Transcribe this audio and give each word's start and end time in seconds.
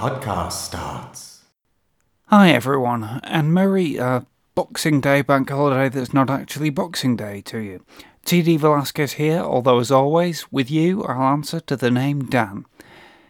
podcast 0.00 0.52
starts. 0.52 1.42
Hi 2.28 2.52
everyone, 2.52 3.20
and 3.22 3.52
merry 3.52 3.98
uh, 3.98 4.22
Boxing 4.54 4.98
Day 5.02 5.20
bank 5.20 5.50
holiday 5.50 5.90
that's 5.90 6.14
not 6.14 6.30
actually 6.30 6.70
Boxing 6.70 7.16
Day 7.16 7.42
to 7.42 7.58
you. 7.58 7.84
TD 8.24 8.58
Velasquez 8.58 9.12
here, 9.12 9.40
although 9.40 9.78
as 9.78 9.90
always, 9.90 10.50
with 10.50 10.70
you 10.70 11.04
I'll 11.04 11.34
answer 11.34 11.60
to 11.60 11.76
the 11.76 11.90
name 11.90 12.24
Dan. 12.24 12.64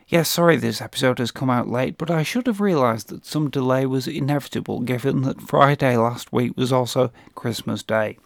Yes, 0.06 0.28
sorry 0.28 0.54
this 0.58 0.80
episode 0.80 1.18
has 1.18 1.32
come 1.32 1.50
out 1.50 1.68
late, 1.68 1.98
but 1.98 2.08
I 2.08 2.22
should 2.22 2.46
have 2.46 2.60
realised 2.60 3.08
that 3.08 3.26
some 3.26 3.50
delay 3.50 3.84
was 3.84 4.06
inevitable 4.06 4.78
given 4.78 5.22
that 5.22 5.42
Friday 5.42 5.96
last 5.96 6.32
week 6.32 6.56
was 6.56 6.72
also 6.72 7.10
Christmas 7.34 7.82
Day. 7.82 8.16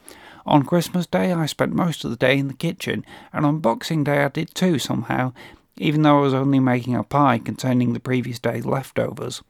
On 0.44 0.64
Christmas 0.64 1.06
Day, 1.06 1.32
I 1.32 1.46
spent 1.46 1.72
most 1.72 2.04
of 2.04 2.10
the 2.10 2.16
day 2.18 2.36
in 2.36 2.48
the 2.48 2.52
kitchen, 2.52 3.06
and 3.32 3.46
on 3.46 3.60
Boxing 3.60 4.04
Day, 4.04 4.22
I 4.22 4.28
did 4.28 4.54
too 4.54 4.78
somehow, 4.78 5.32
even 5.76 6.02
though 6.02 6.18
I 6.18 6.22
was 6.22 6.34
only 6.34 6.60
making 6.60 6.94
a 6.94 7.02
pie 7.02 7.38
containing 7.38 7.92
the 7.92 8.00
previous 8.00 8.38
day's 8.38 8.66
leftovers. 8.66 9.42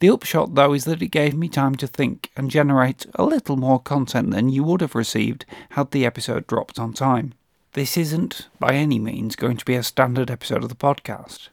The 0.00 0.10
upshot, 0.10 0.54
though, 0.54 0.72
is 0.72 0.84
that 0.84 1.02
it 1.02 1.08
gave 1.08 1.34
me 1.34 1.48
time 1.48 1.76
to 1.76 1.86
think 1.86 2.30
and 2.36 2.50
generate 2.50 3.06
a 3.14 3.24
little 3.24 3.56
more 3.56 3.80
content 3.80 4.32
than 4.32 4.48
you 4.48 4.64
would 4.64 4.80
have 4.80 4.94
received 4.94 5.46
had 5.70 5.90
the 5.90 6.04
episode 6.04 6.46
dropped 6.46 6.78
on 6.78 6.92
time. 6.92 7.32
This 7.72 7.96
isn't, 7.96 8.48
by 8.60 8.74
any 8.74 8.98
means, 8.98 9.34
going 9.34 9.56
to 9.56 9.64
be 9.64 9.74
a 9.74 9.82
standard 9.82 10.30
episode 10.30 10.62
of 10.62 10.68
the 10.68 10.74
podcast. 10.74 11.48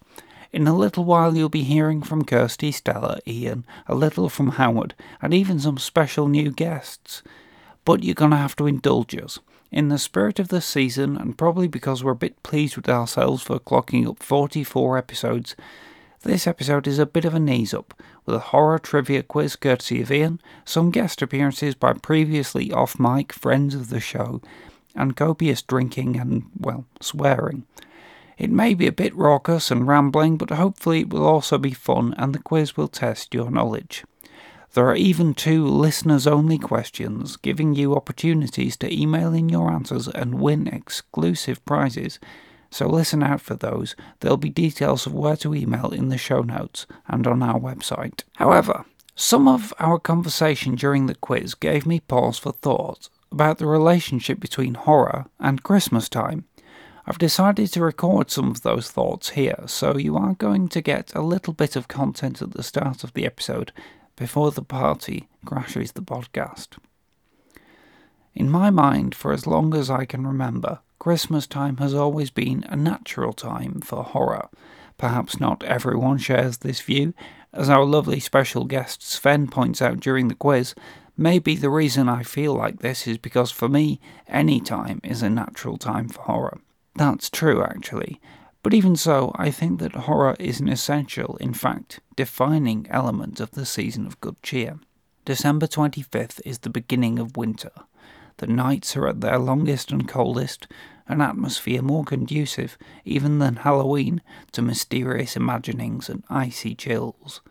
In 0.51 0.67
a 0.67 0.75
little 0.75 1.05
while, 1.05 1.35
you'll 1.35 1.49
be 1.49 1.63
hearing 1.63 2.01
from 2.01 2.25
Kirsty, 2.25 2.71
Stella, 2.71 3.19
Ian, 3.25 3.65
a 3.87 3.95
little 3.95 4.27
from 4.27 4.49
Howard, 4.49 4.93
and 5.21 5.33
even 5.33 5.59
some 5.59 5.77
special 5.77 6.27
new 6.27 6.51
guests. 6.51 7.23
But 7.85 8.03
you're 8.03 8.15
going 8.15 8.31
to 8.31 8.37
have 8.37 8.55
to 8.57 8.67
indulge 8.67 9.15
us. 9.15 9.39
In 9.71 9.87
the 9.87 9.97
spirit 9.97 10.37
of 10.37 10.49
the 10.49 10.59
season, 10.59 11.15
and 11.15 11.37
probably 11.37 11.69
because 11.69 12.03
we're 12.03 12.11
a 12.11 12.15
bit 12.15 12.43
pleased 12.43 12.75
with 12.75 12.89
ourselves 12.89 13.41
for 13.41 13.57
clocking 13.57 14.05
up 14.05 14.21
44 14.21 14.97
episodes, 14.97 15.55
this 16.23 16.45
episode 16.45 16.87
is 16.87 16.99
a 16.99 17.05
bit 17.05 17.23
of 17.23 17.33
a 17.33 17.39
knees 17.39 17.73
up, 17.73 17.93
with 18.25 18.35
a 18.35 18.39
horror 18.39 18.79
trivia 18.79 19.23
quiz 19.23 19.55
courtesy 19.55 20.01
of 20.01 20.11
Ian, 20.11 20.41
some 20.65 20.91
guest 20.91 21.21
appearances 21.21 21.73
by 21.73 21.93
previously 21.93 22.69
off 22.73 22.99
mic 22.99 23.31
friends 23.31 23.73
of 23.73 23.87
the 23.87 24.01
show, 24.01 24.41
and 24.93 25.15
copious 25.15 25.61
drinking 25.61 26.19
and, 26.19 26.47
well, 26.59 26.83
swearing. 26.99 27.65
It 28.37 28.51
may 28.51 28.73
be 28.73 28.87
a 28.87 28.91
bit 28.91 29.15
raucous 29.15 29.71
and 29.71 29.87
rambling, 29.87 30.35
but 30.35 30.49
hopefully 30.49 30.99
it 30.99 31.09
will 31.11 31.25
also 31.25 31.57
be 31.57 31.71
fun 31.71 32.13
and 32.17 32.35
the 32.35 32.39
quiz 32.39 32.75
will 32.75 32.89
test 32.89 33.33
your 33.33 33.49
knowledge. 33.49 34.03
There 34.73 34.87
are 34.87 34.95
even 34.95 35.33
two 35.33 35.65
listeners 35.65 36.25
only 36.25 36.57
questions, 36.57 37.35
giving 37.35 37.75
you 37.75 37.93
opportunities 37.93 38.77
to 38.77 38.93
email 38.93 39.33
in 39.33 39.49
your 39.49 39.69
answers 39.69 40.07
and 40.07 40.35
win 40.35 40.67
exclusive 40.67 41.63
prizes. 41.65 42.19
So 42.69 42.87
listen 42.87 43.21
out 43.21 43.41
for 43.41 43.55
those. 43.55 43.97
There'll 44.21 44.37
be 44.37 44.49
details 44.49 45.05
of 45.05 45.13
where 45.13 45.35
to 45.37 45.53
email 45.53 45.89
in 45.89 46.07
the 46.07 46.17
show 46.17 46.41
notes 46.41 46.87
and 47.05 47.27
on 47.27 47.43
our 47.43 47.59
website. 47.59 48.23
However, 48.37 48.85
some 49.13 49.45
of 49.45 49.73
our 49.77 49.99
conversation 49.99 50.75
during 50.75 51.07
the 51.07 51.15
quiz 51.15 51.53
gave 51.53 51.85
me 51.85 51.99
pause 51.99 52.39
for 52.39 52.53
thought 52.53 53.09
about 53.29 53.57
the 53.57 53.67
relationship 53.67 54.39
between 54.39 54.75
horror 54.75 55.25
and 55.37 55.63
Christmas 55.63 56.07
time. 56.07 56.45
I've 57.05 57.17
decided 57.17 57.73
to 57.73 57.83
record 57.83 58.31
some 58.31 58.49
of 58.49 58.61
those 58.61 58.89
thoughts 58.89 59.31
here, 59.31 59.63
so 59.65 59.97
you 59.97 60.15
are 60.15 60.35
going 60.35 60.69
to 60.69 60.81
get 60.81 61.13
a 61.13 61.21
little 61.21 61.51
bit 61.51 61.75
of 61.75 61.89
content 61.89 62.41
at 62.41 62.51
the 62.51 62.63
start 62.63 63.03
of 63.03 63.13
the 63.13 63.25
episode 63.25 63.73
before 64.15 64.51
the 64.51 64.61
party 64.61 65.27
crashes 65.45 65.93
the 65.93 66.01
podcast. 66.01 66.77
In 68.33 68.49
my 68.49 68.69
mind, 68.69 69.13
for 69.13 69.33
as 69.33 69.45
long 69.45 69.75
as 69.75 69.89
I 69.89 70.05
can 70.05 70.25
remember, 70.25 70.79
Christmas 70.99 71.47
time 71.47 71.77
has 71.77 71.93
always 71.93 72.29
been 72.29 72.63
a 72.69 72.75
natural 72.75 73.33
time 73.33 73.81
for 73.81 74.03
horror. 74.03 74.49
Perhaps 74.97 75.39
not 75.39 75.63
everyone 75.63 76.17
shares 76.17 76.59
this 76.59 76.79
view, 76.79 77.13
as 77.53 77.69
our 77.69 77.83
lovely 77.83 78.19
special 78.19 78.65
guest 78.65 79.01
Sven 79.01 79.47
points 79.47 79.81
out 79.81 79.99
during 79.99 80.27
the 80.27 80.35
quiz. 80.35 80.75
Maybe 81.17 81.55
the 81.55 81.69
reason 81.69 82.07
I 82.07 82.23
feel 82.23 82.53
like 82.53 82.79
this 82.79 83.07
is 83.07 83.17
because 83.17 83.51
for 83.51 83.67
me, 83.67 83.99
any 84.27 84.61
time 84.61 85.01
is 85.03 85.21
a 85.21 85.29
natural 85.29 85.77
time 85.77 86.07
for 86.07 86.21
horror. 86.21 86.59
That's 86.95 87.29
true, 87.29 87.63
actually, 87.63 88.21
but 88.63 88.73
even 88.73 88.95
so, 88.95 89.31
I 89.35 89.49
think 89.49 89.79
that 89.79 89.93
horror 89.93 90.35
is 90.39 90.59
an 90.59 90.69
essential, 90.69 91.37
in 91.37 91.53
fact, 91.53 91.99
defining 92.15 92.85
element 92.89 93.39
of 93.39 93.51
the 93.51 93.65
season 93.65 94.05
of 94.05 94.21
good 94.21 94.41
cheer. 94.43 94.79
December 95.25 95.67
25th 95.67 96.41
is 96.45 96.59
the 96.59 96.69
beginning 96.69 97.17
of 97.17 97.37
winter. 97.37 97.71
The 98.37 98.47
nights 98.47 98.95
are 98.95 99.07
at 99.07 99.21
their 99.21 99.39
longest 99.39 99.91
and 99.91 100.07
coldest, 100.07 100.67
an 101.07 101.21
atmosphere 101.21 101.81
more 101.81 102.03
conducive, 102.03 102.77
even 103.03 103.39
than 103.39 103.57
Halloween, 103.57 104.21
to 104.51 104.61
mysterious 104.61 105.35
imaginings 105.35 106.09
and 106.09 106.23
icy 106.29 106.75
chills. 106.75 107.41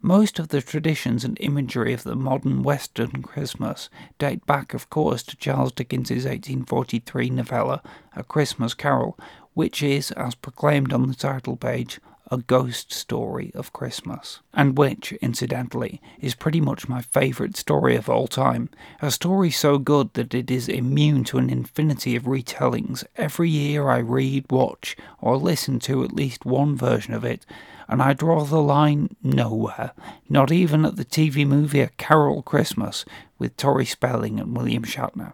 Most 0.00 0.38
of 0.38 0.48
the 0.48 0.62
traditions 0.62 1.24
and 1.24 1.36
imagery 1.40 1.92
of 1.92 2.04
the 2.04 2.14
modern 2.14 2.62
Western 2.62 3.20
Christmas 3.22 3.90
date 4.18 4.46
back, 4.46 4.72
of 4.72 4.88
course, 4.90 5.24
to 5.24 5.36
Charles 5.36 5.72
Dickens's 5.72 6.24
1843 6.24 7.30
novella, 7.30 7.82
A 8.14 8.22
Christmas 8.22 8.74
Carol, 8.74 9.18
which 9.58 9.82
is, 9.82 10.12
as 10.12 10.36
proclaimed 10.36 10.92
on 10.92 11.08
the 11.08 11.14
title 11.16 11.56
page, 11.56 11.98
a 12.30 12.38
ghost 12.38 12.92
story 12.92 13.50
of 13.56 13.72
Christmas, 13.72 14.38
and 14.54 14.78
which, 14.78 15.10
incidentally, 15.14 16.00
is 16.20 16.36
pretty 16.36 16.60
much 16.60 16.88
my 16.88 17.02
favourite 17.02 17.56
story 17.56 17.96
of 17.96 18.08
all 18.08 18.28
time. 18.28 18.70
A 19.02 19.10
story 19.10 19.50
so 19.50 19.76
good 19.76 20.14
that 20.14 20.32
it 20.32 20.48
is 20.48 20.68
immune 20.68 21.24
to 21.24 21.38
an 21.38 21.50
infinity 21.50 22.14
of 22.14 22.22
retellings. 22.22 23.02
Every 23.16 23.50
year 23.50 23.88
I 23.88 23.98
read, 23.98 24.44
watch, 24.48 24.96
or 25.20 25.36
listen 25.36 25.80
to 25.80 26.04
at 26.04 26.14
least 26.14 26.46
one 26.46 26.76
version 26.76 27.12
of 27.12 27.24
it, 27.24 27.44
and 27.88 28.00
I 28.00 28.12
draw 28.12 28.44
the 28.44 28.62
line 28.62 29.16
nowhere, 29.24 29.90
not 30.28 30.52
even 30.52 30.84
at 30.84 30.94
the 30.94 31.04
TV 31.04 31.44
movie 31.44 31.80
A 31.80 31.88
Carol 31.88 32.42
Christmas 32.44 33.04
with 33.40 33.56
Tori 33.56 33.86
Spelling 33.86 34.38
and 34.38 34.56
William 34.56 34.84
Shatner. 34.84 35.32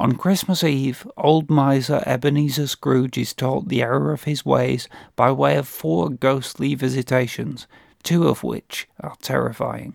On 0.00 0.12
Christmas 0.12 0.64
Eve, 0.64 1.06
old 1.18 1.50
miser 1.50 2.02
Ebenezer 2.06 2.66
Scrooge 2.66 3.18
is 3.18 3.34
taught 3.34 3.68
the 3.68 3.82
error 3.82 4.14
of 4.14 4.24
his 4.24 4.46
ways 4.46 4.88
by 5.14 5.30
way 5.30 5.58
of 5.58 5.68
four 5.68 6.08
ghostly 6.08 6.74
visitations, 6.74 7.66
two 8.02 8.26
of 8.26 8.42
which 8.42 8.88
are 9.00 9.14
terrifying. 9.20 9.92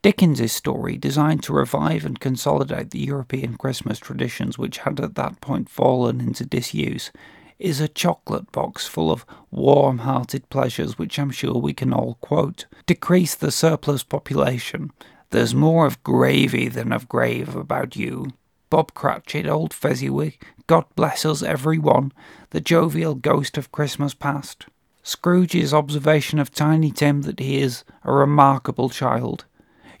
Dickens's 0.00 0.52
story, 0.52 0.96
designed 0.96 1.42
to 1.42 1.52
revive 1.52 2.06
and 2.06 2.18
consolidate 2.18 2.92
the 2.92 3.00
European 3.00 3.58
Christmas 3.58 3.98
traditions 3.98 4.56
which 4.56 4.78
had 4.78 4.98
at 5.00 5.16
that 5.16 5.42
point 5.42 5.68
fallen 5.68 6.22
into 6.22 6.46
disuse, 6.46 7.12
is 7.58 7.78
a 7.78 7.88
chocolate 7.88 8.50
box 8.52 8.86
full 8.86 9.12
of 9.12 9.26
warm 9.50 9.98
hearted 9.98 10.48
pleasures 10.48 10.96
which 10.96 11.18
I'm 11.18 11.30
sure 11.30 11.56
we 11.56 11.74
can 11.74 11.92
all 11.92 12.16
quote. 12.22 12.64
Decrease 12.86 13.34
the 13.34 13.52
surplus 13.52 14.02
population. 14.02 14.92
There's 15.28 15.54
more 15.54 15.84
of 15.84 16.02
gravy 16.02 16.68
than 16.68 16.90
of 16.90 17.06
grave 17.06 17.54
about 17.54 17.96
you. 17.96 18.28
Bob 18.72 18.94
Cratchit, 18.94 19.46
old 19.46 19.74
Fezziwig, 19.74 20.42
God 20.66 20.86
bless 20.96 21.26
us 21.26 21.42
every 21.42 21.76
one, 21.76 22.10
the 22.52 22.60
jovial 22.62 23.14
ghost 23.14 23.58
of 23.58 23.70
Christmas 23.70 24.14
past. 24.14 24.64
Scrooge's 25.02 25.74
observation 25.74 26.38
of 26.38 26.50
Tiny 26.50 26.90
Tim 26.90 27.20
that 27.20 27.38
he 27.38 27.60
is 27.60 27.84
a 28.02 28.10
remarkable 28.10 28.88
child. 28.88 29.44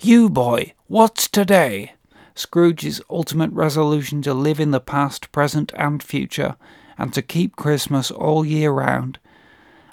You, 0.00 0.30
boy, 0.30 0.72
what's 0.86 1.28
today? 1.28 1.92
Scrooge's 2.34 3.02
ultimate 3.10 3.52
resolution 3.52 4.22
to 4.22 4.32
live 4.32 4.58
in 4.58 4.70
the 4.70 4.80
past, 4.80 5.32
present, 5.32 5.70
and 5.76 6.02
future, 6.02 6.56
and 6.96 7.12
to 7.12 7.20
keep 7.20 7.56
Christmas 7.56 8.10
all 8.10 8.42
year 8.42 8.72
round. 8.72 9.18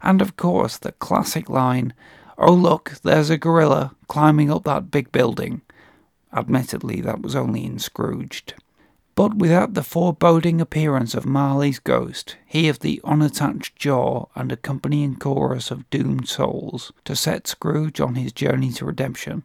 And 0.01 0.21
of 0.21 0.37
course, 0.37 0.77
the 0.77 0.93
classic 0.93 1.49
line, 1.49 1.93
Oh, 2.37 2.53
look, 2.53 2.93
there's 3.03 3.29
a 3.29 3.37
gorilla 3.37 3.93
climbing 4.07 4.49
up 4.49 4.63
that 4.63 4.89
big 4.89 5.11
building. 5.11 5.63
Admittedly, 6.31 7.01
that 7.01 7.21
was 7.21 7.35
only 7.35 7.65
in 7.65 7.77
Scrooged 7.77 8.53
but 9.19 9.35
without 9.35 9.73
the 9.73 9.83
foreboding 9.83 10.61
appearance 10.61 11.13
of 11.13 11.25
Marley's 11.25 11.79
ghost, 11.79 12.37
he 12.45 12.69
of 12.69 12.79
the 12.79 13.01
unattached 13.03 13.75
jaw 13.75 14.27
and 14.33 14.49
accompanying 14.49 15.17
chorus 15.17 15.71
of 15.71 15.89
doomed 15.89 16.29
souls, 16.29 16.93
to 17.03 17.17
set 17.17 17.45
Scrooge 17.45 17.99
on 17.99 18.15
his 18.15 18.31
journey 18.31 18.71
to 18.71 18.85
redemption. 18.85 19.43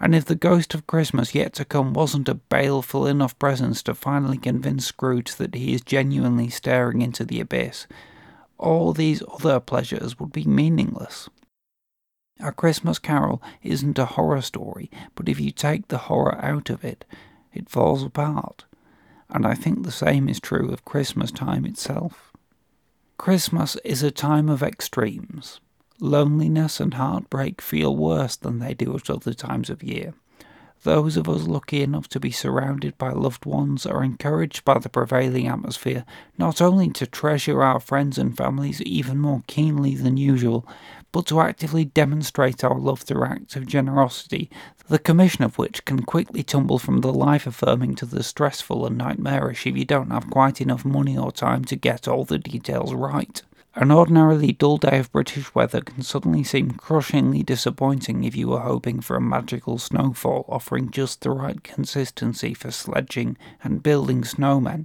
And 0.00 0.14
if 0.14 0.24
the 0.24 0.34
ghost 0.34 0.72
of 0.72 0.86
Christmas 0.86 1.34
yet 1.34 1.52
to 1.56 1.66
come 1.66 1.92
wasn't 1.92 2.30
a 2.30 2.36
baleful 2.36 3.06
enough 3.06 3.38
presence 3.38 3.82
to 3.82 3.94
finally 3.94 4.38
convince 4.38 4.86
Scrooge 4.86 5.34
that 5.34 5.54
he 5.54 5.74
is 5.74 5.82
genuinely 5.82 6.48
staring 6.48 7.02
into 7.02 7.26
the 7.26 7.40
abyss, 7.40 7.86
all 8.56 8.94
these 8.94 9.22
other 9.30 9.60
pleasures 9.60 10.18
would 10.18 10.32
be 10.32 10.44
meaningless. 10.44 11.28
A 12.40 12.50
Christmas 12.50 12.98
Carol 12.98 13.42
isn't 13.62 13.98
a 13.98 14.06
horror 14.06 14.40
story, 14.40 14.90
but 15.14 15.28
if 15.28 15.38
you 15.38 15.50
take 15.50 15.88
the 15.88 15.98
horror 16.08 16.42
out 16.42 16.70
of 16.70 16.82
it, 16.82 17.04
it 17.52 17.68
falls 17.68 18.02
apart 18.02 18.64
and 19.32 19.46
I 19.46 19.54
think 19.54 19.82
the 19.82 19.92
same 19.92 20.28
is 20.28 20.40
true 20.40 20.70
of 20.72 20.84
Christmas 20.84 21.30
time 21.30 21.64
itself. 21.64 22.32
Christmas 23.18 23.76
is 23.84 24.02
a 24.02 24.10
time 24.10 24.48
of 24.48 24.62
extremes. 24.62 25.60
Loneliness 26.00 26.80
and 26.80 26.94
heartbreak 26.94 27.60
feel 27.60 27.96
worse 27.96 28.36
than 28.36 28.58
they 28.58 28.74
do 28.74 28.94
at 28.96 29.08
other 29.10 29.32
times 29.32 29.70
of 29.70 29.82
year. 29.82 30.14
those 30.82 31.16
of 31.16 31.28
us 31.28 31.44
lucky 31.46 31.82
enough 31.82 32.08
to 32.08 32.18
be 32.20 32.30
surrounded 32.30 32.96
by 32.98 33.10
loved 33.10 33.46
ones 33.46 33.86
are 33.86 34.02
encouraged 34.02 34.64
by 34.64 34.78
the 34.78 34.88
prevailing 34.88 35.46
atmosphere 35.46 36.04
not 36.36 36.60
only 36.60 36.90
to 36.90 37.06
treasure 37.06 37.62
our 37.62 37.78
friends 37.78 38.18
and 38.18 38.36
families 38.36 38.82
even 38.82 39.18
more 39.18 39.42
keenly 39.46 39.94
than 39.94 40.16
usual, 40.16 40.66
but 41.12 41.26
to 41.26 41.40
actively 41.40 41.84
demonstrate 41.84 42.64
our 42.64 42.78
love 42.78 43.02
through 43.02 43.24
acts 43.24 43.54
of 43.54 43.66
generosity, 43.66 44.50
the 44.88 44.98
commission 44.98 45.44
of 45.44 45.58
which 45.58 45.84
can 45.84 46.02
quickly 46.02 46.42
tumble 46.42 46.78
from 46.78 47.02
the 47.02 47.12
life 47.12 47.46
affirming 47.46 47.94
to 47.94 48.06
the 48.06 48.22
stressful 48.22 48.84
and 48.86 48.98
nightmarish 48.98 49.66
if 49.66 49.76
you 49.76 49.84
don't 49.84 50.10
have 50.10 50.30
quite 50.30 50.60
enough 50.60 50.84
money 50.84 51.16
or 51.16 51.30
time 51.30 51.64
to 51.64 51.76
get 51.76 52.08
all 52.08 52.24
the 52.24 52.38
details 52.38 52.92
right. 52.94 53.42
An 53.74 53.90
ordinarily 53.90 54.52
dull 54.52 54.76
day 54.76 54.98
of 54.98 55.10
British 55.12 55.54
weather 55.54 55.80
can 55.80 56.02
suddenly 56.02 56.44
seem 56.44 56.72
crushingly 56.72 57.42
disappointing 57.42 58.22
if 58.22 58.36
you 58.36 58.48
were 58.48 58.60
hoping 58.60 59.00
for 59.00 59.16
a 59.16 59.20
magical 59.20 59.78
snowfall 59.78 60.44
offering 60.46 60.90
just 60.90 61.22
the 61.22 61.30
right 61.30 61.62
consistency 61.62 62.52
for 62.52 62.70
sledging 62.70 63.38
and 63.64 63.82
building 63.82 64.22
snowmen. 64.22 64.84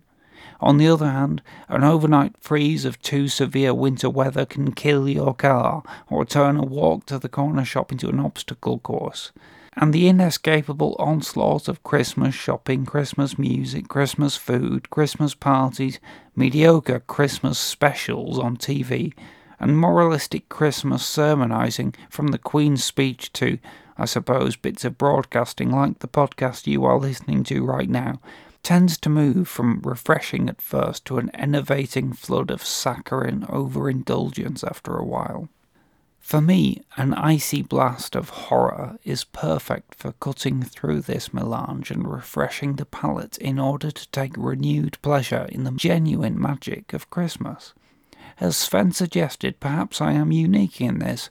On 0.60 0.78
the 0.78 0.88
other 0.88 1.10
hand, 1.10 1.42
an 1.70 1.84
overnight 1.84 2.36
freeze 2.40 2.84
of 2.84 3.02
too 3.02 3.28
severe 3.28 3.74
winter 3.74 4.10
weather 4.10 4.46
can 4.46 4.72
kill 4.72 5.08
your 5.08 5.34
car 5.34 5.84
or 6.10 6.26
turn 6.26 6.58
a 6.58 6.64
walk 6.64 7.06
to 7.08 7.20
the 7.20 7.30
corner 7.30 7.64
shop 7.64 7.92
into 7.92 8.10
an 8.10 8.20
obstacle 8.20 8.80
course. 8.80 9.32
And 9.76 9.94
the 9.94 10.08
inescapable 10.08 10.96
onslaught 10.98 11.68
of 11.68 11.84
Christmas 11.84 12.34
shopping, 12.34 12.86
Christmas 12.86 13.38
music, 13.38 13.88
Christmas 13.88 14.36
food, 14.36 14.90
Christmas 14.90 15.36
parties, 15.36 16.00
mediocre 16.36 17.00
Christmas 17.02 17.60
specials 17.60 18.40
on 18.40 18.58
TV, 18.58 19.14
and 19.60 19.78
moralistic 19.78 20.50
Christmas 20.50 21.06
sermonizing 21.06 21.94
from 22.10 22.28
the 22.28 22.40
Queen's 22.40 22.84
speech 22.84 23.32
to, 23.34 23.60
I 24.00 24.06
suppose, 24.06 24.56
bits 24.56 24.84
of 24.84 24.98
broadcasting 24.98 25.72
like 25.72 26.00
the 26.00 26.08
podcast 26.08 26.66
you 26.66 26.84
are 26.84 26.98
listening 26.98 27.44
to 27.46 27.64
right 27.64 27.90
now, 27.90 28.20
tends 28.68 28.98
to 28.98 29.08
move 29.08 29.48
from 29.48 29.80
refreshing 29.82 30.50
at 30.50 30.62
first 30.62 31.06
to 31.06 31.18
an 31.18 31.32
enervating 31.34 32.12
flood 32.12 32.52
of 32.52 32.62
saccharine 32.62 33.46
overindulgence 33.48 34.62
after 34.62 34.98
a 34.98 35.06
while. 35.06 35.48
For 36.20 36.42
me, 36.42 36.82
an 36.98 37.14
icy 37.14 37.62
blast 37.62 38.14
of 38.14 38.28
horror 38.28 38.98
is 39.06 39.24
perfect 39.24 39.96
for 39.96 40.12
cutting 40.20 40.64
through 40.64 41.00
this 41.00 41.34
melange 41.34 41.92
and 41.92 42.06
refreshing 42.06 42.76
the 42.76 42.86
palate 42.86 43.38
in 43.38 43.58
order 43.58 43.90
to 43.90 44.12
take 44.12 44.34
renewed 44.36 45.02
pleasure 45.02 45.48
in 45.50 45.64
the 45.64 45.72
genuine 45.72 46.38
magic 46.38 46.92
of 46.92 47.10
Christmas. 47.10 47.74
As 48.38 48.58
Sven 48.58 48.92
suggested, 48.92 49.62
perhaps 49.62 50.02
I 50.02 50.12
am 50.12 50.34
unique 50.34 50.82
in 50.82 51.00
this, 51.00 51.30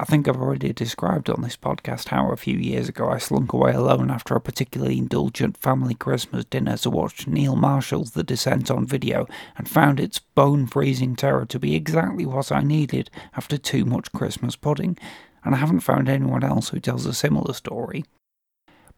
I 0.00 0.04
think 0.04 0.28
I've 0.28 0.36
already 0.36 0.72
described 0.72 1.28
on 1.28 1.42
this 1.42 1.56
podcast 1.56 2.10
how 2.10 2.30
a 2.30 2.36
few 2.36 2.56
years 2.56 2.88
ago 2.88 3.08
I 3.10 3.18
slunk 3.18 3.52
away 3.52 3.72
alone 3.72 4.12
after 4.12 4.36
a 4.36 4.40
particularly 4.40 4.96
indulgent 4.96 5.56
family 5.56 5.94
Christmas 5.94 6.44
dinner 6.44 6.76
to 6.76 6.90
watch 6.90 7.26
Neil 7.26 7.56
Marshall's 7.56 8.12
The 8.12 8.22
Descent 8.22 8.70
on 8.70 8.86
video 8.86 9.26
and 9.56 9.68
found 9.68 9.98
its 9.98 10.20
bone 10.20 10.68
freezing 10.68 11.16
terror 11.16 11.46
to 11.46 11.58
be 11.58 11.74
exactly 11.74 12.24
what 12.24 12.52
I 12.52 12.60
needed 12.60 13.10
after 13.36 13.58
too 13.58 13.84
much 13.84 14.12
Christmas 14.12 14.54
pudding, 14.54 14.96
and 15.44 15.52
I 15.52 15.58
haven't 15.58 15.80
found 15.80 16.08
anyone 16.08 16.44
else 16.44 16.68
who 16.68 16.78
tells 16.78 17.04
a 17.04 17.12
similar 17.12 17.52
story. 17.52 18.04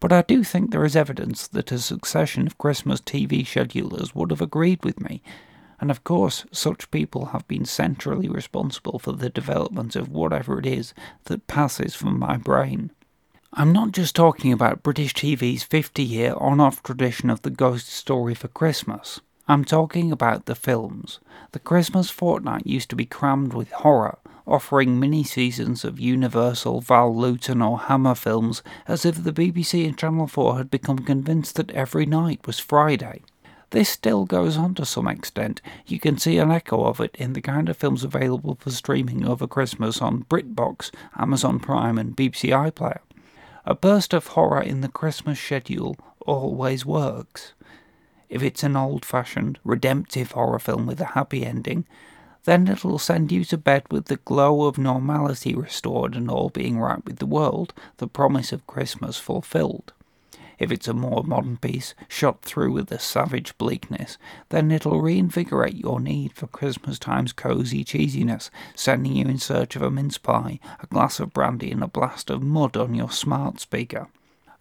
But 0.00 0.12
I 0.12 0.20
do 0.20 0.44
think 0.44 0.70
there 0.70 0.84
is 0.84 0.96
evidence 0.96 1.48
that 1.48 1.72
a 1.72 1.78
succession 1.78 2.46
of 2.46 2.58
Christmas 2.58 3.00
TV 3.00 3.40
schedulers 3.46 4.14
would 4.14 4.30
have 4.30 4.42
agreed 4.42 4.84
with 4.84 5.00
me 5.00 5.22
and 5.80 5.90
of 5.90 6.04
course, 6.04 6.44
such 6.52 6.90
people 6.90 7.26
have 7.26 7.48
been 7.48 7.64
centrally 7.64 8.28
responsible 8.28 8.98
for 8.98 9.12
the 9.12 9.30
development 9.30 9.96
of 9.96 10.10
whatever 10.10 10.58
it 10.58 10.66
is 10.66 10.92
that 11.24 11.46
passes 11.46 11.94
from 11.94 12.18
my 12.18 12.36
brain. 12.36 12.90
I'm 13.52 13.72
not 13.72 13.92
just 13.92 14.14
talking 14.14 14.52
about 14.52 14.82
British 14.82 15.12
TV's 15.14 15.64
50 15.64 16.04
year 16.04 16.34
on 16.36 16.60
off 16.60 16.82
tradition 16.82 17.30
of 17.30 17.42
the 17.42 17.50
ghost 17.50 17.88
story 17.88 18.34
for 18.34 18.48
Christmas. 18.48 19.20
I'm 19.48 19.64
talking 19.64 20.12
about 20.12 20.46
the 20.46 20.54
films. 20.54 21.18
The 21.50 21.58
Christmas 21.58 22.10
fortnight 22.10 22.64
used 22.64 22.90
to 22.90 22.96
be 22.96 23.06
crammed 23.06 23.52
with 23.52 23.72
horror, 23.72 24.18
offering 24.46 25.00
mini 25.00 25.24
seasons 25.24 25.84
of 25.84 25.98
Universal, 25.98 26.82
Val 26.82 27.16
Lewton, 27.16 27.60
or 27.60 27.80
Hammer 27.80 28.14
films 28.14 28.62
as 28.86 29.04
if 29.04 29.24
the 29.24 29.32
BBC 29.32 29.84
and 29.84 29.98
Channel 29.98 30.28
4 30.28 30.58
had 30.58 30.70
become 30.70 31.00
convinced 31.00 31.56
that 31.56 31.72
every 31.72 32.06
night 32.06 32.46
was 32.46 32.60
Friday. 32.60 33.22
This 33.70 33.88
still 33.88 34.24
goes 34.24 34.56
on 34.56 34.74
to 34.74 34.84
some 34.84 35.06
extent. 35.06 35.62
You 35.86 36.00
can 36.00 36.18
see 36.18 36.38
an 36.38 36.50
echo 36.50 36.84
of 36.84 37.00
it 37.00 37.14
in 37.16 37.34
the 37.34 37.40
kind 37.40 37.68
of 37.68 37.76
films 37.76 38.02
available 38.02 38.56
for 38.56 38.70
streaming 38.70 39.24
over 39.24 39.46
Christmas 39.46 40.02
on 40.02 40.24
BritBox, 40.24 40.90
Amazon 41.16 41.60
Prime, 41.60 41.96
and 41.96 42.16
BBC 42.16 42.50
iPlayer. 42.50 42.98
A 43.64 43.76
burst 43.76 44.12
of 44.12 44.28
horror 44.28 44.60
in 44.60 44.80
the 44.80 44.88
Christmas 44.88 45.38
schedule 45.38 45.96
always 46.26 46.84
works. 46.84 47.52
If 48.28 48.42
it's 48.42 48.64
an 48.64 48.76
old 48.76 49.04
fashioned, 49.04 49.60
redemptive 49.62 50.32
horror 50.32 50.58
film 50.58 50.86
with 50.86 51.00
a 51.00 51.14
happy 51.14 51.46
ending, 51.46 51.86
then 52.44 52.66
it'll 52.66 52.98
send 52.98 53.30
you 53.30 53.44
to 53.44 53.58
bed 53.58 53.84
with 53.90 54.06
the 54.06 54.16
glow 54.16 54.64
of 54.64 54.78
normality 54.78 55.54
restored 55.54 56.16
and 56.16 56.28
all 56.28 56.48
being 56.48 56.80
right 56.80 57.04
with 57.04 57.18
the 57.18 57.26
world, 57.26 57.72
the 57.98 58.08
promise 58.08 58.50
of 58.50 58.66
Christmas 58.66 59.18
fulfilled. 59.18 59.92
If 60.60 60.70
it's 60.70 60.88
a 60.88 60.92
more 60.92 61.24
modern 61.24 61.56
piece, 61.56 61.94
shot 62.06 62.42
through 62.42 62.72
with 62.72 62.92
a 62.92 62.98
savage 62.98 63.56
bleakness, 63.56 64.18
then 64.50 64.70
it'll 64.70 65.00
reinvigorate 65.00 65.74
your 65.76 65.98
need 65.98 66.34
for 66.34 66.46
Christmas 66.46 66.98
time's 66.98 67.32
cosy 67.32 67.82
cheesiness, 67.82 68.50
sending 68.74 69.16
you 69.16 69.24
in 69.24 69.38
search 69.38 69.74
of 69.74 69.80
a 69.80 69.90
mince 69.90 70.18
pie, 70.18 70.60
a 70.78 70.86
glass 70.86 71.18
of 71.18 71.32
brandy, 71.32 71.70
and 71.70 71.82
a 71.82 71.88
blast 71.88 72.28
of 72.28 72.42
mud 72.42 72.76
on 72.76 72.94
your 72.94 73.10
smart 73.10 73.58
speaker. 73.58 74.08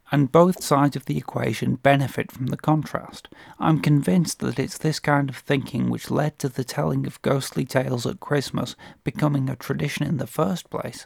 And 0.10 0.32
both 0.32 0.64
sides 0.64 0.96
of 0.96 1.04
the 1.04 1.18
equation 1.18 1.76
benefit 1.76 2.32
from 2.32 2.46
the 2.46 2.56
contrast. 2.56 3.28
I'm 3.60 3.82
convinced 3.82 4.40
that 4.40 4.58
it's 4.58 4.78
this 4.78 5.02
kind 5.02 5.30
of 5.30 5.36
thinking 5.36 5.90
which 5.90 6.10
led 6.10 6.40
to 6.40 6.48
the 6.48 6.64
telling 6.64 7.06
of 7.08 7.22
ghostly 7.22 7.66
tales 7.66 8.06
at 8.06 8.22
Christmas 8.22 8.78
becoming 9.04 9.50
a 9.50 9.56
tradition 9.58 10.08
in 10.08 10.16
the 10.16 10.28
first 10.28 10.70
place, 10.70 11.06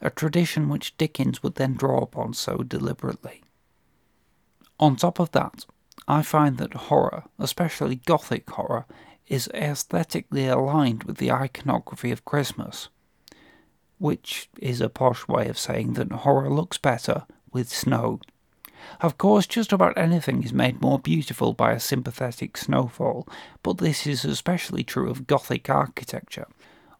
a 0.00 0.10
tradition 0.10 0.68
which 0.68 0.96
Dickens 0.96 1.40
would 1.40 1.54
then 1.54 1.74
draw 1.74 2.00
upon 2.00 2.34
so 2.34 2.58
deliberately. 2.58 3.43
On 4.84 4.96
top 4.96 5.18
of 5.18 5.30
that, 5.30 5.64
I 6.06 6.20
find 6.20 6.58
that 6.58 6.74
horror, 6.74 7.24
especially 7.38 8.02
Gothic 8.04 8.50
horror, 8.50 8.84
is 9.26 9.48
aesthetically 9.54 10.46
aligned 10.46 11.04
with 11.04 11.16
the 11.16 11.32
iconography 11.32 12.10
of 12.10 12.26
Christmas, 12.26 12.90
which 13.96 14.50
is 14.58 14.82
a 14.82 14.90
posh 14.90 15.26
way 15.26 15.48
of 15.48 15.58
saying 15.58 15.94
that 15.94 16.12
horror 16.12 16.50
looks 16.50 16.76
better 16.76 17.24
with 17.50 17.70
snow. 17.70 18.20
Of 19.00 19.16
course, 19.16 19.46
just 19.46 19.72
about 19.72 19.96
anything 19.96 20.44
is 20.44 20.52
made 20.52 20.82
more 20.82 20.98
beautiful 20.98 21.54
by 21.54 21.72
a 21.72 21.80
sympathetic 21.80 22.58
snowfall, 22.58 23.26
but 23.62 23.78
this 23.78 24.06
is 24.06 24.26
especially 24.26 24.84
true 24.84 25.08
of 25.08 25.26
Gothic 25.26 25.70
architecture. 25.70 26.46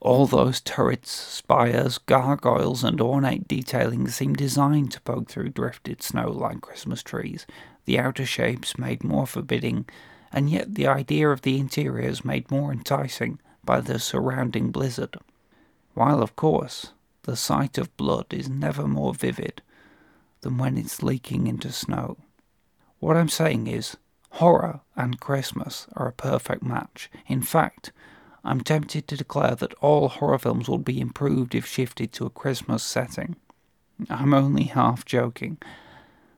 All 0.01 0.27
those 0.27 0.61
turrets, 0.61 1.11
spires, 1.11 1.97
gargoyles, 1.97 2.85
and 2.85 3.01
ornate 3.01 3.49
detailing 3.49 4.07
seem 4.09 4.35
designed 4.35 4.93
to 4.93 5.01
poke 5.01 5.31
through 5.31 5.51
drifted 5.51 6.03
snow 6.03 6.31
like 6.31 6.61
Christmas 6.61 7.03
trees, 7.03 7.47
the 7.85 7.99
outer 7.99 8.27
shapes 8.27 8.79
made 8.79 9.05
more 9.05 9.27
forbidding, 9.27 9.87
and 10.33 10.51
yet 10.51 10.75
the 10.75 10.87
idea 10.87 11.29
of 11.29 11.43
the 11.43 11.59
interiors 11.59 12.25
made 12.25 12.51
more 12.51 12.73
enticing 12.73 13.39
by 13.65 13.81
the 13.81 13.99
surrounding 13.99 14.71
blizzard. 14.71 15.17
While, 15.95 16.23
of 16.23 16.37
course, 16.37 16.93
the 17.23 17.37
sight 17.37 17.79
of 17.79 17.97
blood 17.97 18.27
is 18.33 18.49
never 18.49 18.87
more 18.87 19.15
vivid 19.15 19.63
than 20.41 20.59
when 20.59 20.77
it's 20.77 21.03
leaking 21.03 21.47
into 21.47 21.73
snow. 21.73 22.19
What 22.99 23.17
I'm 23.17 23.29
saying 23.29 23.67
is, 23.67 23.97
horror 24.31 24.81
and 24.97 25.21
Christmas 25.21 25.87
are 25.95 26.09
a 26.09 26.13
perfect 26.13 26.63
match. 26.63 27.11
In 27.27 27.43
fact, 27.43 27.93
I'm 28.45 28.61
tempted 28.61 29.09
to 29.09 29.17
declare 29.17 29.55
that 29.55 29.75
all 29.75 30.09
horror 30.09 30.39
films 30.39 30.69
would 30.69 30.85
be 30.85 31.01
improved 31.01 31.55
if 31.55 31.67
shifted 31.67 32.13
to 32.15 32.27
a 32.27 32.31
Christmas 32.31 32.83
setting. 32.83 33.37
I'm 34.11 34.35
only 34.35 34.65
half 34.65 35.05
joking. 35.05 35.59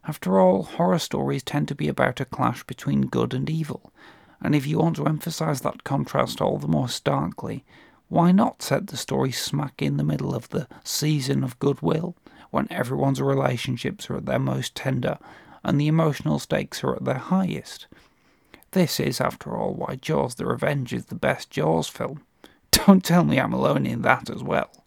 After 0.09 0.39
all, 0.39 0.63
horror 0.63 1.01
stories 1.01 1.43
tend 1.43 1.67
to 1.69 1.75
be 1.75 1.89
about 1.89 2.21
a 2.21 2.25
clash 2.25 2.63
between 2.63 3.09
good 3.09 3.35
and 3.35 3.51
evil, 3.51 3.93
and 4.41 4.55
if 4.55 4.65
you 4.65 4.79
want 4.79 4.97
to 4.97 5.07
emphasize 5.07 5.63
that 5.63 5.83
contrast 5.83 6.41
all 6.41 6.59
the 6.59 6.69
more 6.69 6.89
starkly, 6.89 7.65
why 8.09 8.31
not 8.31 8.63
set 8.63 8.87
the 8.87 8.97
story 8.97 9.33
smack 9.33 9.83
in 9.83 9.97
the 9.97 10.05
middle 10.05 10.33
of 10.33 10.49
the 10.51 10.69
season 10.85 11.43
of 11.43 11.59
goodwill, 11.59 12.15
when 12.51 12.71
everyone's 12.71 13.21
relationships 13.21 14.09
are 14.09 14.19
at 14.19 14.27
their 14.27 14.39
most 14.39 14.77
tender 14.77 15.19
and 15.65 15.81
the 15.81 15.89
emotional 15.89 16.39
stakes 16.39 16.85
are 16.85 16.95
at 16.95 17.05
their 17.05 17.19
highest? 17.19 17.89
This 18.71 19.01
is, 19.01 19.21
after 19.21 19.57
all, 19.57 19.75
why 19.75 19.97
Jaws 19.97 20.37
the 20.37 20.47
Revenge 20.47 20.93
is 20.93 21.07
the 21.07 21.17
best 21.17 21.51
Jaws 21.51 21.89
film. 21.89 22.23
Don't 22.71 23.05
tell 23.05 23.25
me 23.25 23.41
I'm 23.41 23.53
alone 23.53 23.87
in 23.87 24.03
that 24.03 24.31
as 24.31 24.43
well. 24.45 24.85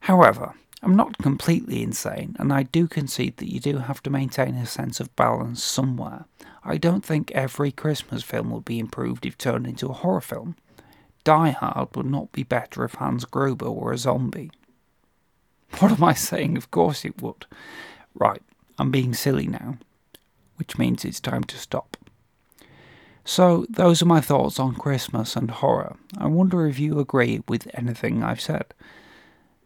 However, 0.00 0.54
I'm 0.82 0.96
not 0.96 1.18
completely 1.18 1.82
insane, 1.82 2.36
and 2.38 2.52
I 2.52 2.62
do 2.62 2.88
concede 2.88 3.36
that 3.36 3.52
you 3.52 3.60
do 3.60 3.78
have 3.78 4.02
to 4.02 4.10
maintain 4.10 4.54
a 4.54 4.66
sense 4.66 4.98
of 4.98 5.14
balance 5.14 5.62
somewhere. 5.62 6.24
I 6.64 6.78
don't 6.78 7.04
think 7.04 7.30
every 7.32 7.70
Christmas 7.70 8.22
film 8.22 8.50
would 8.50 8.64
be 8.64 8.78
improved 8.78 9.26
if 9.26 9.36
turned 9.36 9.66
into 9.66 9.88
a 9.88 9.94
horror 9.94 10.22
film. 10.22 10.56
Die 11.24 11.50
Hard 11.50 11.94
would 11.96 12.06
not 12.06 12.32
be 12.32 12.44
better 12.44 12.84
if 12.84 12.94
Hans 12.94 13.26
Gruber 13.26 13.70
were 13.70 13.92
a 13.92 13.98
zombie. 13.98 14.50
What 15.78 15.92
am 15.92 16.02
I 16.02 16.14
saying? 16.14 16.56
Of 16.56 16.70
course 16.70 17.04
it 17.04 17.20
would. 17.20 17.46
Right, 18.14 18.42
I'm 18.78 18.90
being 18.90 19.14
silly 19.14 19.46
now, 19.46 19.76
which 20.56 20.78
means 20.78 21.04
it's 21.04 21.20
time 21.20 21.44
to 21.44 21.58
stop. 21.58 21.96
So, 23.24 23.66
those 23.68 24.00
are 24.00 24.06
my 24.06 24.20
thoughts 24.20 24.58
on 24.58 24.74
Christmas 24.74 25.36
and 25.36 25.50
horror. 25.50 25.96
I 26.16 26.26
wonder 26.26 26.66
if 26.66 26.78
you 26.78 26.98
agree 26.98 27.42
with 27.46 27.68
anything 27.74 28.24
I've 28.24 28.40
said. 28.40 28.72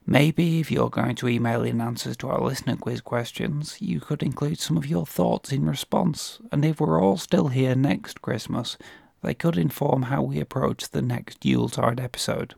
Maybe 0.06 0.60
if 0.60 0.70
you're 0.70 0.90
going 0.90 1.14
to 1.16 1.28
email 1.28 1.62
in 1.62 1.80
answers 1.80 2.16
to 2.18 2.28
our 2.28 2.40
listener 2.40 2.76
quiz 2.76 3.00
questions, 3.00 3.78
you 3.80 4.00
could 4.00 4.22
include 4.22 4.58
some 4.58 4.76
of 4.76 4.86
your 4.86 5.06
thoughts 5.06 5.50
in 5.50 5.66
response, 5.66 6.40
and 6.52 6.62
if 6.64 6.78
we're 6.78 7.00
all 7.00 7.16
still 7.16 7.48
here 7.48 7.74
next 7.74 8.20
Christmas, 8.20 8.76
they 9.22 9.32
could 9.32 9.56
inform 9.56 10.02
how 10.02 10.22
we 10.22 10.40
approach 10.40 10.90
the 10.90 11.00
next 11.00 11.44
Yuletide 11.46 12.00
episode. 12.00 12.54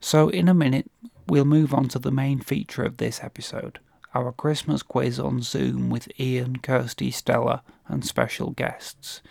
So, 0.00 0.30
in 0.30 0.48
a 0.48 0.54
minute, 0.54 0.90
we'll 1.28 1.44
move 1.44 1.74
on 1.74 1.88
to 1.88 1.98
the 1.98 2.10
main 2.10 2.40
feature 2.40 2.82
of 2.84 2.96
this 2.96 3.22
episode 3.22 3.78
our 4.14 4.32
Christmas 4.32 4.82
quiz 4.82 5.20
on 5.20 5.40
Zoom 5.40 5.88
with 5.88 6.08
Ian, 6.18 6.56
Kirsty, 6.56 7.12
Stella, 7.12 7.62
and 7.86 8.04
special 8.04 8.50
guests. 8.50 9.22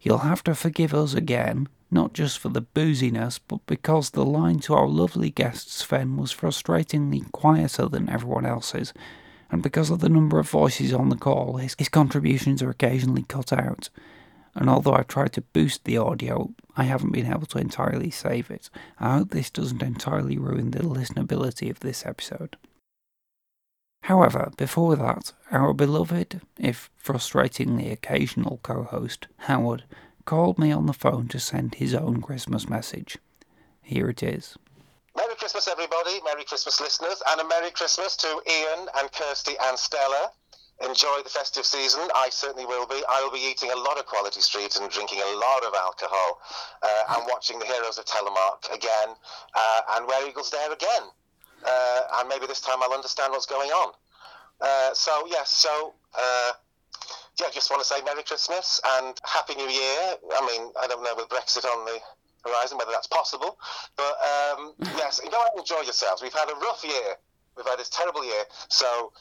You'll 0.00 0.18
have 0.18 0.42
to 0.44 0.54
forgive 0.54 0.92
us 0.92 1.14
again 1.14 1.68
not 1.90 2.12
just 2.12 2.38
for 2.38 2.48
the 2.48 2.62
booziness, 2.62 3.38
but 3.46 3.64
because 3.66 4.10
the 4.10 4.24
line 4.24 4.58
to 4.60 4.74
our 4.74 4.88
lovely 4.88 5.30
guest 5.30 5.70
Sven 5.70 6.16
was 6.16 6.34
frustratingly 6.34 7.30
quieter 7.32 7.88
than 7.88 8.08
everyone 8.08 8.46
else's, 8.46 8.92
and 9.50 9.62
because 9.62 9.90
of 9.90 10.00
the 10.00 10.08
number 10.08 10.38
of 10.38 10.48
voices 10.48 10.92
on 10.92 11.10
the 11.10 11.16
call, 11.16 11.58
his, 11.58 11.76
his 11.78 11.88
contributions 11.88 12.62
are 12.62 12.70
occasionally 12.70 13.22
cut 13.22 13.52
out. 13.52 13.90
And 14.54 14.70
although 14.70 14.94
I've 14.94 15.08
tried 15.08 15.32
to 15.34 15.40
boost 15.42 15.84
the 15.84 15.98
audio, 15.98 16.54
I 16.76 16.84
haven't 16.84 17.12
been 17.12 17.26
able 17.26 17.46
to 17.46 17.58
entirely 17.58 18.10
save 18.10 18.50
it. 18.50 18.70
I 18.98 19.18
hope 19.18 19.30
this 19.30 19.50
doesn't 19.50 19.82
entirely 19.82 20.38
ruin 20.38 20.70
the 20.70 20.80
listenability 20.80 21.70
of 21.70 21.80
this 21.80 22.06
episode. 22.06 22.56
However, 24.04 24.52
before 24.56 24.96
that, 24.96 25.32
our 25.50 25.72
beloved, 25.72 26.42
if 26.58 26.90
frustratingly 27.02 27.90
occasional 27.90 28.60
co 28.62 28.84
host, 28.84 29.28
Howard, 29.38 29.84
called 30.24 30.58
me 30.58 30.72
on 30.72 30.86
the 30.86 30.92
phone 30.92 31.28
to 31.28 31.38
send 31.38 31.76
his 31.76 31.94
own 31.94 32.20
Christmas 32.20 32.68
message. 32.68 33.18
Here 33.82 34.08
it 34.08 34.22
is. 34.22 34.56
Merry 35.16 35.34
Christmas, 35.36 35.68
everybody. 35.68 36.20
Merry 36.24 36.44
Christmas, 36.44 36.80
listeners. 36.80 37.22
And 37.30 37.40
a 37.40 37.46
Merry 37.46 37.70
Christmas 37.70 38.16
to 38.16 38.28
Ian 38.28 38.88
and 38.98 39.12
Kirsty 39.12 39.52
and 39.62 39.78
Stella. 39.78 40.30
Enjoy 40.80 41.20
the 41.22 41.30
festive 41.30 41.64
season. 41.64 42.00
I 42.16 42.28
certainly 42.30 42.66
will 42.66 42.86
be. 42.86 43.00
I 43.08 43.22
will 43.22 43.30
be 43.30 43.38
eating 43.38 43.70
a 43.70 43.76
lot 43.76 43.96
of 43.96 44.06
Quality 44.06 44.40
Street 44.40 44.74
and 44.76 44.90
drinking 44.90 45.20
a 45.20 45.36
lot 45.36 45.64
of 45.64 45.72
alcohol 45.74 46.40
uh, 46.82 47.14
and 47.16 47.28
watching 47.30 47.60
The 47.60 47.66
Heroes 47.66 47.96
of 47.96 48.06
Telemark 48.06 48.74
again 48.74 49.14
uh, 49.54 49.80
and 49.92 50.06
Where 50.08 50.28
Eagles 50.28 50.50
Dare 50.50 50.72
again. 50.72 51.02
Uh, 51.64 52.00
and 52.18 52.28
maybe 52.28 52.46
this 52.46 52.60
time 52.60 52.82
I'll 52.82 52.92
understand 52.92 53.32
what's 53.32 53.46
going 53.46 53.70
on. 53.70 53.92
Uh, 54.60 54.92
so, 54.94 55.26
yes, 55.28 55.56
so 55.56 55.94
uh, 56.18 56.52
yeah, 57.40 57.46
just 57.52 57.70
want 57.70 57.82
to 57.82 57.88
say 57.88 57.96
Merry 58.04 58.22
Christmas 58.22 58.80
and 58.98 59.18
Happy 59.24 59.54
New 59.54 59.68
Year. 59.68 60.14
I 60.36 60.46
mean, 60.46 60.70
I 60.80 60.86
don't 60.86 61.02
know 61.02 61.14
with 61.16 61.28
Brexit 61.28 61.64
on 61.64 61.84
the 61.84 61.98
horizon 62.48 62.78
whether 62.78 62.92
that's 62.92 63.06
possible, 63.06 63.58
but 63.96 64.14
um, 64.22 64.74
yes, 64.96 65.20
you 65.22 65.30
know, 65.30 65.42
enjoy 65.58 65.80
yourselves. 65.82 66.22
We've 66.22 66.32
had 66.32 66.48
a 66.50 66.54
rough 66.56 66.84
year. 66.84 67.16
We've 67.56 67.66
had 67.66 67.78
this 67.78 67.88
terrible 67.88 68.24
year. 68.24 68.44
So 68.68 69.12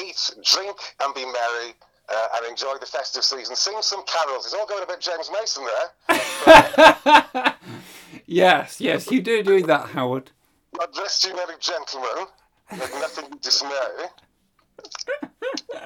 eat, 0.00 0.30
drink, 0.44 0.76
and 1.02 1.14
be 1.14 1.24
merry. 1.24 1.74
Uh, 2.08 2.28
and 2.36 2.46
enjoy 2.46 2.72
the 2.78 2.86
festive 2.86 3.24
season. 3.24 3.56
Sing 3.56 3.74
some 3.80 4.04
carols. 4.04 4.44
It's 4.44 4.54
all 4.54 4.64
going 4.64 4.80
a 4.80 4.86
bit 4.86 5.00
James 5.00 5.28
Mason 5.32 5.66
there. 5.66 7.56
yes, 8.26 8.80
yes, 8.80 9.10
you 9.10 9.20
do 9.20 9.42
do 9.42 9.60
that, 9.64 9.88
Howard. 9.88 10.30
God 10.78 10.92
bless 10.92 11.24
you, 11.24 11.34
merry 11.34 11.56
gentlemen. 11.58 12.28
With 12.70 12.94
nothing 13.00 13.28
to 13.32 13.38
dismay. 13.38 13.70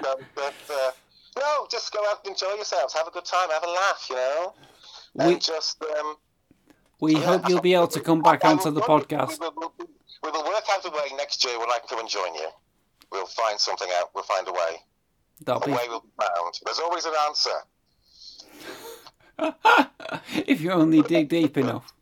but, 0.02 0.20
but 0.34 0.54
uh, 0.70 0.90
no, 1.38 1.66
just 1.70 1.92
go 1.92 2.00
out 2.10 2.20
and 2.24 2.32
enjoy 2.32 2.54
yourselves. 2.54 2.94
Have 2.94 3.06
a 3.06 3.10
good 3.10 3.24
time. 3.24 3.50
Have 3.50 3.64
a 3.64 3.70
laugh, 3.70 4.06
you 4.10 4.16
know. 4.16 4.54
We, 5.14 5.24
and 5.24 5.40
just. 5.40 5.82
Um, 5.82 6.16
we 7.00 7.14
yeah, 7.14 7.20
hope 7.20 7.48
you'll 7.48 7.60
be 7.60 7.74
able 7.74 7.88
to 7.88 8.00
come 8.00 8.20
back 8.20 8.44
onto 8.44 8.70
the 8.70 8.80
podcast. 8.80 9.40
We 9.40 9.48
will, 9.48 9.72
we 9.78 10.30
will 10.30 10.44
work 10.44 10.64
out 10.70 10.84
a 10.84 10.90
way 10.90 11.16
next 11.16 11.44
year 11.44 11.58
when 11.58 11.68
I 11.70 11.78
can 11.78 11.88
come 11.88 12.00
and 12.00 12.08
join 12.08 12.34
you. 12.34 12.48
We'll 13.10 13.26
find 13.26 13.58
something 13.58 13.88
out. 13.98 14.10
We'll 14.14 14.24
find 14.24 14.46
a 14.48 14.52
way. 14.52 14.82
That'll 15.44 15.62
a 15.62 15.66
be... 15.66 15.72
way 15.72 15.88
will 15.88 16.00
be 16.00 16.10
found. 16.18 16.54
There's 16.64 16.78
always 16.78 17.04
an 17.06 17.12
answer. 17.26 17.50
if 20.46 20.60
you 20.60 20.70
only 20.70 21.02
dig 21.02 21.28
deep 21.28 21.56
enough. 21.64 21.92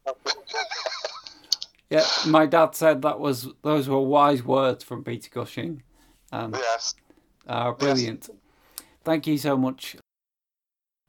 yeah, 1.88 2.04
my 2.26 2.46
dad 2.46 2.74
said 2.74 3.02
that 3.02 3.20
was 3.20 3.48
those 3.62 3.88
were 3.88 4.00
wise 4.00 4.42
words 4.42 4.82
from 4.82 5.04
Peter 5.04 5.30
Cushing. 5.30 5.82
Um, 6.32 6.52
yes. 6.54 6.94
Uh, 7.46 7.72
brilliant. 7.72 8.28
Yes. 8.28 8.38
Thank 9.08 9.26
you 9.26 9.38
so 9.38 9.56
much. 9.56 9.96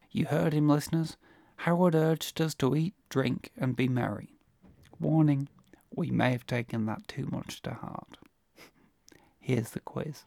You 0.09 0.27
heard 0.27 0.53
him, 0.53 0.69
listeners. 0.69 1.17
Howard 1.57 1.95
urged 1.95 2.39
us 2.39 2.55
to 2.55 2.73
eat, 2.73 2.93
drink, 3.09 3.51
and 3.57 3.75
be 3.75 3.89
merry. 3.89 4.37
Warning, 5.01 5.49
we 5.93 6.09
may 6.09 6.31
have 6.31 6.47
taken 6.47 6.85
that 6.85 7.09
too 7.09 7.27
much 7.29 7.61
to 7.63 7.71
heart. 7.71 8.17
Here's 9.41 9.71
the 9.71 9.81
quiz. 9.81 10.23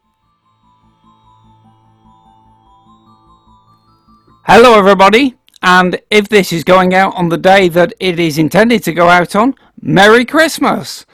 Hello, 4.45 4.77
everybody, 4.77 5.33
and 5.63 5.99
if 6.11 6.29
this 6.29 6.53
is 6.53 6.63
going 6.63 6.93
out 6.93 7.15
on 7.15 7.29
the 7.29 7.39
day 7.39 7.69
that 7.69 7.91
it 7.99 8.19
is 8.19 8.37
intended 8.37 8.83
to 8.83 8.93
go 8.93 9.09
out 9.09 9.35
on, 9.35 9.55
Merry 9.81 10.25
Christmas! 10.25 11.07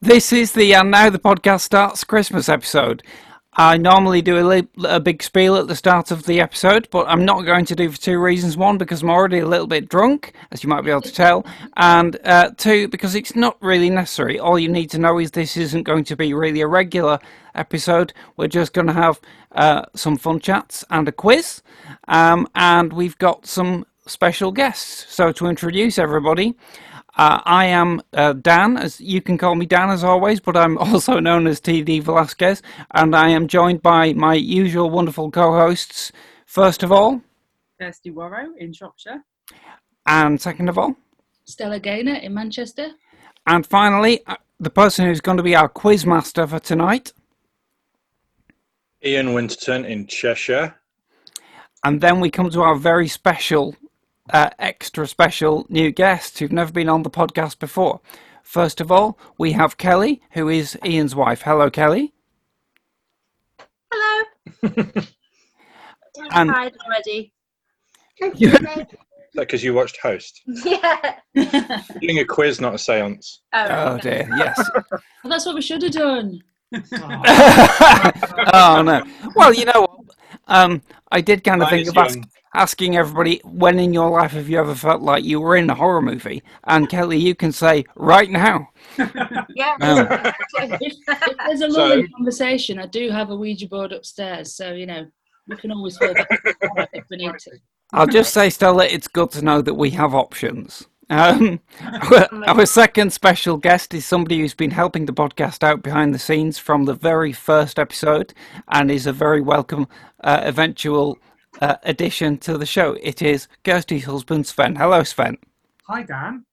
This 0.00 0.32
is 0.32 0.50
the 0.50 0.74
And 0.74 0.90
Now 0.90 1.10
the 1.10 1.20
Podcast 1.20 1.60
Starts 1.60 2.02
Christmas 2.02 2.48
episode. 2.48 3.04
I 3.54 3.76
normally 3.76 4.22
do 4.22 4.50
a, 4.50 4.66
a, 4.84 4.98
big 4.98 5.22
spiel 5.22 5.56
at 5.56 5.68
the 5.68 5.76
start 5.76 6.10
of 6.10 6.24
the 6.24 6.40
episode, 6.40 6.88
but 6.90 7.06
I'm 7.06 7.26
not 7.26 7.42
going 7.42 7.66
to 7.66 7.76
do 7.76 7.90
for 7.90 8.00
two 8.00 8.18
reasons. 8.18 8.56
One, 8.56 8.78
because 8.78 9.02
I'm 9.02 9.10
already 9.10 9.40
a 9.40 9.46
little 9.46 9.66
bit 9.66 9.90
drunk, 9.90 10.32
as 10.50 10.64
you 10.64 10.70
might 10.70 10.86
be 10.86 10.90
able 10.90 11.02
to 11.02 11.12
tell, 11.12 11.44
and 11.76 12.18
uh, 12.24 12.52
two, 12.56 12.88
because 12.88 13.14
it's 13.14 13.36
not 13.36 13.58
really 13.60 13.90
necessary. 13.90 14.38
All 14.38 14.58
you 14.58 14.70
need 14.70 14.88
to 14.92 14.98
know 14.98 15.18
is 15.18 15.32
this 15.32 15.58
isn't 15.58 15.82
going 15.82 16.04
to 16.04 16.16
be 16.16 16.32
really 16.32 16.62
a 16.62 16.66
regular 16.66 17.18
episode. 17.54 18.14
We're 18.38 18.48
just 18.48 18.72
going 18.72 18.86
to 18.86 18.94
have 18.94 19.20
uh, 19.54 19.84
some 19.94 20.16
fun 20.16 20.40
chats 20.40 20.82
and 20.88 21.06
a 21.06 21.12
quiz, 21.12 21.60
um, 22.08 22.48
and 22.54 22.90
we've 22.90 23.18
got 23.18 23.44
some 23.44 23.84
special 24.06 24.50
guests. 24.50 25.14
So, 25.14 25.30
to 25.30 25.46
introduce 25.46 25.98
everybody, 25.98 26.56
uh, 27.16 27.40
I 27.44 27.66
am 27.66 28.00
uh, 28.14 28.32
Dan, 28.32 28.76
as 28.78 29.00
you 29.00 29.20
can 29.20 29.36
call 29.36 29.54
me 29.54 29.66
Dan 29.66 29.90
as 29.90 30.02
always, 30.02 30.40
but 30.40 30.56
I'm 30.56 30.78
also 30.78 31.20
known 31.20 31.46
as 31.46 31.60
TD 31.60 32.02
Velasquez, 32.02 32.62
and 32.92 33.14
I 33.14 33.28
am 33.28 33.48
joined 33.48 33.82
by 33.82 34.12
my 34.14 34.34
usual 34.34 34.88
wonderful 34.88 35.30
co-hosts. 35.30 36.12
First 36.46 36.82
of 36.82 36.90
all, 36.90 37.20
Kirsty 37.78 38.10
Warrow 38.10 38.48
in 38.58 38.72
Shropshire, 38.72 39.24
and 40.06 40.40
second 40.40 40.68
of 40.68 40.78
all, 40.78 40.96
Stella 41.44 41.80
Gaynor 41.80 42.14
in 42.14 42.32
Manchester, 42.32 42.92
and 43.46 43.66
finally, 43.66 44.20
uh, 44.26 44.36
the 44.58 44.70
person 44.70 45.06
who's 45.06 45.20
going 45.20 45.36
to 45.36 45.42
be 45.42 45.56
our 45.56 45.68
quiz 45.68 46.06
master 46.06 46.46
for 46.46 46.60
tonight, 46.60 47.12
Ian 49.04 49.34
Winterton 49.34 49.84
in 49.84 50.06
Cheshire, 50.06 50.76
and 51.84 52.00
then 52.00 52.20
we 52.20 52.30
come 52.30 52.48
to 52.50 52.62
our 52.62 52.76
very 52.76 53.08
special 53.08 53.76
uh, 54.30 54.50
extra 54.58 55.06
special 55.06 55.66
new 55.68 55.90
guests 55.90 56.38
who've 56.38 56.52
never 56.52 56.72
been 56.72 56.88
on 56.88 57.02
the 57.02 57.10
podcast 57.10 57.58
before. 57.58 58.00
First 58.42 58.80
of 58.80 58.90
all, 58.90 59.18
we 59.38 59.52
have 59.52 59.78
Kelly, 59.78 60.20
who 60.32 60.48
is 60.48 60.78
Ian's 60.84 61.14
wife. 61.14 61.42
Hello, 61.42 61.70
Kelly. 61.70 62.12
Hello. 63.90 64.24
and 66.32 66.50
cried 66.50 66.74
already. 66.84 67.32
because 69.34 69.64
you 69.64 69.74
watched 69.74 69.98
Host? 70.02 70.42
Yeah. 70.46 71.16
Doing 71.34 72.18
a 72.18 72.24
quiz, 72.24 72.60
not 72.60 72.74
a 72.74 72.76
séance. 72.76 73.38
Oh, 73.52 73.66
oh 73.68 73.98
dear, 73.98 74.28
yes. 74.36 74.70
well, 74.74 75.30
that's 75.30 75.46
what 75.46 75.54
we 75.54 75.62
should 75.62 75.82
have 75.82 75.92
done. 75.92 76.42
oh 78.54 78.82
no. 78.84 79.04
Well, 79.36 79.52
you 79.52 79.66
know, 79.66 80.04
um, 80.48 80.82
I 81.10 81.20
did 81.20 81.44
kind 81.44 81.62
of 81.62 81.68
think 81.68 81.88
of 81.88 81.96
asking 81.96 82.28
asking 82.54 82.96
everybody 82.96 83.40
when 83.44 83.78
in 83.78 83.92
your 83.92 84.10
life 84.10 84.32
have 84.32 84.48
you 84.48 84.58
ever 84.58 84.74
felt 84.74 85.00
like 85.00 85.24
you 85.24 85.40
were 85.40 85.56
in 85.56 85.70
a 85.70 85.74
horror 85.74 86.02
movie? 86.02 86.42
And 86.64 86.88
Kelly, 86.88 87.18
you 87.18 87.34
can 87.34 87.52
say 87.52 87.84
right 87.96 88.30
now. 88.30 88.68
yeah. 88.98 89.76
Um, 89.80 90.06
if, 90.54 90.80
if, 90.80 91.36
there's 91.46 91.60
a 91.62 91.68
lovely 91.68 92.02
so, 92.02 92.08
conversation, 92.16 92.78
I 92.78 92.86
do 92.86 93.10
have 93.10 93.30
a 93.30 93.36
Ouija 93.36 93.68
board 93.68 93.92
upstairs, 93.92 94.54
so 94.54 94.72
you 94.72 94.86
know 94.86 95.06
we 95.48 95.56
can 95.56 95.72
always 95.72 95.96
fall 95.96 96.14
back 96.14 96.28
if 96.92 97.04
we 97.10 97.16
need 97.16 97.38
to. 97.38 97.52
I'll 97.92 98.06
just 98.06 98.32
say, 98.32 98.48
Stella, 98.48 98.86
it's 98.86 99.08
good 99.08 99.30
to 99.32 99.42
know 99.42 99.60
that 99.60 99.74
we 99.74 99.90
have 99.90 100.14
options. 100.14 100.86
Um, 101.12 101.60
our, 102.10 102.28
our, 102.46 102.66
second 102.66 103.12
special 103.12 103.58
guest 103.58 103.92
is 103.92 104.06
somebody 104.06 104.38
who's 104.38 104.54
been 104.54 104.70
helping 104.70 105.04
the 105.04 105.12
podcast 105.12 105.62
out 105.62 105.82
behind 105.82 106.14
the 106.14 106.18
scenes 106.18 106.58
from 106.58 106.86
the 106.86 106.94
very 106.94 107.32
first 107.32 107.78
episode 107.78 108.32
and 108.68 108.90
is 108.90 109.06
a 109.06 109.12
very 109.12 109.42
welcome 109.42 109.88
uh, 110.24 110.40
eventual 110.42 111.18
uh, 111.60 111.76
addition 111.82 112.38
to 112.38 112.56
the 112.56 112.64
show. 112.64 112.96
It 113.02 113.20
is 113.20 113.46
Kirsty's 113.62 114.06
husband, 114.06 114.46
Sven. 114.46 114.76
Hello, 114.76 115.02
Sven. 115.02 115.36
Hi, 115.86 116.02
Dan. 116.02 116.46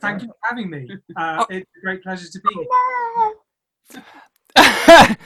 Thank 0.00 0.22
you 0.22 0.28
for 0.28 0.36
having 0.42 0.70
me. 0.70 0.88
Uh, 1.16 1.38
oh. 1.40 1.46
It's 1.50 1.68
a 1.76 1.80
great 1.80 2.02
pleasure 2.04 2.28
to 2.28 2.40
be 2.40 2.66
here. 4.62 5.16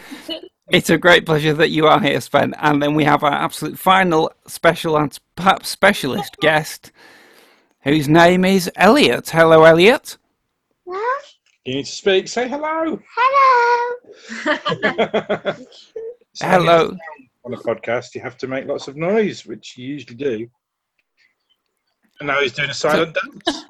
It's 0.71 0.89
a 0.89 0.97
great 0.97 1.27
pleasure 1.27 1.53
that 1.55 1.71
you 1.71 1.89
are 1.89 1.99
here, 2.01 2.21
Sven. 2.21 2.55
And 2.59 2.81
then 2.81 2.95
we 2.95 3.03
have 3.03 3.25
our 3.25 3.33
absolute 3.33 3.77
final 3.77 4.33
special 4.47 4.97
and 4.97 5.19
perhaps 5.35 5.69
specialist 5.69 6.37
guest, 6.37 6.93
whose 7.83 8.09
name 8.09 8.45
is 8.45 8.71
Elliot. 8.77 9.31
Hello, 9.31 9.65
Elliot. 9.65 10.17
You 11.65 11.75
need 11.77 11.87
to 11.87 11.93
speak. 11.93 12.27
Say 12.29 12.49
hello. 12.49 13.01
Hello. 13.17 13.97
So 16.33 16.47
Hello. 16.47 16.97
On 17.45 17.53
a 17.53 17.57
podcast, 17.57 18.15
you 18.15 18.21
have 18.21 18.37
to 18.39 18.47
make 18.47 18.65
lots 18.67 18.87
of 18.87 18.97
noise, 18.97 19.45
which 19.45 19.77
you 19.77 19.89
usually 19.89 20.15
do. 20.15 20.49
And 22.21 22.29
now 22.29 22.41
he's 22.41 22.53
doing 22.53 22.71
a 22.71 22.75
silent 22.75 23.17
dance. 23.45 23.65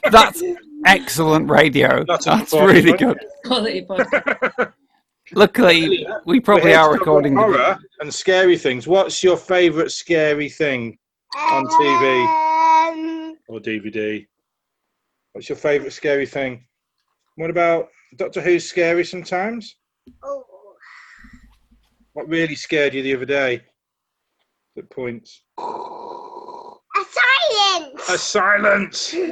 That's 0.10 0.42
excellent 0.84 1.48
radio. 1.48 2.04
That's 2.06 2.24
That's 2.24 2.52
really 2.52 2.94
good. 2.94 3.16
Quality 3.44 3.86
podcast. 3.88 4.72
Luckily, 5.34 6.04
we 6.26 6.40
probably 6.40 6.74
are 6.74 6.92
recording. 6.92 7.36
horror 7.36 7.78
and 8.00 8.12
scary 8.12 8.58
things. 8.58 8.88
What's 8.88 9.22
your 9.22 9.36
favourite 9.36 9.92
scary 9.92 10.48
thing 10.48 10.98
on 11.36 11.64
TV 11.66 12.26
Um, 12.26 12.61
or 13.48 13.60
DVD? 13.60 14.26
What's 15.32 15.48
your 15.48 15.56
favourite 15.56 15.92
scary 15.92 16.26
thing? 16.26 16.64
What 17.36 17.50
about 17.50 17.88
Doctor 18.16 18.40
Who's 18.40 18.68
scary 18.68 19.04
sometimes? 19.04 19.76
oh, 20.22 20.44
What 22.12 22.28
really 22.28 22.54
scared 22.54 22.94
you 22.94 23.02
the 23.02 23.14
other 23.16 23.24
day? 23.24 23.62
At 24.76 24.88
points. 24.90 25.42
a 25.58 25.62
silence. 27.10 28.08
A 28.08 28.18
silence. 28.18 29.14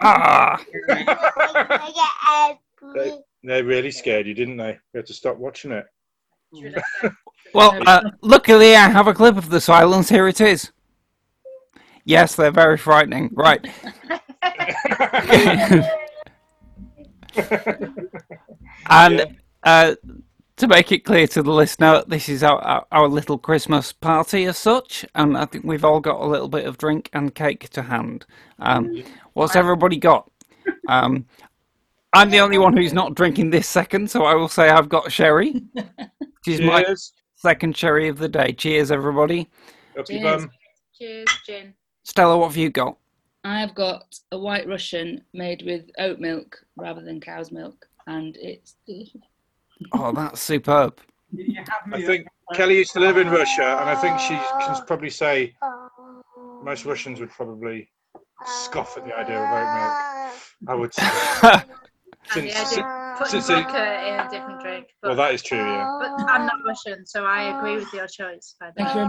Ah, 0.00 0.58
I 0.88 1.92
get 1.94 2.56
every- 2.96 3.18
They 3.46 3.62
really 3.62 3.90
scared 3.90 4.26
you, 4.26 4.32
didn't 4.32 4.56
they? 4.56 4.78
We 4.94 4.98
had 4.98 5.04
to 5.06 5.12
stop 5.12 5.36
watching 5.36 5.72
it. 5.72 5.84
well, 7.52 7.78
uh, 7.86 8.00
luckily 8.22 8.74
I 8.74 8.88
have 8.88 9.06
a 9.08 9.12
clip 9.12 9.36
of 9.36 9.50
the 9.50 9.60
silence. 9.60 10.08
Here 10.08 10.26
it 10.26 10.40
is. 10.40 10.72
Yes, 12.04 12.34
they're 12.34 12.50
very 12.50 12.76
frightening. 12.76 13.30
Right. 13.32 13.66
And 18.90 19.38
uh, 19.62 19.94
to 20.56 20.68
make 20.68 20.92
it 20.92 21.04
clear 21.04 21.26
to 21.28 21.42
the 21.42 21.50
listener, 21.52 22.04
this 22.06 22.28
is 22.28 22.42
our, 22.42 22.58
our, 22.60 22.86
our 22.92 23.08
little 23.08 23.38
Christmas 23.38 23.92
party 23.92 24.44
as 24.44 24.58
such, 24.58 25.04
and 25.14 25.36
I 25.36 25.46
think 25.46 25.64
we've 25.64 25.84
all 25.84 26.00
got 26.00 26.20
a 26.20 26.26
little 26.26 26.48
bit 26.48 26.66
of 26.66 26.78
drink 26.78 27.10
and 27.12 27.34
cake 27.34 27.68
to 27.70 27.82
hand. 27.82 28.26
Um, 28.58 29.02
what's 29.32 29.56
everybody 29.56 29.96
got? 29.96 30.30
Um, 30.88 31.26
I'm 32.12 32.30
the 32.30 32.40
only 32.40 32.58
one 32.58 32.76
who's 32.76 32.92
not 32.92 33.14
drinking 33.14 33.50
this 33.50 33.68
second, 33.68 34.10
so 34.10 34.24
I 34.24 34.34
will 34.34 34.48
say 34.48 34.68
I've 34.68 34.88
got 34.88 35.10
sherry, 35.10 35.62
which 35.72 36.46
is 36.46 36.60
my 36.60 36.84
Cheers. 36.84 37.12
second 37.34 37.76
sherry 37.76 38.08
of 38.08 38.18
the 38.18 38.28
day. 38.28 38.52
Cheers, 38.52 38.92
everybody. 38.92 39.48
Cheers. 40.06 40.22
bum. 40.22 40.50
Cheers, 40.96 41.28
Gin. 41.44 41.74
Stella, 42.04 42.36
what 42.36 42.48
have 42.48 42.56
you 42.56 42.70
got? 42.70 42.96
I've 43.44 43.74
got 43.74 44.18
a 44.30 44.38
white 44.38 44.68
Russian 44.68 45.22
made 45.32 45.62
with 45.66 45.90
oat 45.98 46.20
milk 46.20 46.56
rather 46.76 47.00
than 47.02 47.20
cow's 47.20 47.50
milk, 47.50 47.86
and 48.06 48.36
it's 48.36 48.76
delicious. 48.86 49.20
Oh, 49.92 50.12
that's 50.12 50.40
superb. 50.40 51.00
You 51.32 51.44
you 51.44 51.64
have 51.68 51.86
me 51.86 52.04
I 52.04 52.06
think 52.06 52.28
Kelly 52.54 52.76
used 52.76 52.92
to 52.92 53.00
live 53.00 53.16
in 53.16 53.28
Russia, 53.28 53.78
and 53.80 53.90
I 53.90 53.94
think 53.96 54.18
she 54.20 54.34
can 54.34 54.86
probably 54.86 55.10
say 55.10 55.54
most 56.62 56.84
Russians 56.84 57.20
would 57.20 57.30
probably 57.30 57.90
scoff 58.44 58.96
at 58.96 59.06
the 59.06 59.16
idea 59.16 59.38
of 59.38 59.50
oat 59.50 59.74
milk. 59.74 60.34
I 60.68 60.74
would 60.74 60.94
say. 60.94 61.02
Since, 62.30 62.52
Yeah, 62.52 62.64
I 62.66 62.74
do. 62.74 63.03
Putting 63.18 63.30
since 63.42 63.48
it- 63.50 63.52
vodka 63.54 64.08
in 64.08 64.20
a 64.20 64.28
different 64.30 64.60
drink. 64.60 64.86
But, 65.02 65.08
well, 65.08 65.16
that 65.16 65.34
is 65.34 65.42
true, 65.42 65.58
yeah. 65.58 65.98
but 66.00 66.28
I'm 66.28 66.46
not 66.46 66.56
Russian, 66.66 67.06
so 67.06 67.24
I 67.24 67.56
agree 67.58 67.76
with 67.76 67.92
your 67.92 68.06
choice. 68.06 68.54
by 68.58 68.70
the 68.76 68.84
Thank 68.84 68.88
you 68.88 68.94
very 68.94 69.08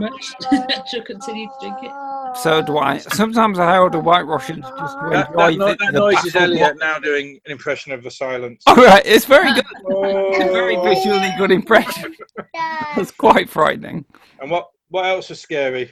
much. 0.70 0.88
She'll 0.89 1.04
continue 1.04 1.48
to 1.48 1.54
drink 1.62 1.78
it. 1.82 1.91
So 2.38 2.62
do 2.62 2.78
I. 2.78 2.98
Sometimes 2.98 3.60
I 3.60 3.78
order 3.78 4.00
white 4.00 4.26
Russians 4.26 4.65
just 4.78 4.98
to 5.00 5.10
That, 5.12 5.30
enjoy 5.30 5.36
that, 5.38 5.58
no- 5.58 5.68
the, 5.70 5.76
that 5.76 5.91
the 5.94 6.00
noise 6.00 6.26
is 6.26 6.34
baffled 6.34 6.52
Elliot 6.58 6.78
now 6.80 7.00
doing 7.00 7.39
an 7.46 7.52
impression 7.52 7.91
of 7.94 8.04
the 8.04 8.12
silence. 8.12 8.62
All 8.68 8.76
right, 8.76 9.02
it's 9.06 9.26
very 9.26 9.54
good. 9.54 9.65
It's 9.65 9.89
a 10.44 10.50
oh. 10.50 10.54
very 10.54 10.76
Oh. 10.78 10.84
visually 10.84 11.30
good 11.38 11.52
impression. 11.52 12.15
It's 12.98 13.12
quite 13.12 13.50
frightening. 13.50 14.06
And 14.39 14.52
what, 14.52 14.68
what 14.89 15.06
else 15.06 15.32
is 15.32 15.39
scary? 15.39 15.91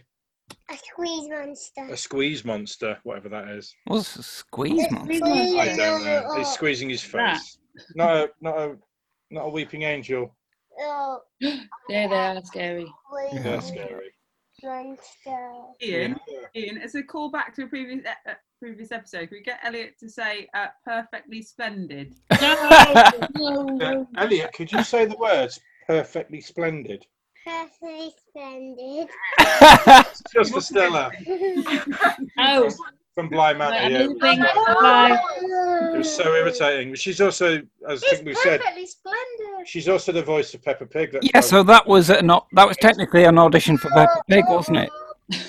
A 0.69 0.78
squeeze 0.78 1.30
monster. 1.30 1.88
A 1.89 1.97
squeeze 1.97 2.45
monster, 2.45 2.97
whatever 3.04 3.30
that 3.30 3.47
is. 3.49 3.73
What's 3.86 4.15
a 4.17 4.23
squeeze 4.23 4.89
monster? 4.91 5.26
I 5.26 5.73
don't 5.76 6.04
know. 6.06 6.34
He's 6.38 6.47
squeezing 6.49 6.89
his 6.89 7.13
Rat. 7.13 7.38
face. 7.38 7.58
Not 7.95 8.15
a, 8.15 8.29
not 8.41 8.57
a, 8.57 8.77
not 9.31 9.41
a 9.45 9.49
weeping 9.49 9.83
angel. 9.83 10.36
Oh, 10.79 11.19
Yeah, 11.89 12.07
they 12.07 12.15
are 12.15 12.41
scary. 12.43 12.86
squeeze 13.07 13.43
That's 13.43 13.67
scary. 13.67 14.12
monster. 14.63 15.51
Ian, 15.81 16.15
Ian, 16.55 16.77
as 16.77 16.95
a 16.95 17.03
callback 17.03 17.53
to 17.55 17.63
a 17.63 17.67
previous 17.67 18.05
e- 18.05 18.29
uh, 18.29 18.33
previous 18.59 18.91
episode, 18.91 19.27
can 19.29 19.38
we 19.38 19.41
get 19.43 19.59
Elliot 19.63 19.95
to 19.99 20.09
say 20.09 20.47
uh, 20.53 20.67
"perfectly 20.86 21.41
splendid"? 21.41 22.13
No, 22.41 22.81
no, 23.36 23.77
Uh, 23.79 23.79
no. 23.79 24.07
Elliot, 24.17 24.53
could 24.53 24.71
you 24.71 24.83
say 24.83 25.05
the 25.05 25.17
words 25.17 25.59
perfectly 25.88 26.39
splendid? 26.41 27.05
Perfectly 27.45 28.13
splendid. 28.29 29.09
Just 30.33 30.53
for 30.53 30.62
Stella 30.62 31.12
Oh, 32.39 32.71
from 33.15 33.30
Bly 33.30 33.54
Manor. 33.54 33.71
right, 33.78 33.91
Yeah, 33.91 33.97
it 33.99 34.08
moving. 34.10 34.39
was, 34.39 34.78
Bye. 34.82 35.19
it 35.93 35.97
was 35.97 36.13
so 36.15 36.34
irritating. 36.36 36.89
But 36.91 36.99
She's 36.99 37.21
also, 37.21 37.62
as 37.88 38.04
I 38.04 38.10
think 38.15 38.26
we've 38.26 38.38
said, 38.38 38.62
splendid. 38.86 39.67
she's 39.67 39.88
also 39.88 40.12
the 40.12 40.23
voice 40.23 40.54
of 40.54 40.63
Peppa 40.63 40.86
Pig. 40.86 41.12
That's 41.12 41.26
yeah, 41.28 41.32
why- 41.36 41.41
so 41.41 41.63
that 41.63 41.88
was 41.88 42.10
an, 42.10 42.30
au- 42.32 42.47
that 42.54 42.67
was 42.67 42.78
technically 42.78 43.26
an 43.26 43.38
audition 43.38 43.78
for 43.78 43.89
Peppa 43.91 44.21
Pig, 44.30 44.45
wasn't 44.47 44.78
it? 44.78 44.89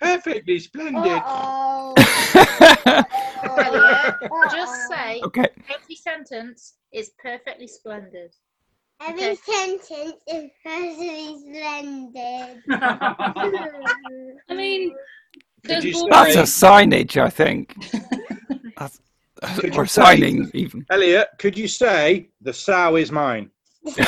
perfectly 0.00 0.58
splendid. 0.58 1.22
Oh. 1.36 1.94
Just 4.50 4.88
say 4.88 5.20
okay. 5.24 5.48
every 5.72 5.94
sentence 5.96 6.74
is 6.92 7.10
perfectly 7.22 7.66
splendid. 7.66 8.34
Every 9.00 9.24
Okay. 9.24 9.34
sentence 9.36 9.90
is 10.26 10.50
perfectly 10.64 11.36
splendid. 11.40 12.62
I 12.70 14.34
mean, 14.50 14.94
Could 15.64 15.70
there's 15.70 15.84
you 15.84 15.92
more- 16.00 16.10
That's 16.10 16.36
a 16.36 16.42
signage, 16.42 17.16
I 17.20 17.30
think. 17.30 17.74
That's, 18.78 19.00
Could 19.60 19.76
or 19.76 19.82
you 19.82 19.86
say- 19.88 20.02
signing, 20.02 20.50
even. 20.54 20.84
Elliot? 20.90 21.28
Could 21.38 21.56
you 21.58 21.68
say 21.68 22.28
the 22.40 22.52
sow 22.52 22.96
is 22.96 23.10
mine? 23.12 23.50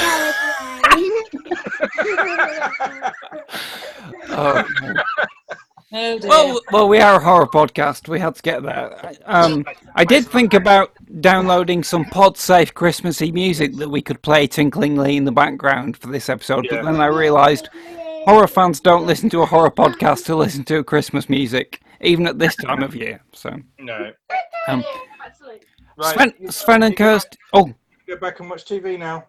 Oh, 4.29 4.65
oh 5.93 6.19
well, 6.23 6.61
well, 6.73 6.89
we 6.89 6.99
are 6.99 7.17
a 7.17 7.23
horror 7.23 7.47
podcast. 7.47 8.09
We 8.09 8.19
had 8.21 8.35
to 8.35 8.43
get 8.43 8.63
there. 8.63 9.13
Um, 9.27 9.65
I 9.95 10.05
did 10.05 10.27
think 10.27 10.55
about 10.55 10.93
downloading 11.21 11.83
some 11.83 12.05
pod-safe 12.07 12.75
Christmassy 12.75 13.31
music 13.33 13.75
that 13.77 13.89
we 13.89 14.03
could 14.03 14.21
play 14.23 14.47
tinklingly 14.49 15.17
in 15.17 15.25
the 15.25 15.33
background 15.33 15.97
for 15.97 16.09
this 16.09 16.29
episode, 16.29 16.65
Yeah. 16.65 16.77
but 16.83 16.85
then 16.93 17.01
I 17.01 17.07
realised 17.07 17.69
horror 18.27 18.47
fans 18.49 18.81
don't 18.81 19.07
listen 19.07 19.31
to 19.31 19.43
a 19.43 19.47
horror 19.47 19.71
podcast 19.71 20.25
to 20.27 20.37
listen 20.37 20.65
to 20.65 20.83
Christmas 20.85 21.29
music, 21.29 21.81
even 22.01 22.27
at 22.27 22.39
this 22.39 22.57
time 22.57 22.83
of 22.83 22.95
year. 22.95 23.21
So, 23.33 23.51
No. 23.79 24.11
um, 24.69 24.85
Right. 25.99 26.13
Sven, 26.15 26.51
Sven 26.51 26.83
and 26.83 26.95
Kirst. 26.97 27.37
Oh, 27.55 27.73
Go 28.07 28.17
back 28.17 28.41
and 28.41 28.51
watch 28.51 28.67
TV 28.67 28.99
now. 28.99 29.25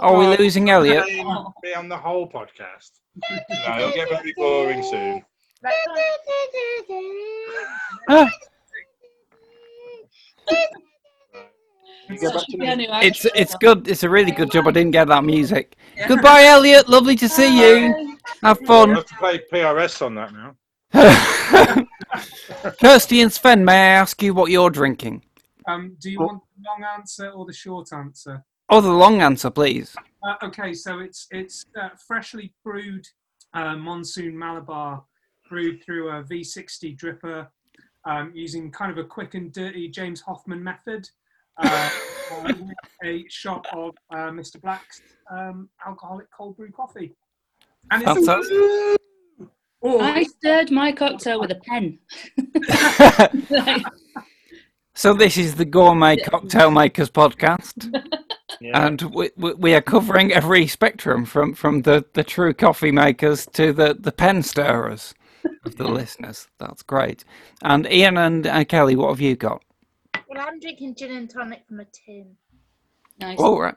are 0.00 0.16
we 0.18 0.26
losing 0.36 0.68
Elliot? 0.68 1.06
Be 1.06 1.24
be 1.62 1.74
on 1.74 1.88
the 1.88 1.96
whole 1.96 2.28
podcast. 2.28 2.90
No, 3.30 3.78
it'll 3.78 3.92
get 3.92 4.08
very 4.10 4.34
boring 4.36 4.82
soon. 4.82 5.24
Ah, 8.08 8.28
Go 10.48 10.50
back 10.50 10.50
to 10.50 10.50
the- 10.50 11.32
Piano 11.86 11.91
it's 12.08 13.24
it's 13.34 13.54
good. 13.56 13.88
It's 13.88 14.02
a 14.02 14.10
really 14.10 14.32
good 14.32 14.50
job. 14.50 14.66
I 14.68 14.70
didn't 14.70 14.92
get 14.92 15.08
that 15.08 15.24
music. 15.24 15.76
Goodbye, 16.08 16.44
Elliot. 16.44 16.88
Lovely 16.88 17.16
to 17.16 17.28
see 17.28 17.58
you. 17.60 18.18
Have 18.42 18.58
I'll 18.62 18.66
fun. 18.66 18.94
have 18.94 19.06
to 19.06 19.14
play 19.14 19.40
PRS 19.52 20.02
on 20.04 20.14
that 20.16 20.32
now. 20.32 20.56
Kirsty 22.80 23.20
and 23.22 23.32
Sven, 23.32 23.64
may 23.64 23.72
I 23.72 24.00
ask 24.00 24.22
you 24.22 24.34
what 24.34 24.50
you're 24.50 24.70
drinking? 24.70 25.22
Um, 25.66 25.96
do 26.00 26.10
you 26.10 26.18
want 26.18 26.42
the 26.56 26.64
long 26.68 26.84
answer 26.98 27.30
or 27.30 27.46
the 27.46 27.52
short 27.52 27.92
answer? 27.92 28.44
Oh, 28.68 28.80
the 28.80 28.92
long 28.92 29.22
answer, 29.22 29.50
please. 29.50 29.96
Uh, 30.22 30.34
okay, 30.44 30.72
so 30.72 31.00
it's 31.00 31.26
it's 31.30 31.66
uh, 31.80 31.90
freshly 32.06 32.52
brewed 32.64 33.06
uh, 33.54 33.76
monsoon 33.76 34.38
Malabar, 34.38 35.04
brewed 35.48 35.82
through 35.84 36.10
a 36.10 36.22
V60 36.24 36.96
dripper, 36.96 37.46
um, 38.04 38.32
using 38.34 38.70
kind 38.70 38.90
of 38.90 38.98
a 38.98 39.04
quick 39.04 39.34
and 39.34 39.52
dirty 39.52 39.88
James 39.88 40.20
Hoffmann 40.20 40.62
method. 40.62 41.08
Uh, 41.58 41.90
a 43.04 43.24
shot 43.28 43.66
of 43.72 43.94
uh, 44.10 44.30
Mr. 44.30 44.60
Black's 44.60 45.02
um, 45.30 45.68
alcoholic 45.86 46.26
cold 46.36 46.56
brew 46.56 46.70
coffee. 46.70 47.14
And 47.90 48.02
it's 48.02 48.26
Fantastic. 48.26 48.56
or 49.80 50.02
I 50.02 50.22
stirred 50.22 50.70
my 50.70 50.92
cocktail 50.92 51.40
with 51.40 51.50
a 51.50 51.60
pen. 51.66 51.98
so 54.94 55.14
this 55.14 55.36
is 55.36 55.56
the 55.56 55.64
Gourmet 55.64 56.16
Cocktail 56.18 56.70
Makers 56.70 57.10
podcast. 57.10 57.92
Yeah. 58.60 58.86
And 58.86 59.02
we, 59.02 59.30
we, 59.36 59.54
we 59.54 59.74
are 59.74 59.82
covering 59.82 60.32
every 60.32 60.66
spectrum 60.68 61.24
from, 61.24 61.54
from 61.54 61.82
the, 61.82 62.04
the 62.12 62.22
true 62.22 62.54
coffee 62.54 62.92
makers 62.92 63.46
to 63.54 63.72
the, 63.72 63.96
the 63.98 64.12
pen 64.12 64.42
stirrers 64.42 65.14
of 65.64 65.76
the 65.76 65.88
listeners. 65.88 66.46
That's 66.58 66.82
great. 66.82 67.24
And 67.62 67.90
Ian 67.90 68.16
and 68.16 68.46
uh, 68.46 68.64
Kelly, 68.64 68.94
what 68.94 69.08
have 69.08 69.20
you 69.20 69.34
got? 69.34 69.64
Well, 70.32 70.46
I'm 70.48 70.58
drinking 70.60 70.94
gin 70.94 71.10
and 71.12 71.28
tonic 71.28 71.62
from 71.68 71.80
a 71.80 71.84
tin. 71.84 72.34
Nice. 73.20 73.38
All 73.38 73.60
right. 73.60 73.74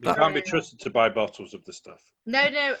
you 0.00 0.14
can't 0.14 0.34
be 0.34 0.40
trusted 0.40 0.80
to 0.80 0.88
buy 0.90 1.10
bottles 1.10 1.52
of 1.52 1.62
the 1.66 1.74
stuff. 1.74 2.00
No, 2.24 2.48
no, 2.48 2.74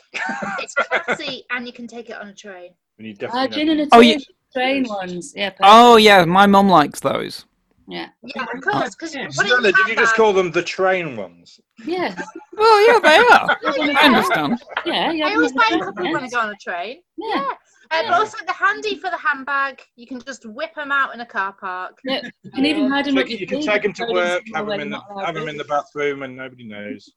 it's 0.58 0.74
classy 0.74 1.44
and 1.50 1.66
you 1.66 1.72
can 1.72 1.86
take 1.86 2.08
it 2.08 2.16
on 2.16 2.28
a 2.28 2.34
train. 2.34 2.70
And 2.98 3.06
you 3.06 3.12
Ah, 3.22 3.46
definitely 3.46 3.56
gin 3.56 3.68
and 3.68 3.80
a 3.80 3.88
Oh, 3.94 4.00
tin, 4.00 4.10
yeah. 4.10 4.16
train 4.54 4.88
ones. 4.88 5.34
Yeah. 5.36 5.50
perfect. 5.50 5.68
Oh, 5.68 5.96
yeah, 5.96 6.24
my 6.24 6.46
mum 6.46 6.68
likes 6.70 7.00
those. 7.00 7.44
Yeah. 7.90 8.08
Yeah, 8.22 8.46
of 8.54 8.60
course, 8.62 8.94
because 8.94 9.14
Yeah. 9.14 9.28
Stella, 9.30 9.72
did 9.72 9.88
you 9.88 9.96
just 9.96 10.14
call 10.14 10.32
them 10.32 10.50
the 10.52 10.62
train 10.62 11.16
ones? 11.16 11.58
Yes. 11.84 12.20
Well, 12.56 12.86
yeah, 12.86 12.98
they 13.00 13.18
are. 13.18 13.58
I 13.66 14.06
understand. 14.06 14.62
Yeah. 14.86 15.10
You 15.12 15.24
I 15.24 15.34
always 15.34 15.52
buy 15.52 15.68
a 15.72 15.78
the 15.78 15.84
couple 15.86 16.02
train, 16.02 16.12
when 16.14 16.24
I 16.24 16.28
go 16.28 16.38
on 16.40 16.50
a 16.50 16.56
train. 16.56 17.00
Yeah. 17.16 17.34
Yeah. 17.34 17.50
Uh, 17.92 18.02
but 18.04 18.12
also 18.12 18.38
they're 18.46 18.54
handy 18.54 18.94
for 18.96 19.10
the 19.10 19.16
handbag. 19.18 19.82
You 19.96 20.06
can 20.06 20.20
just 20.20 20.46
whip 20.46 20.72
them 20.76 20.92
out 20.92 21.12
in 21.12 21.20
a 21.22 21.26
car 21.26 21.52
park. 21.52 21.98
Yeah. 22.04 22.20
You 22.44 22.50
can 22.52 22.64
even 22.66 22.88
hide 22.88 23.06
them 23.06 23.18
up 23.18 23.24
Take- 23.26 23.30
your 23.32 23.40
you 23.40 23.46
can 23.48 23.62
take 23.62 23.82
them 23.82 23.92
to 23.94 24.06
work, 24.12 24.42
have 24.54 24.66
them 24.68 24.78
in 24.80 24.90
the 24.90 25.00
have 25.24 25.34
them 25.34 25.48
in 25.48 25.56
the 25.56 25.64
bathroom, 25.64 26.22
and 26.22 26.36
nobody 26.36 26.64
knows. 26.68 27.08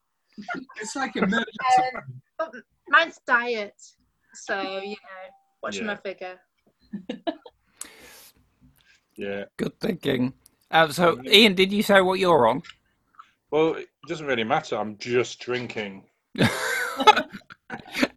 It's 0.82 0.96
like 0.96 1.16
emergency. 1.16 1.46
Um, 1.96 2.02
but 2.40 2.52
mine's 2.90 3.20
diet, 3.28 3.80
so 4.34 4.60
you 4.62 4.90
know, 4.90 5.30
watching 5.62 5.84
Yeah. 5.86 5.88
my 5.94 5.96
figure. 5.98 6.40
Yeah. 9.16 9.44
Good 9.58 9.80
thinking. 9.80 10.34
Uh, 10.74 10.92
so, 10.92 11.22
Ian, 11.26 11.54
did 11.54 11.72
you 11.72 11.84
say 11.84 12.02
what 12.02 12.18
you're 12.18 12.48
on? 12.48 12.64
Well, 13.52 13.76
it 13.76 13.88
doesn't 14.08 14.26
really 14.26 14.44
matter. 14.44 14.76
I'm 14.76 14.98
just 14.98 15.40
drinking. 15.40 16.04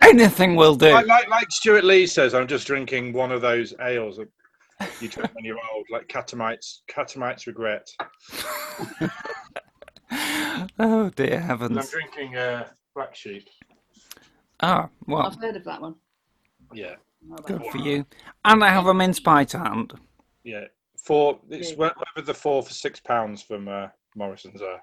Anything 0.01 0.57
will 0.57 0.75
do. 0.75 0.91
Like, 0.91 1.07
like, 1.07 1.29
like 1.29 1.51
Stewart 1.51 1.85
Lee 1.85 2.07
says, 2.07 2.33
I'm 2.33 2.47
just 2.47 2.67
drinking 2.67 3.13
one 3.13 3.31
of 3.31 3.43
those 3.43 3.75
ales 3.83 4.17
that 4.17 4.29
you 5.03 5.09
drink 5.09 5.35
when 5.35 5.45
you're 5.45 5.59
old, 5.75 5.87
like 5.91 6.09
Catamites, 6.09 6.79
Catamites 6.89 7.47
regret. 7.47 7.87
oh, 10.79 11.11
dear 11.11 11.45
And 11.61 11.79
I'm 11.79 11.87
drinking 11.87 12.37
uh, 12.37 12.69
Black 12.95 13.15
Sheep. 13.15 13.47
Ah, 14.61 14.89
well, 15.07 15.27
I've 15.27 15.39
heard 15.39 15.57
of 15.57 15.65
that 15.65 15.83
one. 15.83 15.97
Yeah. 16.73 16.95
good 17.45 17.63
for 17.71 17.77
you. 17.79 18.07
And 18.47 18.65
I 18.65 18.71
have 18.71 18.87
a 18.87 18.95
mince 18.95 19.21
pie 19.21 19.45
to 19.45 19.59
hand. 19.59 19.93
Yeah. 20.43 20.65
Four. 21.07 21.39
It's 21.51 21.71
Yeah. 21.71 21.77
whatever 21.77 22.23
the 22.25 22.35
four 22.35 22.63
for 22.63 22.73
six 22.73 22.99
pounds 23.01 23.41
from 23.41 23.69
uh, 23.69 23.89
Morrison's 24.17 24.61
are. 24.61 24.81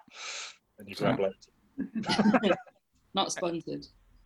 And 0.79 0.87
you 0.87 0.95
grab 0.95 1.19
later. 1.19 2.55
Not 3.13 3.31
sponsored. 3.31 3.85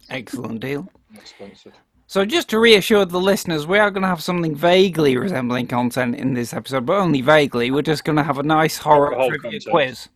Excellent 0.09 0.59
deal. 0.61 0.87
Not 1.11 1.27
sponsored. 1.27 1.73
So, 2.09 2.23
just 2.23 2.49
to 2.49 2.59
reassure 2.59 3.03
the 3.03 3.19
listeners, 3.19 3.67
we 3.67 3.79
are 3.79 3.91
going 3.91 4.03
to 4.03 4.07
have 4.07 4.23
something 4.23 4.55
vaguely 4.55 5.17
resembling 5.17 5.67
content 5.67 6.15
in 6.15 6.33
this 6.33 6.53
episode, 6.53 6.85
but 6.85 6.97
only 6.97 7.21
vaguely. 7.21 7.69
We're 7.71 7.81
just 7.81 8.05
going 8.05 8.15
to 8.15 8.23
have 8.23 8.37
a 8.37 8.43
nice 8.43 8.77
horror 8.77 9.13
trivia 9.27 9.59
content. 9.59 9.65
quiz. 9.69 10.09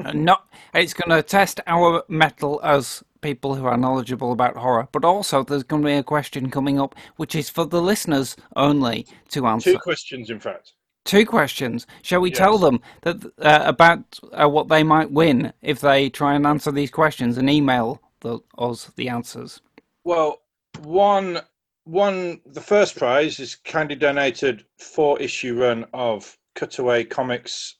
And 0.00 0.24
not, 0.24 0.48
it's 0.74 0.94
going 0.94 1.10
to 1.10 1.22
test 1.22 1.60
our 1.66 2.02
metal 2.08 2.60
as 2.64 3.04
people 3.20 3.54
who 3.54 3.66
are 3.66 3.76
knowledgeable 3.76 4.32
about 4.32 4.56
horror, 4.56 4.88
but 4.92 5.04
also 5.04 5.44
there's 5.44 5.62
going 5.64 5.82
to 5.82 5.86
be 5.86 5.94
a 5.94 6.02
question 6.02 6.50
coming 6.50 6.80
up 6.80 6.94
which 7.16 7.34
is 7.34 7.50
for 7.50 7.64
the 7.66 7.82
listeners 7.82 8.36
only 8.56 9.06
to 9.30 9.46
answer. 9.46 9.72
Two 9.72 9.78
questions, 9.78 10.30
in 10.30 10.38
fact. 10.40 10.72
Two 11.08 11.24
questions. 11.24 11.86
Shall 12.02 12.20
we 12.20 12.30
tell 12.30 12.58
them 12.58 12.82
that 13.00 13.24
uh, 13.38 13.62
about 13.64 14.20
uh, 14.30 14.46
what 14.46 14.68
they 14.68 14.82
might 14.82 15.10
win 15.10 15.54
if 15.62 15.80
they 15.80 16.10
try 16.10 16.34
and 16.34 16.46
answer 16.46 16.70
these 16.70 16.90
questions 16.90 17.38
and 17.38 17.48
email 17.48 18.02
the, 18.20 18.40
us 18.58 18.92
the 18.94 19.08
answers? 19.08 19.62
Well, 20.04 20.42
one, 20.82 21.40
one. 21.84 22.42
The 22.44 22.60
first 22.60 22.98
prize 22.98 23.40
is 23.40 23.56
kindly 23.56 23.96
donated 23.96 24.66
four 24.76 25.18
issue 25.18 25.58
run 25.58 25.86
of 25.94 26.36
Cutaway 26.54 27.04
Comics, 27.04 27.76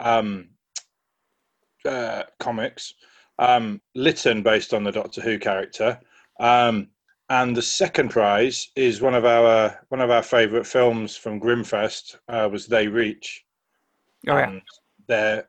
um, 0.00 0.48
uh, 1.84 2.24
comics, 2.40 2.94
um, 3.38 3.80
based 4.42 4.74
on 4.74 4.82
the 4.82 4.90
Doctor 4.90 5.20
Who 5.20 5.38
character, 5.38 6.00
um, 6.40 6.88
and 7.28 7.56
the 7.56 7.62
second 7.62 8.10
prize 8.10 8.68
is 8.76 9.00
one 9.00 9.14
of 9.14 9.24
our 9.24 9.78
one 9.88 10.00
of 10.00 10.10
our 10.10 10.22
favourite 10.22 10.66
films 10.66 11.16
from 11.16 11.40
Grimfest 11.40 12.16
uh, 12.28 12.48
was 12.50 12.66
They 12.66 12.86
Reach. 12.88 13.44
Oh, 14.28 14.36
yeah. 14.36 14.48
And 14.50 14.62
they're 15.08 15.48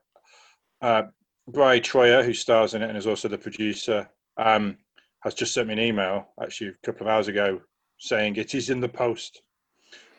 uh, 0.82 1.04
Bri 1.48 1.80
Troyer, 1.82 2.24
who 2.24 2.34
stars 2.34 2.74
in 2.74 2.82
it 2.82 2.90
and 2.90 2.98
is 2.98 3.08
also 3.08 3.28
the 3.28 3.38
producer, 3.38 4.08
um, 4.38 4.78
has 5.22 5.34
just 5.34 5.54
sent 5.54 5.68
me 5.68 5.74
an 5.74 5.80
email 5.80 6.30
actually 6.42 6.70
a 6.70 6.74
couple 6.86 7.08
of 7.08 7.12
hours 7.14 7.28
ago 7.28 7.62
saying 8.00 8.36
it 8.36 8.54
is 8.54 8.70
in 8.70 8.80
the 8.80 8.90
post, 8.90 9.42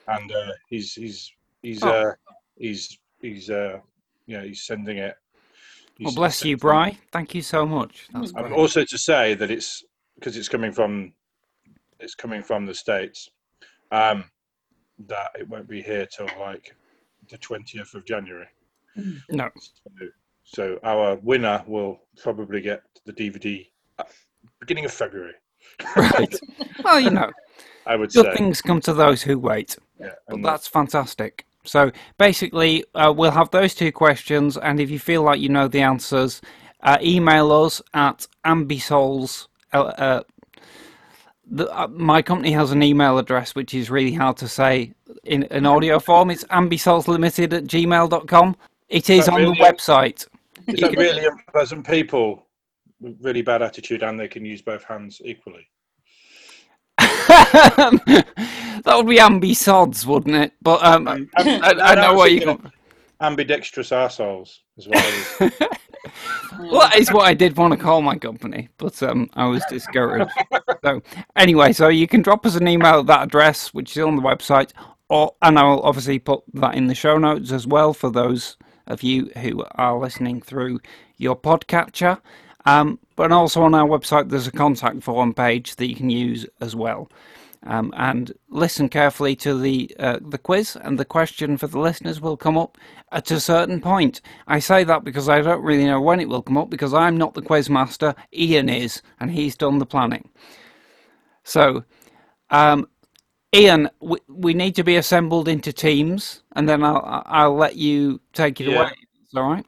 and 0.09 0.33
uh, 0.33 0.53
he's 0.69 0.95
he's 0.95 1.31
he's 1.63 1.83
Oh. 1.83 1.89
uh, 1.91 2.13
he's 2.57 2.99
he's 3.21 3.51
uh, 3.51 3.79
yeah 4.27 4.43
he's 4.43 4.63
sending 4.65 4.99
it. 4.99 5.15
Well, 6.01 6.15
bless 6.15 6.45
you, 6.45 6.53
sending- 6.53 6.59
Bry. 6.59 6.99
Thank 7.13 7.35
you 7.35 7.43
so 7.43 7.67
much. 7.67 8.07
That's 8.13 8.31
And 8.33 8.47
great. 8.47 8.53
also 8.53 8.85
to 8.85 8.99
say 8.99 9.35
that 9.35 9.51
it's 9.51 9.85
because 10.17 10.37
it's 10.37 10.49
coming 10.49 10.73
from 10.73 11.13
it's 12.01 12.15
coming 12.15 12.43
from 12.43 12.67
the 12.67 12.75
states, 12.75 13.31
um, 13.93 14.25
that 15.07 15.31
it 15.39 15.49
won't 15.49 15.69
be 15.69 15.83
here 15.83 16.07
till 16.07 16.29
like 16.39 16.75
the 17.31 17.39
twentieth 17.39 17.95
of 17.95 18.05
January. 18.05 18.49
No. 19.31 19.49
So, 19.57 20.07
so 20.45 20.79
our 20.83 21.17
winner 21.17 21.63
will 21.67 22.01
probably 22.17 22.61
get 22.61 22.83
the 23.05 23.13
DVD 23.13 23.67
beginning 24.61 24.85
of 24.85 24.93
February. 24.93 25.35
Right. 25.97 26.35
Well, 26.85 27.01
you 27.01 27.11
know, 27.11 27.33
I 27.87 27.97
would 27.97 28.13
good 28.13 28.27
say. 28.27 28.37
things 28.37 28.63
come 28.63 28.81
to 28.83 28.95
those 28.95 29.23
who 29.23 29.37
wait. 29.37 29.77
Yeah, 30.01 30.13
But 30.29 30.43
that's 30.43 30.69
fantastic. 30.69 31.45
So 31.65 31.91
basically, 32.17 32.85
uh, 32.95 33.13
we'll 33.15 33.33
have 33.33 33.51
those 33.51 33.75
two 33.75 33.91
questions, 33.91 34.57
and 34.57 34.79
if 34.79 34.89
you 34.89 35.01
feel 35.01 35.23
like 35.23 35.41
you 35.41 35.49
know 35.49 35.67
the 35.67 35.81
answers, 35.81 36.41
uh, 36.83 36.99
email 37.03 37.51
us 37.51 37.83
at 37.95 38.29
ambisouls. 38.47 39.49
Uh, 39.73 39.83
uh, 39.83 40.23
the, 41.51 41.71
uh, 41.77 41.89
my 41.89 42.23
company 42.23 42.53
has 42.53 42.73
an 42.73 42.83
email 42.83 43.19
address 43.19 43.55
which 43.55 43.75
is 43.75 43.91
really 43.91 44.13
hard 44.13 44.37
to 44.39 44.49
say 44.49 44.93
in 45.25 45.45
an 45.45 45.67
audio 45.67 45.99
form. 45.99 46.31
It's 46.31 46.45
ambisoulslimited 46.45 47.53
at 47.53 47.65
gmail.com. 47.65 48.57
It 48.89 49.11
is 49.11 49.27
That 49.27 49.35
on 49.35 49.43
the 49.43 49.53
website. 49.53 50.27
Is 50.67 50.81
that 50.81 50.97
really 50.97 51.27
unpleasant 51.27 51.87
people 51.87 52.47
with 53.01 53.17
really 53.21 53.43
bad 53.43 53.63
attitude 53.63 54.03
and 54.03 54.19
they 54.19 54.29
can 54.29 54.45
use 54.45 54.63
both 54.63 54.85
hands 54.85 55.21
equally? 55.25 55.69
that 56.99 58.25
would 58.85 59.07
be 59.07 59.19
ambisods, 59.19 60.05
wouldn't 60.05 60.35
it? 60.35 60.53
But 60.61 60.85
um, 60.85 61.29
I, 61.37 61.61
I 61.63 61.95
know 61.95 62.15
what 62.15 62.33
you 62.33 62.45
got. 62.45 62.61
Ambidextrous 63.21 63.91
arseholes 63.91 64.59
as 64.77 64.89
well. 64.89 65.51
Well, 66.59 66.81
that 66.81 66.97
is 66.97 67.13
what 67.13 67.27
I 67.27 67.35
did 67.35 67.57
want 67.57 67.73
to 67.73 67.79
call 67.79 68.03
my 68.03 68.17
company, 68.17 68.69
but 68.79 69.01
um, 69.03 69.31
I 69.35 69.47
was 69.47 69.63
discouraged. 69.71 70.31
so 70.85 71.01
anyway, 71.37 71.73
so 71.73 71.89
you 71.89 72.09
can 72.09 72.21
drop 72.21 72.45
us 72.45 72.57
an 72.57 72.67
email 72.67 73.01
at 73.01 73.07
that 73.07 73.23
address, 73.25 73.73
which 73.73 73.97
is 73.97 74.03
on 74.03 74.17
the 74.17 74.23
website, 74.23 74.73
or 75.09 75.35
and 75.43 75.59
I'll 75.59 75.81
obviously 75.81 76.19
put 76.19 76.43
that 76.55 76.75
in 76.75 76.89
the 76.89 76.95
show 76.95 77.17
notes 77.17 77.53
as 77.53 77.67
well 77.67 77.95
for 77.95 78.11
those 78.11 78.57
of 78.89 79.03
you 79.03 79.27
who 79.37 79.65
are 79.73 79.99
listening 79.99 80.41
through 80.41 80.81
your 81.17 81.37
podcatcher. 81.37 82.21
Um, 82.67 82.99
but 83.17 83.31
also 83.33 83.63
on 83.63 83.75
our 83.75 83.87
website, 83.87 84.29
there's 84.29 84.47
a 84.47 84.53
contact 84.53 85.03
form 85.03 85.33
page 85.33 85.77
that 85.77 85.89
you 85.89 85.95
can 85.95 86.11
use 86.11 86.45
as 86.61 86.75
well. 86.75 87.09
Um, 87.65 87.93
and 87.97 88.33
listen 88.49 88.89
carefully 88.89 89.35
to 89.37 89.59
the 89.59 89.95
uh, 89.99 90.19
the 90.23 90.39
quiz, 90.39 90.77
and 90.81 90.99
the 90.99 91.05
question 91.05 91.57
for 91.57 91.67
the 91.67 91.81
listeners 91.81 92.21
will 92.21 92.37
come 92.37 92.57
up 92.57 92.79
at 93.11 93.31
a 93.33 93.41
certain 93.41 93.81
point. 93.81 94.21
I 94.47 94.61
say 94.61 94.85
that 94.85 95.03
because 95.05 95.29
I 95.29 95.41
don't 95.43 95.63
really 95.65 95.85
know 95.85 96.01
when 96.01 96.21
it 96.21 96.29
will 96.29 96.43
come 96.43 96.57
up 96.57 96.71
because 96.71 96.95
I'm 96.95 97.17
not 97.17 97.35
the 97.35 97.43
quiz 97.43 97.69
master. 97.69 98.15
Ian 98.33 98.69
is, 98.69 99.03
and 99.19 99.31
he's 99.33 99.57
done 99.57 99.79
the 99.79 99.87
planning. 99.87 100.29
So, 101.43 101.85
um, 102.51 102.89
Ian, 103.55 103.91
we, 104.01 104.19
we 104.29 104.55
need 104.55 104.75
to 104.77 104.85
be 104.85 104.97
assembled 104.97 105.49
into 105.49 105.73
teams, 105.73 106.43
and 106.55 106.69
then 106.69 106.85
I'll 106.85 107.23
I'll 107.27 107.57
let 107.57 107.77
you 107.77 108.21
take 108.33 108.61
it 108.61 108.69
Yeah. 108.69 108.83
away. 108.83 108.91
That 109.33 109.41
all 109.41 109.51
right? 109.51 109.67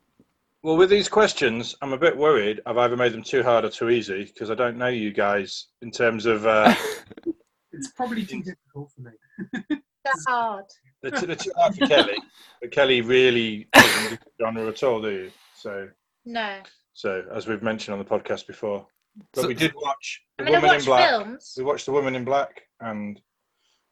well, 0.62 0.76
with 0.76 0.90
these 0.90 1.08
questions, 1.08 1.74
I'm 1.82 1.92
a 1.92 1.98
bit 1.98 2.16
worried. 2.16 2.60
I've 2.66 2.78
either 2.78 2.96
made 2.96 3.12
them 3.12 3.22
too 3.22 3.42
hard 3.42 3.64
or 3.64 3.70
too 3.70 3.90
easy 3.90 4.24
because 4.24 4.50
I 4.50 4.54
don't 4.54 4.76
know 4.76 4.88
you 4.88 5.12
guys 5.12 5.66
in 5.82 5.90
terms 5.90 6.26
of 6.26 6.46
uh, 6.46 6.74
It's 7.72 7.90
probably 7.92 8.24
too 8.24 8.42
difficult 8.42 8.90
for 8.94 9.00
me. 9.02 9.78
That's 10.04 10.24
hard. 10.28 10.64
the, 11.02 11.10
the 11.10 11.36
too 11.36 11.52
hard 11.56 11.74
for 11.76 11.86
Kelly. 11.86 12.16
But 12.60 12.70
Kelly 12.72 13.00
really 13.00 13.68
doesn't 13.72 14.10
do 14.10 14.16
the 14.16 14.44
genre 14.44 14.66
at 14.68 14.82
all, 14.82 15.00
do 15.00 15.10
you? 15.10 15.30
So, 15.54 15.88
No. 16.24 16.60
so 16.94 17.24
as 17.34 17.46
we've 17.46 17.62
mentioned 17.62 17.92
on 17.92 17.98
the 17.98 18.04
podcast 18.04 18.46
before, 18.46 18.86
but 19.34 19.42
So- 19.42 19.48
we 19.48 19.54
did 19.54 19.72
watch 19.74 20.22
I 20.38 20.44
The 20.44 20.46
mean, 20.46 20.54
I 20.56 20.60
Woman 20.60 20.76
in 20.80 20.84
Black. 20.84 21.08
films. 21.10 21.54
We 21.56 21.64
watched 21.64 21.86
The 21.86 21.92
Woman 21.92 22.14
in 22.16 22.24
Black 22.24 22.62
and 22.80 23.20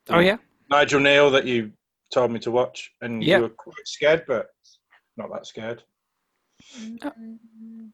Oh 0.09 0.21
yeah. 0.21 0.39
Nigel 0.71 1.01
Kneale 1.01 1.31
that 1.33 1.45
you 1.47 1.73
told 2.13 2.31
me 2.33 2.39
to 2.41 2.51
watch, 2.51 2.91
and 3.03 3.23
Yeah. 3.23 3.37
you 3.37 3.43
were 3.45 3.49
quite 3.51 3.75
scared, 3.87 4.25
but 4.27 4.47
not 5.19 5.31
that 5.33 5.47
scared. 5.47 5.83
Mm, 6.77 7.91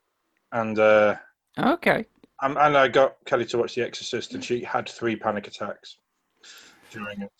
and 0.53 0.79
uh, 0.79 1.16
Okay. 1.59 2.07
And, 2.42 2.57
and 2.59 2.77
I 2.77 2.88
got 2.88 3.16
Kelly 3.27 3.47
to 3.47 3.59
watch 3.59 3.75
The 3.75 3.83
Exorcist, 3.83 4.35
and 4.35 4.44
she 4.44 4.62
had 4.62 4.88
three 4.88 5.16
panic 5.16 5.47
attacks 5.47 5.99
during 6.90 7.23
it. 7.23 7.33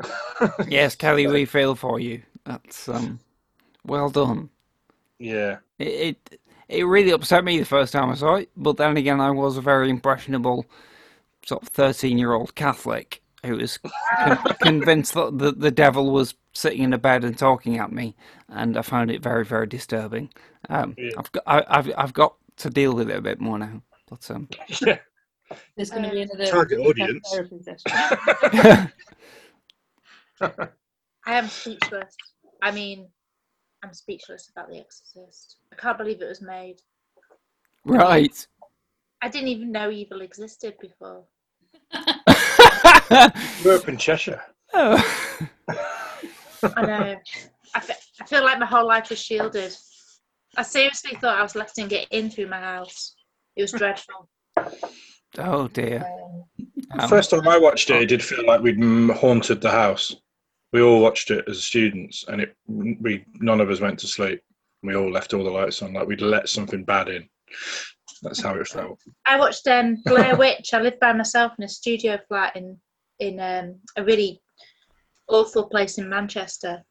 Yes, 0.68 0.94
Kelly, 0.94 1.26
we 1.26 1.44
feel 1.44 1.74
for 1.74 1.98
you. 1.98 2.22
That's 2.44 2.88
um, 2.88 3.18
well 3.84 4.10
done. 4.10 4.50
yeah, 5.18 5.58
It, 5.78 6.18
it 6.28 6.40
it 6.68 6.82
really 6.84 7.10
upset 7.12 7.44
me 7.44 7.58
the 7.58 7.64
first 7.64 7.92
time 7.92 8.10
I 8.10 8.14
saw 8.14 8.34
it, 8.36 8.50
but 8.56 8.76
then 8.76 8.96
again, 8.96 9.20
I 9.20 9.30
was 9.30 9.56
a 9.56 9.60
very 9.60 9.88
impressionable 9.90 10.66
sort 11.44 11.62
of 11.62 11.68
thirteen-year-old 11.68 12.54
Catholic 12.54 13.22
who 13.44 13.56
was 13.56 13.78
con- 13.78 14.38
convinced 14.62 15.14
that 15.14 15.38
the, 15.38 15.52
the 15.52 15.70
devil 15.70 16.10
was 16.12 16.34
sitting 16.52 16.82
in 16.82 16.92
a 16.92 16.98
bed 16.98 17.24
and 17.24 17.38
talking 17.38 17.78
at 17.78 17.92
me, 17.92 18.14
and 18.48 18.76
I 18.76 18.82
found 18.82 19.10
it 19.10 19.22
very, 19.22 19.44
very 19.44 19.66
disturbing. 19.66 20.30
Um, 20.68 20.94
Yeah. 20.98 21.10
I've 21.18 21.32
got 21.32 21.42
I, 21.46 21.64
I've 21.68 21.92
I've 21.96 22.12
got 22.14 22.36
to 22.58 22.70
deal 22.70 22.94
with 22.94 23.10
it 23.10 23.16
a 23.16 23.22
bit 23.22 23.40
more 23.40 23.58
now. 23.58 23.82
But 24.08 24.30
um, 24.30 24.48
yeah. 24.86 24.98
There's 25.76 25.90
going 25.90 26.04
to 26.04 26.10
be 26.10 26.22
another 26.22 26.46
Target 26.46 26.80
audience. 26.80 27.32
I 27.88 28.88
am 31.26 31.48
speechless. 31.48 32.16
I 32.62 32.70
mean, 32.70 33.08
I'm 33.84 33.92
speechless 33.92 34.50
about 34.50 34.70
The 34.70 34.78
Exorcist. 34.78 35.58
I 35.72 35.76
can't 35.76 35.98
believe 35.98 36.20
it 36.20 36.28
was 36.28 36.42
made. 36.42 36.80
right. 37.84 38.46
I 39.22 39.28
didn't 39.28 39.48
even 39.48 39.72
know 39.72 39.90
evil 39.90 40.20
existed 40.20 40.74
before. 40.80 41.24
Grew 43.62 43.76
up 43.76 43.88
in 43.88 43.96
Cheshire. 43.96 44.42
Oh. 44.74 45.42
I 46.76 46.82
know. 46.86 47.16
I, 47.74 47.80
fe- 47.80 47.94
I 48.20 48.26
feel 48.26 48.44
like 48.44 48.58
my 48.58 48.66
whole 48.66 48.86
life 48.86 49.10
was 49.10 49.18
shielded. 49.18 49.74
I 50.56 50.62
seriously 50.62 51.16
thought 51.16 51.38
I 51.38 51.42
was 51.42 51.54
letting 51.54 51.90
it 51.90 52.08
in 52.10 52.30
through 52.30 52.48
my 52.48 52.60
house. 52.60 53.15
It 53.56 53.62
was 53.62 53.72
dreadful. 53.72 54.28
oh 55.38 55.68
dear. 55.68 56.04
Um, 56.98 57.08
First 57.08 57.30
time 57.30 57.48
I 57.48 57.58
watched 57.58 57.90
it, 57.90 58.02
it 58.02 58.06
did 58.06 58.22
feel 58.22 58.46
like 58.46 58.60
we'd 58.60 58.80
haunted 59.10 59.60
the 59.60 59.70
house. 59.70 60.14
We 60.72 60.82
all 60.82 61.00
watched 61.00 61.30
it 61.30 61.44
as 61.48 61.64
students, 61.64 62.24
and 62.28 62.40
it 62.42 62.54
we 62.66 63.24
none 63.34 63.60
of 63.60 63.70
us 63.70 63.80
went 63.80 63.98
to 64.00 64.06
sleep. 64.06 64.40
We 64.82 64.94
all 64.94 65.10
left 65.10 65.32
all 65.32 65.44
the 65.44 65.50
lights 65.50 65.82
on, 65.82 65.94
like 65.94 66.06
we'd 66.06 66.20
let 66.20 66.48
something 66.48 66.84
bad 66.84 67.08
in. 67.08 67.28
That's 68.22 68.42
how 68.42 68.54
it 68.54 68.68
felt. 68.68 69.00
I 69.24 69.38
watched 69.38 69.66
um, 69.66 70.02
Blair 70.04 70.36
Witch. 70.36 70.72
I 70.72 70.80
lived 70.80 71.00
by 71.00 71.12
myself 71.12 71.52
in 71.58 71.64
a 71.64 71.68
studio 71.68 72.18
flat 72.28 72.56
in 72.56 72.78
in 73.18 73.40
um, 73.40 73.76
a 73.96 74.04
really 74.04 74.40
awful 75.28 75.68
place 75.68 75.98
in 75.98 76.08
Manchester, 76.08 76.82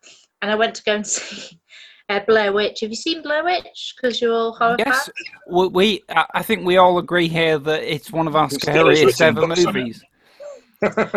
and 0.41 0.51
I 0.51 0.55
went 0.55 0.75
to 0.75 0.83
go 0.83 0.95
and 0.95 1.07
see 1.07 1.59
uh, 2.09 2.19
Blair 2.27 2.53
Witch. 2.53 2.81
Have 2.81 2.89
you 2.89 2.95
seen 2.95 3.21
Blair 3.21 3.43
Witch? 3.43 3.95
Because 3.95 4.21
you're 4.21 4.33
all 4.33 4.53
horror 4.53 4.75
Yes, 4.77 5.05
fans. 5.05 5.29
we, 5.49 5.67
we 5.67 6.03
I 6.09 6.25
I 6.35 6.43
think 6.43 6.65
we 6.65 6.77
all 6.77 6.97
agree 6.97 7.27
here 7.27 7.57
that 7.59 7.83
it's 7.83 8.11
one 8.11 8.27
of 8.27 8.35
our 8.35 8.45
It's 8.45 8.55
still 8.55 8.73
scariest 8.73 9.21
ever 9.21 9.41
books 9.41 9.65
on 9.65 9.75
it. 9.75 9.79
movies. 9.79 10.03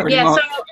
Yeah, 0.07 0.23
much. 0.23 0.41
so 0.41 0.63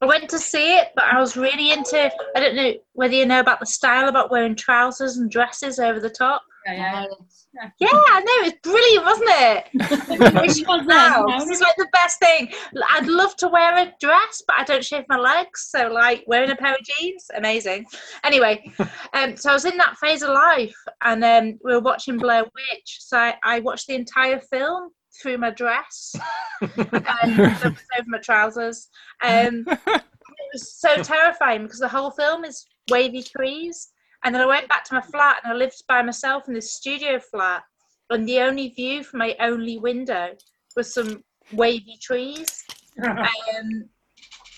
I 0.00 0.06
went 0.06 0.30
to 0.30 0.38
see 0.38 0.76
it, 0.76 0.88
but 0.94 1.04
I 1.04 1.20
was 1.20 1.36
really 1.36 1.72
into. 1.72 2.10
I 2.36 2.40
don't 2.40 2.56
know 2.56 2.72
whether 2.92 3.14
you 3.14 3.26
know 3.26 3.40
about 3.40 3.60
the 3.60 3.66
style 3.66 4.08
about 4.08 4.30
wearing 4.30 4.54
trousers 4.54 5.16
and 5.18 5.30
dresses 5.30 5.78
over 5.78 6.00
the 6.00 6.10
top. 6.10 6.42
Yeah, 6.66 7.06
yeah. 7.54 7.70
Yeah, 7.78 7.88
I 7.92 8.20
know 8.20 8.48
it's 8.48 8.58
brilliant, 8.62 9.04
wasn't 9.04 9.30
it? 9.30 9.64
It 10.64 10.68
was 10.68 10.86
now. 10.86 11.24
no? 11.26 11.36
Like 11.36 11.76
the 11.76 11.88
best 11.92 12.18
thing. 12.18 12.52
I'd 12.90 13.06
love 13.06 13.36
to 13.36 13.48
wear 13.48 13.76
a 13.76 13.92
dress, 14.00 14.42
but 14.46 14.56
I 14.58 14.64
don't 14.64 14.84
shave 14.84 15.04
my 15.08 15.18
legs, 15.18 15.68
so 15.70 15.88
like 15.88 16.24
wearing 16.26 16.50
a 16.50 16.56
pair 16.56 16.72
of 16.72 16.80
jeans, 16.82 17.26
amazing. 17.36 17.86
Anyway, 18.24 18.64
um, 19.12 19.36
so 19.36 19.50
I 19.50 19.52
was 19.52 19.64
in 19.64 19.76
that 19.76 19.96
phase 19.98 20.22
of 20.22 20.30
life, 20.30 20.76
and 21.02 21.24
um, 21.24 21.58
we 21.62 21.74
were 21.74 21.80
watching 21.80 22.18
Blair 22.18 22.44
Witch. 22.44 22.98
So 23.00 23.18
I, 23.18 23.34
I 23.42 23.60
watched 23.60 23.86
the 23.86 23.94
entire 23.94 24.40
film 24.40 24.90
through 25.20 25.38
my 25.38 25.50
dress 25.50 26.16
and 26.60 27.38
over 27.38 28.06
my 28.06 28.18
trousers. 28.18 28.88
Um, 29.22 29.64
it 29.68 30.02
was 30.52 30.72
so 30.72 31.02
terrifying 31.02 31.62
because 31.62 31.78
the 31.78 31.88
whole 31.88 32.10
film 32.10 32.44
is 32.44 32.66
wavy 32.90 33.22
trees. 33.22 33.88
And 34.24 34.34
then 34.34 34.42
I 34.42 34.46
went 34.46 34.68
back 34.68 34.84
to 34.84 34.94
my 34.94 35.02
flat 35.02 35.36
and 35.44 35.52
I 35.52 35.56
lived 35.56 35.82
by 35.86 36.02
myself 36.02 36.48
in 36.48 36.54
this 36.54 36.72
studio 36.72 37.20
flat. 37.20 37.62
And 38.10 38.28
the 38.28 38.40
only 38.40 38.68
view 38.68 39.04
from 39.04 39.18
my 39.18 39.36
only 39.40 39.78
window 39.78 40.30
was 40.76 40.92
some 40.92 41.22
wavy 41.52 41.98
trees. 42.02 42.64
Um, 42.96 43.88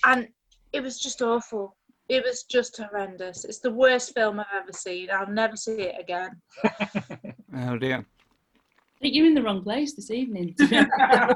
and 0.05 0.27
it 0.71 0.83
was 0.83 0.99
just 0.99 1.23
awful. 1.23 1.75
It 2.07 2.23
was 2.23 2.43
just 2.43 2.77
horrendous. 2.77 3.45
It's 3.45 3.57
the 3.57 3.71
worst 3.71 4.13
film 4.13 4.39
I've 4.39 4.45
ever 4.55 4.71
seen. 4.71 5.09
I'll 5.11 5.27
never 5.27 5.55
see 5.55 5.81
it 5.81 5.95
again. 5.99 6.39
Oh 7.59 7.75
dear. 7.77 7.97
I 7.97 8.99
think 9.01 9.15
you're 9.15 9.25
in 9.25 9.33
the 9.33 9.41
wrong 9.41 9.63
place 9.63 9.95
this 9.95 10.11
evening. 10.11 10.53
I 10.59 11.33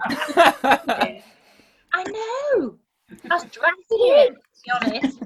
know. 1.94 2.78
I 3.30 3.34
was 3.34 3.44
drafted 3.46 3.92
in, 3.92 4.36
to 4.36 4.62
be 4.64 4.72
honest. 4.72 5.24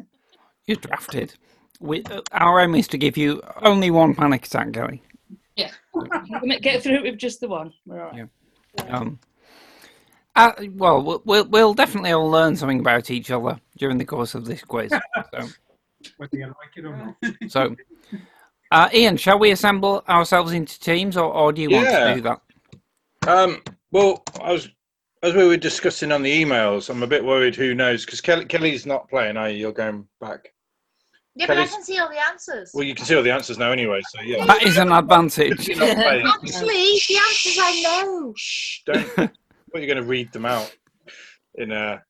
You're 0.65 0.77
drafted. 0.77 1.33
We, 1.79 2.03
uh, 2.05 2.21
our 2.31 2.61
aim 2.61 2.75
is 2.75 2.87
to 2.89 2.97
give 2.97 3.17
you 3.17 3.41
only 3.61 3.91
one 3.91 4.15
panic 4.15 4.45
attack, 4.45 4.73
Kelly. 4.73 5.01
yeah. 5.55 5.71
Get 6.61 6.83
through 6.83 6.95
it 6.97 7.03
with 7.03 7.17
just 7.17 7.39
the 7.41 7.47
one. 7.47 7.73
We're 7.85 8.03
all 8.03 8.11
right. 8.11 8.29
Um, 8.89 9.19
uh, 10.35 10.51
well, 10.73 11.01
we'll- 11.01 11.21
we'll 11.25 11.45
we'll 11.45 11.73
definitely 11.73 12.11
all 12.11 12.29
learn 12.29 12.55
something 12.55 12.79
about 12.79 13.09
each 13.09 13.31
other 13.31 13.59
during 13.77 13.97
the 13.97 14.05
course 14.05 14.35
of 14.35 14.45
this 14.45 14.63
quiz. 14.63 14.91
So, 14.91 14.99
Whether 16.17 16.37
you 16.37 16.47
like 16.47 16.75
it 16.75 16.85
or 16.85 16.95
not. 16.97 17.15
so 17.51 17.75
uh, 18.71 18.89
Ian, 18.93 19.15
shall 19.17 19.39
we 19.39 19.51
assemble 19.51 20.03
ourselves 20.09 20.51
into 20.51 20.79
teams, 20.79 21.15
or, 21.17 21.31
or 21.33 21.53
do 21.53 21.61
you 21.61 21.69
want 21.71 21.85
Yeah. 21.87 22.09
to 22.09 22.15
do 22.15 22.21
that? 22.21 22.41
Um, 23.27 23.61
well, 23.91 24.23
I 24.41 24.51
was 24.51 24.69
as 25.23 25.33
we 25.33 25.47
were 25.47 25.57
discussing 25.57 26.11
on 26.11 26.21
the 26.21 26.43
emails. 26.43 26.89
I'm 26.89 27.01
a 27.03 27.07
bit 27.07 27.23
worried. 27.23 27.55
Who 27.55 27.73
knows? 27.73 28.05
Because 28.05 28.21
Kelly, 28.21 28.45
Kelly's 28.45 28.85
not 28.85 29.09
playing. 29.09 29.37
Are 29.37 29.49
you? 29.49 29.57
You're 29.57 29.71
going 29.71 30.07
back. 30.19 30.51
Yeah, 31.35 31.47
but 31.47 31.57
I 31.57 31.67
can 31.67 31.83
see 31.83 31.97
all 31.99 32.09
the 32.09 32.19
answers. 32.29 32.71
Well, 32.73 32.85
you 32.85 32.95
can 32.95 33.05
see 33.05 33.15
all 33.15 33.23
the 33.23 33.33
answers 33.33 33.57
now 33.57 33.71
anyway. 33.71 34.01
So 34.09 34.21
yeah. 34.21 34.45
That 34.45 34.63
is 34.63 34.77
an 34.77 34.91
advantage. 34.91 35.67
Not 35.75 35.97
playing. 35.97 36.25
Actually, 36.25 37.01
the 37.07 37.17
answers 37.17 37.57
I 37.59 37.81
know. 37.83 38.33
Shh, 38.37 38.79
don't. 38.85 39.17
well, 39.17 39.29
you're 39.73 39.85
going 39.85 39.97
to 39.97 40.03
read 40.03 40.31
them 40.31 40.45
out 40.45 40.73
in 41.55 41.71
a 41.73 42.01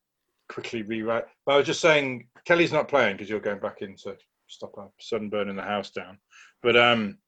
quickly 0.48 0.82
rewrite. 0.82 1.24
But 1.44 1.54
I 1.54 1.56
was 1.56 1.66
just 1.66 1.80
saying, 1.80 2.28
Kelly's 2.44 2.72
not 2.72 2.86
playing 2.86 3.16
because 3.16 3.28
you're 3.28 3.40
going 3.40 3.58
back 3.58 3.82
in 3.82 3.96
to 4.04 4.16
stop 4.46 4.74
a 4.78 4.86
sun 5.00 5.28
burning 5.28 5.56
the 5.56 5.62
house 5.62 5.90
down. 5.90 6.18
But 6.62 6.76
um, 6.76 7.18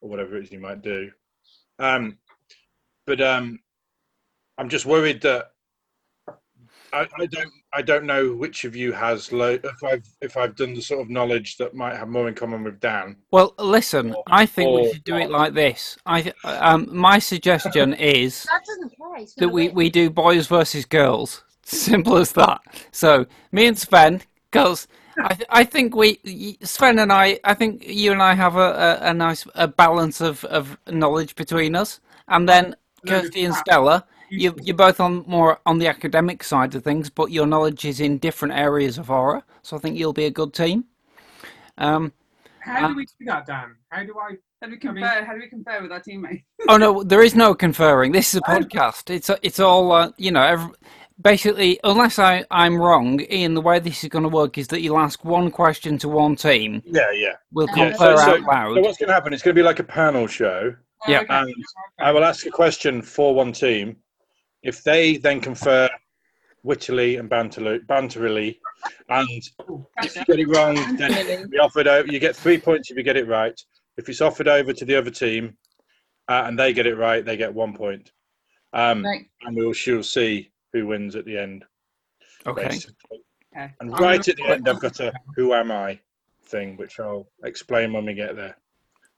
or 0.00 0.10
whatever 0.10 0.36
it 0.36 0.44
is 0.44 0.52
you 0.52 0.60
might 0.60 0.82
do. 0.82 1.10
Um, 1.80 2.18
but 3.06 3.20
um, 3.20 3.58
I'm 4.58 4.68
just 4.68 4.86
worried 4.86 5.20
that 5.22 5.46
I, 6.92 7.08
I 7.18 7.26
don't 7.26 7.52
I 7.76 7.82
don't 7.82 8.04
know 8.04 8.32
which 8.32 8.64
of 8.64 8.76
you 8.76 8.92
has 8.92 9.32
lo- 9.32 9.58
if 9.62 9.84
I've 9.84 10.06
if 10.20 10.36
I've 10.36 10.54
done 10.54 10.74
the 10.74 10.80
sort 10.80 11.00
of 11.00 11.10
knowledge 11.10 11.56
that 11.56 11.74
might 11.74 11.96
have 11.96 12.08
more 12.08 12.28
in 12.28 12.34
common 12.34 12.62
with 12.62 12.78
Dan. 12.78 13.16
Well, 13.32 13.54
listen, 13.58 14.14
I 14.28 14.46
think 14.46 14.80
we 14.80 14.92
should 14.92 15.04
do 15.04 15.16
it 15.16 15.30
like 15.30 15.54
this. 15.54 15.96
I 16.06 16.32
um, 16.44 16.88
my 16.90 17.18
suggestion 17.18 17.94
is 18.18 18.44
That 18.44 18.64
doesn't 18.64 18.90
care. 18.96 19.26
That 19.38 19.48
we, 19.48 19.68
we 19.70 19.90
do 19.90 20.08
boys 20.10 20.46
versus 20.46 20.84
girls. 20.84 21.42
Simple 21.64 22.16
as 22.18 22.32
that. 22.32 22.60
So 22.92 23.26
me 23.50 23.66
and 23.66 23.78
Sven, 23.78 24.22
girls. 24.50 24.86
I 25.18 25.34
th- 25.34 25.48
I 25.50 25.64
think 25.64 25.94
we 25.96 26.58
Sven 26.62 26.98
and 26.98 27.12
I. 27.12 27.40
I 27.44 27.54
think 27.54 27.86
you 27.86 28.12
and 28.12 28.22
I 28.22 28.34
have 28.34 28.56
a, 28.56 28.98
a, 29.02 29.10
a 29.10 29.14
nice 29.14 29.46
a 29.54 29.66
balance 29.68 30.20
of, 30.20 30.44
of 30.44 30.76
knowledge 30.88 31.34
between 31.34 31.74
us, 31.74 32.00
and 32.28 32.48
then 32.48 32.76
Kirsty 33.06 33.44
and 33.44 33.54
Stella. 33.54 34.06
You 34.40 34.54
you're 34.62 34.76
both 34.76 35.00
on 35.00 35.24
more 35.26 35.60
on 35.66 35.78
the 35.78 35.88
academic 35.88 36.42
side 36.44 36.74
of 36.74 36.84
things, 36.84 37.10
but 37.10 37.30
your 37.30 37.46
knowledge 37.46 37.84
is 37.84 38.00
in 38.00 38.18
different 38.18 38.54
areas 38.54 38.98
of 38.98 39.06
horror. 39.08 39.42
So 39.62 39.76
I 39.76 39.80
think 39.80 39.98
you'll 39.98 40.12
be 40.12 40.26
a 40.26 40.30
good 40.30 40.52
team. 40.54 40.84
Um, 41.78 42.12
How 42.60 42.88
do 42.88 42.94
we 42.96 43.04
do 43.06 43.24
that, 43.26 43.46
Dan? 43.46 43.76
How 43.90 44.04
do 44.04 44.14
I? 44.18 44.36
How 44.60 44.68
do 44.68 44.76
we 44.82 44.88
I 44.88 44.92
mean- 44.92 45.02
compare? 45.02 45.24
how 45.24 45.32
do 45.34 45.38
we 45.40 45.48
compare 45.48 45.82
with 45.82 45.92
our 45.92 46.00
teammates? 46.00 46.42
Oh 46.68 46.76
no, 46.78 47.02
there 47.02 47.22
is 47.22 47.34
no 47.34 47.54
conferring. 47.54 48.12
This 48.12 48.32
is 48.34 48.38
a 48.38 48.40
podcast. 48.50 49.10
It's 49.10 49.30
it's 49.42 49.60
all 49.60 49.92
uh, 49.92 50.10
you 50.16 50.30
know. 50.30 50.42
Every, 50.42 50.70
basically, 51.20 51.78
unless 51.84 52.18
I 52.18 52.44
I'm 52.50 52.76
wrong, 52.80 53.20
Ian, 53.30 53.52
the 53.54 53.60
way 53.60 53.78
this 53.80 54.02
is 54.02 54.08
going 54.08 54.22
to 54.22 54.28
work 54.30 54.56
is 54.56 54.68
that 54.68 54.80
you'll 54.80 54.98
ask 54.98 55.24
one 55.24 55.50
question 55.50 55.98
to 55.98 56.08
one 56.08 56.36
team. 56.36 56.82
Yeah, 56.86 57.10
yeah. 57.12 57.34
We'll 57.52 57.68
Yeah, 57.76 57.90
confer 57.90 58.16
so, 58.16 58.24
so, 58.24 58.30
out 58.36 58.40
loud. 58.40 58.74
so 58.76 58.80
what's 58.80 58.98
going 58.98 59.08
to 59.08 59.14
happen? 59.14 59.32
It's 59.34 59.42
going 59.42 59.54
to 59.54 59.58
be 59.58 59.64
like 59.64 59.78
a 59.80 59.84
panel 59.84 60.26
show. 60.26 60.74
Yeah. 61.06 61.20
Okay. 61.20 61.34
And 61.34 61.54
I 61.98 62.12
will 62.12 62.24
ask 62.24 62.46
a 62.46 62.50
question 62.50 63.02
for 63.02 63.34
one 63.34 63.52
team. 63.52 63.96
If 64.64 64.82
they 64.82 65.18
then 65.18 65.40
confer 65.40 65.88
wittily 66.64 67.18
and 67.20 67.28
banterly, 67.28 67.78
banterily, 67.86 68.58
and 69.10 69.28
if 70.02 70.16
you 70.16 70.24
get 70.26 70.38
it 70.40 70.48
wrong, 70.48 70.74
then 70.96 71.12
it'll 71.12 71.48
be 71.48 71.58
offered 71.58 71.86
out. 71.86 72.10
You 72.10 72.18
get 72.18 72.34
three 72.34 72.58
points 72.58 72.90
if 72.90 72.96
you 72.96 73.02
get 73.02 73.18
it 73.18 73.28
right. 73.28 73.58
If 73.98 74.08
it's 74.08 74.22
offered 74.22 74.48
over 74.48 74.72
to 74.72 74.84
the 74.84 74.96
other 74.96 75.10
team 75.10 75.56
uh, 76.28 76.44
and 76.46 76.58
they 76.58 76.72
get 76.72 76.86
it 76.86 76.96
right, 76.96 77.24
they 77.24 77.36
get 77.36 77.52
one 77.54 77.74
point. 77.74 78.10
Um, 78.72 79.04
Right. 79.04 79.26
And 79.42 79.54
we'll 79.54 79.72
she'll 79.74 80.02
see 80.02 80.50
who 80.72 80.86
wins 80.86 81.14
at 81.14 81.26
the 81.26 81.38
end. 81.38 81.64
Okay. 82.46 82.68
basically. 82.68 83.20
Okay. 83.54 83.72
And 83.80 83.98
right 84.00 84.26
at 84.26 84.36
the 84.36 84.48
end, 84.48 84.68
I've 84.68 84.80
got 84.80 84.98
a 85.00 85.12
"Who 85.36 85.52
am 85.54 85.70
I?" 85.70 86.00
thing, 86.46 86.76
which 86.76 86.98
I'll 87.00 87.26
explain 87.44 87.92
when 87.92 88.04
we 88.06 88.14
get 88.14 88.34
there. 88.36 88.56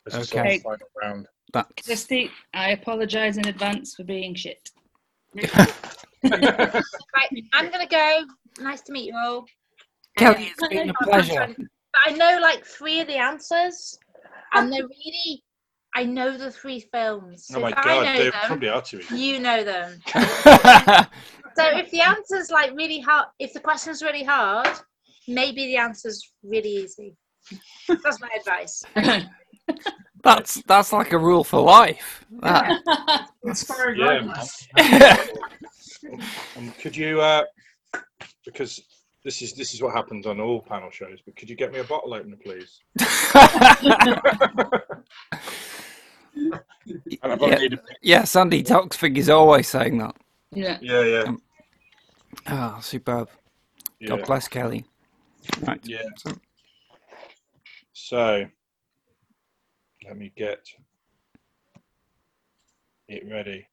As 0.07 0.15
a 0.15 0.25
sort 0.25 0.33
of 0.33 0.47
Okay. 0.47 0.59
final 0.59 0.87
round. 1.03 1.27
That's 1.53 1.85
Christy, 1.85 2.31
I 2.55 2.71
apologise 2.71 3.37
in 3.37 3.49
advance 3.49 3.95
for 3.95 4.05
being 4.05 4.35
shit. 4.35 4.71
Right, 6.25 7.29
I'm 7.53 7.71
gonna 7.71 7.87
go. 7.87 8.23
Nice 8.61 8.83
to 8.83 8.93
meet 8.93 9.07
you 9.07 9.17
all. 9.17 9.45
Kelly. 10.17 10.37
Um, 10.37 10.43
it's 10.43 10.69
been 10.69 10.91
a 10.91 10.95
pleasure. 11.05 11.47
But 11.57 11.67
I 12.07 12.13
know 12.13 12.39
like 12.41 12.65
three 12.65 13.01
of 13.01 13.07
the 13.07 13.17
answers, 13.17 13.99
and 14.55 14.73
they're 14.73 14.83
really. 14.87 15.43
I 15.95 16.05
know 16.05 16.37
the 16.37 16.51
three 16.51 16.81
films. 16.93 17.47
So 17.47 17.59
Oh 17.59 17.63
my 17.63 17.71
if 17.71 17.79
I 17.79 17.83
god, 17.83 18.05
know 18.05 18.19
they 18.19 18.25
them, 18.31 18.33
probably 18.45 18.69
are 18.69 18.83
to 18.83 18.97
me. 18.99 19.05
you 19.13 19.39
know 19.41 19.65
them. 19.65 19.99
So 21.57 21.65
if 21.79 21.91
the 21.91 22.03
answer's 22.03 22.51
like 22.51 22.73
really 22.77 23.01
hard, 23.01 23.29
if 23.39 23.55
the 23.55 23.61
question's 23.61 24.03
really 24.03 24.23
hard, 24.25 24.69
maybe 25.27 25.65
the 25.67 25.79
answer's 25.79 26.35
really 26.43 26.69
easy. 26.69 27.17
That's 27.89 28.21
my 28.21 28.29
advice. 28.39 28.83
that's 30.27 30.63
that's 30.63 30.93
like 30.93 31.13
a 31.13 31.19
rule 31.19 31.45
for 31.45 31.61
life. 31.61 32.25
That. 32.41 33.29
Inspiring 33.45 33.99
Yeah, 34.01 34.07
guidance. 34.27 34.69
And 36.57 36.77
could 36.79 36.97
you, 36.97 37.21
uh, 37.21 37.45
because 38.45 38.81
this 39.25 39.41
is 39.43 39.55
this 39.55 39.73
is 39.75 39.81
what 39.83 39.95
happens 39.95 40.27
on 40.27 40.41
all 40.41 40.61
panel 40.63 40.91
shows, 40.91 41.19
but 41.25 41.35
could 41.37 41.49
you 41.51 41.57
get 41.57 41.73
me 41.73 41.79
a 41.79 41.85
bottle 41.85 42.13
opener, 42.15 42.37
please? 42.43 42.81
Yeah, 46.85 47.37
only 47.41 47.79
yeah, 48.03 48.25
Sandi 48.25 48.63
Toksvig 48.63 49.17
is 49.17 49.29
always 49.29 49.67
saying 49.69 49.99
that. 49.99 50.15
yeah. 50.53 50.79
yeah, 50.81 51.03
yeah, 51.03 51.33
Ah, 52.47 52.79
superb. 52.81 53.29
yeah, 53.99 54.09
God 54.11 54.27
bless 54.27 54.47
Kelly. 54.49 54.85
Right. 55.63 55.81
yeah. 55.85 56.03
So- 56.19 56.37
So, 57.93 58.45
let 60.07 60.17
me 60.17 60.33
get 60.37 60.61
it 63.09 63.25
ready. 63.31 63.67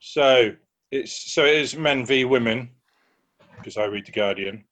So 0.00 0.52
it's 0.90 1.32
so 1.32 1.44
it 1.44 1.54
is 1.56 1.76
men 1.76 2.04
v 2.04 2.24
women 2.24 2.70
because 3.56 3.76
I 3.76 3.84
read 3.84 4.06
the 4.06 4.12
Guardian. 4.12 4.64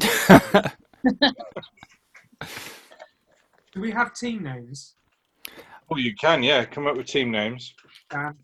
Do 3.72 3.80
we 3.80 3.90
have 3.92 4.14
team 4.14 4.42
names? 4.42 4.94
Oh, 5.90 5.96
you 5.96 6.14
can, 6.14 6.42
yeah. 6.42 6.64
Come 6.64 6.86
up 6.86 6.96
with 6.96 7.06
team 7.06 7.30
names. 7.30 7.74
Dan? 8.08 8.34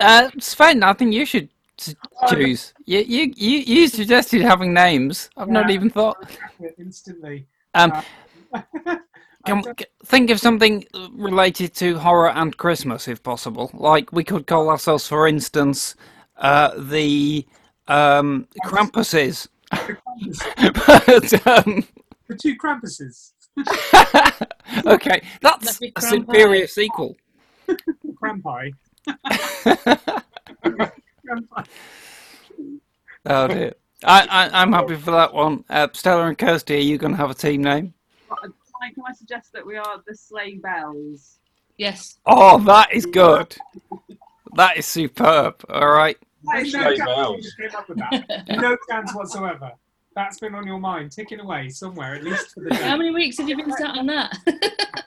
uh, 0.00 0.30
Sven, 0.38 0.82
I 0.82 0.92
think 0.92 1.12
you 1.12 1.26
should 1.26 1.48
s- 1.78 1.94
choose. 2.28 2.72
You, 2.84 3.00
you, 3.00 3.32
you, 3.36 3.58
you 3.58 3.88
suggested 3.88 4.40
having 4.42 4.72
names. 4.72 5.28
I've 5.36 5.48
not 5.48 5.70
even 5.70 5.90
thought. 5.90 6.16
Instantly. 6.78 7.46
Um, 7.74 7.92
I 8.54 8.62
can, 9.46 9.62
think 10.04 10.30
of 10.30 10.40
something 10.40 10.84
related 11.12 11.74
to 11.76 11.98
horror 11.98 12.30
and 12.30 12.56
Christmas, 12.56 13.08
if 13.08 13.22
possible. 13.22 13.70
Like 13.72 14.12
we 14.12 14.24
could 14.24 14.46
call 14.46 14.68
ourselves, 14.68 15.06
for 15.08 15.26
instance, 15.26 15.94
uh, 16.36 16.72
the 16.76 17.46
um, 17.88 18.48
Krampuses. 18.64 19.48
but, 19.70 21.46
um, 21.46 21.86
the 22.28 22.36
two 22.36 22.56
Krampuses. 22.56 23.32
okay, 24.86 25.22
that's 25.40 25.80
a 25.96 26.00
superior 26.00 26.66
sequel. 26.66 27.16
Krampi. 28.22 28.72
Krampi. 31.26 31.66
Oh 33.26 33.48
dear. 33.48 33.74
I, 34.04 34.26
I, 34.30 34.62
I'm 34.62 34.72
happy 34.72 34.96
for 34.96 35.10
that 35.12 35.32
one. 35.32 35.64
Uh, 35.70 35.88
Stella 35.92 36.26
and 36.26 36.36
Kirsty, 36.36 36.76
are 36.76 36.80
you 36.80 36.98
going 36.98 37.12
to 37.12 37.16
have 37.16 37.30
a 37.30 37.34
team 37.34 37.64
name? 37.64 37.94
Can 38.28 38.52
I, 38.82 38.92
can 38.92 39.02
I 39.08 39.12
suggest 39.14 39.52
that 39.54 39.55
we 39.66 39.76
are 39.76 40.00
the 40.06 40.14
sleigh 40.14 40.56
bells? 40.56 41.40
Yes. 41.76 42.18
Oh, 42.24 42.58
that 42.60 42.94
is 42.94 43.04
good. 43.04 43.54
That 44.54 44.78
is 44.78 44.86
superb. 44.86 45.62
All 45.68 45.88
right. 45.90 46.16
There's 46.44 46.72
no 46.72 46.82
Sleigh 46.82 46.96
chance 46.96 47.10
bells. 47.10 47.54
you 47.58 47.68
came 47.68 47.76
up 47.76 47.88
with 47.88 47.98
that. 47.98 48.44
No 48.60 48.76
chance 48.88 49.12
whatsoever. 49.14 49.72
That's 50.14 50.38
been 50.38 50.54
on 50.54 50.66
your 50.66 50.78
mind, 50.78 51.12
ticking 51.12 51.40
away 51.40 51.68
somewhere, 51.68 52.14
at 52.14 52.24
least 52.24 52.54
for 52.54 52.60
the 52.60 52.70
day. 52.70 52.76
How 52.76 52.96
many 52.96 53.10
weeks 53.10 53.36
have 53.36 53.48
you 53.48 53.56
been 53.56 53.72
sat 53.72 53.98
on 53.98 54.06
that? 54.06 54.38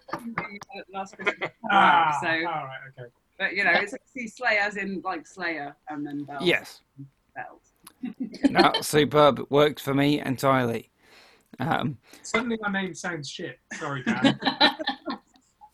Last 0.93 1.15
Christmas. 1.15 1.50
Ah, 1.72 2.15
so, 2.22 2.28
all 2.28 2.34
right, 2.43 2.78
okay. 2.89 3.10
but 3.39 3.56
you 3.56 3.63
know, 3.63 3.72
it's 3.74 3.95
see 4.13 4.28
sleigh 4.28 4.60
as 4.62 4.76
in 4.78 5.02
like 5.04 5.26
Slayer 5.26 5.76
and 5.88 6.06
then 6.06 6.26
bells. 6.26 6.43
Yes. 6.43 6.82
bells. 7.34 7.72
That's 8.52 8.88
superb. 8.88 9.39
It 9.39 9.50
worked 9.50 9.80
for 9.80 9.95
me 9.95 10.22
entirely. 10.22 10.91
Um, 11.60 11.98
Suddenly 12.24 12.58
my 12.62 12.72
name 12.72 12.94
sounds 12.94 13.30
shit. 13.30 13.60
Sorry, 13.74 14.04
Dan. 14.04 14.40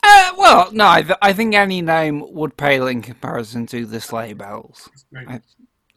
uh, 0.04 0.32
well, 0.38 0.72
no, 0.72 0.88
I, 0.88 1.02
th- 1.02 1.18
I 1.22 1.34
think 1.34 1.54
any 1.54 1.82
name 1.82 2.24
would 2.34 2.56
pale 2.58 2.88
in 2.88 3.02
comparison 3.02 3.66
to 3.68 3.86
the 3.86 4.00
sleigh 4.00 4.34
bells. 4.34 4.90
I, 5.28 5.42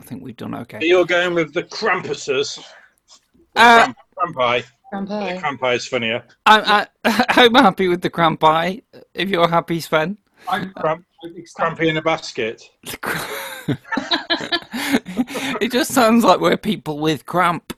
I 0.00 0.04
think 0.04 0.22
we've 0.22 0.36
done 0.36 0.54
okay. 0.54 0.78
You're 0.82 1.04
going 1.06 1.34
with 1.34 1.54
the 1.54 1.62
Krampuses. 1.64 2.58
Uh, 3.56 3.92
Krampi. 4.18 4.64
Vampire. 4.92 5.38
Krampi 5.40 5.76
is 5.76 5.86
funnier. 5.86 6.24
I, 6.46 6.86
I, 7.04 7.24
I'm 7.42 7.54
happy 7.54 7.88
with 7.88 8.00
the 8.02 8.10
crampi. 8.10 8.82
If 9.14 9.28
you're 9.28 9.48
happy, 9.48 9.80
Sven. 9.80 10.16
I'm, 10.48 10.72
Cramp, 10.72 11.04
I'm. 11.24 11.34
Crampy 11.56 11.88
in 11.88 11.96
a 11.96 12.02
basket. 12.02 12.62
it 15.60 15.70
just 15.72 15.92
sounds 15.92 16.24
like 16.24 16.40
we're 16.40 16.56
people 16.56 16.98
with 17.00 17.26
cramp. 17.26 17.74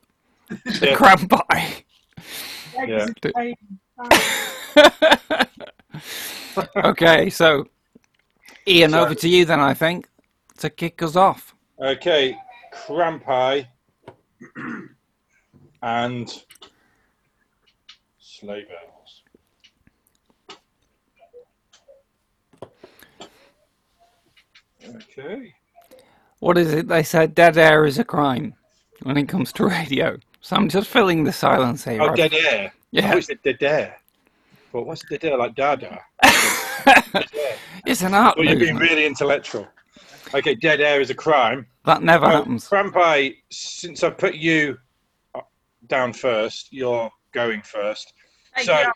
The 0.48 0.88
Yeah. 0.90 0.96
crampi. 0.96 1.84
Yeah. 2.88 3.06
Eggs 3.06 3.12
in 3.22 3.32
pain. 3.32 3.56
okay, 6.84 7.30
so 7.30 7.66
Ian, 8.66 8.94
over 8.94 9.14
to 9.14 9.28
you 9.28 9.44
then. 9.44 9.60
I 9.60 9.74
think 9.74 10.08
to 10.58 10.70
kick 10.70 11.02
us 11.02 11.16
off. 11.16 11.54
Okay, 11.80 12.36
Krampi 12.72 13.66
and 15.82 16.44
sleigh 18.18 18.64
bells. 18.64 19.22
Okay. 24.96 25.54
What 26.38 26.56
is 26.56 26.72
it? 26.72 26.88
They 26.88 27.02
said 27.02 27.34
dead 27.34 27.58
air 27.58 27.84
is 27.84 27.98
a 27.98 28.04
crime 28.04 28.54
when 29.02 29.16
it 29.16 29.28
comes 29.28 29.52
to 29.54 29.66
radio. 29.66 30.18
So 30.40 30.56
I'm 30.56 30.68
just 30.68 30.88
filling 30.88 31.24
the 31.24 31.32
silence 31.32 31.84
here. 31.84 32.00
Oh, 32.02 32.06
I've- 32.08 32.16
dead 32.16 32.34
air. 32.34 32.72
Yeah. 32.90 33.12
Oh, 33.14 33.18
it's 33.18 33.28
dead 33.28 33.62
air. 33.62 33.96
But 34.72 34.86
what's 34.86 35.04
dead 35.08 35.24
air 35.24 35.36
like 35.36 35.54
Dada? 35.54 36.00
it's 37.86 38.02
an 38.02 38.14
art 38.14 38.36
Well, 38.36 38.46
you're 38.46 38.58
being 38.58 38.76
really 38.76 39.04
intellectual. 39.06 39.66
Okay, 40.32 40.54
dead 40.54 40.80
air 40.80 41.00
is 41.00 41.10
a 41.10 41.14
crime. 41.14 41.66
That 41.84 42.02
never 42.02 42.26
Well, 42.26 42.36
happens. 42.38 42.68
Krampi, 42.68 43.36
since 43.50 44.02
I 44.04 44.10
put 44.10 44.34
you 44.34 44.78
uh, 45.34 45.40
down 45.88 46.12
first, 46.12 46.68
you're 46.72 47.10
going 47.32 47.62
first. 47.62 48.12
Hey, 48.54 48.64
So- 48.64 48.90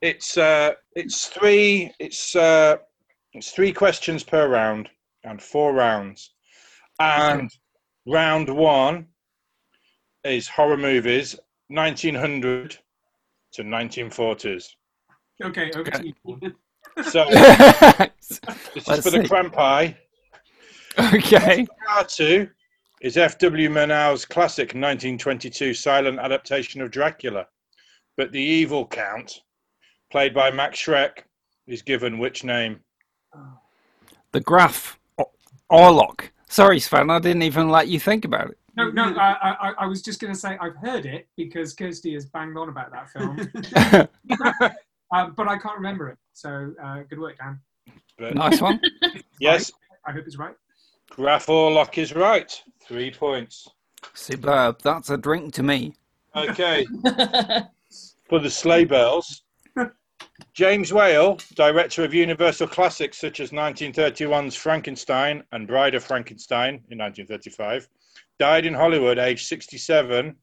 It's 0.00 0.36
uh, 0.36 0.72
it's 0.96 1.28
three. 1.28 1.92
It's 2.00 2.34
uh, 2.34 2.78
it's 3.34 3.52
three 3.52 3.72
questions 3.72 4.24
per 4.24 4.48
round 4.48 4.88
and 5.22 5.40
four 5.40 5.72
rounds. 5.74 6.30
And 6.98 7.48
round 8.06 8.48
one 8.48 9.06
is 10.24 10.48
horror 10.48 10.76
movies, 10.76 11.36
1900 11.68 12.78
to 13.52 13.62
1940s. 13.62 14.66
Okay, 15.42 15.70
okay. 15.74 16.14
So 17.08 17.24
this 17.30 18.10
is 18.76 18.86
Let's 18.86 19.02
for 19.02 19.10
the 19.10 19.22
see. 19.22 19.28
Krampi. 19.28 19.96
okay. 21.14 21.66
Part 21.88 22.10
two 22.10 22.50
is 23.00 23.16
F.W. 23.16 23.70
Murnau's 23.70 24.26
classic 24.26 24.68
1922 24.74 25.72
silent 25.72 26.18
adaptation 26.18 26.82
of 26.82 26.90
Dracula. 26.90 27.46
But 28.18 28.30
the 28.32 28.42
evil 28.42 28.86
count, 28.86 29.40
played 30.10 30.34
by 30.34 30.50
Max 30.50 30.84
Schreck, 30.84 31.22
is 31.66 31.80
given 31.80 32.18
which 32.18 32.44
name? 32.44 32.80
The 34.32 34.40
Graf. 34.40 34.98
O- 35.18 35.30
Orlok. 35.70 36.28
Sorry, 36.48 36.78
Sven, 36.78 37.08
I 37.08 37.20
didn't 37.20 37.42
even 37.42 37.70
let 37.70 37.88
you 37.88 37.98
think 37.98 38.26
about 38.26 38.50
it. 38.50 38.58
No, 38.74 38.90
no, 38.90 39.14
I, 39.16 39.56
I, 39.60 39.72
I 39.80 39.86
was 39.86 40.00
just 40.00 40.20
going 40.20 40.32
to 40.32 40.38
say 40.38 40.56
I've 40.60 40.76
heard 40.76 41.04
it 41.04 41.28
because 41.36 41.74
Kirsty 41.74 42.14
has 42.14 42.24
banged 42.26 42.56
on 42.56 42.70
about 42.70 42.90
that 42.92 43.10
film, 43.10 43.38
um, 45.14 45.34
but 45.36 45.46
I 45.46 45.58
can't 45.58 45.76
remember 45.76 46.08
it. 46.08 46.18
So 46.32 46.72
uh, 46.82 47.00
good 47.08 47.18
work, 47.18 47.36
Dan. 47.36 47.60
But 48.18 48.34
nice 48.34 48.60
one. 48.60 48.80
yes, 49.40 49.70
I 50.06 50.12
hope 50.12 50.24
it's 50.26 50.38
right. 50.38 50.54
Graf 51.10 51.46
Orlok 51.46 51.98
is 51.98 52.14
right. 52.14 52.50
Three 52.80 53.10
points. 53.10 53.68
Superb. 54.14 54.80
That's 54.82 55.10
a 55.10 55.18
drink 55.18 55.52
to 55.54 55.62
me. 55.62 55.94
Okay, 56.34 56.86
for 58.28 58.38
the 58.38 58.50
sleigh 58.50 58.86
bells. 58.86 59.42
James 60.54 60.92
Whale, 60.92 61.38
director 61.54 62.04
of 62.04 62.14
Universal 62.14 62.68
classics 62.68 63.18
such 63.18 63.40
as 63.40 63.50
1931's 63.50 64.54
Frankenstein 64.54 65.42
and 65.52 65.66
Bride 65.66 65.94
of 65.94 66.04
Frankenstein 66.04 66.74
in 66.90 66.98
1935, 66.98 67.88
died 68.42 68.66
in 68.66 68.74
Hollywood 68.74 69.20
aged 69.20 69.46
67. 69.46 70.34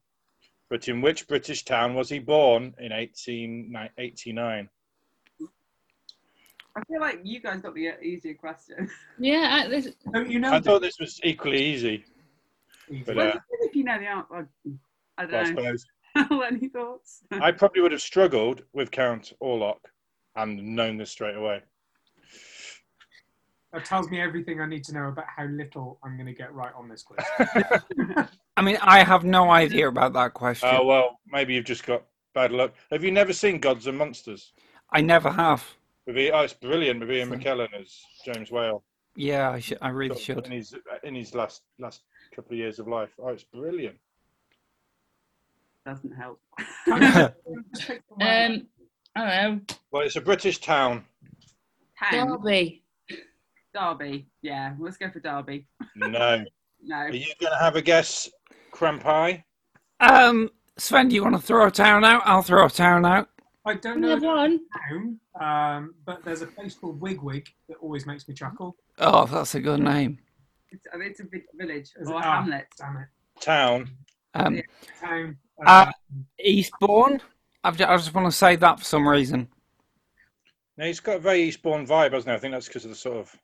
But 0.70 0.88
in 0.88 1.02
which 1.02 1.28
British 1.28 1.66
town 1.66 1.94
was 1.94 2.08
he 2.08 2.18
born 2.18 2.74
in 2.78 2.92
1889? 2.92 4.68
I 6.76 6.80
feel 6.88 7.00
like 7.00 7.20
you 7.24 7.40
guys 7.40 7.60
got 7.60 7.74
the 7.74 7.92
easier 8.02 8.32
question. 8.34 8.88
Yeah, 9.18 9.64
I, 9.64 9.68
this, 9.68 9.88
Don't 10.14 10.30
you 10.30 10.38
know? 10.38 10.48
I 10.48 10.60
that? 10.60 10.64
thought 10.64 10.80
this 10.80 10.98
was 10.98 11.20
equally 11.24 11.62
easy, 11.62 12.04
but 13.04 13.16
Well, 13.16 13.28
uh, 13.36 13.40
if 13.68 13.74
you 13.76 13.84
know 13.84 13.98
the 13.98 14.06
answer, 14.06 14.34
I, 14.34 14.42
I 15.18 15.24
I 15.24 15.26
don't 15.26 15.54
know. 15.56 15.62
suppose 15.62 15.84
Any 16.46 16.68
thoughts? 16.68 17.22
I 17.32 17.52
probably 17.52 17.82
would 17.82 17.92
have 17.92 18.00
struggled 18.00 18.62
with 18.72 18.90
Count 18.90 19.34
Orlok 19.42 19.80
and 20.36 20.74
known 20.74 20.96
this 20.96 21.10
straight 21.10 21.36
away. 21.36 21.60
That 23.72 23.84
tells 23.84 24.10
me 24.10 24.20
everything 24.20 24.60
I 24.60 24.66
need 24.66 24.82
to 24.84 24.94
know 24.94 25.08
about 25.08 25.26
how 25.34 25.44
little 25.44 25.98
I'm 26.02 26.16
going 26.16 26.26
to 26.26 26.34
get 26.34 26.52
right 26.52 26.72
on 26.74 26.88
this 26.88 27.02
quiz. 27.02 27.24
I 28.56 28.62
mean, 28.62 28.78
I 28.82 29.04
have 29.04 29.24
no 29.24 29.50
idea 29.50 29.88
about 29.88 30.12
that 30.14 30.34
question. 30.34 30.68
Oh 30.72 30.84
well, 30.84 31.20
maybe 31.26 31.54
you've 31.54 31.66
just 31.66 31.86
got 31.86 32.02
bad 32.34 32.50
luck. 32.50 32.74
Have 32.90 33.04
you 33.04 33.12
never 33.12 33.32
seen 33.32 33.60
Gods 33.60 33.86
and 33.86 33.96
Monsters? 33.96 34.52
I 34.92 35.00
never 35.00 35.30
have. 35.30 35.64
With 36.06 36.18
Ian, 36.18 36.34
oh, 36.34 36.40
it's 36.40 36.52
brilliant 36.52 37.00
with 37.00 37.12
Ian 37.12 37.30
McKellen 37.30 37.68
as 37.80 38.04
James 38.24 38.50
Whale. 38.50 38.82
Yeah, 39.14 39.50
I, 39.50 39.60
sh- 39.60 39.74
I 39.80 39.90
really 39.90 40.14
Sort 40.14 40.44
should. 40.44 40.46
In 40.46 40.52
his 40.52 40.74
in 41.04 41.14
his 41.14 41.34
last 41.34 41.62
last 41.78 42.02
couple 42.34 42.52
of 42.52 42.58
years 42.58 42.78
of 42.80 42.88
life. 42.88 43.10
Oh, 43.20 43.28
it's 43.28 43.44
brilliant. 43.44 43.96
Doesn't 45.86 46.12
help. 46.12 46.40
Just 47.74 47.86
pick 47.86 48.02
the 48.08 48.14
one. 48.14 48.26
um, 48.26 48.66
I 49.16 49.20
don't 49.20 49.68
know. 49.68 49.76
Well, 49.90 50.02
it's 50.02 50.16
a 50.16 50.20
British 50.20 50.58
town. 50.58 51.04
Town. 51.98 52.28
Derby. 52.28 52.79
Derby. 53.74 54.26
Yeah, 54.42 54.74
let's 54.78 54.96
go 54.96 55.10
for 55.10 55.20
Derby. 55.20 55.66
No. 55.96 56.44
No. 56.82 56.96
Are 56.96 57.12
you 57.14 57.26
going 57.38 57.52
to 57.52 57.58
have 57.58 57.76
a 57.76 57.82
guess, 57.82 58.26
Crampi? 58.72 59.42
Um, 60.00 60.48
Sven, 60.78 61.08
do 61.10 61.14
you 61.14 61.22
want 61.22 61.36
to 61.36 61.42
throw 61.42 61.66
a 61.66 61.70
town 61.70 62.06
out? 62.06 62.22
I'll 62.24 62.40
throw 62.40 62.64
a 62.64 62.70
town 62.70 63.04
out. 63.04 63.28
I 63.66 63.74
don't 63.74 64.00
know 64.00 64.08
have 64.08 64.22
one. 64.22 64.60
town, 64.88 65.20
um, 65.38 65.94
but 66.06 66.24
there's 66.24 66.40
a 66.40 66.46
place 66.46 66.74
called 66.74 66.98
Wigwig 66.98 67.48
that 67.68 67.76
always 67.82 68.06
makes 68.06 68.26
me 68.26 68.32
chuckle. 68.34 68.76
Oh, 68.98 69.26
that's 69.26 69.54
a 69.56 69.60
good 69.60 69.80
name. 69.80 70.20
It's, 70.70 70.86
I 70.94 70.96
mean, 70.96 71.10
it's 71.10 71.20
a 71.20 71.24
big 71.24 71.42
village 71.54 71.90
Is 72.00 72.08
or 72.08 72.14
it- 72.14 72.24
ah, 72.24 72.40
hamlet. 72.40 72.66
Damn 72.78 72.96
it. 72.96 73.08
Town. 73.42 73.90
Um, 74.32 74.54
Yeah. 74.54 74.62
Town. 75.02 75.36
Uh, 75.66 75.92
Eastbourne. 76.42 77.20
I've, 77.62 77.76
ju- 77.76 77.84
I 77.84 77.94
just 77.98 78.14
want 78.14 78.26
to 78.26 78.32
say 78.32 78.56
that 78.56 78.78
for 78.78 78.84
some 78.86 79.06
reason. 79.06 79.48
Now 80.78 80.86
it's 80.86 81.00
got 81.00 81.16
a 81.16 81.20
very 81.20 81.42
Eastbourne 81.42 81.86
vibe, 81.86 82.14
hasn't 82.14 82.32
it? 82.32 82.36
I 82.36 82.38
think 82.38 82.54
that's 82.54 82.68
because 82.68 82.86
of 82.86 82.90
the 82.90 82.96
sort 82.96 83.18
of 83.18 83.36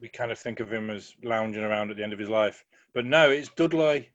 we 0.00 0.08
kind 0.08 0.30
of 0.30 0.38
think 0.38 0.60
of 0.60 0.72
him 0.72 0.90
as 0.90 1.14
lounging 1.24 1.62
around 1.64 1.90
at 1.90 1.96
the 1.96 2.02
end 2.02 2.12
of 2.12 2.18
his 2.18 2.28
life. 2.28 2.64
But 2.94 3.04
no, 3.06 3.30
it's 3.30 3.48
Dudley. 3.56 4.10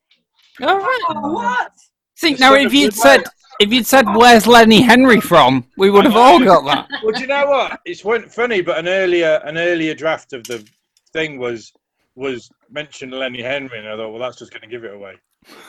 All 0.62 0.78
right. 0.80 1.00
Oh, 1.10 1.34
what? 1.34 1.72
See, 2.16 2.34
The 2.36 2.40
now 2.40 2.54
if 2.56 2.74
you'd 2.74 2.94
Dudley. 2.94 3.02
said 3.02 3.24
if 3.60 3.72
you'd 3.72 3.86
said 3.86 4.06
where's 4.16 4.48
Lenny 4.48 4.82
Henry 4.82 5.22
from, 5.22 5.66
we 5.78 5.90
would 5.90 6.06
have 6.06 6.16
all 6.16 6.40
got 6.44 6.66
that. 6.66 6.88
Well, 7.04 7.12
do 7.14 7.22
you 7.22 7.28
know 7.28 7.46
what? 7.46 7.80
It's 7.86 8.04
one- 8.04 8.28
funny, 8.30 8.62
but 8.62 8.78
an 8.78 8.88
earlier 8.88 9.42
an 9.46 9.58
earlier 9.58 9.94
draft 9.94 10.34
of 10.34 10.44
the 10.46 10.66
thing 11.12 11.38
was 11.38 11.72
was 12.16 12.50
mentioned 12.70 13.12
Lenny 13.12 13.42
Henry, 13.42 13.80
and 13.80 13.88
I 13.88 13.96
thought, 13.96 14.10
well, 14.12 14.20
that's 14.22 14.38
just 14.38 14.52
going 14.52 14.62
to 14.62 14.68
give 14.68 14.84
it 14.84 14.94
away. 14.94 15.16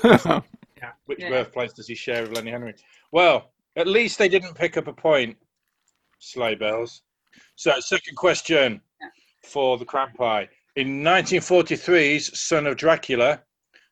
Which 1.06 1.18
Yeah. 1.20 1.30
birthplace 1.30 1.72
does 1.72 1.88
he 1.88 1.94
share 1.94 2.22
with 2.22 2.32
Lenny 2.32 2.50
Henry? 2.50 2.74
Well, 3.12 3.50
at 3.76 3.86
least 3.86 4.18
they 4.18 4.28
didn't 4.28 4.54
pick 4.54 4.76
up 4.76 4.86
a 4.86 4.92
point. 4.92 5.36
Sleigh 6.18 6.54
bells. 6.54 7.02
So, 7.56 7.72
second 7.80 8.16
question 8.16 8.80
for 9.44 9.78
the 9.78 9.84
Crampi. 9.84 10.48
In 10.76 11.02
1943's 11.02 12.40
Son 12.40 12.66
of 12.66 12.76
Dracula, 12.76 13.42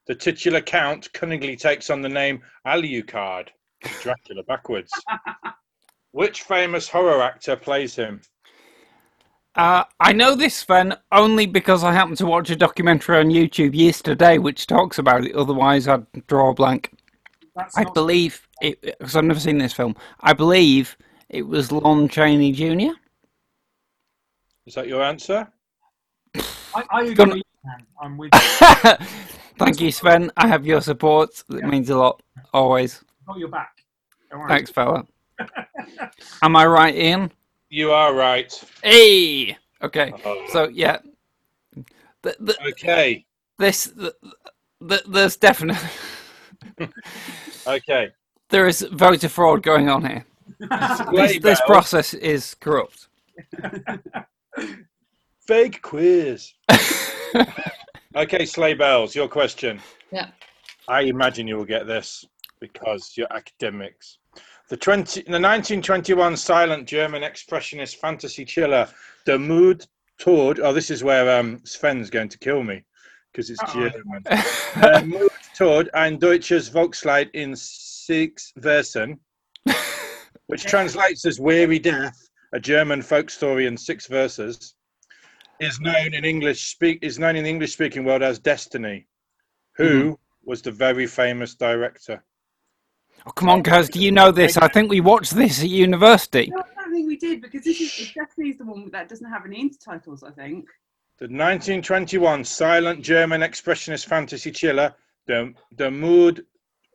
the 0.06 0.14
titular 0.14 0.60
count 0.60 1.12
cunningly 1.12 1.56
takes 1.56 1.90
on 1.90 2.02
the 2.02 2.08
name 2.08 2.42
Alucard, 2.66 3.48
Dracula 4.00 4.42
backwards. 4.44 4.90
Which 6.12 6.42
famous 6.42 6.88
horror 6.88 7.22
actor 7.22 7.56
plays 7.56 7.94
him? 7.94 8.20
Uh, 9.54 9.84
I 10.00 10.12
know 10.12 10.34
this, 10.34 10.56
Sven, 10.56 10.96
only 11.12 11.46
because 11.46 11.84
I 11.84 11.92
happened 11.92 12.16
to 12.18 12.26
watch 12.26 12.50
a 12.50 12.56
documentary 12.56 13.18
on 13.18 13.26
YouTube 13.26 13.74
yesterday 13.74 14.38
which 14.38 14.66
talks 14.66 14.98
about 14.98 15.24
it. 15.24 15.34
Otherwise, 15.34 15.88
I'd 15.88 16.06
draw 16.26 16.50
a 16.50 16.54
blank. 16.54 16.90
That's 17.54 17.76
I 17.76 17.84
believe 17.84 18.46
it 18.62 18.80
because 18.80 19.14
I've 19.14 19.24
never 19.24 19.40
seen 19.40 19.58
this 19.58 19.74
film. 19.74 19.94
I 20.20 20.32
believe 20.32 20.96
it 21.28 21.42
was 21.42 21.70
Lon 21.70 22.08
Chaney 22.08 22.52
Jr. 22.52 22.94
Is 24.66 24.74
that 24.74 24.86
your 24.88 25.02
answer? 25.02 25.46
I, 26.74 26.84
I 26.90 27.00
agree. 27.02 27.14
Gonna- 27.14 27.34
man. 27.64 27.86
I'm 28.00 28.16
with 28.16 28.30
you. 28.34 29.06
Thank 29.58 29.80
you, 29.80 29.92
Sven. 29.92 30.30
I 30.36 30.48
have 30.48 30.66
your 30.66 30.80
support. 30.80 31.42
It 31.50 31.64
means 31.64 31.90
a 31.90 31.96
lot. 31.96 32.22
Always. 32.52 33.02
Got 33.26 33.38
your 33.38 33.48
back. 33.48 33.76
Thanks, 34.48 34.70
fella. 34.70 35.04
Am 36.42 36.56
I 36.56 36.66
right, 36.66 36.94
Ian? 36.94 37.30
You 37.68 37.92
are 37.92 38.14
right. 38.14 38.52
Hey. 38.82 39.56
Okay. 39.82 40.12
Oh, 40.24 40.46
So 40.50 40.68
yeah, 40.68 40.98
the, 42.22 42.36
the, 42.40 42.56
okay. 42.68 43.24
this 43.58 43.84
the, 43.86 44.14
the, 44.80 45.02
there's 45.08 45.36
definitely 45.36 45.88
Okay. 47.66 48.10
there 48.50 48.66
is 48.68 48.82
voter 48.92 49.28
fraud 49.28 49.62
going 49.62 49.88
on 49.88 50.04
here. 50.04 50.24
This, 51.12 51.38
this 51.40 51.60
process 51.66 52.14
is 52.14 52.54
corrupt. 52.54 53.08
Fake 55.46 55.82
quiz. 55.82 56.52
okay, 58.16 58.46
sleigh 58.46 58.74
bells. 58.74 59.14
Your 59.14 59.28
question. 59.28 59.80
Yeah. 60.10 60.28
I 60.88 61.02
imagine 61.02 61.48
you 61.48 61.56
will 61.56 61.64
get 61.64 61.86
this 61.86 62.24
because 62.60 63.12
you're 63.16 63.32
academics. 63.32 64.18
The 64.68 64.76
20, 64.76 65.22
the 65.22 65.32
1921 65.32 66.36
silent 66.36 66.86
German 66.86 67.22
expressionist 67.22 67.96
fantasy 67.96 68.44
chiller, 68.44 68.88
Der 69.26 69.38
Mood 69.38 69.86
Tod. 70.18 70.60
Oh, 70.60 70.72
this 70.72 70.90
is 70.90 71.04
where 71.04 71.38
um, 71.38 71.60
Sven's 71.64 72.08
going 72.08 72.28
to 72.28 72.38
kill 72.38 72.62
me 72.62 72.84
because 73.32 73.50
it's 73.50 73.62
Uh-oh. 73.62 73.90
German. 73.90 74.22
Der 74.80 75.04
Mood 75.04 75.32
Tod, 75.56 75.90
ein 75.94 76.18
deutsches 76.18 76.70
Volkslied 76.70 77.30
in 77.34 77.54
six 77.56 78.52
Versen, 78.58 79.18
which 80.46 80.64
translates 80.64 81.26
as 81.26 81.40
Weary 81.40 81.78
Death, 81.78 82.16
a 82.52 82.60
German 82.60 83.02
folk 83.02 83.30
story 83.30 83.66
in 83.66 83.76
six 83.76 84.06
verses, 84.06 84.74
is 85.60 85.80
known 85.80 86.14
in 86.14 86.24
English 86.24 86.72
speak 86.72 86.98
is 87.02 87.18
known 87.18 87.36
in 87.36 87.44
the 87.44 87.50
English 87.50 87.72
speaking 87.72 88.04
world 88.04 88.22
as 88.22 88.38
Destiny. 88.38 89.06
Who 89.76 89.88
mm-hmm. 89.88 90.12
was 90.44 90.60
the 90.60 90.72
very 90.72 91.06
famous 91.06 91.54
director? 91.54 92.22
Oh, 93.26 93.30
come 93.30 93.48
on, 93.48 93.62
guys. 93.62 93.88
Do 93.88 94.00
you 94.00 94.10
know 94.10 94.32
this? 94.32 94.56
I 94.56 94.68
think 94.68 94.90
we 94.90 95.00
watched 95.00 95.34
this 95.34 95.62
at 95.62 95.68
university. 95.68 96.50
No, 96.50 96.58
I 96.58 96.82
don't 96.82 96.92
think 96.92 97.06
we 97.06 97.16
did 97.16 97.40
because 97.40 97.62
this 97.62 97.80
is 97.80 98.12
Destiny's 98.12 98.58
the 98.58 98.64
one 98.64 98.90
that 98.90 99.08
doesn't 99.08 99.30
have 99.30 99.46
any 99.46 99.68
intertitles. 99.68 100.24
I 100.24 100.30
think. 100.30 100.66
The 101.18 101.26
1921 101.26 102.44
silent 102.44 103.02
German 103.02 103.42
expressionist 103.42 104.06
fantasy 104.06 104.50
chiller, 104.50 104.94
the 105.26 105.54
the 105.76 105.90
Mood 105.90 106.44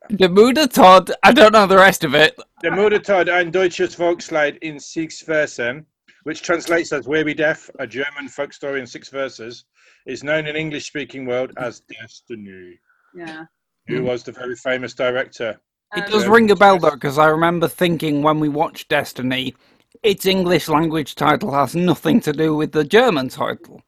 The 0.09 0.29
Buddha 0.29 0.67
Todd. 0.67 1.11
I 1.23 1.33
don't 1.33 1.51
know 1.53 1.67
the 1.67 1.75
rest 1.77 2.03
of 2.03 2.13
it. 2.15 2.37
Der 2.63 2.71
Mudertod 2.71 3.29
ein 3.29 3.51
deutsches 3.51 3.95
Volkslied 3.95 4.57
in 4.61 4.79
six 4.79 5.21
Versen, 5.21 5.85
which 6.23 6.41
translates 6.41 6.93
as 6.93 7.07
Weary 7.07 7.33
Death, 7.33 7.69
a 7.79 7.87
German 7.87 8.29
folk 8.29 8.53
story 8.53 8.79
in 8.79 8.87
six 8.87 9.09
verses, 9.09 9.65
is 10.05 10.23
known 10.23 10.47
in 10.47 10.55
English 10.55 10.87
speaking 10.87 11.25
world 11.25 11.51
as 11.57 11.81
Destiny. 11.81 12.79
Yeah. 13.13 13.45
Who 13.87 14.03
was 14.03 14.23
the 14.23 14.31
very 14.31 14.55
famous 14.55 14.93
director? 14.93 15.59
It 15.95 16.05
Um, 16.05 16.11
does 16.11 16.23
Yeah. 16.23 16.31
ring 16.31 16.51
a 16.51 16.55
bell 16.55 16.79
though, 16.79 16.91
because 16.91 17.17
I 17.17 17.27
remember 17.27 17.67
thinking 17.67 18.21
when 18.21 18.39
we 18.39 18.49
watched 18.49 18.89
Destiny, 18.89 19.55
its 20.03 20.25
English 20.25 20.67
language 20.67 21.15
title 21.15 21.53
has 21.53 21.75
nothing 21.75 22.21
to 22.21 22.31
do 22.33 22.55
with 22.55 22.71
the 22.71 22.83
German 22.83 23.29
title. 23.29 23.81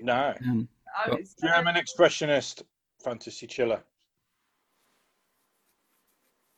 No. 0.00 0.34
Um, 0.46 0.68
I 0.96 1.22
German 1.42 1.76
expressionist 1.76 2.62
fantasy 3.02 3.46
chiller. 3.46 3.82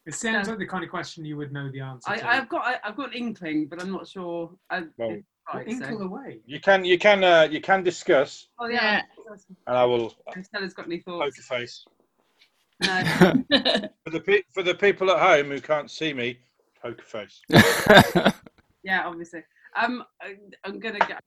It 0.06 0.14
sounds 0.14 0.48
like 0.48 0.58
the 0.58 0.66
kind 0.66 0.84
of 0.84 0.90
question 0.90 1.24
you 1.24 1.36
would 1.36 1.52
know 1.52 1.70
the 1.70 1.80
answer 1.80 2.10
I, 2.10 2.16
to. 2.18 2.28
I've 2.28 2.48
got 2.48 2.64
I, 2.64 2.76
I've 2.84 2.96
got 2.96 3.08
an 3.08 3.14
inkling, 3.14 3.66
but 3.66 3.82
I'm 3.82 3.90
not 3.90 4.06
sure. 4.06 4.52
I, 4.70 4.84
Well, 4.96 5.10
it's 5.10 5.24
right, 5.52 5.66
Inkle 5.68 5.98
so. 5.98 6.04
away. 6.04 6.40
You 6.46 6.60
can 6.60 6.84
you 6.84 6.98
can 6.98 7.24
uh, 7.24 7.48
you 7.50 7.60
can 7.60 7.82
discuss, 7.82 8.48
Oh 8.58 8.66
yeah. 8.68 9.02
and 9.66 9.76
I 9.76 9.84
will 9.84 10.14
Stella's 10.42 10.74
got 10.74 10.86
any 10.86 11.00
poker 11.00 11.30
thoughts? 11.32 11.46
face 11.46 11.84
No. 12.82 13.02
for 14.04 14.10
the 14.10 14.20
pe- 14.20 14.42
for 14.52 14.62
the 14.62 14.74
people 14.74 15.10
at 15.10 15.18
home 15.18 15.50
who 15.50 15.60
can't 15.60 15.90
see 15.90 16.12
me. 16.14 16.38
Poker 16.82 17.02
face. 17.04 17.40
Yeah, 18.84 19.02
obviously. 19.04 19.42
Um, 19.74 20.04
I- 20.22 20.36
I'm 20.62 20.78
gonna 20.78 21.00
get. 21.00 21.20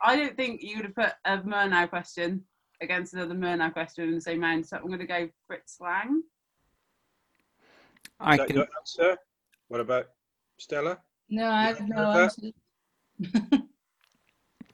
I 0.00 0.14
don't 0.16 0.36
think 0.36 0.62
you 0.62 0.76
would 0.76 0.84
have 0.84 0.94
put 0.94 1.12
a 1.24 1.38
Murnau 1.38 1.88
question 1.90 2.44
against 2.80 3.14
another 3.14 3.34
Murnau 3.34 3.72
question 3.72 4.04
in 4.08 4.14
the 4.14 4.20
same 4.20 4.42
round, 4.42 4.64
so 4.64 4.76
I'm 4.76 4.88
gonna 4.88 5.06
go 5.06 5.28
Fritz 5.48 5.78
Lang. 5.80 6.22
I 8.20 8.36
that 8.36 8.46
can. 8.48 8.56
your 8.56 8.66
answer? 8.80 9.16
What 9.68 9.80
about 9.80 10.06
Stella? 10.58 10.98
no, 11.28 11.48
I 11.50 11.64
have 11.66 11.80
no 11.88 12.10
Okay. 12.10 12.22
answer. 12.22 13.62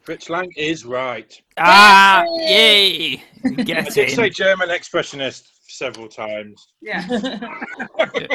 Fritz 0.03 0.29
Lang 0.29 0.51
is 0.57 0.85
right. 0.85 1.41
Ah, 1.59 2.25
yay! 2.41 3.23
I 3.45 3.51
Get 3.65 3.85
did 3.95 4.11
say. 4.11 4.31
German 4.31 4.69
expressionist 4.69 5.45
several 5.69 6.09
times. 6.09 6.67
Yeah. 6.81 7.07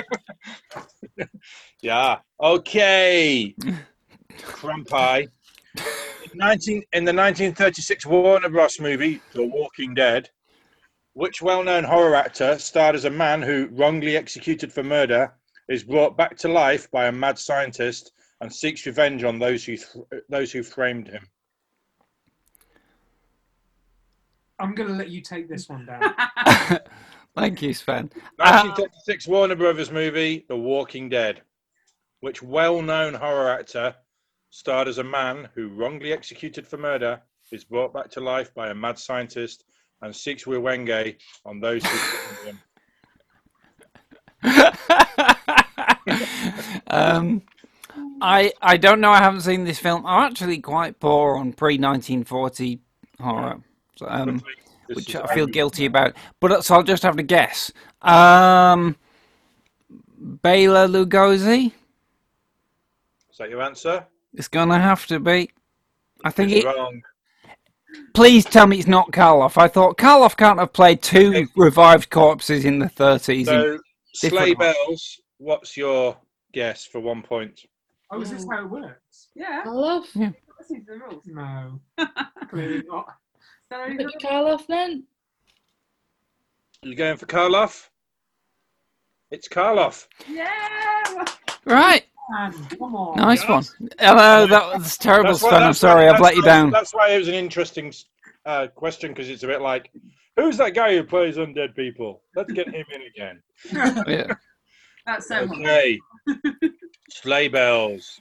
Yeah. 1.82 2.18
Okay. 2.42 3.56
Crampi. 4.40 5.28
In, 5.78 6.32
19, 6.36 6.82
in 6.94 7.06
the 7.06 7.14
1936 7.14 8.06
Warner 8.08 8.50
Bros. 8.50 8.80
movie, 8.80 9.22
The 9.34 9.44
Walking 9.46 9.94
Dead, 9.94 10.30
which 11.18 11.42
well 11.42 11.64
known 11.64 11.84
horror 11.84 12.14
actor 12.14 12.60
starred 12.60 12.94
as 12.94 13.06
a 13.06 13.10
man 13.10 13.42
who, 13.42 13.68
wrongly 13.72 14.16
executed 14.16 14.72
for 14.72 14.84
murder, 14.84 15.34
is 15.68 15.84
brought 15.84 16.16
back 16.16 16.38
to 16.38 16.48
life 16.48 16.92
by 16.92 17.08
a 17.08 17.12
mad 17.12 17.40
scientist 17.40 18.12
and 18.40 18.54
seeks 18.54 18.86
revenge 18.86 19.24
on 19.24 19.40
those 19.40 19.66
who, 19.66 19.78
th- 19.78 20.22
those 20.30 20.52
who 20.52 20.62
framed 20.62 21.08
him? 21.08 21.28
I'm 24.60 24.76
going 24.76 24.90
to 24.90 24.96
let 24.96 25.10
you 25.10 25.22
take 25.22 25.50
this 25.50 25.68
one 25.68 25.88
down. 25.88 26.14
Thank 27.36 27.64
you, 27.64 27.74
Sven. 27.74 28.12
Uh, 28.40 28.62
1936 28.62 29.28
Warner 29.28 29.56
Brothers 29.56 29.90
movie, 29.90 30.46
The 30.48 30.56
Walking 30.56 31.10
Dead, 31.10 31.42
which 32.20 32.44
well 32.44 32.80
known 32.84 33.16
horror 33.16 33.50
actor 33.50 33.96
starred 34.52 34.88
as 34.88 35.00
a 35.00 35.04
man 35.04 35.50
who, 35.56 35.70
wrongly 35.70 36.14
executed 36.14 36.68
for 36.68 36.78
murder, 36.78 37.20
is 37.52 37.64
brought 37.64 37.92
back 37.92 38.12
to 38.12 38.20
life 38.20 38.54
by 38.54 38.70
a 38.70 38.76
mad 38.76 39.00
scientist 39.00 39.64
and 40.02 40.16
seeks 40.16 40.46
Wenge 40.46 41.18
on 41.46 41.60
those 41.60 41.84
um, 46.88 47.42
I 48.22 48.52
I 48.62 48.78
don't 48.78 49.02
know. 49.02 49.12
I 49.12 49.20
haven't 49.20 49.42
seen 49.42 49.64
this 49.64 49.80
film. 49.80 50.06
I'm 50.06 50.32
actually 50.32 50.60
quite 50.60 51.00
poor 51.00 51.38
on 51.38 51.54
pre 51.54 51.76
1940 51.76 52.80
horror, 53.20 53.62
um, 54.08 54.42
which 54.94 55.16
I 55.16 55.34
feel 55.34 55.48
guilty 55.48 55.86
about. 55.86 56.14
But 56.40 56.64
so 56.64 56.76
I'll 56.76 56.84
just 56.84 57.04
have 57.04 57.18
to 57.18 57.24
guess. 57.24 57.72
Um, 58.02 58.96
Bela 60.20 60.88
Lugosi. 60.88 61.72
Is 63.32 63.38
that 63.38 63.50
your 63.50 63.62
answer? 63.62 64.06
It's 64.34 64.48
gonna 64.48 64.80
have 64.80 65.06
to 65.08 65.20
be. 65.20 65.50
I 66.24 66.32
think 66.32 66.52
It's 66.52 66.66
it. 66.66 66.68
wrong. 66.68 67.02
Please 68.14 68.46
tell 68.46 68.68
me 68.68 68.80
it's 68.80 68.88
not 68.88 69.12
Karloff. 69.12 69.58
I 69.58 69.68
thought 69.68 69.98
Karloff 69.98 70.36
can't 70.38 70.60
have 70.60 70.74
played 70.74 71.02
two 71.02 71.48
revived 71.56 72.10
corpses 72.10 72.66
in 72.66 72.80
the 72.80 72.88
30s. 72.88 73.46
So, 73.46 73.80
Sleigh 74.14 74.50
different- 74.50 74.60
Bells, 74.60 75.22
what's 75.38 75.78
your 75.78 76.18
guess 76.52 76.86
for 76.86 77.00
one 77.00 77.22
point? 77.22 77.62
Oh, 78.10 78.22
is 78.22 78.32
this 78.32 78.46
mm. 78.46 78.56
how 78.56 78.64
it 78.64 78.70
works? 78.70 79.28
Yeah. 79.36 79.64
Karloff? 79.64 80.06
Yeah. 80.16 80.32
Listening 80.60 80.86
to 80.86 80.92
the 80.94 81.00
rules. 81.00 81.24
No, 81.28 81.80
clearly 82.50 82.84
not. 82.88 83.06
So, 83.72 83.86
Put 83.86 84.00
your 84.00 84.12
Karloff 84.22 84.66
then? 84.68 85.04
You 86.84 86.96
going 86.96 87.18
for 87.18 87.26
Karloff? 87.26 87.90
It's 89.30 89.48
Karloff. 89.48 90.08
yeah. 90.30 91.26
Right. 91.66 92.06
Man, 92.30 92.52
come 92.78 92.96
on. 92.96 93.18
Nice 93.18 93.48
one. 93.48 93.64
Hello, 94.00 94.48
that 94.48 94.78
was 94.78 94.98
terrible, 94.98 95.32
That's 95.32 95.44
why- 95.44 95.50
Sven. 95.50 95.64
I'm 95.64 95.74
sorry, 95.74 96.08
I've 96.10 96.20
let 96.20 96.36
you 96.36 96.42
down. 96.42 96.72
That's 96.72 96.94
why 96.94 97.12
it 97.12 97.18
was 97.18 97.28
an 97.28 97.34
interesting 97.36 97.94
uh, 98.46 98.68
question 98.68 99.12
because 99.12 99.30
it's 99.30 99.44
a 99.44 99.48
bit 99.48 99.62
like, 99.62 99.92
who's 100.36 100.58
that 100.58 100.74
guy 100.74 100.96
who 100.96 101.04
plays 101.04 101.38
undead 101.38 101.76
people? 101.76 102.22
Let's 102.36 102.52
get 102.52 102.68
him 102.68 102.86
in 102.94 103.02
again. 103.04 103.42
Yeah. 104.08 104.34
That's 105.06 105.28
so 105.30 105.46
much. 105.46 105.58
Okay. 105.60 106.00
Sleigh 107.10 107.48
bells. 107.48 108.20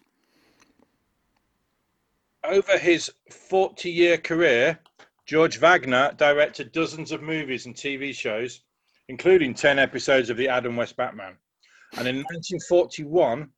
Over 2.45 2.79
his 2.79 3.11
40 3.49 3.91
year 3.91 4.17
career, 4.19 4.79
George 5.27 5.59
Waggner 5.59 6.17
directed 6.17 6.71
dozens 6.71 7.11
of 7.11 7.23
movies 7.23 7.67
and 7.67 7.75
TV 7.75 8.15
shows, 8.15 8.61
including 9.09 9.53
10 9.53 9.81
episodes 9.81 10.31
of 10.31 10.37
the 10.37 10.49
Adam 10.49 10.77
West 10.77 10.97
Batman. 10.97 11.37
And 11.97 12.07
in 12.07 12.17
1941, 12.19 13.49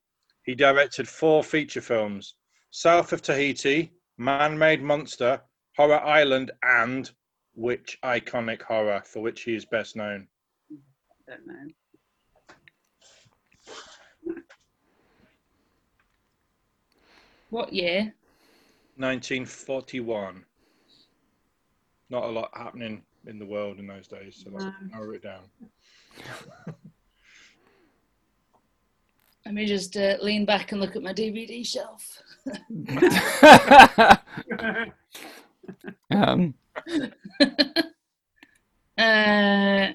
he 0.49 0.55
directed 0.55 1.07
four 1.07 1.45
feature 1.45 1.83
films 1.83 2.33
South 2.71 3.13
of 3.13 3.21
Tahiti, 3.21 3.93
Man 4.17 4.59
Made 4.59 4.81
Monster, 4.81 5.43
Horror 5.77 6.01
Island, 6.01 6.53
and 6.63 7.11
Which 7.55 7.99
Iconic 8.03 8.63
Horror, 8.63 9.03
for 9.05 9.21
which 9.21 9.43
he 9.43 9.55
is 9.55 9.67
best 9.67 9.95
known. 9.95 10.27
Don't 11.27 11.47
know. 11.47 11.67
What 17.51 17.71
year? 17.75 18.15
1941. 18.97 20.47
Not 22.09 22.25
a 22.25 22.29
lot 22.29 22.51
happening 22.55 23.03
in 23.27 23.39
the 23.39 23.45
world 23.45 23.79
in 23.79 23.87
those 23.87 24.09
days, 24.09 24.43
so 24.43 24.51
let's 24.51 24.65
No. 24.65 24.99
narrow 24.99 25.13
it 25.13 25.23
down. 25.23 25.51
Let 29.49 29.55
me 29.55 29.65
just 29.65 29.97
uh, 29.97 30.19
lean 30.21 30.45
back 30.45 30.73
and 30.73 30.81
look 30.83 30.95
at 30.95 31.03
my 31.03 31.15
DVD 31.15 31.67
shelf. 31.67 32.23
um, 36.11 36.53
Uh, 38.99 39.93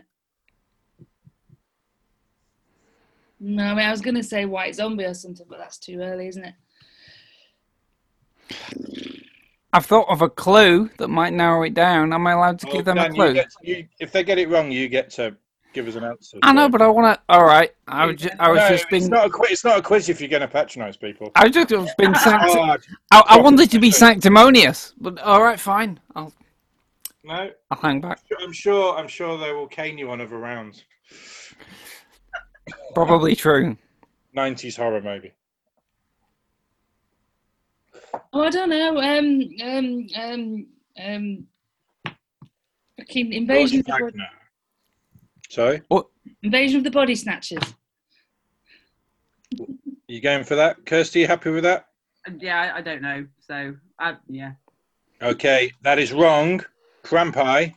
no, 3.42 3.64
I 3.66 3.74
mean, 3.74 3.86
I 3.86 3.92
was 3.92 4.00
going 4.02 4.16
to 4.16 4.24
say 4.24 4.46
White 4.46 4.74
Zombie 4.76 5.04
or 5.04 5.14
something, 5.14 5.46
but 5.50 5.60
that's 5.60 5.78
too 5.78 6.00
early, 6.00 6.30
isn't 6.30 6.46
it? 6.46 6.54
I've 9.74 9.86
thought 9.86 10.08
of 10.10 10.22
a 10.22 10.30
clue 10.30 10.90
that 11.00 11.10
might 11.10 11.34
narrow 11.34 11.64
it 11.64 11.74
down. 11.74 12.14
Am 12.14 12.26
I 12.26 12.32
allowed 12.32 12.60
to 12.60 12.68
give 12.68 12.86
them 12.86 12.98
a 12.98 13.02
Dan, 13.04 13.12
you 13.14 13.22
clue? 13.22 13.34
get- 13.34 13.54
you- 13.62 13.88
if 14.00 14.14
they 14.14 14.24
get 14.24 14.38
it 14.40 14.48
wrong, 14.48 14.72
you 14.72 14.88
get 14.88 15.10
to 15.12 15.36
give 15.74 15.88
us 15.88 15.96
an 15.96 16.04
answer. 16.04 16.38
I 16.44 16.54
know, 16.54 16.70
but 16.70 16.82
I 16.82 16.88
want 16.88 17.16
to. 17.16 17.22
All 17.34 17.44
right, 17.46 17.72
I 17.88 18.06
was, 18.06 18.16
ju- 18.18 18.30
I 18.40 18.50
was 18.50 18.60
No, 18.60 18.70
just 18.70 18.84
it's 18.84 18.92
being. 18.92 19.10
not 19.10 19.28
a 19.28 19.30
quiz. 19.30 19.52
It's 19.52 19.64
not 19.66 19.80
a 19.80 19.82
quiz 19.82 20.08
if 20.10 20.22
you're 20.22 20.30
going 20.30 20.42
to 20.42 20.48
patronise 20.48 20.96
people. 20.96 21.32
I 21.36 21.44
was 21.48 21.52
just 21.54 21.70
been 21.98 22.16
sancti- 22.16 22.54
God, 22.54 22.82
I, 23.12 23.24
I 23.30 23.42
wanted 23.42 23.70
to 23.72 23.80
be 23.80 23.92
sanctimonious, 23.92 24.94
but 25.02 25.20
all 25.20 25.42
right, 25.44 25.60
fine. 25.60 26.00
I'll 26.16 26.32
no, 27.26 27.50
I'll 27.72 27.78
hang 27.82 28.02
back. 28.02 28.20
I'm 28.42 28.52
sure. 28.54 28.96
I'm 28.98 29.08
sure 29.08 29.38
they 29.38 29.52
will 29.54 29.68
cane 29.68 29.98
you 29.98 30.12
on 30.12 30.22
other 30.22 30.38
rounds. 30.38 30.84
Probably 32.94 33.36
true. 33.36 33.78
90s 34.36 34.76
horror, 34.78 35.02
maybe. 35.02 35.32
Oh, 38.32 38.42
I 38.42 38.50
don't 38.50 38.70
know. 38.70 38.98
Um, 38.98 39.50
um, 39.64 40.08
um, 40.16 40.66
um, 41.04 41.48
fucking 42.98 43.34
invasion 43.34 43.80
of, 43.80 43.86
George 43.86 44.14
the 44.14 44.20
Waggner. 44.20 44.28
Sorry, 45.54 45.82
What? 45.90 46.08
invasion 46.42 46.78
of 46.80 46.84
the 46.84 46.90
Body 46.90 47.14
Snatchers. 47.14 47.62
you 50.08 50.20
going 50.20 50.44
for 50.44 50.56
that? 50.56 50.84
Kirsty, 50.88 51.20
you 51.20 51.28
happy 51.28 51.52
with 51.52 51.64
that? 51.64 51.90
Um, 52.28 52.40
yeah, 52.42 52.60
I, 52.74 52.78
I 52.78 52.82
don't 52.82 53.04
know. 53.04 53.28
So, 53.48 53.76
I, 54.00 54.16
yeah. 54.28 54.54
Okay, 55.22 55.72
that 55.84 56.00
is 56.00 56.12
wrong. 56.12 56.66
Crampi. 57.04 57.72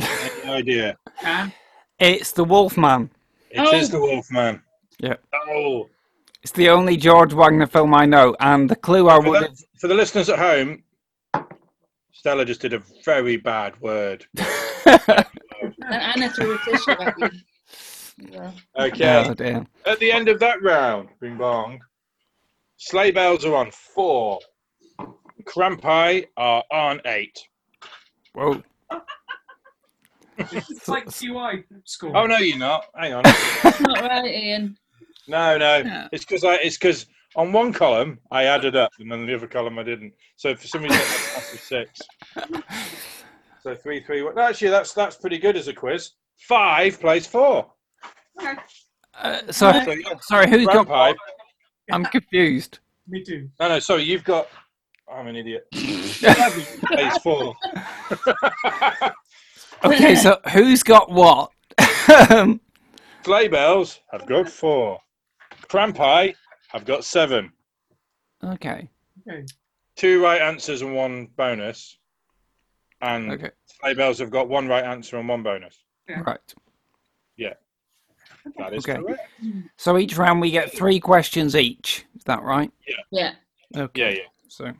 Any 0.00 0.50
idea? 0.50 0.96
Can? 1.20 1.52
It's 1.98 2.32
the 2.32 2.44
Wolfman. 2.44 3.10
It 3.50 3.60
is 3.74 3.90
Oh. 3.92 3.98
the 3.98 4.00
Wolfman. 4.00 4.62
Yeah. 4.98 5.16
Oh, 5.50 5.90
It's 6.42 6.52
the 6.52 6.70
only 6.70 6.96
George 6.96 7.34
Waggner 7.34 7.70
film 7.70 7.92
I 7.94 8.06
know, 8.06 8.34
and 8.40 8.70
the 8.70 8.76
clue 8.76 9.10
I 9.10 9.20
for 9.20 9.28
would. 9.28 9.42
the, 9.42 9.64
for 9.78 9.88
the 9.88 9.94
listeners 9.94 10.30
at 10.30 10.38
home, 10.38 10.82
Stella 12.12 12.46
just 12.46 12.62
did 12.62 12.72
a 12.72 12.82
very 13.04 13.36
bad 13.36 13.78
word. 13.82 14.24
And 15.88 16.02
Anna 16.02 16.30
threw 16.30 16.54
a 16.54 16.58
tissue 16.58 16.90
at 16.90 17.18
me. 17.18 17.28
Yeah. 18.18 18.50
Okay. 18.78 19.24
Oh 19.26 19.34
dear. 19.34 19.66
At 19.86 19.98
the 20.00 20.10
end 20.10 20.28
of 20.28 20.40
that 20.40 20.62
round, 20.62 21.08
bing 21.20 21.36
bong, 21.36 21.80
sleigh 22.76 23.10
bells 23.10 23.44
are 23.44 23.54
on 23.54 23.70
four. 23.70 24.40
Crampi 25.44 26.26
are 26.36 26.62
on 26.70 27.00
eight. 27.06 27.38
Whoa. 28.34 28.62
It's 30.36 30.88
like 30.88 31.06
QI 31.08 31.64
score. 31.84 32.16
Oh 32.16 32.26
no, 32.26 32.38
you're 32.38 32.58
not. 32.58 32.86
Hang 32.94 33.14
on. 33.14 33.22
Not 33.22 34.02
right, 34.02 34.34
Ian. 34.34 34.76
No, 35.26 35.56
no. 35.56 35.78
Yeah. 35.78 36.08
It's 36.12 36.24
because 36.24 36.44
I. 36.44 36.54
It's 36.56 36.76
because 36.76 37.06
on 37.36 37.52
one 37.52 37.72
column 37.72 38.18
I 38.30 38.44
added 38.44 38.76
up, 38.76 38.92
and 38.98 39.12
on 39.12 39.26
the 39.26 39.34
other 39.34 39.46
column 39.46 39.78
I 39.78 39.84
didn't. 39.84 40.12
So 40.36 40.54
for 40.54 40.66
some 40.66 40.82
reason 40.82 40.98
that's 40.98 41.54
a 41.54 41.58
six. 41.58 42.00
So 43.62 43.74
three, 43.74 44.02
three. 44.02 44.22
One. 44.22 44.38
Actually, 44.38 44.70
that's 44.70 44.92
that's 44.92 45.16
pretty 45.16 45.38
good 45.38 45.56
as 45.56 45.68
a 45.68 45.72
quiz. 45.74 46.12
Five 46.36 47.00
plays 47.00 47.26
four. 47.26 47.70
Uh, 48.40 49.38
so, 49.50 49.72
So, 49.72 49.90
yeah, 49.92 50.12
sorry, 50.20 50.48
who's 50.48 50.66
got? 50.66 50.86
Crampi. 50.86 51.14
I'm 51.90 52.04
confused. 52.04 52.78
Me 53.08 53.24
too. 53.24 53.48
No, 53.58 53.68
no. 53.68 53.78
Sorry, 53.80 54.02
you've 54.04 54.24
got. 54.24 54.48
I'm 55.12 55.26
an 55.26 55.36
idiot. 55.36 55.66
Seven 55.74 56.62
plays 56.86 57.16
four. 57.18 57.54
Okay, 59.84 60.16
so 60.16 60.40
who's 60.52 60.82
got 60.82 61.08
what? 61.10 61.52
Um, 62.30 62.60
Sleigh 63.24 63.46
bells 63.46 64.00
have 64.10 64.26
got 64.26 64.48
four. 64.48 64.98
Crampi 65.68 66.34
have 66.70 66.84
got 66.84 67.04
seven. 67.04 67.52
okay. 68.42 68.88
Okay. 69.28 69.44
Two 69.94 70.20
right 70.22 70.40
answers 70.40 70.82
and 70.82 70.94
one 70.96 71.28
bonus. 71.36 71.96
And 73.00 73.30
Okay. 73.32 73.50
sleigh 73.66 73.94
bells 73.94 74.18
have 74.18 74.30
got 74.30 74.48
one 74.48 74.66
right 74.68 74.84
answer 74.84 75.18
and 75.18 75.28
one 75.28 75.42
bonus. 75.42 75.78
Right. 76.08 76.38
Yeah. 77.36 77.54
That 78.56 78.74
is 78.74 78.84
Okay. 78.88 79.00
correct. 79.00 79.30
So 79.76 79.98
each 79.98 80.16
round 80.16 80.40
we 80.40 80.50
get 80.50 80.72
three 80.72 80.98
questions 80.98 81.54
each. 81.54 82.04
Is 82.16 82.24
that 82.24 82.42
right? 82.42 82.70
Yeah. 82.86 82.94
Yeah. 83.10 83.82
Okay. 83.82 84.00
Yeah, 84.02 84.16
yeah. 84.22 84.28
So 84.48 84.72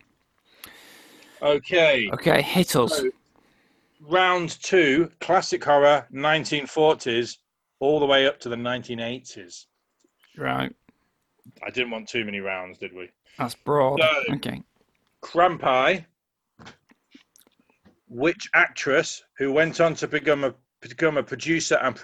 Okay. 1.42 2.10
okay, 2.12 2.42
hit 2.42 2.74
us. 2.74 2.96
So, 2.98 3.10
round 4.00 4.60
two, 4.62 5.10
classic 5.20 5.62
horror, 5.64 6.06
1940s, 6.12 7.38
all 7.78 8.00
the 8.00 8.06
way 8.06 8.26
up 8.26 8.40
to 8.40 8.48
the 8.48 8.56
1980s. 8.56 9.66
Right. 10.36 10.74
I 11.64 11.70
didn't 11.70 11.90
want 11.92 12.08
too 12.08 12.24
many 12.24 12.40
rounds, 12.40 12.78
did 12.78 12.92
we? 12.92 13.10
That's 13.38 13.54
broad. 13.54 14.00
So- 14.00 14.34
Okay. 14.34 14.62
Crampi, 15.22 16.04
which 18.08 18.48
actress 18.54 19.22
who 19.38 19.52
went 19.52 19.80
on 19.80 19.94
to 19.96 20.08
become 20.08 20.44
a 20.44 20.54
become 20.80 21.16
a 21.16 21.22
producer 21.22 21.74
and 21.82 21.98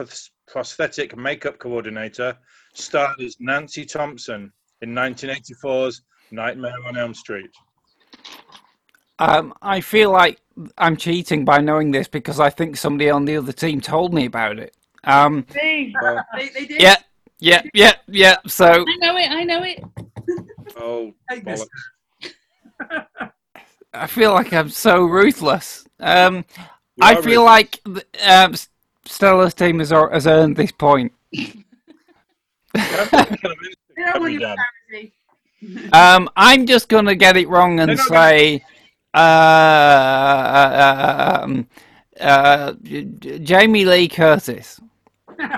prosthetic 0.48 1.16
makeup 1.16 1.58
coordinator 1.58 2.36
starred 2.74 3.20
as 3.20 3.36
Nancy 3.38 3.84
Thompson 3.84 4.52
in 4.82 4.90
1984's 4.90 6.02
Nightmare 6.32 6.74
on 6.86 6.96
Elm 6.96 7.14
Street? 7.14 7.50
Um, 9.20 9.54
I 9.62 9.80
feel 9.80 10.10
like 10.10 10.40
I'm 10.76 10.96
cheating 10.96 11.44
by 11.44 11.58
knowing 11.60 11.92
this 11.92 12.08
because 12.08 12.40
I 12.40 12.50
think 12.50 12.76
somebody 12.76 13.10
on 13.10 13.24
the 13.24 13.36
other 13.36 13.52
team 13.52 13.80
told 13.80 14.12
me 14.12 14.26
about 14.26 14.58
it. 14.58 14.74
Um, 15.04 15.46
Well, 15.54 16.24
They, 16.36 16.48
they 16.48 16.66
did. 16.66 16.80
yeah, 16.82 16.96
yeah, 17.38 17.62
yeah, 17.74 17.92
yeah. 18.08 18.36
So 18.46 18.66
I 18.66 18.96
know 18.98 19.16
it. 19.16 19.30
I 19.30 19.44
know 19.44 19.62
it. 19.62 19.84
oh, 20.78 21.14
Take 21.30 21.44
bollocks. 21.44 21.68
I 23.94 24.06
feel 24.06 24.32
like 24.32 24.52
I'm 24.52 24.68
so 24.68 25.04
ruthless. 25.04 25.86
Um, 26.00 26.44
I 27.00 27.14
feel 27.22 27.42
ruthless. 27.42 27.44
like 27.44 27.80
th- 27.84 28.06
um, 28.26 28.54
Stella's 29.04 29.54
team 29.54 29.78
has, 29.78 29.90
has 29.90 30.26
earned 30.26 30.56
this 30.56 30.72
point. 30.72 31.12
That's 32.74 33.10
kind 33.10 33.30
of 33.30 33.38
innocent, 33.42 33.76
You 33.96 34.04
don't 34.04 34.06
want 34.06 34.16
every 34.16 34.32
your 34.32 34.40
Dan. 34.40 34.56
clarity. 34.88 35.12
Um, 35.92 36.28
I'm 36.36 36.66
just 36.66 36.88
gonna 36.88 37.14
get 37.14 37.36
it 37.36 37.48
wrong 37.48 37.78
and 37.80 37.88
No, 37.90 37.94
no, 37.94 38.02
no. 38.02 38.08
say, 38.08 38.64
uh, 39.14 39.18
uh, 39.18 41.40
um, 41.42 41.66
uh, 42.20 42.72
J- 42.82 43.04
J- 43.04 43.38
Jamie 43.38 43.84
Lee 43.84 44.08
Curtis. 44.08 44.80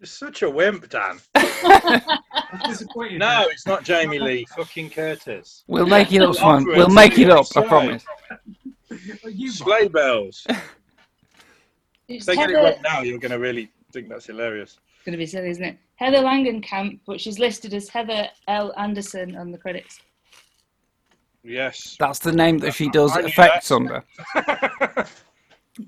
You're 0.00 0.06
such 0.06 0.42
a 0.42 0.50
wimp, 0.50 0.88
Dan. 0.88 1.18
No, 2.94 3.46
it's 3.50 3.66
not 3.66 3.82
Jamie 3.84 4.18
Lee. 4.20 4.46
Fucking 4.56 4.90
Curtis. 4.90 5.64
We'll 5.66 5.86
make 5.86 6.12
it 6.12 6.22
up, 6.22 6.28
I'll 6.28 6.34
son. 6.34 6.62
offer 6.62 6.70
it 6.70 6.76
We'll 6.76 6.88
make 6.88 7.18
it 7.18 7.30
up. 7.30 7.46
I 7.56 7.62
promise. 7.66 8.04
Well, 8.90 9.32
Sleigh 9.48 9.88
bells. 9.88 10.46
If 12.06 12.26
they 12.26 12.36
get 12.36 12.50
it 12.50 12.54
wrong 12.56 12.74
now, 12.82 13.00
you're 13.00 13.18
going 13.18 13.32
to 13.32 13.38
really 13.38 13.72
think 13.90 14.10
that's 14.10 14.26
hilarious. 14.26 14.78
It's 14.96 15.04
going 15.06 15.12
to 15.12 15.18
be 15.18 15.24
silly, 15.24 15.48
isn't 15.48 15.64
it? 15.64 15.78
Heather 15.96 16.18
Langenkamp, 16.18 17.00
but 17.06 17.18
she's 17.18 17.38
listed 17.38 17.72
as 17.72 17.88
Heather 17.88 18.28
L. 18.46 18.74
Anderson 18.76 19.34
on 19.36 19.50
the 19.50 19.56
credits. 19.56 20.00
Yes. 21.42 21.96
That's 21.98 22.18
the 22.18 22.32
name 22.32 22.58
that 22.58 22.74
she 22.74 22.90
does 22.90 23.16
effects 23.16 23.68
that. 23.68 23.74
under. 23.74 24.04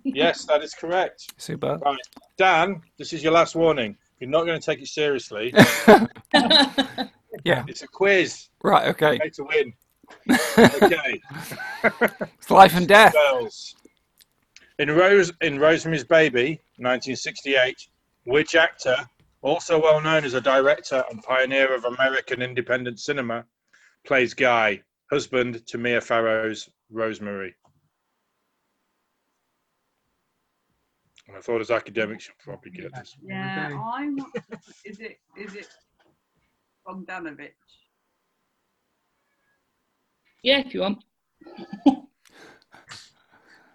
Yes, 0.05 0.45
that 0.45 0.63
is 0.63 0.75
correct. 0.75 1.33
Super. 1.37 1.79
Right, 1.79 1.99
Dan, 2.37 2.83
this 2.99 3.13
is 3.13 3.23
your 3.23 3.33
last 3.33 3.55
warning. 3.55 3.97
You're 4.21 4.31
not 4.31 4.45
going 4.45 4.59
to 4.59 4.65
take 4.65 4.81
it 4.81 4.89
seriously. 4.89 5.53
Yeah. 7.45 7.65
It's 7.69 7.83
a 7.83 7.89
quiz. 7.89 8.49
Right. 8.63 8.89
Okay. 8.89 9.19
Way 9.19 9.31
to 9.31 9.45
win. 9.45 9.73
Okay. 10.83 11.21
It's 12.39 12.51
life 12.51 12.77
and 12.77 12.87
death. 12.87 13.13
Bells. 13.13 13.75
In 14.79 14.91
Rose 14.91 15.33
in 15.41 15.59
Rosemary's 15.59 16.05
Baby, 16.05 16.61
1968, 16.79 17.89
which 18.25 18.55
actor, 18.55 18.97
also 19.43 19.81
well 19.81 20.01
known 20.01 20.25
as 20.25 20.35
a 20.35 20.41
director 20.41 21.03
and 21.11 21.23
pioneer 21.23 21.75
of 21.75 21.85
American 21.85 22.41
independent 22.43 23.01
cinema, 23.01 23.45
plays 24.05 24.33
Guy, 24.33 24.81
husband 25.11 25.67
to 25.67 25.79
Mia 25.79 26.01
Farrow's 26.01 26.69
Rosemary? 26.91 27.55
And 31.29 31.37
I 31.37 31.41
thought 31.41 31.61
as 31.61 31.71
academics 31.71 32.29
you'd 32.29 32.39
probably 32.39 32.71
get 32.71 32.95
this. 32.95 33.17
Yeah, 33.23 33.67
Okay. 33.67 33.77
I'm. 33.77 34.17
Not, 34.17 34.29
is 34.85 35.01
it? 35.01 35.19
Is 35.37 35.55
it 35.55 35.67
Bogdanovich? 36.87 37.51
Yeah, 40.43 40.61
if 40.61 40.73
you 40.75 40.81
want. 40.83 41.03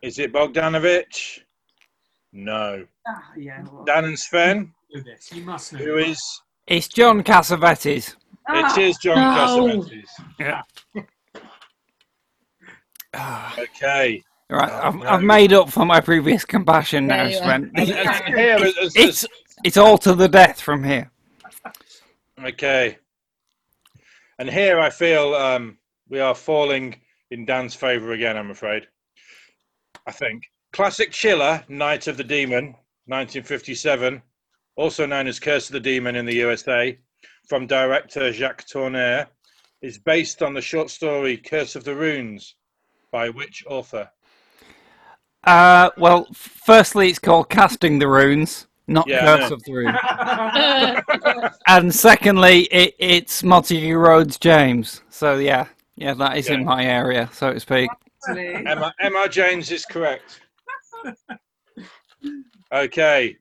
Is 0.02 0.18
it 0.18 0.34
Bogdanovich? 0.34 1.42
No. 2.34 2.86
Ah, 3.08 3.32
yeah. 3.38 3.62
Well, 3.72 3.84
Dan 3.86 4.06
and 4.06 4.18
Sven, 4.18 4.74
do 4.92 5.04
this. 5.04 5.32
You 5.32 5.44
must 5.44 5.74
know. 5.74 5.80
who 5.80 5.98
is? 5.98 6.20
It's 6.66 6.88
John 6.88 7.22
Cassavetes. 7.22 8.16
ah, 8.48 8.74
It 8.80 8.82
is 8.82 8.98
John 8.98 9.16
No. 9.18 9.84
Cassavetes. 9.84 10.10
Yeah. 10.40 10.62
Okay. 13.60 14.24
Right. 14.52 14.70
I've, 14.70 14.96
no. 14.96 15.06
I've 15.08 15.24
made 15.24 15.54
up 15.54 15.70
for 15.70 15.86
my 15.86 16.02
previous 16.02 16.44
compassion 16.44 17.08
now, 17.08 17.24
There. 17.24 17.34
Sven. 17.42 17.72
And, 17.76 17.90
and 17.90 18.36
here, 18.38 18.56
as- 18.58 18.78
as- 18.78 18.96
It's 18.96 19.26
it's 19.64 19.78
all 19.78 19.98
to 20.00 20.14
the 20.14 20.28
death 20.28 20.60
from 20.60 20.84
here. 20.84 21.10
Okay. 22.44 22.98
And 24.40 24.50
here 24.50 24.80
I 24.80 24.90
feel 24.90 25.36
um, 25.36 25.78
we 26.10 26.20
are 26.20 26.36
falling 26.36 27.00
in 27.30 27.46
Dan's 27.46 27.76
favour 27.76 28.12
again, 28.12 28.36
I'm 28.38 28.52
afraid. 28.52 28.88
I 30.08 30.12
think. 30.12 30.44
Classic 30.74 31.12
Chiller, 31.12 31.64
Night 31.70 32.08
of 32.08 32.18
the 32.18 32.24
Demon, 32.24 32.68
1957, 33.06 34.22
also 34.78 35.06
known 35.06 35.28
as 35.28 35.40
Curse 35.40 35.68
of 35.70 35.74
the 35.74 35.80
Demon 35.80 36.16
in 36.16 36.26
the 36.26 36.36
USA, 36.36 36.98
from 37.48 37.68
director 37.68 38.32
Jacques 38.34 38.66
Tourneur, 38.66 39.28
is 39.82 39.98
based 40.00 40.42
on 40.42 40.54
the 40.54 40.62
short 40.62 40.90
story 40.90 41.38
Curse 41.38 41.76
of 41.76 41.84
the 41.84 41.96
Runes 41.96 42.56
by 43.12 43.30
which 43.30 43.64
author? 43.68 44.10
Uh, 45.44 45.90
well, 45.98 46.28
firstly, 46.34 47.10
it's 47.10 47.20
called 47.20 47.50
Casting 47.50 47.98
the 48.00 48.08
Runes, 48.08 48.68
not 48.88 49.08
Yeah, 49.08 49.34
I 49.34 49.38
Curse 49.38 49.50
know. 49.50 49.56
of 49.56 49.64
the 49.64 49.74
Runes. 49.74 51.52
And 51.68 51.94
secondly, 51.94 52.64
it, 52.66 52.96
it's 53.00 53.44
Montague 53.44 53.98
Rhodes 53.98 54.38
James. 54.38 55.02
So 55.10 55.38
yeah, 55.38 55.68
yeah, 55.96 56.14
that 56.16 56.38
is 56.38 56.50
in 56.50 56.66
my 56.66 56.86
area, 56.86 57.30
so 57.34 57.54
to 57.54 57.60
speak. 57.60 57.90
M.R., 58.30 58.94
M.R. 59.00 59.28
James 59.28 59.72
is 59.72 59.86
correct. 59.86 60.42
Okay. 62.72 63.38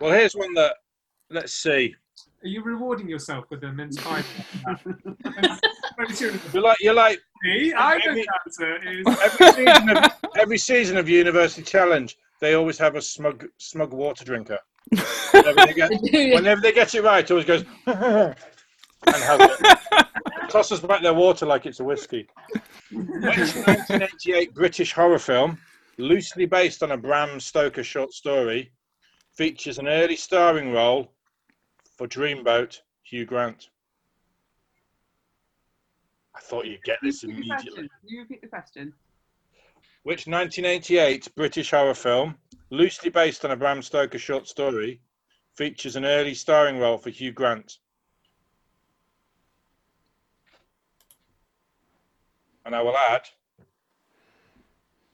Well, 0.00 0.12
here's 0.12 0.34
one 0.34 0.52
that, 0.54 0.74
let's 1.30 1.52
see. 1.54 1.94
Are 2.46 2.48
you 2.48 2.62
rewarding 2.62 3.08
yourself 3.08 3.46
with 3.50 3.64
a 3.64 3.72
mince 3.72 3.96
pie? 4.00 4.22
You're 6.52 6.62
like, 6.62 6.76
you're 6.78 6.94
like 6.94 7.18
Me? 7.42 7.74
I 7.74 7.96
know 7.98 8.10
Every- 8.10 8.22
the 8.22 8.28
answer 8.46 8.78
every 9.24 9.50
season 9.50 9.88
of 9.96 10.12
every 10.38 10.58
season 10.58 10.96
of 10.96 11.08
University 11.08 11.62
Challenge, 11.62 12.16
they 12.40 12.54
always 12.54 12.78
have 12.78 12.94
a 12.94 13.02
smug 13.02 13.46
smug 13.58 13.92
water 13.92 14.24
drinker. 14.24 14.58
Whenever 15.32 15.66
they 15.66 15.72
get, 15.72 15.90
They 16.12 16.30
whenever 16.34 16.60
they 16.60 16.70
get 16.70 16.94
it 16.94 17.02
right, 17.02 17.24
it 17.24 17.30
always 17.32 17.46
goes 17.46 17.64
and 17.86 18.36
has 19.06 19.40
it. 19.60 20.48
tosses 20.48 20.78
back 20.78 21.02
their 21.02 21.14
water 21.14 21.46
like 21.46 21.66
it's 21.66 21.80
a 21.80 21.84
whiskey. 21.84 22.28
Which 22.92 23.56
1988 23.66 24.54
British 24.54 24.92
horror 24.92 25.18
film, 25.18 25.58
loosely 25.98 26.46
based 26.46 26.84
on 26.84 26.92
a 26.92 26.96
Bram 26.96 27.40
Stoker 27.40 27.82
short 27.82 28.12
story, 28.12 28.70
features 29.34 29.78
an 29.78 29.88
early 29.88 30.14
starring 30.14 30.70
role 30.72 31.10
for 31.96 32.06
Dreamboat 32.06 32.80
Hugh 33.02 33.24
Grant? 33.24 33.70
I 36.34 36.40
thought 36.40 36.66
you'd 36.66 36.84
get 36.84 36.98
this 37.02 37.24
immediately. 37.24 37.88
Can 37.88 37.88
you 38.04 38.20
repeat 38.20 38.42
the 38.42 38.48
question? 38.48 38.92
Which 40.02 40.26
1988 40.26 41.34
British 41.34 41.70
horror 41.70 41.94
film, 41.94 42.36
loosely 42.70 43.10
based 43.10 43.44
on 43.44 43.50
a 43.50 43.56
Bram 43.56 43.82
Stoker 43.82 44.18
short 44.18 44.46
story, 44.46 45.00
features 45.54 45.96
an 45.96 46.04
early 46.04 46.34
starring 46.34 46.78
role 46.78 46.98
for 46.98 47.10
Hugh 47.10 47.32
Grant? 47.32 47.78
And 52.66 52.74
I 52.74 52.82
will 52.82 52.96
add, 52.96 53.22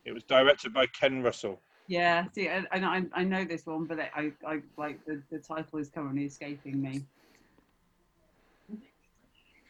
it 0.05 0.13
was 0.13 0.25
directed 0.25 0.75
by 0.75 0.87
Ken 0.87 1.23
Russell. 1.23 1.61
Yeah, 1.89 2.25
see, 2.35 2.49
I, 2.49 2.65
I, 2.71 2.79
know- 2.79 3.09
I 3.13 3.25
know 3.25 3.45
this 3.45 3.67
one, 3.67 3.85
but 3.85 3.99
I, 4.01 4.33
I 4.47 4.63
like 4.77 5.05
the, 5.05 5.23
the 5.31 5.39
title 5.39 5.79
is 5.79 5.89
currently 5.89 6.25
escaping 6.25 6.81
me. 6.81 7.03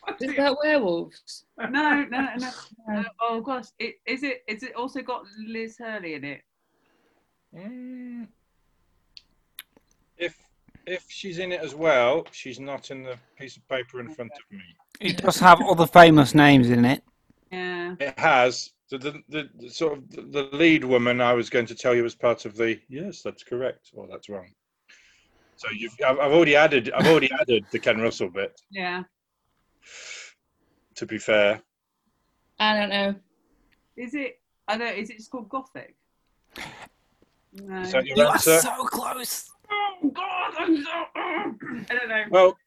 Is 0.08 0.30
it 0.30 0.38
about 0.38 0.58
werewolves? 0.62 1.44
No, 1.58 1.68
no, 1.70 2.04
no, 2.10 2.28
no. 2.36 2.50
no. 2.88 3.04
Oh 3.20 3.40
gosh, 3.40 3.66
it, 3.78 3.96
is 4.04 4.24
it? 4.24 4.42
Is 4.48 4.62
it 4.64 4.74
also 4.74 5.00
got 5.00 5.22
Liz 5.46 5.78
Hurley 5.78 6.14
in 6.14 6.24
it? 6.24 6.42
Mm. 7.56 8.26
If 10.18 10.36
if 10.86 11.04
she's 11.08 11.38
in 11.38 11.52
it 11.52 11.60
as 11.60 11.74
well, 11.74 12.26
she's 12.32 12.58
not 12.58 12.90
in 12.90 13.04
the 13.04 13.16
piece 13.38 13.56
of 13.56 13.66
paper 13.68 14.00
in 14.00 14.08
front 14.12 14.32
of 14.32 14.56
me. 14.56 14.64
It 15.00 15.18
does 15.18 15.38
have 15.38 15.60
other 15.62 15.86
famous 15.86 16.34
names 16.34 16.70
in 16.70 16.84
it. 16.84 17.02
Yeah. 17.52 17.94
It 18.00 18.18
has. 18.18 18.72
The, 18.92 18.98
the, 18.98 19.22
the, 19.30 19.50
the 19.58 19.70
sort 19.70 19.94
of 19.94 20.10
the, 20.10 20.20
the 20.20 20.56
lead 20.56 20.84
woman 20.84 21.22
I 21.22 21.32
was 21.32 21.48
going 21.48 21.64
to 21.64 21.74
tell 21.74 21.94
you 21.94 22.02
was 22.02 22.14
part 22.14 22.44
of 22.44 22.56
the 22.58 22.78
yes, 22.90 23.22
that's 23.22 23.42
correct, 23.42 23.90
or 23.94 24.06
that's 24.06 24.28
wrong. 24.28 24.50
So 25.56 25.68
you've 25.74 25.94
I've, 26.06 26.18
I've 26.18 26.32
already 26.32 26.56
added 26.56 26.92
I've 26.94 27.06
already 27.06 27.30
added 27.40 27.64
the 27.70 27.78
Ken 27.78 28.02
Russell 28.02 28.28
bit. 28.28 28.60
Yeah. 28.70 29.04
To 30.96 31.06
be 31.06 31.16
fair, 31.16 31.62
I 32.60 32.76
don't 32.78 32.90
know. 32.90 33.14
Is 33.96 34.12
it? 34.12 34.40
I 34.68 34.76
don't. 34.76 34.94
Is 34.98 35.08
it 35.08 35.16
just 35.16 35.30
called 35.30 35.48
Gothic? 35.48 35.96
No. 37.54 37.80
is 37.80 37.92
that 37.92 38.04
your 38.04 38.18
You 38.18 38.24
are 38.24 38.38
so 38.38 38.84
close. 38.84 39.50
Oh 39.70 40.10
God! 40.10 40.52
I'm 40.58 40.84
so. 40.84 40.90
Oh. 41.16 41.54
I 41.88 41.94
don't 41.94 42.08
know. 42.08 42.24
Well, 42.30 42.58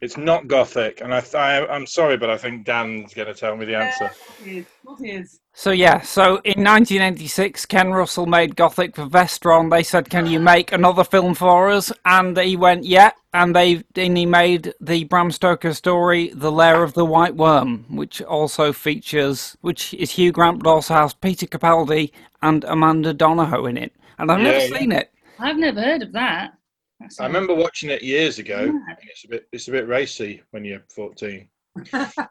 it's 0.00 0.16
not 0.16 0.48
gothic, 0.48 1.00
and 1.02 1.14
I, 1.14 1.20
th- 1.20 1.34
I 1.34 1.66
I'm 1.66 1.86
sorry, 1.86 2.16
but 2.16 2.30
I 2.30 2.38
think 2.38 2.64
Dan's 2.66 3.14
going 3.14 3.28
to 3.28 3.34
tell 3.34 3.56
me 3.56 3.66
the 3.66 3.76
answer. 3.76 4.10
What 4.38 4.48
is? 4.48 4.66
What 4.82 4.98
is? 5.02 5.40
So 5.54 5.72
yeah, 5.72 6.00
so 6.00 6.40
in 6.44 6.64
1986, 6.64 7.66
Ken 7.66 7.90
Russell 7.92 8.26
made 8.26 8.56
Gothic 8.56 8.96
for 8.96 9.06
Vestron. 9.06 9.70
They 9.70 9.82
said, 9.82 10.08
"Can 10.10 10.26
you 10.26 10.40
make 10.40 10.72
another 10.72 11.04
film 11.04 11.34
for 11.34 11.68
us?" 11.70 11.92
And 12.04 12.38
he 12.38 12.56
went, 12.56 12.84
"Yeah." 12.84 13.12
And 13.34 13.54
they 13.54 13.84
and 13.96 14.16
he 14.16 14.26
made 14.26 14.74
the 14.80 15.04
Bram 15.04 15.30
Stoker 15.30 15.74
story, 15.74 16.30
The 16.34 16.52
Lair 16.52 16.82
of 16.82 16.94
the 16.94 17.04
White 17.04 17.36
Worm, 17.36 17.84
which 17.90 18.22
also 18.22 18.72
features, 18.72 19.56
which 19.60 19.94
is 19.94 20.12
Hugh 20.12 20.32
Grant, 20.32 20.62
but 20.62 20.70
also 20.70 20.94
has 20.94 21.14
Peter 21.14 21.46
Capaldi 21.46 22.12
and 22.42 22.64
Amanda 22.64 23.12
Donohoe 23.12 23.66
in 23.66 23.76
it. 23.76 23.92
And 24.18 24.32
I've 24.32 24.40
Yeah, 24.40 24.44
never 24.44 24.60
yeah. 24.60 24.78
seen 24.78 24.92
it. 24.92 25.12
I've 25.38 25.56
never 25.58 25.80
heard 25.82 26.02
of 26.02 26.12
that. 26.12 26.52
That 27.00 27.06
I 27.06 27.08
sounds- 27.08 27.28
remember 27.28 27.54
watching 27.54 27.90
it 27.90 28.02
years 28.02 28.38
ago. 28.38 28.64
Yeah. 28.64 28.94
It's 29.02 29.24
a 29.24 29.28
bit 29.28 29.48
it's 29.52 29.68
a 29.68 29.70
bit 29.72 29.88
racy 29.88 30.42
when 30.52 30.64
you're 30.64 30.82
14. 30.94 31.48
That's 31.92 32.14
So, 32.14 32.26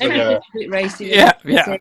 Everything's 0.00 0.16
yeah. 0.16 0.30
a 0.36 0.40
bit 0.58 0.70
racy. 0.70 1.06
Yeah, 1.06 1.32
yeah. 1.44 1.64
So, 1.64 1.78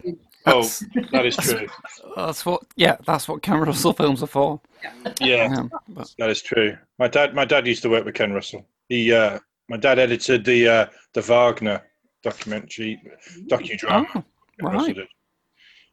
Oh, 0.48 0.68
That's, 1.12 1.36
true. 1.48 1.68
that's 2.16 2.46
what. 2.48 2.64
Yeah, 2.76 2.98
that's 3.06 3.28
what 3.28 3.44
Ken 3.44 3.60
Russell 3.60 3.94
films 3.94 4.24
are 4.24 4.28
for. 4.28 4.60
Yeah, 4.84 5.14
Yeah, 5.20 5.64
but- 5.90 6.12
that 6.18 6.30
is 6.32 6.42
true. 6.42 6.76
My 6.98 7.08
dad 7.08 7.36
my 7.36 7.46
dad 7.46 7.68
used 7.68 7.84
to 7.84 7.90
work 7.90 8.06
with 8.06 8.16
Ken 8.16 8.34
Russell. 8.34 8.66
He 8.90 9.14
uh, 9.14 9.38
my 9.70 9.78
dad 9.78 10.00
edited 10.00 10.44
the 10.44 10.68
uh, 10.68 10.86
the 11.14 11.22
Wagner 11.22 11.82
documentary 12.24 13.00
docudrama. 13.48 14.08
Oh, 14.16 14.24
Ken 14.60 14.72
Russell 14.72 14.80
right. 14.88 14.96
did. 14.96 15.08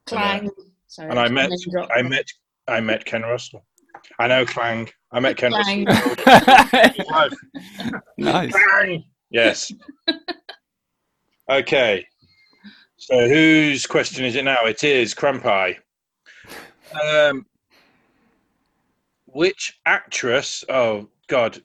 Clang. 0.06 0.50
Sorry, 0.86 1.10
And 1.10 1.18
I 1.18 1.28
met. 1.28 1.50
I 1.94 2.00
met 2.02 2.26
I 2.68 2.80
met 2.80 3.04
Ken 3.04 3.22
Russell. 3.22 3.64
I 4.18 4.28
know 4.28 4.44
Clang. 4.44 4.88
I 5.12 5.20
met 5.20 5.36
Ken 5.36 5.52
Clang. 5.52 5.86
Nice. 8.18 8.52
Clang. 8.52 9.04
Yes. 9.30 9.72
Okay. 11.50 12.06
So 12.96 13.28
whose 13.28 13.86
question 13.86 14.24
is 14.24 14.34
it 14.34 14.44
now? 14.44 14.64
It 14.64 14.84
is 14.84 15.14
Crampi. 15.14 15.76
Um, 17.02 17.46
which 19.26 19.78
actress? 19.86 20.64
Oh 20.68 21.08
God, 21.28 21.62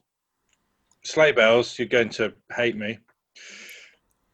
sleigh 1.03 1.31
bells! 1.31 1.77
You're 1.79 1.87
going 1.87 2.09
to 2.09 2.33
hate 2.55 2.77
me. 2.77 2.99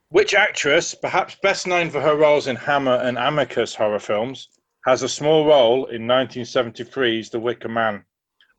Which 0.10 0.34
actress, 0.34 0.93
perhaps 0.93 1.36
best 1.41 1.68
known 1.68 1.89
for 1.89 2.02
her 2.02 2.16
roles 2.16 2.47
in 2.47 2.56
Hammer 2.56 2.95
and 2.95 3.18
Amicus 3.18 3.76
horror 3.76 4.00
films, 4.00 4.50
has 4.86 5.03
a 5.03 5.09
small 5.09 5.45
role 5.45 5.86
in 5.88 6.03
1973's 6.03 7.30
The 7.30 7.39
Wicker 7.39 7.69
Man 7.69 8.03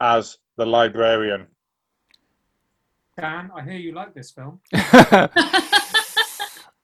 as 0.00 0.38
the 0.56 0.66
librarian? 0.66 1.46
Dan, 3.18 3.50
I 3.54 3.62
hear 3.62 3.74
you 3.78 3.92
like 3.92 4.14
this 4.14 4.30
film. 4.30 4.60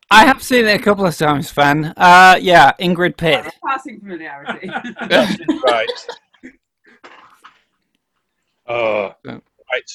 I 0.09 0.25
have 0.25 0.43
seen 0.43 0.67
it 0.67 0.81
a 0.81 0.83
couple 0.83 1.05
of 1.07 1.17
times, 1.17 1.51
Fan. 1.51 1.87
Uh, 1.97 2.39
yeah, 2.41 2.73
Ingrid 2.81 3.17
Pitt. 3.17 3.53
Passing 3.67 4.01
familiarity. 4.01 4.71
Right. 5.67 5.91
Oh, 8.69 9.13
right. 9.25 9.91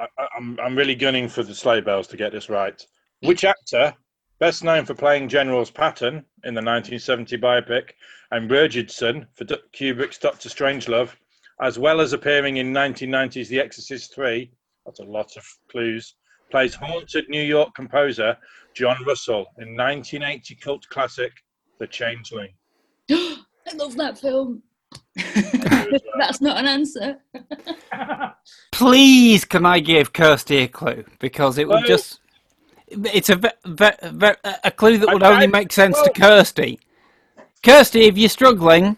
I, 0.00 0.06
I- 0.18 0.28
I'm 0.36 0.58
I'm 0.60 0.76
really 0.76 0.94
gunning 0.94 1.28
for 1.28 1.42
the 1.42 1.54
sleigh 1.54 1.80
bells 1.80 2.06
to 2.08 2.16
get 2.16 2.32
this 2.32 2.48
right. 2.48 2.84
Which 3.22 3.44
actor, 3.44 3.94
best 4.38 4.62
known 4.64 4.84
for 4.84 4.94
playing 4.94 5.28
General's 5.28 5.70
Patton 5.70 6.16
in 6.44 6.54
the 6.54 6.60
1970 6.62 7.38
biopic, 7.38 7.90
and 8.32 8.50
Richardson 8.50 9.26
for 9.34 9.44
D- 9.44 9.56
Kubrick's 9.74 10.18
Doctor 10.18 10.48
Strangelove, 10.48 11.10
as 11.60 11.78
well 11.78 12.00
as 12.00 12.12
appearing 12.12 12.58
in 12.58 12.72
1990's 12.72 13.48
The 13.48 13.60
Exorcist 13.60 14.14
3, 14.14 14.50
that's 14.84 15.00
a 15.00 15.04
lot 15.04 15.36
of 15.36 15.44
clues, 15.70 16.14
plays 16.50 16.74
haunted 16.74 17.28
New 17.28 17.42
York 17.42 17.74
composer 17.74 18.36
John 18.74 18.96
Russell 19.06 19.46
in 19.58 19.76
1980 19.76 20.54
cult 20.56 20.86
classic 20.90 21.32
The 21.80 21.86
Changeling. 21.86 22.50
I 23.10 23.38
love 23.74 23.96
that 23.96 24.18
film. 24.18 24.62
That's 26.18 26.40
not 26.40 26.58
an 26.58 26.66
answer. 26.66 27.16
Please, 28.72 29.44
can 29.44 29.66
I 29.66 29.80
give 29.80 30.12
Kirsty 30.12 30.58
a 30.58 30.68
clue? 30.68 31.04
Because 31.18 31.58
it 31.58 31.66
would 31.66 31.74
Well- 31.76 31.82
just. 31.86 32.20
It's 32.88 33.30
a, 33.30 33.34
ve- 33.34 33.48
ve- 33.66 33.90
ve- 34.12 34.50
a 34.62 34.70
clue 34.70 34.98
that 34.98 35.12
would 35.12 35.24
I- 35.24 35.32
only 35.34 35.46
make 35.48 35.72
sense 35.72 36.00
to 36.02 36.10
Kirsty. 36.10 36.78
Kirsty, 37.66 38.02
if 38.02 38.16
you're 38.16 38.28
struggling, 38.28 38.96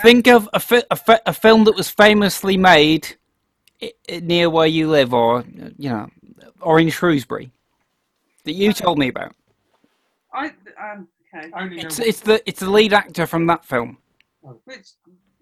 think 0.00 0.26
of 0.26 0.48
a, 0.54 0.58
fi- 0.58 0.84
a, 0.90 0.96
fi- 0.96 1.20
a 1.26 1.34
film 1.34 1.64
that 1.64 1.76
was 1.76 1.90
famously 1.90 2.56
made 2.56 3.14
i- 3.82 3.92
i- 4.10 4.20
near 4.20 4.48
where 4.48 4.66
you 4.66 4.88
live, 4.88 5.12
or 5.12 5.44
you 5.76 5.90
know, 5.90 6.08
or 6.62 6.80
in 6.80 6.88
Shrewsbury, 6.88 7.50
that 8.44 8.54
you 8.54 8.72
told 8.72 8.98
me 8.98 9.08
about. 9.08 9.34
I 10.32 10.46
um, 10.80 11.08
okay. 11.36 11.50
Only 11.54 11.76
know 11.76 11.82
It's 11.82 11.98
it's 11.98 12.20
the 12.20 12.42
it's 12.48 12.60
the 12.60 12.70
lead 12.70 12.94
actor 12.94 13.26
from 13.26 13.46
that 13.48 13.66
film. 13.66 13.98
Which 14.40 14.86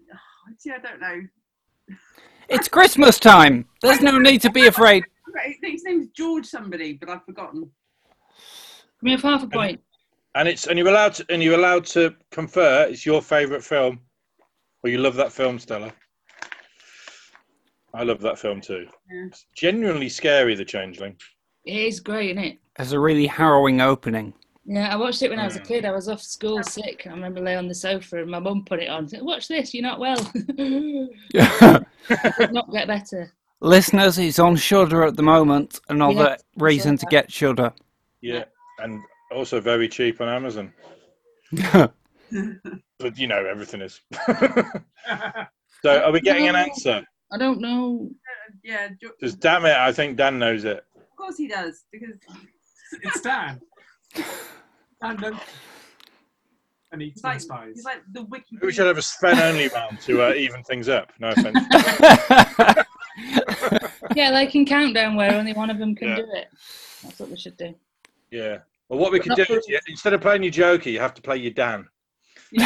see, 0.57 0.71
I 0.71 0.79
don't 0.79 0.99
know. 0.99 1.21
It's 2.49 2.67
Christmas 2.67 3.19
time. 3.19 3.69
There's 3.81 4.01
no 4.01 4.17
need 4.17 4.41
to 4.41 4.49
be 4.51 4.67
afraid. 4.73 5.05
Right, 5.33 5.55
His 5.63 5.83
name's 5.85 6.09
George 6.09 6.45
somebody, 6.45 6.91
but 6.91 7.07
I've 7.07 7.23
forgotten. 7.23 7.71
Give 9.01 9.01
me 9.01 9.17
half 9.17 9.43
a 9.43 9.47
point. 9.47 9.79
And 10.35 10.47
it's 10.47 10.67
and 10.67 10.77
you're 10.79 10.87
allowed 10.89 11.13
to 11.15 11.25
and 11.29 11.43
you're 11.43 11.57
allowed 11.59 11.85
to 11.87 12.15
confer. 12.31 12.85
It's 12.89 13.05
your 13.05 13.21
favourite 13.21 13.63
film, 13.63 13.99
or 14.83 14.89
you 14.89 14.97
love 14.97 15.15
that 15.15 15.31
film, 15.31 15.59
Stella. 15.59 15.93
I 17.93 18.03
love 18.03 18.21
that 18.21 18.39
film 18.39 18.59
too. 18.59 18.87
Yeah. 19.11 19.25
It's 19.27 19.45
genuinely 19.55 20.09
scary, 20.09 20.55
The 20.55 20.65
Changeling. 20.65 21.15
It 21.65 21.75
is 21.75 21.99
great, 21.99 22.31
isn't 22.31 22.43
it? 22.43 22.57
There's 22.77 22.91
a 22.93 22.99
really 22.99 23.27
harrowing 23.27 23.81
opening. 23.81 24.33
Yeah, 24.65 24.91
I 24.91 24.95
watched 24.95 25.21
it 25.21 25.29
when 25.29 25.39
I 25.39 25.45
was 25.45 25.57
a 25.57 25.59
Mm. 25.59 25.67
kid. 25.67 25.85
I 25.85 25.91
was 25.91 26.09
off 26.09 26.21
school 26.21 26.63
sick. 26.63 27.03
I 27.05 27.09
remember 27.11 27.41
laying 27.41 27.59
on 27.59 27.67
the 27.67 27.75
sofa 27.75 28.21
and 28.21 28.31
my 28.31 28.39
mum 28.39 28.63
put 28.65 28.79
it 28.79 28.89
on. 28.89 29.07
Said, 29.07 29.21
Watch 29.21 29.47
this, 29.47 29.73
you're 29.73 29.83
not 29.83 29.99
well. 29.99 30.17
Did 30.57 31.09
not 32.51 32.71
get 32.71 32.87
better. 32.87 33.31
Listeners, 33.61 34.17
it's 34.17 34.39
on 34.39 34.55
Shudder 34.55 35.03
at 35.03 35.15
the 35.15 35.21
moment. 35.23 35.79
Another 35.89 36.29
Yes, 36.31 36.43
reason 36.57 36.97
to 36.97 37.05
get 37.07 37.31
Shudder. 37.31 37.71
Yeah, 38.21 38.45
and 38.79 38.99
also 39.33 39.59
very 39.59 39.87
cheap 39.89 40.21
on 40.21 40.29
Amazon. 40.29 40.73
But 42.99 43.17
you 43.17 43.27
know 43.27 43.45
everything 43.45 43.81
is. 43.81 43.99
so, 45.83 46.01
are 46.03 46.11
we 46.11 46.19
getting 46.21 46.47
an 46.47 46.55
answer? 46.55 47.03
I 47.31 47.37
don't 47.37 47.59
know. 47.59 48.09
yeah, 48.63 48.87
Jo- 48.99 49.11
Just 49.21 49.39
damn 49.39 49.65
it! 49.65 49.75
I 49.75 49.91
think 49.91 50.17
Dan 50.17 50.39
knows 50.39 50.63
it. 50.63 50.83
of 50.95 51.15
course 51.17 51.37
he 51.37 51.47
does 51.47 51.83
because 51.91 52.15
it's 53.03 53.21
Dan. 53.21 53.59
Dan, 54.15 55.17
no. 55.19 55.39
And 56.91 57.01
eats 57.03 57.21
he's 57.21 57.23
like 57.23 57.41
mince 57.65 57.75
he's 57.77 57.85
like 57.85 58.01
the 58.13 58.23
wiki. 58.23 58.57
We 58.61 58.71
should 58.71 58.87
have 58.87 58.97
a 58.97 59.01
Sven 59.01 59.37
only 59.39 59.67
round 59.67 59.99
to 60.01 60.21
uh, 60.29 60.33
even 60.33 60.63
things 60.63 60.87
up. 60.89 61.11
No 61.19 61.29
offense. 61.35 61.57
Yeah, 64.15 64.29
like 64.31 64.53
in 64.55 64.65
Countdown 64.65 65.15
where 65.15 65.33
only 65.33 65.53
one 65.53 65.69
of 65.69 65.77
them 65.79 65.95
can 65.95 66.09
Yeah. 66.09 66.15
do 66.17 66.27
it. 66.33 66.47
That's 67.03 67.19
what 67.19 67.29
we 67.29 67.37
should 67.37 67.57
do. 67.57 67.73
Yeah. 68.31 68.59
Well, 68.93 69.01
what 69.01 69.11
we 69.11 69.19
could 69.19 69.33
do 69.35 69.41
is, 69.55 69.65
yeah, 69.67 69.79
instead 69.87 70.13
of 70.13 70.21
playing 70.21 70.43
your 70.43 70.51
Joker, 70.51 70.87
you 70.87 70.99
have 70.99 71.15
to 71.15 71.21
play 71.23 71.37
your 71.37 71.49
Dan. 71.51 71.87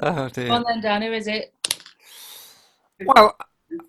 oh 0.00 0.28
dear. 0.28 0.52
on 0.52 0.62
then, 0.68 0.80
Dan, 0.80 1.02
who 1.02 1.12
is 1.12 1.26
it? 1.26 1.52
Well, 3.04 3.36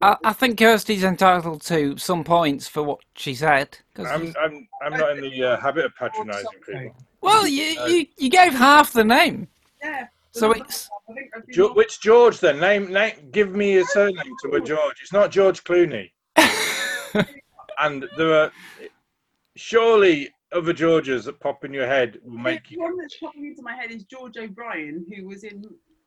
I, 0.02 0.18
I 0.26 0.34
think 0.34 0.58
Kirsty's 0.58 1.04
entitled 1.04 1.62
to 1.66 1.96
some 1.98 2.24
points 2.24 2.68
for 2.68 2.82
what 2.82 3.02
she 3.16 3.36
said. 3.36 3.78
'cause- 3.94 4.08
I'm, 4.08 4.34
I'm, 4.44 4.68
I'm 4.84 4.94
not 5.00 5.12
in 5.20 5.22
the 5.22 5.44
uh, 5.44 5.58
habit 5.62 5.86
of 5.86 5.96
patronising 5.96 6.48
people. 6.66 6.96
well, 7.22 7.46
you, 7.46 7.64
you 7.86 8.08
you 8.18 8.30
gave 8.32 8.56
half 8.56 8.92
the 8.92 9.04
name, 9.04 9.48
Yeah. 9.84 10.08
so 10.32 10.52
it's 10.52 10.90
I 11.08 11.14
think 11.14 11.30
I've 11.38 11.46
been 11.46 11.54
Jo- 11.54 11.74
which 11.74 12.02
George 12.02 12.40
then? 12.40 12.60
Name, 12.60 12.92
name, 12.92 13.14
give 13.32 13.52
me 13.56 13.78
a 13.78 13.86
surname 13.86 14.34
to 14.46 14.54
a 14.56 14.62
George. 14.62 14.96
It's 15.00 15.14
not 15.14 15.30
George 15.30 15.64
Clooney. 15.64 16.10
and 17.80 18.08
there 18.18 18.34
are 18.34 18.52
surely 19.56 20.30
other 20.52 20.74
Georges 20.74 21.26
that 21.26 21.40
pop 21.40 21.66
in 21.66 21.74
your 21.74 21.88
head 21.88 22.20
will 22.24 22.38
make 22.38 22.68
The 22.70 22.76
you. 22.76 22.82
one 22.82 22.98
that's 22.98 23.18
popping 23.18 23.46
into 23.46 23.62
my 23.62 23.76
head 23.76 23.92
is 23.92 24.04
George 24.04 24.38
O'Brien, 24.38 25.06
who 25.14 25.28
was 25.28 25.44
in 25.44 25.64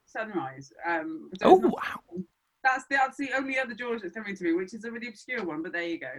Sunrise. 0.07 0.73
Um, 0.87 1.31
oh 1.43 1.59
that's 1.59 1.63
not- 1.63 1.73
wow. 1.73 2.23
that's 2.65 2.85
the, 2.89 2.97
that's 2.97 3.17
the 3.19 3.31
only 3.37 3.59
other 3.59 3.75
George 3.75 4.03
that's 4.03 4.15
coming 4.15 4.37
to 4.37 4.45
me, 4.45 4.53
which 4.55 4.75
is 4.75 4.85
a 4.85 4.91
really 4.91 5.09
obscure 5.09 5.45
one. 5.45 5.63
But 5.63 5.73
there 5.73 5.83
you 5.87 5.99
go. 5.99 6.13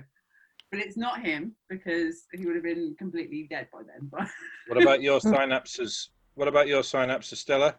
But 0.71 0.81
it's 0.81 0.97
not 0.97 1.21
him 1.21 1.55
because 1.69 2.25
he 2.33 2.45
would 2.45 2.53
have 2.55 2.63
been 2.63 2.95
completely 2.99 3.47
dead 3.49 3.67
by 3.73 3.79
then. 3.79 4.07
But 4.11 4.27
What 4.67 4.81
about 4.81 5.01
your 5.01 5.19
synapses? 5.19 6.09
What 6.35 6.47
about 6.47 6.67
your 6.67 6.83
synapses, 6.83 7.37
Stella? 7.37 7.75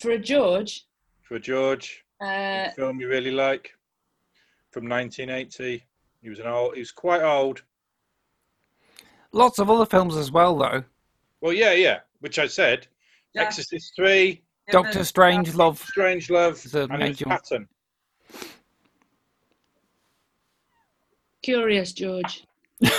For 0.00 0.12
a 0.12 0.18
George, 0.18 0.86
For 1.22 1.34
a 1.34 1.40
George, 1.40 2.04
uh, 2.22 2.26
a 2.68 2.72
film 2.76 3.00
you 3.00 3.08
really 3.08 3.32
like 3.32 3.72
from 4.70 4.88
1980. 4.88 5.84
He 6.22 6.28
was 6.28 6.38
an 6.38 6.46
old. 6.46 6.74
He 6.74 6.80
was 6.80 6.92
quite 6.92 7.22
old. 7.22 7.62
Lots 9.32 9.58
of 9.58 9.70
other 9.70 9.86
films 9.86 10.16
as 10.16 10.30
well, 10.32 10.56
though. 10.56 10.82
Well, 11.40 11.52
yeah, 11.52 11.72
yeah. 11.72 12.00
Which 12.20 12.38
I 12.38 12.46
said. 12.46 12.86
Yeah. 13.34 13.42
Exorcist 13.42 13.92
three, 13.94 14.42
Doctor 14.70 15.04
Strange, 15.04 15.54
Love. 15.54 15.78
Strange 15.78 16.30
Love, 16.30 16.54
Is 16.64 16.74
a 16.74 16.82
and 16.84 16.98
major- 16.98 17.26
Patton. 17.26 17.68
Curious 21.42 21.92
George. 21.92 22.44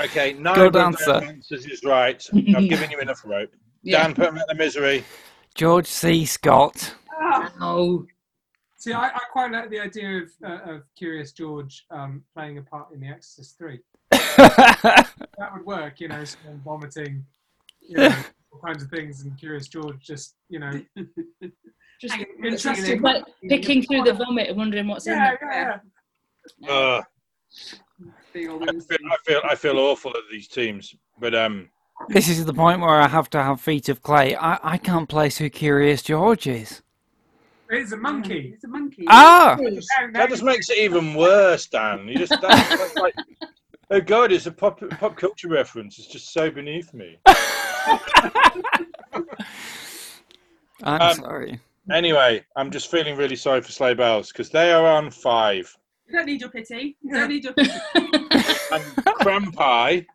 Okay, 0.00 0.32
neither 0.32 0.64
of 0.66 0.72
Good 0.72 0.80
those 0.80 0.84
answer. 1.08 1.26
answers 1.26 1.66
is 1.66 1.84
right. 1.84 2.26
I've 2.32 2.68
given 2.70 2.90
you 2.90 3.00
enough 3.00 3.20
rope. 3.24 3.50
Yeah. 3.82 4.02
Dan, 4.02 4.14
put 4.14 4.28
him 4.28 4.36
out 4.38 4.46
the 4.48 4.54
misery. 4.54 5.04
George 5.54 5.86
C. 5.86 6.26
Scott. 6.26 6.94
Oh, 7.60 8.04
See, 8.76 8.92
I, 8.92 9.08
I 9.08 9.18
quite 9.32 9.50
like 9.52 9.70
the 9.70 9.80
idea 9.80 10.18
of, 10.22 10.30
uh, 10.44 10.70
of 10.72 10.82
Curious 10.96 11.32
George 11.32 11.86
um, 11.90 12.22
playing 12.34 12.58
a 12.58 12.62
part 12.62 12.92
in 12.92 13.00
The 13.00 13.06
Exorcist 13.08 13.56
3. 13.56 13.78
That 14.48 15.52
would 15.54 15.64
work, 15.64 16.00
you 16.00 16.08
know, 16.08 16.24
someone 16.24 16.60
vomiting, 16.64 17.24
you 17.80 17.96
know, 17.96 18.14
all 18.52 18.60
kinds 18.64 18.82
of 18.82 18.90
things, 18.90 19.22
and 19.22 19.38
Curious 19.38 19.68
George 19.68 19.98
just, 20.00 20.34
you 20.48 20.58
know, 20.58 20.72
just 22.00 22.14
Hang 22.14 22.26
on, 22.38 22.44
interesting. 22.46 23.02
like 23.02 23.24
picking 23.48 23.82
through 23.82 24.02
the 24.02 24.14
vomit 24.14 24.48
and 24.48 24.58
wondering 24.58 24.88
what's 24.88 25.06
in 25.06 25.14
Yeah, 25.14 25.32
it. 25.32 25.38
yeah, 25.42 25.78
yeah. 26.58 26.70
Uh, 26.70 27.02
I 28.02 28.12
feel, 28.32 28.60
I 28.62 29.16
feel 29.26 29.40
I 29.50 29.54
feel 29.54 29.78
awful 29.78 30.10
at 30.12 30.22
these 30.30 30.48
teams, 30.48 30.94
but 31.18 31.34
um, 31.34 31.68
this 32.08 32.28
is 32.28 32.44
the 32.44 32.54
point 32.54 32.80
where 32.80 33.00
I 33.00 33.08
have 33.08 33.28
to 33.30 33.42
have 33.42 33.60
feet 33.60 33.88
of 33.88 34.02
clay. 34.02 34.36
I, 34.36 34.58
I 34.62 34.78
can't 34.78 35.08
place 35.08 35.38
who 35.38 35.50
Curious 35.50 36.02
George 36.02 36.46
is. 36.46 36.82
It's 37.68 37.92
a 37.92 37.96
monkey. 37.96 38.52
It's 38.54 38.64
a 38.64 38.68
monkey. 38.68 39.04
Ah! 39.08 39.56
No, 39.60 39.68
no, 39.68 39.80
that 40.14 40.28
just 40.28 40.42
makes 40.42 40.70
it 40.70 40.78
even 40.78 41.14
worse, 41.14 41.66
Dan. 41.66 42.08
You 42.08 42.18
just 42.18 42.34
that's, 42.40 42.68
that's 42.68 42.96
like, 42.96 43.14
oh 43.90 44.00
god, 44.00 44.32
it's 44.32 44.46
a 44.46 44.52
pop 44.52 44.80
pop 44.98 45.16
culture 45.16 45.48
reference. 45.48 45.98
It's 45.98 46.08
just 46.08 46.32
so 46.32 46.50
beneath 46.50 46.92
me. 46.94 47.18
I'm 50.82 51.00
Um, 51.02 51.14
sorry. 51.16 51.60
Anyway, 51.92 52.44
I'm 52.56 52.70
just 52.70 52.90
feeling 52.90 53.16
really 53.16 53.36
sorry 53.36 53.60
for 53.62 53.72
Sleigh 53.72 53.94
Bells 53.94 54.28
because 54.32 54.50
they 54.50 54.72
are 54.72 54.86
on 54.86 55.10
five, 55.10 55.76
You 56.06 56.16
don't 56.16 56.26
need 56.26 56.40
your 56.40 56.50
pity. 56.50 56.96
You 57.02 57.14
don't 57.14 57.28
need 57.28 57.44
your 57.44 57.52
pity. 57.52 57.70
and 57.94 58.84
Crampi 59.20 60.06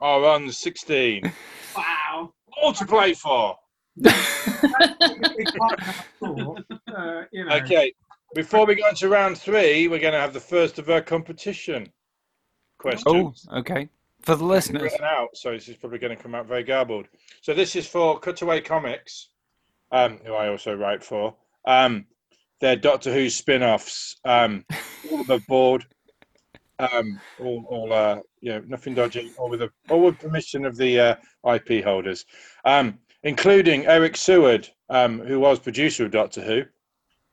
are 0.00 0.24
on 0.24 0.50
sixteen. 0.52 1.32
wow. 1.76 2.32
All 2.62 2.72
to 2.72 2.84
play 2.84 3.14
for. 3.14 3.56
uh, 4.06 4.10
you 7.32 7.44
know, 7.44 7.56
Okay, 7.56 7.92
before 8.34 8.66
we 8.66 8.74
go 8.74 8.88
into 8.88 9.08
round 9.08 9.38
three, 9.38 9.88
we're 9.88 9.98
going 10.00 10.12
to 10.12 10.20
have 10.20 10.32
the 10.32 10.40
first 10.40 10.78
of 10.78 10.90
our 10.90 11.00
competition 11.00 11.88
Oh, 13.06 13.34
okay. 13.52 13.88
For 14.22 14.36
the 14.36 14.44
listeners. 14.44 14.82
written 14.82 15.04
out, 15.04 15.28
so 15.34 15.52
this 15.52 15.68
is 15.68 15.76
probably 15.76 15.98
going 15.98 16.16
to 16.16 16.22
come 16.22 16.34
out 16.34 16.46
very 16.46 16.62
garbled. 16.62 17.06
So 17.40 17.54
this 17.54 17.76
is 17.76 17.86
for 17.86 18.18
Cutaway 18.18 18.60
Comics, 18.60 19.28
um, 19.92 20.18
who 20.24 20.34
I 20.34 20.48
also 20.48 20.74
write 20.74 21.02
for. 21.02 21.34
Um, 21.64 22.06
they're 22.60 22.76
Doctor 22.76 23.12
Who 23.12 23.30
spin-offs, 23.30 24.16
um, 24.24 24.64
all 25.10 25.20
above 25.20 25.46
board, 25.46 25.86
um, 26.78 27.20
all, 27.40 27.64
all 27.68 27.92
uh, 27.92 28.20
you 28.40 28.52
know, 28.52 28.62
nothing 28.66 28.94
dodgy, 28.94 29.32
all 29.38 29.48
with, 29.48 29.60
the 29.60 29.70
all 29.88 30.02
with 30.02 30.18
permission 30.18 30.64
of 30.64 30.76
the 30.76 31.00
uh, 31.00 31.16
IP 31.54 31.84
holders, 31.84 32.24
um, 32.64 32.98
including 33.22 33.86
Eric 33.86 34.14
Saward, 34.14 34.68
um, 34.90 35.20
who 35.20 35.40
was 35.40 35.58
producer 35.58 36.04
of 36.04 36.10
Doctor 36.10 36.40
Who 36.40 36.62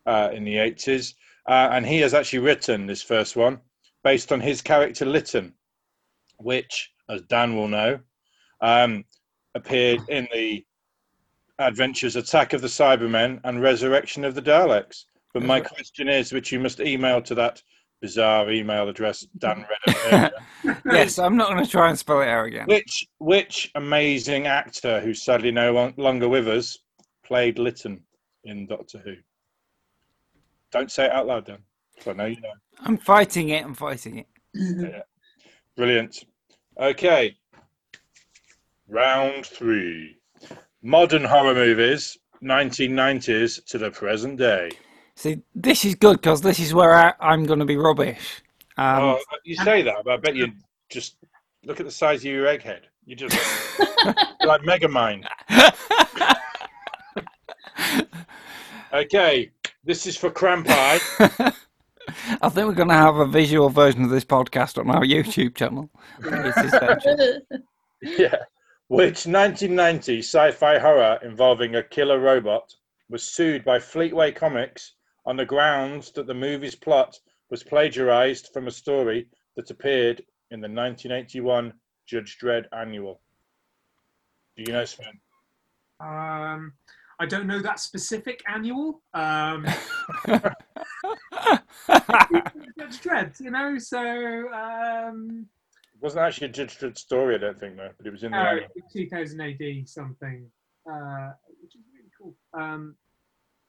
uh, 0.06 0.30
in 0.34 0.44
the 0.44 0.56
80s, 0.56 1.14
uh, 1.48 1.70
and 1.72 1.86
he 1.86 2.00
has 2.00 2.14
actually 2.14 2.40
written 2.40 2.86
this 2.86 3.02
first 3.02 3.36
one 3.36 3.60
based 4.06 4.32
on 4.32 4.40
his 4.40 4.62
character 4.62 5.06
Lytton 5.06 5.52
which, 6.38 6.92
as 7.10 7.22
Dan 7.24 7.56
will 7.56 7.68
know, 7.68 8.00
um, 8.62 9.04
appeared 9.54 10.02
in 10.10 10.28
the 10.34 10.66
Adventures 11.60 12.16
Attack 12.16 12.54
of 12.54 12.62
the 12.62 12.68
Cybermen 12.68 13.40
and 13.44 13.62
Resurrection 13.62 14.26
of 14.26 14.36
the 14.36 14.42
Daleks. 14.42 15.06
But 15.34 15.44
my 15.44 15.60
question 15.60 16.08
is, 16.08 16.32
which 16.32 16.52
you 16.52 16.60
must 16.60 16.80
email 16.80 17.22
to 17.22 17.36
that 17.36 17.62
bizarre 18.02 18.52
email 18.52 18.88
address 18.88 19.26
Dan 19.38 19.66
read 19.88 20.32
earlier, 20.64 20.82
yes, 20.86 21.20
I'm 21.20 21.36
not 21.36 21.50
going 21.50 21.64
to 21.64 21.70
try 21.70 21.90
and 21.90 21.98
spell 21.98 22.22
it 22.22 22.28
out 22.28 22.46
again. 22.46 22.66
which 22.68 23.06
which 23.20 23.72
amazing 23.76 24.48
actor 24.48 25.02
who's 25.02 25.24
sadly 25.24 25.52
no 25.52 25.94
longer 25.98 26.30
with 26.30 26.48
us 26.48 26.78
played 27.26 27.58
Lytton 27.60 28.02
in 28.44 28.68
Doctor 28.68 29.00
Who? 29.00 29.16
Don't 30.72 30.92
say 30.92 31.06
it 31.06 31.12
out 31.12 31.28
loud, 31.28 31.46
Dan. 31.46 31.60
So 32.02 32.12
I 32.12 32.14
know 32.14 32.26
you 32.26 32.42
know. 32.42 32.50
I'm 32.80 32.98
fighting 32.98 33.50
it. 33.50 33.64
I'm 33.64 33.74
fighting 33.74 34.26
it. 34.54 35.06
Brilliant. 35.76 36.26
Okay. 36.80 37.36
Round 38.88 39.46
three. 39.46 40.18
Modern 40.82 41.24
horror 41.24 41.56
movies, 41.56 42.18
1990s 42.44 43.66
to 43.66 43.78
the 43.78 43.90
present 43.90 44.38
day. 44.38 44.72
See, 45.16 45.42
this 45.56 45.86
is 45.86 45.96
good 45.96 46.18
because 46.18 46.42
this 46.42 46.60
is 46.60 46.74
where 46.74 46.94
I, 46.94 47.14
I'm 47.20 47.46
going 47.46 47.60
to 47.60 47.66
be 47.66 47.78
rubbish. 47.78 48.44
Um, 48.78 49.04
oh, 49.04 49.20
you 49.46 49.56
say 49.56 49.82
that, 49.82 49.96
but 50.04 50.14
I 50.14 50.18
bet 50.18 50.36
you 50.36 50.52
just 50.90 51.16
look 51.64 51.80
at 51.80 51.86
the 51.86 51.92
size 51.92 52.20
of 52.20 52.26
your 52.26 52.46
egghead. 52.46 52.82
You 53.06 53.16
just 53.16 53.36
you're 54.00 54.14
like 54.48 54.62
Megamind. 54.62 55.26
Okay, 58.96 59.52
this 59.84 60.08
is 60.08 60.16
for 60.16 60.30
Crampi. 60.30 61.54
I 62.42 62.50
think 62.50 62.68
we're 62.68 62.74
going 62.74 62.90
to 62.90 62.96
have 62.96 63.18
a 63.18 63.26
visual 63.26 63.70
version 63.70 64.04
of 64.04 64.10
this 64.10 64.26
podcast 64.26 64.78
on 64.78 64.90
our 64.90 65.04
YouTube 65.04 65.56
channel. 65.56 65.90
It's 66.20 66.58
essential. 66.58 67.40
yeah. 68.02 68.36
Which 68.88 69.26
1990 69.26 70.20
sci-fi 70.20 70.78
horror 70.78 71.20
involving 71.24 71.76
a 71.76 71.84
killer 71.84 72.20
robot 72.20 72.74
was 73.10 73.24
sued 73.24 73.64
by 73.66 73.80
Fleetway 73.80 74.36
Comics 74.36 74.94
on 75.26 75.38
the 75.38 75.46
grounds 75.46 76.12
that 76.12 76.28
the 76.28 76.34
movie's 76.34 76.76
plot 76.76 77.20
was 77.50 77.64
plagiarized 77.64 78.50
from 78.54 78.68
a 78.68 78.72
story 78.72 79.28
that 79.56 79.72
appeared 79.72 80.20
in 80.52 80.62
the 80.62 80.68
1981 80.68 81.74
Judge 82.06 82.38
Dredd 82.42 82.66
annual. 82.72 83.22
Do 84.56 84.64
you 84.66 84.74
know, 84.74 84.86
Sven? 84.86 85.20
Um, 86.00 86.74
I 87.20 87.26
don't 87.26 87.48
know 87.48 87.62
that 87.62 87.80
specific 87.80 88.44
annual. 88.48 89.02
Um, 89.14 89.66
Judge 92.78 93.00
Dredd, 93.02 93.40
you 93.40 93.52
know. 93.52 93.78
So 93.78 94.00
um, 94.54 95.48
It 95.94 96.02
wasn't 96.02 96.26
actually 96.26 96.48
a 96.48 96.52
Judge 96.52 96.78
Dredd 96.78 96.98
story, 96.98 97.36
I 97.36 97.38
don't 97.38 97.60
think, 97.60 97.78
though, 97.78 97.92
but 97.98 98.06
it 98.06 98.12
was 98.12 98.24
in 98.24 98.32
the 98.32 98.38
uh, 98.38 98.42
annual. 98.42 98.68
2000 98.92 99.42
AD 99.42 99.88
something, 99.88 100.46
uh, 100.92 101.32
which 101.62 101.76
is 101.76 101.82
really 101.94 102.12
cool. 102.20 102.36
Um, 102.54 102.96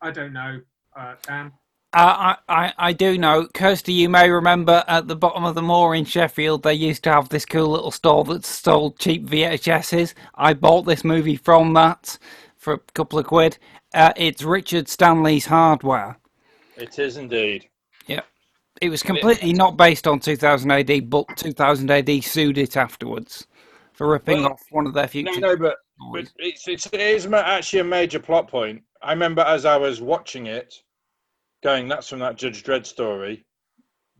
I 0.02 0.10
don't 0.10 0.32
know, 0.32 0.60
uh, 0.98 1.14
Dan. 1.22 1.52
Uh, 1.92 2.36
I, 2.48 2.64
I, 2.66 2.72
I 2.76 2.92
do 2.92 3.16
know, 3.16 3.46
Kirsty, 3.54 3.92
you 3.94 4.10
may 4.10 4.28
remember 4.28 4.84
at 4.86 5.08
the 5.08 5.16
bottom 5.16 5.44
of 5.44 5.54
the 5.54 5.62
moor 5.62 5.94
in 5.94 6.04
Sheffield, 6.04 6.62
they 6.62 6.74
used 6.74 7.04
to 7.04 7.12
have 7.12 7.30
this 7.30 7.46
cool 7.46 7.68
little 7.68 7.90
store 7.90 8.22
that 8.24 8.44
sold 8.44 8.98
cheap 8.98 9.26
VHSs. 9.26 10.12
I 10.34 10.52
bought 10.52 10.82
this 10.82 11.04
movie 11.04 11.36
from 11.36 11.72
that 11.72 12.18
for 12.66 12.72
a 12.72 12.78
couple 12.94 13.16
of 13.16 13.24
quid. 13.24 13.56
Uh, 13.94 14.12
it's 14.16 14.42
Richard 14.42 14.88
Stanley's 14.88 15.46
Hardware. 15.46 16.18
It 16.76 16.98
is 16.98 17.16
indeed. 17.16 17.68
Yeah. 18.08 18.22
It 18.82 18.88
was 18.88 19.04
completely 19.04 19.52
not 19.52 19.76
based 19.76 20.08
on 20.08 20.18
2000 20.18 20.72
AD, 20.72 21.08
but 21.08 21.28
2000 21.36 21.88
AD 21.88 22.24
sued 22.24 22.58
it 22.58 22.76
afterwards 22.76 23.46
for 23.92 24.08
ripping 24.08 24.42
Well, 24.42 24.54
off 24.54 24.64
one 24.70 24.84
of 24.84 24.94
their 24.94 25.06
future. 25.06 25.38
No, 25.38 25.54
no, 25.54 25.56
but, 25.56 25.76
but 26.12 26.28
it's, 26.38 26.66
it's, 26.66 26.86
it 26.86 27.00
is 27.00 27.26
actually 27.26 27.78
a 27.78 27.84
major 27.84 28.18
plot 28.18 28.48
point. 28.48 28.82
I 29.00 29.12
remember 29.12 29.42
as 29.42 29.64
I 29.64 29.76
was 29.76 30.00
watching 30.00 30.46
it, 30.46 30.74
going, 31.62 31.86
that's 31.86 32.08
from 32.08 32.18
that 32.18 32.36
Judge 32.36 32.64
Dredd 32.64 32.84
story. 32.84 33.46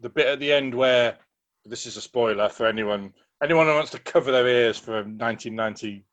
The 0.03 0.09
bit 0.09 0.29
at 0.29 0.39
the 0.39 0.53
end 0.53 0.73
where, 0.73 1.19
this 1.65 1.85
is 1.85 1.97
a 1.97 2.01
spoiler 2.01 2.49
for 2.49 2.67
anyone 2.67 3.13
anyone 3.43 3.67
who 3.67 3.75
wants 3.75 3.91
to 3.91 3.99
cover 3.99 4.31
their 4.31 4.47
ears 4.47 4.79
for 4.79 4.93
a 4.93 5.03
1990 5.03 6.05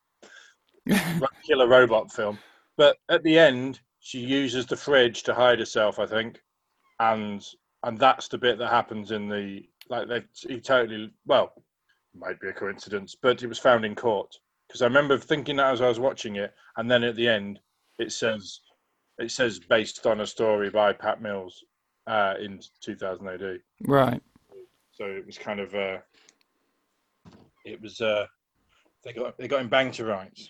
killer 1.45 1.67
robot 1.67 2.11
film. 2.11 2.38
But 2.77 2.97
at 3.09 3.23
the 3.23 3.38
end, 3.38 3.79
she 3.99 4.19
uses 4.19 4.65
the 4.65 4.75
fridge 4.75 5.23
to 5.23 5.34
hide 5.34 5.59
herself, 5.59 5.99
I 5.99 6.05
think, 6.05 6.41
and 6.99 7.43
and 7.84 7.97
that's 7.97 8.27
the 8.27 8.38
bit 8.38 8.57
that 8.59 8.69
happens 8.69 9.11
in 9.11 9.29
the 9.29 9.63
like 9.89 10.07
they 10.07 10.23
he 10.47 10.59
totally 10.59 11.11
well 11.25 11.53
might 12.15 12.39
be 12.39 12.49
a 12.49 12.53
coincidence, 12.53 13.15
but 13.19 13.43
it 13.43 13.47
was 13.47 13.59
found 13.59 13.86
in 13.86 13.95
court 13.95 14.36
because 14.67 14.81
I 14.81 14.86
remember 14.86 15.17
thinking 15.17 15.57
that 15.57 15.71
as 15.71 15.81
I 15.81 15.88
was 15.88 15.99
watching 15.99 16.36
it, 16.38 16.53
and 16.77 16.89
then 16.89 17.03
at 17.03 17.15
the 17.15 17.27
end 17.27 17.59
it 17.99 18.11
says 18.11 18.61
it 19.19 19.31
says 19.31 19.59
based 19.59 20.05
on 20.05 20.21
a 20.21 20.27
story 20.27 20.69
by 20.69 20.93
Pat 20.93 21.21
Mills 21.21 21.63
uh, 22.07 22.34
in 22.41 22.59
2000 22.81 23.27
AD. 23.27 23.59
Right. 23.86 24.21
So 24.91 25.05
it 25.05 25.25
was 25.25 25.38
kind 25.38 25.59
of 25.59 25.73
uh, 25.75 25.97
it 27.65 27.81
was 27.81 28.01
uh, 28.01 28.25
they 29.03 29.13
got 29.13 29.37
they 29.37 29.47
got 29.47 29.61
him 29.61 29.69
banged 29.69 29.93
to 29.95 30.05
rights. 30.05 30.49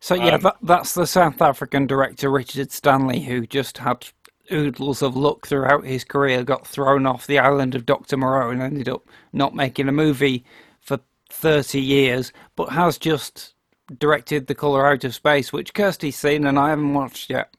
So, 0.00 0.14
yeah, 0.14 0.34
Um, 0.34 0.42
that, 0.42 0.56
that's 0.62 0.92
the 0.94 1.06
South 1.06 1.40
African 1.40 1.86
director, 1.86 2.30
Richard 2.30 2.70
Stanley, 2.70 3.20
who 3.20 3.46
just 3.46 3.78
had 3.78 4.06
oodles 4.52 5.02
of 5.02 5.16
luck 5.16 5.46
throughout 5.46 5.84
his 5.84 6.04
career, 6.04 6.44
got 6.44 6.66
thrown 6.66 7.06
off 7.06 7.26
the 7.26 7.38
island 7.38 7.74
of 7.74 7.86
Dr. 7.86 8.16
Moreau 8.18 8.50
and 8.50 8.62
ended 8.62 8.88
up 8.88 9.08
not 9.32 9.54
making 9.54 9.88
a 9.88 9.92
movie 9.92 10.44
for 10.80 11.00
30 11.30 11.80
years, 11.80 12.32
but 12.54 12.68
has 12.68 12.98
just 12.98 13.54
directed 13.98 14.46
The 14.46 14.54
Colour 14.54 14.86
Out 14.86 15.02
of 15.04 15.14
Space, 15.14 15.52
which 15.52 15.74
Kirsty's 15.74 16.16
seen 16.16 16.46
and 16.46 16.58
I 16.58 16.68
haven't 16.68 16.94
watched 16.94 17.30
yet. 17.30 17.54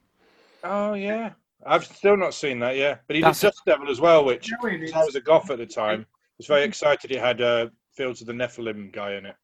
Oh 0.64 0.94
yeah, 0.94 1.32
I've 1.66 1.84
still 1.84 2.16
not 2.16 2.34
seen 2.34 2.60
that. 2.60 2.76
Yeah, 2.76 2.96
but 3.08 3.16
he 3.16 3.22
That's- 3.22 3.40
did 3.40 3.48
Dust 3.48 3.62
Devil 3.66 3.90
as 3.90 4.00
well, 4.00 4.24
which 4.24 4.48
Knowing 4.62 4.94
I 4.94 5.04
was 5.04 5.16
a 5.16 5.20
goth 5.20 5.50
at 5.50 5.58
the 5.58 5.66
time. 5.66 6.06
was 6.38 6.46
very 6.46 6.62
excited. 6.62 7.10
It 7.10 7.20
had 7.20 7.40
uh, 7.42 7.66
Fields 7.94 8.20
of 8.20 8.28
the 8.28 8.32
Nephilim 8.32 8.92
guy 8.92 9.14
in 9.14 9.26
it, 9.26 9.34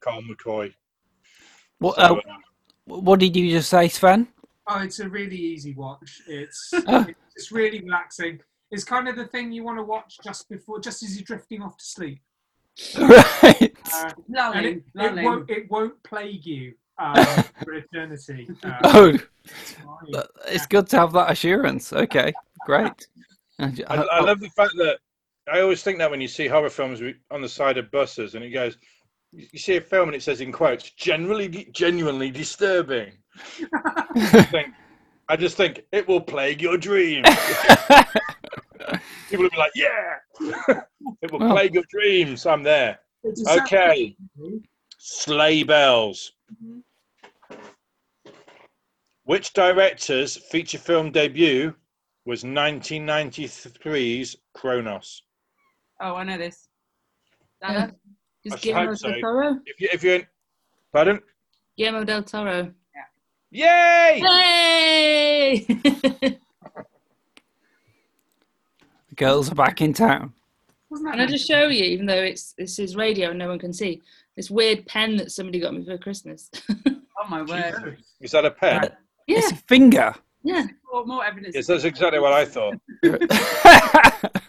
Carl 0.00 0.22
McCoy. 0.22 0.72
What, 1.78 1.96
So, 1.96 2.02
uh, 2.02 2.14
uh, 2.14 3.00
what 3.00 3.20
did 3.20 3.36
you 3.36 3.50
just 3.50 3.70
say, 3.70 3.88
Sven? 3.88 4.28
Oh, 4.66 4.80
it's 4.80 5.00
a 5.00 5.08
really 5.08 5.36
easy 5.36 5.74
watch. 5.74 6.20
It's 6.28 6.70
it's 7.36 7.50
really 7.50 7.80
relaxing. 7.80 8.40
It's 8.70 8.84
kind 8.84 9.08
of 9.08 9.16
the 9.16 9.26
thing 9.26 9.50
you 9.50 9.64
want 9.64 9.78
to 9.78 9.82
watch 9.82 10.18
just 10.22 10.48
before, 10.48 10.80
just 10.80 11.02
as 11.02 11.16
you're 11.16 11.24
drifting 11.24 11.62
off 11.62 11.76
to 11.78 11.84
sleep. 11.84 12.20
right. 12.98 13.76
Uh, 13.92 14.10
and 14.16 14.24
Lolling, 14.28 14.64
it, 14.64 14.82
it 14.94 15.24
won't 15.24 15.50
it 15.50 15.70
won't 15.70 16.02
plague 16.04 16.46
you 16.46 16.74
um, 16.98 17.14
for 17.64 17.74
eternity. 17.74 18.48
Uh, 18.62 18.78
Oh, 18.84 19.18
it's 19.44 19.72
fine. 19.72 20.14
Uh, 20.14 20.22
It's 20.46 20.66
good 20.66 20.86
to 20.88 20.98
have 20.98 21.12
that 21.12 21.30
assurance. 21.30 21.92
Okay, 21.92 22.32
great. 22.66 23.08
I, 23.58 23.72
I 23.88 24.20
love 24.20 24.40
the 24.40 24.50
fact 24.50 24.72
that 24.76 24.98
I 25.52 25.60
always 25.60 25.82
think 25.82 25.98
that 25.98 26.10
when 26.10 26.20
you 26.20 26.28
see 26.28 26.46
horror 26.46 26.70
films 26.70 27.00
on 27.30 27.42
the 27.42 27.48
side 27.48 27.76
of 27.76 27.90
buses, 27.90 28.34
and 28.34 28.44
it 28.44 28.50
goes, 28.50 28.76
you 29.32 29.58
see 29.58 29.76
a 29.76 29.80
film 29.80 30.08
and 30.08 30.16
it 30.16 30.22
says 30.22 30.40
in 30.40 30.52
quotes, 30.52 30.90
generally, 30.90 31.68
genuinely 31.72 32.30
disturbing. 32.30 33.12
I, 33.74 34.42
think, 34.50 34.68
I 35.28 35.36
just 35.36 35.56
think 35.56 35.84
it 35.92 36.06
will 36.08 36.20
plague 36.20 36.60
your 36.60 36.76
dreams. 36.76 37.28
People 39.28 39.44
will 39.44 39.50
be 39.50 39.56
like, 39.56 39.72
yeah, 39.76 40.16
it 41.22 41.30
will 41.30 41.38
Well. 41.38 41.52
plague 41.52 41.74
your 41.74 41.84
dreams. 41.90 42.46
I'm 42.46 42.62
there. 42.64 42.98
Okay, 43.48 44.16
sad- 44.36 44.60
sleigh 44.98 45.62
bells. 45.62 46.32
Mm-hmm. 46.52 46.80
Which 49.24 49.52
director's 49.52 50.36
feature 50.36 50.78
film 50.78 51.12
debut 51.12 51.72
was 52.24 52.42
1993's 52.42 54.36
Cronos? 54.54 55.22
Oh, 56.00 56.16
I 56.16 56.24
know 56.24 56.36
this. 56.38 56.66
Dada? 57.62 57.94
Is 58.44 58.52
I 58.52 58.56
should 58.56 58.62
Guillermo 58.62 58.86
hope 58.90 58.98
so. 58.98 59.10
del 59.10 59.20
Toro? 59.20 59.60
If 59.66 59.80
you, 59.80 59.88
if 59.92 60.02
you're 60.02 60.14
in, 60.16 60.26
pardon, 60.92 61.20
Guillermo 61.76 62.04
del 62.04 62.22
Toro. 62.22 62.72
yay! 63.50 64.20
Hey! 64.24 65.66
The 69.08 69.16
girls 69.16 69.50
are 69.50 69.56
back 69.56 69.80
in 69.80 69.92
town. 69.92 70.32
Wasn't 70.88 71.08
that 71.08 71.16
Can 71.16 71.20
I 71.20 71.26
just 71.26 71.46
show 71.46 71.66
you, 71.66 71.82
even 71.84 72.06
though 72.06 72.14
it's 72.22 72.52
this 72.52 72.78
is 72.78 72.94
radio 72.96 73.30
and 73.30 73.38
no 73.40 73.48
one 73.48 73.58
can 73.58 73.72
see, 73.72 74.00
this 74.36 74.50
weird 74.50 74.86
pen 74.86 75.16
that 75.16 75.32
somebody 75.32 75.58
got 75.58 75.74
me 75.74 75.84
for 75.84 75.98
Christmas? 75.98 76.50
Oh 77.22 77.28
my 77.28 77.42
word. 77.42 77.98
Is 78.22 78.30
that 78.30 78.46
a 78.46 78.50
pen? 78.50 78.88
yeah, 79.26 79.38
It's 79.40 79.52
a 79.52 79.56
finger. 79.56 80.14
yeah. 80.42 80.64
More, 80.90 81.04
more 81.04 81.22
evidence. 81.22 81.54
Yes, 81.54 81.66
that's 81.66 81.84
exactly 81.84 82.18
what 82.18 82.32
I 82.32 82.46
thought. 82.46 82.80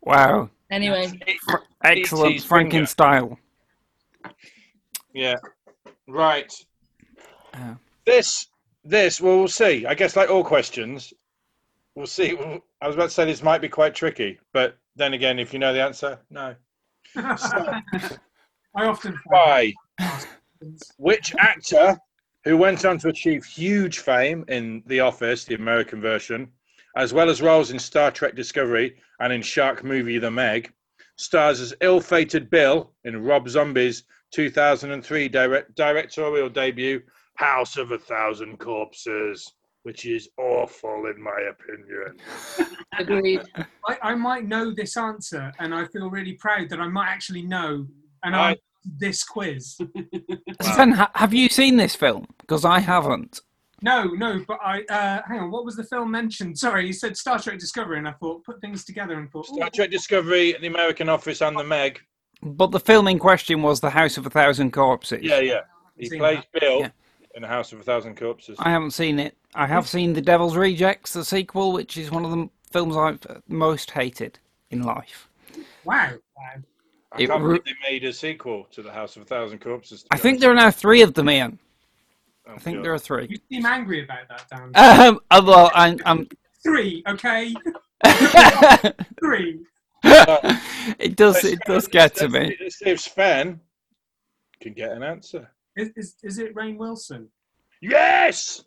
wow. 0.00 0.48
Anyway, 0.70 1.12
Fr- 1.42 1.56
excellent 1.84 2.32
E.T.'s 2.32 2.44
finger. 2.44 2.76
Frankenstyle. 2.78 3.36
Yeah. 5.14 5.36
Right. 6.08 6.52
Oh. 7.54 7.76
This, 8.04 8.48
this, 8.84 9.20
well, 9.20 9.38
we'll 9.38 9.48
see. 9.48 9.86
I 9.86 9.94
guess, 9.94 10.16
like 10.16 10.30
all 10.30 10.44
questions, 10.44 11.12
we'll 11.94 12.06
see. 12.06 12.34
Well, 12.34 12.60
I 12.80 12.86
was 12.86 12.96
about 12.96 13.06
to 13.06 13.10
say 13.10 13.24
this 13.24 13.42
might 13.42 13.60
be 13.60 13.68
quite 13.68 13.94
tricky, 13.94 14.38
but 14.52 14.76
then 14.96 15.14
again, 15.14 15.38
if 15.38 15.52
you 15.52 15.58
know 15.58 15.72
the 15.72 15.82
answer, 15.82 16.18
no. 16.30 16.54
I 17.16 17.82
often 18.76 19.18
Why? 19.26 19.72
Which 20.98 21.34
actor 21.38 21.98
who 22.44 22.56
went 22.56 22.84
on 22.84 22.98
to 22.98 23.08
achieve 23.08 23.44
huge 23.44 23.98
fame 24.00 24.44
in 24.48 24.82
The 24.86 25.00
Office, 25.00 25.44
the 25.44 25.54
American 25.54 26.00
version, 26.00 26.50
as 26.96 27.12
well 27.12 27.28
as 27.28 27.42
roles 27.42 27.70
in 27.70 27.78
Star 27.78 28.10
Trek 28.10 28.34
Discovery 28.34 28.96
and 29.20 29.32
in 29.32 29.42
shark 29.42 29.84
movie 29.84 30.18
The 30.18 30.30
Meg, 30.30 30.72
stars 31.16 31.60
as 31.60 31.74
ill-fated 31.80 32.50
Bill 32.50 32.92
in 33.04 33.22
Rob 33.22 33.48
Zombie's 33.48 34.04
2003 34.32 35.28
direct, 35.28 35.74
directorial 35.76 36.48
debut, 36.48 37.00
House 37.36 37.76
of 37.76 37.92
a 37.92 37.98
Thousand 37.98 38.58
Corpses, 38.58 39.52
which 39.82 40.06
is 40.06 40.28
awful 40.38 41.06
in 41.14 41.22
my 41.22 41.38
opinion. 41.50 42.76
agreed. 42.98 43.42
I, 43.86 43.98
I 44.02 44.14
might 44.14 44.46
know 44.46 44.74
this 44.74 44.96
answer, 44.96 45.52
and 45.58 45.74
I 45.74 45.84
feel 45.86 46.10
really 46.10 46.34
proud 46.34 46.70
that 46.70 46.80
I 46.80 46.88
might 46.88 47.08
actually 47.08 47.42
know 47.42 47.86
and 48.24 48.34
I- 48.34 48.50
answer 48.50 48.60
this 48.98 49.22
quiz. 49.22 49.76
Sven, 50.62 50.92
ha- 50.92 51.10
have 51.14 51.34
you 51.34 51.48
seen 51.48 51.76
this 51.76 51.94
film? 51.94 52.26
Because 52.40 52.64
I 52.64 52.78
haven't. 52.80 53.40
No, 53.82 54.04
no, 54.04 54.42
but 54.48 54.58
I 54.64 54.82
uh, 54.84 55.20
hang 55.28 55.40
on. 55.40 55.50
What 55.50 55.64
was 55.64 55.76
the 55.76 55.84
film 55.84 56.10
mentioned? 56.10 56.58
Sorry, 56.58 56.86
you 56.86 56.92
said 56.94 57.16
Star 57.16 57.38
Trek 57.38 57.58
Discovery, 57.58 57.98
and 57.98 58.08
I 58.08 58.12
thought 58.12 58.42
put 58.44 58.60
things 58.60 58.84
together 58.84 59.18
and 59.18 59.30
thought. 59.30 59.46
Star 59.46 59.68
Trek 59.74 59.90
Discovery, 59.90 60.54
The 60.60 60.66
American 60.68 61.08
Office, 61.10 61.42
and 61.42 61.58
The 61.58 61.64
Meg. 61.64 62.00
But 62.42 62.70
the 62.70 62.80
film 62.80 63.06
in 63.08 63.18
question 63.18 63.62
was 63.62 63.80
The 63.80 63.90
House 63.90 64.16
of 64.16 64.26
a 64.26 64.30
Thousand 64.30 64.72
Corpses. 64.72 65.22
Yeah, 65.22 65.40
yeah. 65.40 65.60
He 65.98 66.08
Seen 66.08 66.18
plays 66.20 66.42
Bill 66.58 66.80
Yeah. 66.80 66.90
in 67.34 67.42
The 67.42 67.48
House 67.48 67.72
of 67.72 67.80
a 67.80 67.82
Thousand 67.82 68.16
Corpses. 68.16 68.56
I 68.60 68.70
haven't 68.70 68.90
seen 68.92 69.18
it. 69.18 69.36
I 69.54 69.66
have 69.66 69.86
seen 69.88 70.12
The 70.12 70.20
Devil's 70.22 70.56
Rejects, 70.56 71.12
the 71.12 71.24
sequel, 71.24 71.72
which 71.72 71.96
is 71.96 72.10
one 72.10 72.24
of 72.24 72.30
the 72.30 72.48
films 72.70 72.96
I've 72.96 73.20
most 73.48 73.90
hated 73.90 74.38
in 74.70 74.82
life. 74.82 75.28
Wow. 75.84 76.12
wow. 76.36 76.52
I 77.12 77.22
It 77.22 77.28
can't 77.28 77.42
re- 77.42 77.58
believe 77.58 77.64
they 77.64 77.90
made 77.90 78.04
a 78.04 78.12
sequel 78.12 78.66
to 78.72 78.82
The 78.82 78.92
House 78.92 79.16
of 79.16 79.22
a 79.22 79.24
Thousand 79.26 79.60
Corpses. 79.60 80.04
I 80.10 80.16
think 80.18 80.40
there 80.40 80.50
are 80.50 80.54
now 80.54 80.70
three 80.70 81.02
of 81.02 81.14
them, 81.14 81.30
Ian. 81.30 81.58
Oh, 82.48 82.54
I 82.54 82.58
think 82.58 82.82
there 82.82 82.94
are 82.94 82.98
three. 82.98 83.26
You 83.28 83.38
seem 83.50 83.66
angry 83.66 84.04
about 84.04 84.28
that, 84.28 84.46
Dan. 84.50 84.70
Um, 85.08 85.20
uh, 85.30 85.42
well, 85.44 85.70
I'm, 85.74 85.98
I'm 86.04 86.28
Three, 86.62 87.02
okay? 87.08 87.54
Three. 89.20 89.60
it 90.04 91.16
does, 91.16 91.34
Let's- 91.34 91.44
it 91.44 91.60
does 91.66 91.88
get 91.88 92.14
to 92.16 92.28
me. 92.28 92.56
Let's 92.60 92.78
see 92.78 92.86
if 92.90 93.00
Sven 93.00 93.60
can 94.60 94.72
get 94.72 94.92
an 94.92 95.02
answer. 95.02 95.50
Is, 95.76 95.90
is, 95.96 96.16
is 96.22 96.38
it 96.38 96.54
Rainn 96.54 96.76
Wilson? 96.76 97.28
Yes! 97.80 98.64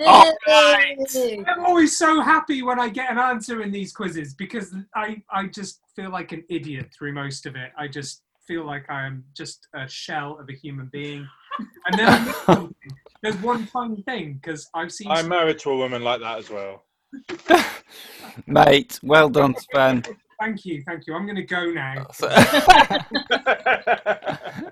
Oh, 0.00 0.32
Hey! 0.46 1.42
I'm 1.48 1.64
always 1.64 1.96
so 1.98 2.20
happy 2.20 2.62
when 2.62 2.78
I 2.78 2.88
get 2.88 3.10
an 3.10 3.18
answer 3.18 3.62
in 3.62 3.72
these 3.72 3.92
quizzes 3.92 4.34
because 4.34 4.72
I, 4.94 5.22
I 5.30 5.46
just 5.46 5.80
feel 5.96 6.10
like 6.10 6.30
an 6.32 6.44
idiot 6.48 6.90
through 6.96 7.12
most 7.14 7.46
of 7.46 7.56
it. 7.56 7.72
I 7.76 7.88
just 7.88 8.22
feel 8.48 8.64
like 8.64 8.90
I'm 8.90 9.22
just 9.36 9.68
a 9.74 9.86
shell 9.86 10.38
of 10.40 10.48
a 10.48 10.52
human 10.54 10.86
being. 10.86 11.28
And 11.86 11.98
then 12.00 12.08
I 12.08 12.18
miss 12.24 12.36
something. 12.38 12.92
there's 13.22 13.36
one 13.36 13.66
fun 13.66 14.02
thing 14.04 14.40
because 14.42 14.68
I've 14.74 14.90
seen. 14.90 15.10
I'm 15.10 15.28
married 15.28 15.58
to 15.60 15.70
a 15.70 15.76
woman 15.76 16.02
like 16.02 16.20
that 16.20 16.38
as 16.38 16.50
well. 16.50 16.84
Mate, 18.46 18.98
well 19.02 19.28
done, 19.28 19.54
Sven. 19.70 20.02
Thank 20.40 20.64
you, 20.64 20.82
thank 20.86 21.06
you. 21.06 21.14
I'm 21.14 21.26
going 21.26 21.36
to 21.36 21.42
go 21.42 21.66
now. 21.70 22.06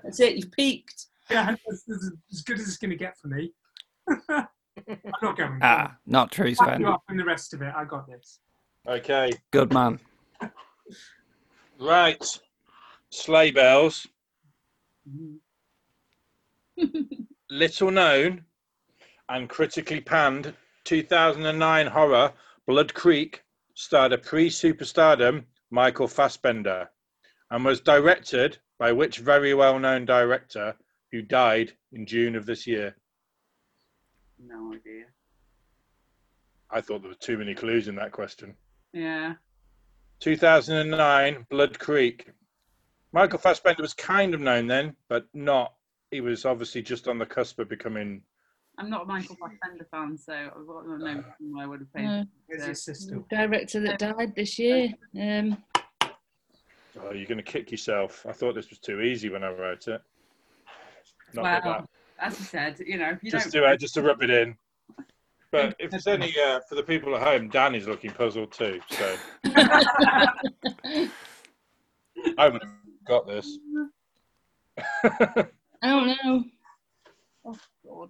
That's 0.03 0.19
it. 0.19 0.37
You've 0.37 0.51
peaked. 0.51 1.05
Yeah, 1.29 1.55
this, 1.69 1.83
this 1.83 1.97
is 1.97 2.11
as 2.31 2.41
good 2.41 2.59
as 2.59 2.67
it's 2.67 2.77
going 2.77 2.91
to 2.91 2.95
get 2.97 3.17
for 3.17 3.27
me. 3.27 3.51
I'm 4.29 4.47
not 5.21 5.37
going. 5.37 5.59
ah, 5.61 5.95
not 6.05 6.31
true, 6.31 6.55
Back 6.55 6.69
Sven. 6.69 6.81
you 6.81 6.87
up 6.87 7.03
in 7.09 7.17
the 7.17 7.25
rest 7.25 7.53
of 7.53 7.61
it. 7.61 7.73
I 7.75 7.83
got 7.83 8.07
this. 8.07 8.39
okay, 8.87 9.31
Good 9.51 9.73
man. 9.73 9.99
right. 11.79 12.39
Sleigh 13.17 13.51
bells. 13.51 14.07
Little 17.49 17.91
known 17.91 18.45
and 19.29 19.49
critically 19.49 20.01
panned 20.01 20.53
2009 20.83 21.87
horror 21.87 22.31
Blood 22.67 22.93
Creek 22.93 23.43
starred 23.73 24.13
a 24.13 24.17
pre 24.17 24.49
superstardom 24.49 25.45
Michael 25.71 26.07
Fassbender 26.07 26.89
and 27.49 27.65
was 27.65 27.81
directed 27.81 28.59
by 28.77 28.91
which 28.91 29.17
very 29.17 29.53
well 29.53 29.79
known 29.79 30.05
director 30.05 30.75
who 31.11 31.21
died 31.21 31.73
in 31.93 32.05
June 32.05 32.35
of 32.35 32.45
this 32.45 32.67
year? 32.67 32.95
No 34.39 34.73
idea. 34.73 35.05
I 36.69 36.81
thought 36.81 37.01
there 37.01 37.09
were 37.09 37.15
too 37.15 37.37
many 37.37 37.55
clues 37.55 37.87
in 37.87 37.95
that 37.95 38.11
question. 38.11 38.55
Yeah. 38.93 39.33
2009 40.19 41.45
Blood 41.49 41.79
Creek. 41.79 42.31
Michael 43.13 43.39
Fassbender 43.39 43.81
was 43.81 43.93
kind 43.93 44.33
of 44.33 44.41
known 44.41 44.67
then, 44.67 44.95
but 45.09 45.25
not. 45.33 45.73
He 46.11 46.21
was 46.21 46.45
obviously 46.45 46.81
just 46.81 47.07
on 47.07 47.17
the 47.17 47.25
cusp 47.25 47.59
of 47.59 47.69
becoming. 47.69 48.21
I'm 48.77 48.89
not 48.89 49.03
a 49.03 49.05
Michael 49.05 49.35
Fassbender 49.35 49.87
fan, 49.89 50.17
so 50.17 50.33
I 50.33 50.49
wouldn't 50.55 50.99
know 50.99 51.23
who 51.39 51.59
I 51.59 51.65
would 51.65 51.79
have 51.79 51.93
paid. 51.93 52.03
No. 52.03 52.25
Where's 52.47 52.83
sister? 52.83 53.23
Director 53.29 53.79
that 53.81 53.99
died 53.99 54.35
this 54.35 54.59
year. 54.59 54.93
Um, 55.19 55.57
Oh, 57.03 57.11
you're 57.13 57.25
going 57.27 57.37
to 57.37 57.43
kick 57.43 57.71
yourself. 57.71 58.25
I 58.27 58.31
thought 58.31 58.55
this 58.55 58.69
was 58.69 58.79
too 58.79 59.01
easy 59.01 59.29
when 59.29 59.43
I 59.43 59.51
wrote 59.51 59.87
it. 59.87 60.01
Not 61.33 61.43
like 61.43 61.65
Well, 61.65 61.85
as 62.19 62.39
you 62.39 62.45
said, 62.45 62.79
you 62.85 62.97
know, 62.97 63.17
you. 63.21 63.31
Just 63.31 63.51
don't. 63.51 63.63
to 63.63 63.67
uh, 63.69 63.77
just 63.77 63.93
to 63.95 64.01
rub 64.01 64.23
it 64.23 64.29
in. 64.29 64.55
But 65.51 65.75
if 65.79 65.91
there's 65.91 66.07
any 66.07 66.33
uh, 66.39 66.59
for 66.67 66.75
the 66.75 66.83
people 66.83 67.15
at 67.15 67.23
home, 67.23 67.49
Dan 67.49 67.75
is 67.75 67.87
looking 67.87 68.11
puzzled 68.11 68.51
too. 68.51 68.79
So 68.89 69.15
I 69.45 71.09
would 72.39 72.61
have 72.61 72.71
got 73.07 73.27
this. 73.27 73.57
I 75.03 75.45
don't 75.83 76.07
know. 76.07 76.43
Oh 77.45 77.57
God. 77.85 78.09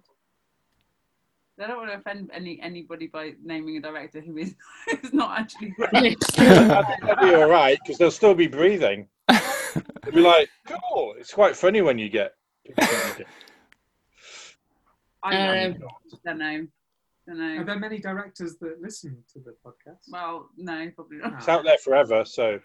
I 1.60 1.66
don't 1.66 1.78
want 1.78 1.90
to 1.90 1.96
offend 1.98 2.30
any 2.32 2.60
anybody 2.62 3.08
by 3.08 3.32
naming 3.42 3.76
a 3.78 3.80
director 3.80 4.20
who 4.20 4.36
is 4.36 4.54
is 5.02 5.12
not 5.12 5.38
actually. 5.38 5.74
I 5.92 6.00
think 6.00 6.20
that'd 6.30 7.18
be 7.20 7.34
all 7.34 7.48
right 7.48 7.78
because 7.82 7.98
they'll 7.98 8.10
still 8.10 8.34
be 8.34 8.46
breathing. 8.46 9.08
They'll 9.28 10.14
be 10.14 10.20
like, 10.20 10.48
cool. 10.66 11.14
It's 11.18 11.32
quite 11.32 11.56
funny 11.56 11.82
when 11.82 11.98
you 11.98 12.08
get. 12.08 12.34
people 12.64 12.84
think 12.84 13.18
you 13.20 13.24
I 15.22 15.32
don't, 15.32 15.82
Um, 15.82 15.88
don't 16.24 16.38
know. 16.38 16.66
Are 17.60 17.64
there 17.64 17.78
many 17.78 17.98
directors 17.98 18.56
that 18.60 18.80
listen 18.80 19.22
to 19.34 19.40
the 19.40 19.54
podcast? 19.64 20.10
Well, 20.10 20.48
no, 20.56 20.90
probably 20.94 21.18
not. 21.18 21.34
It's 21.34 21.48
out 21.48 21.64
there 21.64 21.76
forever. 21.76 22.24
So 22.24 22.58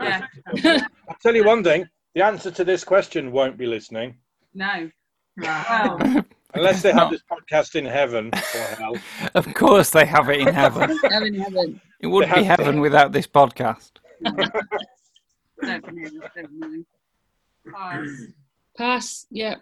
Yeah. 0.00 0.26
I'll 1.08 1.16
tell 1.22 1.34
you 1.34 1.44
one 1.44 1.62
thing: 1.64 1.86
the 2.14 2.22
answer 2.22 2.50
to 2.50 2.64
this 2.64 2.84
question 2.84 3.32
won't 3.32 3.56
be 3.58 3.66
listening 3.66 4.16
No. 4.54 4.90
Well, 5.36 5.98
unless 6.54 6.82
they 6.82 6.92
have 6.92 7.10
No. 7.10 7.10
this 7.10 7.22
podcast 7.30 7.74
in 7.74 7.84
heaven 7.84 8.30
or 8.32 8.60
hell. 8.76 8.96
Of 9.34 9.52
course, 9.54 9.90
they 9.90 10.06
have 10.06 10.28
it 10.28 10.40
in 10.40 10.46
heaven. 10.54 10.96
Heaven, 11.10 11.34
heaven. 11.34 11.80
It 12.00 12.06
would 12.06 12.28
They 12.28 12.34
be 12.40 12.44
have 12.44 12.58
to. 12.58 12.64
heaven 12.64 12.80
without 12.80 13.12
this 13.12 13.26
podcast. 13.26 13.92
don't 14.22 14.36
know. 15.94 16.10
Don't 16.36 16.52
know. 16.52 16.84
Pass. 17.72 18.08
Pass. 18.76 19.26
Yeah. 19.30 19.56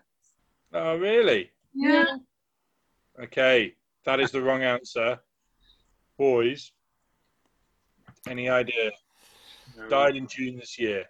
Oh, 0.74 0.96
really? 0.96 1.50
Yeah. 1.74 2.04
Okay, 3.22 3.74
that 4.04 4.20
is 4.20 4.30
the 4.30 4.40
wrong 4.42 4.62
answer. 4.62 5.18
Boys, 6.18 6.72
any 8.28 8.48
idea? 8.48 8.90
Died 9.88 10.16
in 10.16 10.26
June 10.26 10.56
this 10.56 10.78
year. 10.78 11.04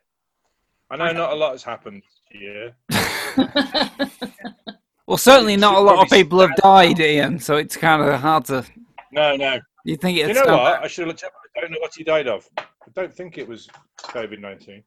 I 0.91 0.97
know 0.97 1.13
not 1.13 1.33
a 1.33 1.35
lot 1.35 1.53
has 1.53 1.63
happened 1.63 2.03
this 2.03 2.41
year. 2.41 2.75
Well, 5.13 5.19
certainly 5.19 5.57
not 5.57 5.75
a 5.75 5.81
lot 5.81 6.03
of 6.03 6.11
people 6.11 6.41
have 6.41 6.57
died, 6.57 6.99
Ian. 6.99 7.39
So 7.39 7.57
it's 7.57 7.77
kind 7.77 8.01
of 8.01 8.21
hard 8.21 8.47
to. 8.47 8.65
No, 9.11 9.37
no. 9.37 9.59
You 9.85 9.97
think 9.97 10.17
it's. 10.17 10.29
You 10.29 10.39
it's 10.39 10.47
know 10.47 10.57
what? 10.57 10.83
I 10.83 10.87
should 10.87 11.03
have 11.03 11.09
looked 11.09 11.25
up. 11.25 11.33
I 11.55 11.61
don't 11.61 11.71
know 11.71 11.81
what 11.81 11.95
he 11.95 12.03
died 12.03 12.29
of. 12.29 12.49
I 12.57 12.65
don't 12.95 13.13
think 13.13 13.37
it 13.37 13.47
was 13.47 13.69
COVID 13.99 14.41
19. 14.41 14.83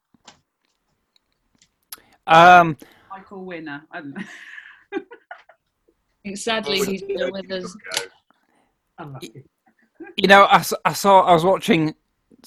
Um, 2.28 2.76
Michael 3.12 3.46
Winner. 3.46 3.84
I 3.92 4.02
don't 4.02 4.16
know. 4.16 4.24
I 4.94 5.02
think 6.24 6.38
sadly 6.38 6.80
he's 6.80 7.04
with 7.08 7.52
us. 7.52 7.78
You 10.18 10.28
know, 10.28 10.46
I, 10.46 10.64
I 10.86 10.94
saw. 10.94 11.22
I 11.22 11.34
was 11.34 11.44
watching. 11.44 11.94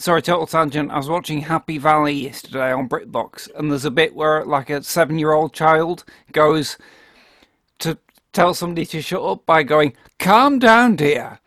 Sorry, 0.01 0.23
total 0.23 0.47
tangent. 0.47 0.93
I 0.93 0.97
was 0.97 1.09
watching 1.09 1.41
Happy 1.41 1.77
Valley 1.77 2.13
yesterday 2.13 2.71
on 2.73 2.89
BritBox, 2.89 3.49
and 3.57 3.69
there's 3.69 3.85
a 3.85 3.91
bit 3.91 4.15
where 4.15 4.45
like 4.45 4.71
a 4.71 4.81
seven-year-old 4.81 5.53
child 5.53 6.05
goes 6.31 6.79
to 7.81 7.99
tell 8.33 8.55
somebody 8.55 8.87
to 8.87 9.03
shut 9.03 9.21
up 9.25 9.45
by 9.45 9.65
going, 9.65 9.95
"Calm 10.21 10.61
down, 10.61 10.95
dear." 10.95 11.41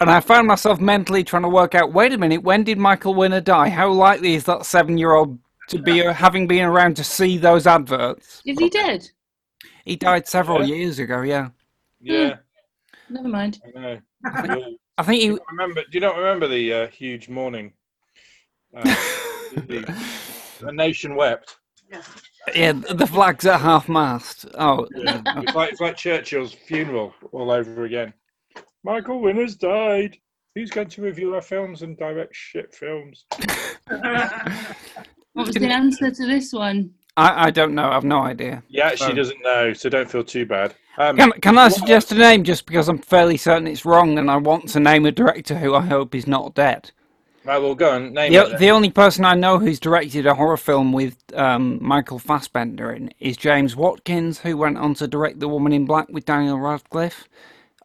And 0.00 0.08
I 0.10 0.20
found 0.20 0.46
myself 0.46 0.80
mentally 0.80 1.22
trying 1.22 1.42
to 1.42 1.50
work 1.50 1.74
out. 1.74 1.92
Wait 1.92 2.14
a 2.14 2.18
minute. 2.18 2.42
When 2.42 2.64
did 2.64 2.78
Michael 2.78 3.12
Winner 3.12 3.42
die? 3.42 3.68
How 3.68 3.90
likely 3.92 4.36
is 4.36 4.44
that 4.44 4.64
seven-year-old 4.64 5.38
to 5.68 5.78
be 5.78 5.98
having 5.98 6.46
been 6.46 6.64
around 6.64 6.96
to 6.96 7.04
see 7.04 7.36
those 7.36 7.66
adverts? 7.66 8.40
Is 8.46 8.58
he 8.58 8.70
dead? 8.70 9.06
He 9.84 9.96
died 9.96 10.26
several 10.26 10.64
Yeah. 10.66 10.76
years 10.76 10.98
ago. 10.98 11.20
Yeah, 11.20 11.48
Yeah, 12.00 12.36
Never 13.10 13.28
mind. 13.28 13.60
I 13.76 13.80
know. 13.80 13.98
I 14.96 15.02
think 15.02 15.20
he. 15.22 15.38
remember? 15.50 15.82
Do 15.82 15.88
you 15.92 16.00
not 16.00 16.16
remember 16.16 16.48
the 16.48 16.72
uh, 16.72 16.86
huge 16.86 17.28
morning? 17.28 17.74
Uh, 18.76 18.82
the, 19.66 20.04
the 20.60 20.72
nation 20.72 21.14
wept. 21.16 21.56
Yeah, 22.54 22.72
the 22.72 23.06
flags 23.06 23.46
at 23.46 23.60
half 23.60 23.88
mast. 23.88 24.46
Oh, 24.58 24.86
Yeah. 24.94 25.22
It's 25.38 25.54
like 25.54 25.72
it's 25.72 25.80
like 25.80 25.96
Churchill's 25.96 26.52
funeral 26.52 27.14
all 27.32 27.50
over 27.50 27.84
again. 27.84 28.12
Michael 28.84 29.20
Winner's 29.20 29.56
died. 29.56 30.16
Who's 30.54 30.70
going 30.70 30.88
to 30.88 31.02
review 31.02 31.34
our 31.34 31.40
films 31.42 31.82
and 31.82 31.96
direct 31.96 32.34
shit 32.34 32.74
films? 32.74 33.26
What 35.32 35.46
was 35.46 35.54
the 35.54 35.66
answer 35.68 36.10
to 36.10 36.26
this 36.26 36.52
one? 36.52 36.90
I, 37.16 37.46
I 37.46 37.50
don't 37.50 37.74
know. 37.74 37.88
I've 37.90 38.04
no 38.04 38.18
idea. 38.20 38.62
Yeah, 38.68 38.94
she 38.94 39.04
Um, 39.04 39.14
doesn't 39.16 39.40
know, 39.42 39.72
so 39.72 39.88
don't 39.88 40.10
feel 40.10 40.24
too 40.24 40.46
bad. 40.46 40.74
Um, 40.98 41.16
Can, 41.16 41.30
can 41.32 41.58
I 41.58 41.68
suggest 41.68 42.10
a 42.12 42.16
name 42.16 42.42
just 42.44 42.66
because 42.66 42.88
I'm 42.88 42.98
fairly 42.98 43.36
certain 43.36 43.66
it's 43.68 43.84
wrong 43.84 44.18
and 44.18 44.30
I 44.30 44.36
want 44.36 44.68
to 44.70 44.80
name 44.80 45.06
a 45.06 45.12
director 45.12 45.56
who 45.56 45.74
I 45.74 45.82
hope 45.86 46.14
is 46.14 46.26
not 46.26 46.54
dead? 46.54 46.90
I 47.48 47.58
will 47.58 47.74
go 47.74 47.94
and 47.96 48.12
name 48.12 48.32
The, 48.32 48.44
it. 48.44 48.50
then. 48.50 48.60
the 48.60 48.70
only 48.70 48.90
person 48.90 49.24
I 49.24 49.34
know 49.34 49.58
who's 49.58 49.80
directed 49.80 50.26
a 50.26 50.34
horror 50.34 50.56
film 50.56 50.92
with 50.92 51.16
um, 51.34 51.78
Michael 51.80 52.18
Fassbender 52.18 52.92
in 52.92 53.10
is 53.20 53.36
James 53.36 53.74
Watkins, 53.74 54.38
who 54.40 54.56
went 54.56 54.78
on 54.78 54.94
to 54.94 55.08
direct 55.08 55.40
The 55.40 55.48
Woman 55.48 55.72
in 55.72 55.86
Black 55.86 56.08
with 56.10 56.24
Daniel 56.26 56.58
Radcliffe. 56.58 57.28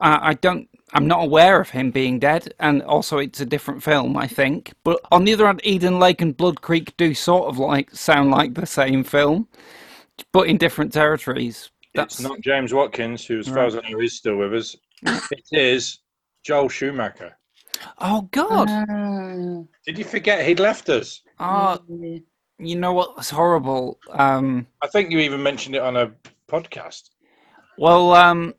I, 0.02 0.30
I 0.30 0.34
don't. 0.36 0.68
I'm 0.96 1.08
not 1.08 1.24
aware 1.24 1.60
of 1.60 1.72
him 1.72 1.90
being 1.90 2.20
dead, 2.20 2.54
and 2.60 2.84
also 2.84 3.18
it's 3.18 3.40
a 3.42 3.46
different 3.48 3.82
film, 3.82 4.16
I 4.16 4.28
think. 4.28 4.74
But 4.84 5.00
on 5.12 5.24
the 5.24 5.34
other 5.34 5.48
hand, 5.48 5.60
Eden 5.64 5.98
Lake 6.00 6.22
and 6.22 6.38
Blood 6.38 6.62
Creek 6.62 6.96
do 6.98 7.16
sort 7.16 7.48
of 7.48 7.58
like 7.58 7.90
sound 7.96 8.30
like 8.30 8.54
the 8.54 8.68
same 8.68 9.04
film, 9.04 9.48
but 10.32 10.48
in 10.48 10.58
different 10.58 10.94
territories. 10.94 11.72
It's 11.96 12.20
not 12.20 12.42
James 12.42 12.74
Watkins, 12.74 13.26
who, 13.26 13.40
as 13.40 13.48
far 13.48 13.66
as 13.66 13.76
I 13.76 13.90
know, 13.90 14.00
is 14.00 14.18
still 14.18 14.38
with 14.38 14.54
us. 14.54 14.76
it 15.06 15.44
is 15.52 16.00
Joel 16.44 16.70
Schumacher. 16.70 17.38
Oh 18.00 18.28
God! 18.32 18.68
Ah, 18.70 19.64
Did 19.86 19.98
you 19.98 20.04
forget 20.04 20.46
he'd 20.46 20.60
left 20.60 20.90
us? 20.90 21.22
Oh, 21.40 21.80
you 22.60 22.76
know 22.76 22.94
what? 22.94 23.16
what's 23.16 23.30
horrible? 23.30 24.00
Um, 24.12 24.68
I 24.82 24.88
think 24.88 25.12
you 25.12 25.20
even 25.20 25.42
mentioned 25.44 25.76
it 25.76 25.82
on 25.82 25.96
a 25.98 26.12
podcast. 26.48 27.10
well, 27.78 28.14
um, 28.14 28.54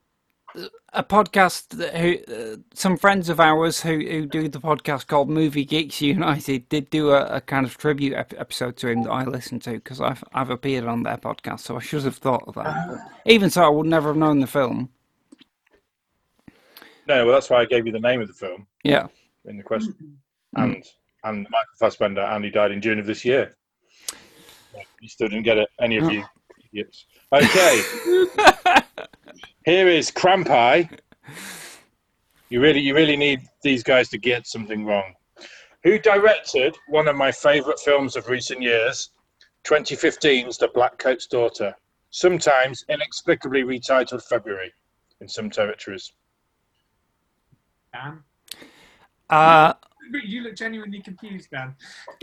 a 0.93 1.03
podcast 1.03 1.69
that 1.71 1.97
who 1.97 2.19
uh, 2.33 2.57
some 2.73 2.97
friends 2.97 3.29
of 3.29 3.41
ours 3.41 3.81
who 3.81 3.99
who 3.99 4.27
do 4.27 4.49
the 4.49 4.61
podcast 4.61 5.07
called 5.07 5.29
Movie 5.29 5.65
Geeks 5.65 6.01
United 6.01 6.69
did 6.69 6.91
do 6.91 7.11
a, 7.11 7.25
a 7.37 7.41
kind 7.41 7.67
of 7.67 7.77
tribute 7.77 8.13
ep- 8.15 8.35
episode 8.39 8.77
to 8.79 8.89
him 8.89 9.03
that 9.03 9.11
I 9.11 9.25
listened 9.25 9.63
to 9.63 9.73
because 9.73 10.01
I've 10.01 10.23
I've 10.33 10.51
appeared 10.51 10.85
on 10.85 11.03
their 11.03 11.17
podcast, 11.17 11.61
so 11.61 11.77
I 11.77 11.81
should 11.81 12.05
have 12.05 12.17
thought 12.17 12.45
of 12.47 12.55
that. 12.55 12.89
But 12.89 12.99
even 13.27 13.51
so, 13.51 13.65
I 13.65 13.69
would 13.69 13.87
never 13.87 14.09
have 14.09 14.17
known 14.17 14.41
the 14.41 14.47
film. 14.47 14.91
No, 17.07 17.25
well, 17.27 17.35
that's 17.35 17.51
why 17.51 17.61
I 17.61 17.65
gave 17.65 17.87
you 17.87 17.93
the 17.93 18.01
name 18.01 18.21
of 18.21 18.29
the 18.29 18.35
film 18.35 18.67
Yeah. 18.83 19.07
in 19.47 19.57
the 19.57 19.63
question. 19.63 19.95
Mm-hmm. 20.57 20.63
And 20.63 20.85
and 21.25 21.39
Michael 21.51 21.75
Fassbender, 21.79 22.21
and 22.21 22.45
he 22.45 22.51
died 22.51 22.71
in 22.71 22.81
June 22.83 22.99
of 22.99 23.07
this 23.07 23.25
year. 23.25 23.55
You 25.01 25.09
still 25.09 25.29
didn't 25.29 25.45
get 25.45 25.57
it, 25.59 25.69
any 25.81 25.97
of 25.97 26.05
Oh. 26.05 26.11
you 26.11 26.25
idiots. 26.73 27.07
Okay, 27.33 27.83
here 29.65 29.89
is 29.89 30.11
Crampi. 30.11 30.89
You 32.51 32.61
really, 32.61 32.81
you 32.81 32.95
really 32.95 33.17
need 33.17 33.41
these 33.63 33.83
guys 33.83 34.09
to 34.11 34.19
get 34.19 34.47
something 34.47 34.85
wrong. 34.85 35.15
Who 35.83 35.99
directed 35.99 36.77
one 36.89 37.09
of 37.09 37.17
my 37.17 37.33
favourite 37.33 37.79
films 37.81 38.17
of 38.17 38.29
recent 38.29 38.61
years, 38.63 39.11
2015's 39.65 40.59
The 40.59 40.69
Black 40.69 40.99
Coat's 40.99 41.27
Daughter, 41.27 41.75
sometimes 42.11 42.85
inexplicably 42.89 43.63
retitled 43.65 44.23
February 44.25 44.73
in 45.21 45.29
some 45.29 45.51
territories? 45.51 46.13
Dan. 47.95 48.23
Uh, 49.31 49.73
You 50.25 50.43
look 50.43 50.55
genuinely 50.55 51.01
confused, 51.01 51.49
Dan. 51.51 51.75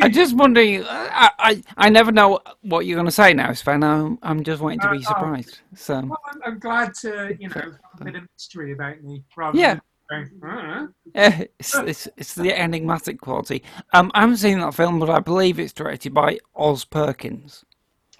I'm 0.02 0.12
just 0.12 0.36
wondering. 0.36 0.84
I, 0.86 1.32
I 1.40 1.64
I 1.78 1.90
never 1.90 2.12
know 2.12 2.40
what 2.62 2.86
you're 2.86 2.96
going 2.96 3.08
to 3.08 3.12
say 3.12 3.34
now, 3.34 3.52
Sven. 3.54 3.84
I'm 3.84 4.20
I'm 4.22 4.44
just 4.44 4.62
waiting 4.62 4.82
to 4.82 4.92
be 4.92 4.98
Uh, 4.98 5.02
oh. 5.06 5.14
surprised. 5.14 5.60
So 5.76 5.96
Well, 6.02 6.20
I'm, 6.32 6.42
I'm 6.46 6.60
glad 6.60 6.94
to, 7.02 7.36
you 7.40 7.48
know, 7.50 7.56
have 7.56 7.74
a 8.00 8.04
bit 8.04 8.16
of 8.16 8.24
mystery 8.38 8.74
about 8.74 9.02
me 9.02 9.24
rather 9.36 9.58
Yeah. 9.58 9.80
than 10.10 10.30
going, 10.40 10.52
"Uh." 10.54 10.88
Yeah, 11.16 11.44
it's, 11.60 11.76
it's 11.76 12.08
it's 12.18 12.36
the 12.36 12.54
enigmatic 12.58 13.20
quality. 13.20 13.64
Um, 13.94 14.12
I 14.14 14.22
haven't 14.22 14.38
seen 14.38 14.60
that 14.60 14.76
film, 14.76 15.00
but 15.00 15.10
I 15.10 15.20
believe 15.20 15.58
it's 15.60 15.74
directed 15.74 16.14
by 16.14 16.38
Oz 16.56 16.86
Perkins. 16.86 17.66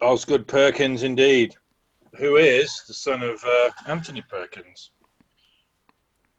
Osgood 0.02 0.48
Perkins, 0.48 1.04
indeed, 1.04 1.54
who 2.16 2.38
is 2.38 2.82
the 2.88 2.94
son 2.96 3.22
of 3.22 3.44
uh, 3.44 3.70
Anthony 3.86 4.24
Perkins. 4.28 4.90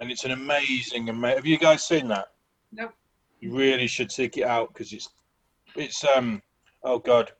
And 0.03 0.11
it's 0.11 0.25
an 0.25 0.33
amazing, 0.33 1.09
ama- 1.09 1.37
Have 1.37 1.47
you 1.47 1.57
guys 1.57 1.85
seen 1.85 2.09
that? 2.09 2.33
Nope. 2.73 2.93
You 3.39 3.55
really 3.57 3.87
should 3.87 4.11
seek 4.11 4.37
it 4.37 4.43
out 4.43 4.73
because 4.75 4.93
it's, 4.93 5.09
it's 5.77 6.05
um, 6.05 6.43
oh 6.83 6.99
god, 6.99 7.31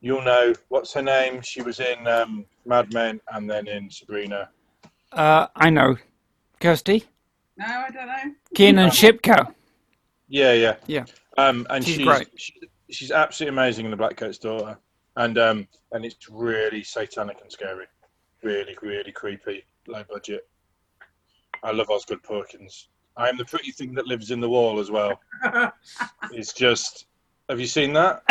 you'll 0.00 0.24
know 0.24 0.54
what's 0.70 0.94
her 0.94 1.02
name. 1.02 1.42
She 1.42 1.60
was 1.60 1.80
in 1.80 2.06
um, 2.06 2.46
Mad 2.64 2.94
Men 2.94 3.20
and 3.34 3.48
then 3.48 3.68
in 3.68 3.90
Sabrina. 3.90 4.48
Uh, 5.12 5.48
I 5.54 5.68
know, 5.68 5.96
Kirsty 6.60 7.04
No, 7.58 7.66
I 7.66 7.90
don't 7.90 8.06
know. 8.06 8.34
Kiernan 8.54 8.88
Shipka. 8.88 9.52
Yeah, 10.30 10.54
yeah, 10.54 10.76
Yeah. 10.86 11.04
Um, 11.36 11.66
and 11.68 11.84
She's 11.84 11.96
she's 11.96 12.06
great. 12.06 12.28
She, 12.36 12.54
she's 12.90 13.10
absolutely 13.10 13.54
amazing 13.54 13.84
in 13.84 13.90
The 13.90 13.98
Black 13.98 14.16
Coat's 14.16 14.38
Daughter, 14.38 14.78
and 15.16 15.36
um, 15.36 15.68
and 15.92 16.06
it's 16.06 16.30
really 16.30 16.84
satanic 16.84 17.36
and 17.42 17.52
scary, 17.52 17.84
really, 18.42 18.78
really 18.80 19.12
creepy, 19.12 19.66
low 19.86 20.04
budget. 20.10 20.48
I 21.62 21.72
love 21.72 21.90
Osgood 21.90 22.22
Perkins. 22.22 22.88
I 23.16 23.28
am 23.28 23.36
the 23.36 23.44
pretty 23.44 23.72
thing 23.72 23.94
that 23.94 24.06
lives 24.06 24.30
in 24.30 24.40
the 24.40 24.48
wall 24.48 24.80
as 24.80 24.90
well. 24.90 25.20
It's 26.32 26.52
just. 26.52 27.06
Have 27.48 27.60
you 27.60 27.66
seen 27.66 27.92
that? 27.92 28.22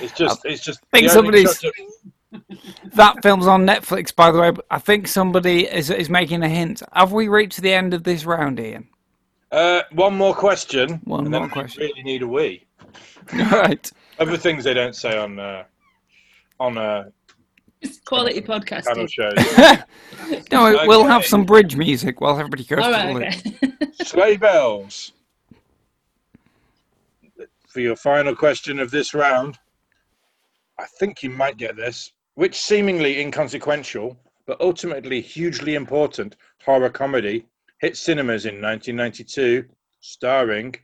It's 0.00 0.12
just. 0.18 0.44
It's 0.44 0.62
just. 0.62 0.80
I 0.92 0.98
think 0.98 1.10
somebody's- 1.10 1.62
of- 1.64 1.72
that 2.94 3.22
film's 3.22 3.46
on 3.46 3.64
Netflix, 3.66 4.14
by 4.14 4.30
the 4.30 4.38
way. 4.38 4.50
But 4.50 4.66
I 4.70 4.78
think 4.78 5.06
somebody 5.08 5.66
is 5.66 5.90
is 5.90 6.10
making 6.10 6.42
a 6.42 6.48
hint. 6.48 6.82
Have 6.92 7.12
we 7.12 7.28
reached 7.28 7.62
the 7.62 7.72
end 7.72 7.94
of 7.94 8.04
this 8.04 8.24
round, 8.24 8.60
Ian? 8.60 8.88
Uh, 9.50 9.82
one 9.92 10.14
more 10.14 10.34
question. 10.34 11.00
One 11.04 11.20
and 11.20 11.30
more 11.30 11.42
we 11.42 11.48
question. 11.48 11.82
Really 11.82 12.02
need 12.02 12.22
a 12.22 12.26
wee. 12.28 12.66
right. 13.52 13.90
Other 14.18 14.36
things 14.36 14.64
they 14.64 14.74
don't 14.74 14.94
say 14.96 15.16
on 15.16 15.38
uh, 15.38 15.64
on 16.60 16.76
uh, 16.76 17.04
It's 17.80 18.00
quality 18.00 18.40
panel 18.40 18.60
podcasting. 18.60 19.08
shows. 19.10 19.78
No, 20.52 20.84
we'll 20.86 21.04
have 21.06 21.24
some 21.24 21.44
bridge 21.44 21.76
music 21.76 22.20
while 22.20 22.38
everybody 22.38 22.64
goes 22.64 22.80
All 22.80 22.90
to 22.90 23.14
right, 23.14 23.34
sleep. 23.34 23.56
okay. 23.72 23.92
Sleigh 24.04 24.36
bells. 24.36 25.12
For 27.68 27.80
your 27.80 27.96
final 27.96 28.34
question 28.34 28.78
of 28.78 28.90
this 28.90 29.14
round, 29.14 29.58
I 30.78 30.86
think 30.98 31.22
you 31.22 31.30
might 31.30 31.56
get 31.56 31.76
this. 31.76 32.12
Which 32.34 32.54
seemingly 32.54 33.20
inconsequential, 33.20 34.16
but 34.46 34.60
ultimately 34.60 35.20
hugely 35.20 35.74
important 35.74 36.36
horror 36.64 36.90
comedy 36.90 37.46
hit 37.80 37.96
cinemas 37.96 38.44
in 38.46 38.60
1992, 38.60 39.64
starring 40.00 40.74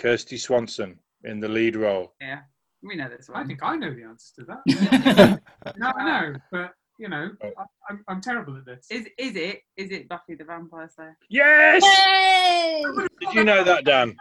Kristy 0.00 0.38
Swanson 0.38 0.98
in 1.24 1.40
the 1.40 1.48
lead 1.48 1.76
role? 1.76 2.14
Yeah, 2.20 2.40
we 2.82 2.96
know 2.96 3.08
this 3.08 3.28
I 3.32 3.44
think 3.44 3.60
I 3.62 3.76
know 3.76 3.92
the 3.92 4.04
answer 4.04 4.34
to 4.36 4.44
that. 4.44 5.40
no, 5.76 5.86
I 5.96 6.04
know, 6.30 6.36
but 6.50 6.74
you 6.98 7.08
know. 7.08 7.30
I, 7.42 7.64
I'm, 7.88 8.04
I'm 8.08 8.20
terrible 8.20 8.56
at 8.56 8.64
this. 8.66 8.86
Is 8.90 9.06
is 9.18 9.36
it 9.36 9.62
is 9.76 9.90
it 9.90 10.08
Buffy 10.08 10.34
the 10.34 10.44
Vampire 10.44 10.88
Slayer? 10.94 11.16
Yes! 11.28 11.82
Yay! 11.84 12.82
Did 13.20 13.34
you 13.34 13.44
know 13.44 13.64
that, 13.64 13.84
Dan? 13.84 14.16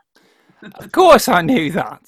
Of 0.76 0.92
course, 0.92 1.28
I 1.28 1.42
knew 1.42 1.72
that. 1.72 2.02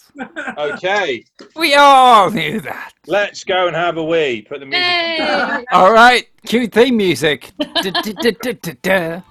Okay, 0.57 1.23
We 1.55 1.75
all 1.75 2.31
knew 2.31 2.59
that. 2.61 2.93
let's 3.05 3.43
go 3.43 3.67
and 3.67 3.75
have 3.75 3.97
a 3.97 4.03
wee. 4.03 4.41
Put 4.41 4.61
the 4.61 4.65
music 4.65 5.21
on. 5.21 5.65
All 5.71 5.93
right, 5.93 6.27
cue 6.47 6.67
theme 6.67 6.97
music. 6.97 7.51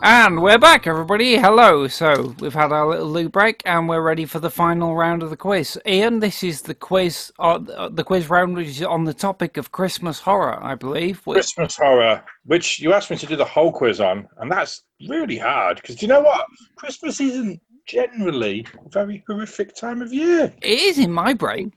And 0.00 0.40
we're 0.42 0.58
back, 0.58 0.86
everybody. 0.86 1.36
Hello. 1.36 1.88
So 1.88 2.34
we've 2.38 2.54
had 2.54 2.70
our 2.72 2.86
little 2.86 3.08
loo 3.08 3.28
break, 3.28 3.62
and 3.66 3.88
we're 3.88 4.00
ready 4.02 4.26
for 4.26 4.38
the 4.38 4.50
final 4.50 4.94
round 4.96 5.22
of 5.24 5.30
the 5.30 5.36
quiz. 5.36 5.78
Ian, 5.86 6.20
this 6.20 6.42
is 6.44 6.62
the 6.62 6.74
quiz. 6.74 7.32
Uh, 7.38 7.88
the 7.90 8.04
quiz 8.04 8.30
round, 8.30 8.56
which 8.56 8.68
is 8.68 8.82
on 8.82 9.04
the 9.04 9.14
topic 9.14 9.56
of 9.56 9.72
Christmas 9.72 10.20
horror, 10.20 10.62
I 10.62 10.76
believe. 10.76 11.18
Which, 11.26 11.34
Christmas 11.36 11.76
horror, 11.76 12.22
which 12.44 12.78
you 12.80 12.92
asked 12.92 13.10
me 13.10 13.16
to 13.16 13.26
do 13.26 13.34
the 13.36 13.44
whole 13.44 13.72
quiz 13.72 14.00
on, 14.00 14.28
and 14.38 14.50
that's 14.50 14.82
really 15.08 15.36
hard 15.38 15.76
because 15.76 15.96
do 15.96 16.06
you 16.06 16.08
know 16.12 16.20
what? 16.20 16.46
Christmas 16.76 17.20
isn't 17.20 17.60
generally 17.86 18.66
a 18.84 18.88
very 18.90 19.24
horrific 19.26 19.74
time 19.74 20.00
of 20.00 20.12
year. 20.12 20.52
it 20.62 20.78
is 20.80 20.98
in 20.98 21.10
my 21.12 21.34
brain. 21.34 21.72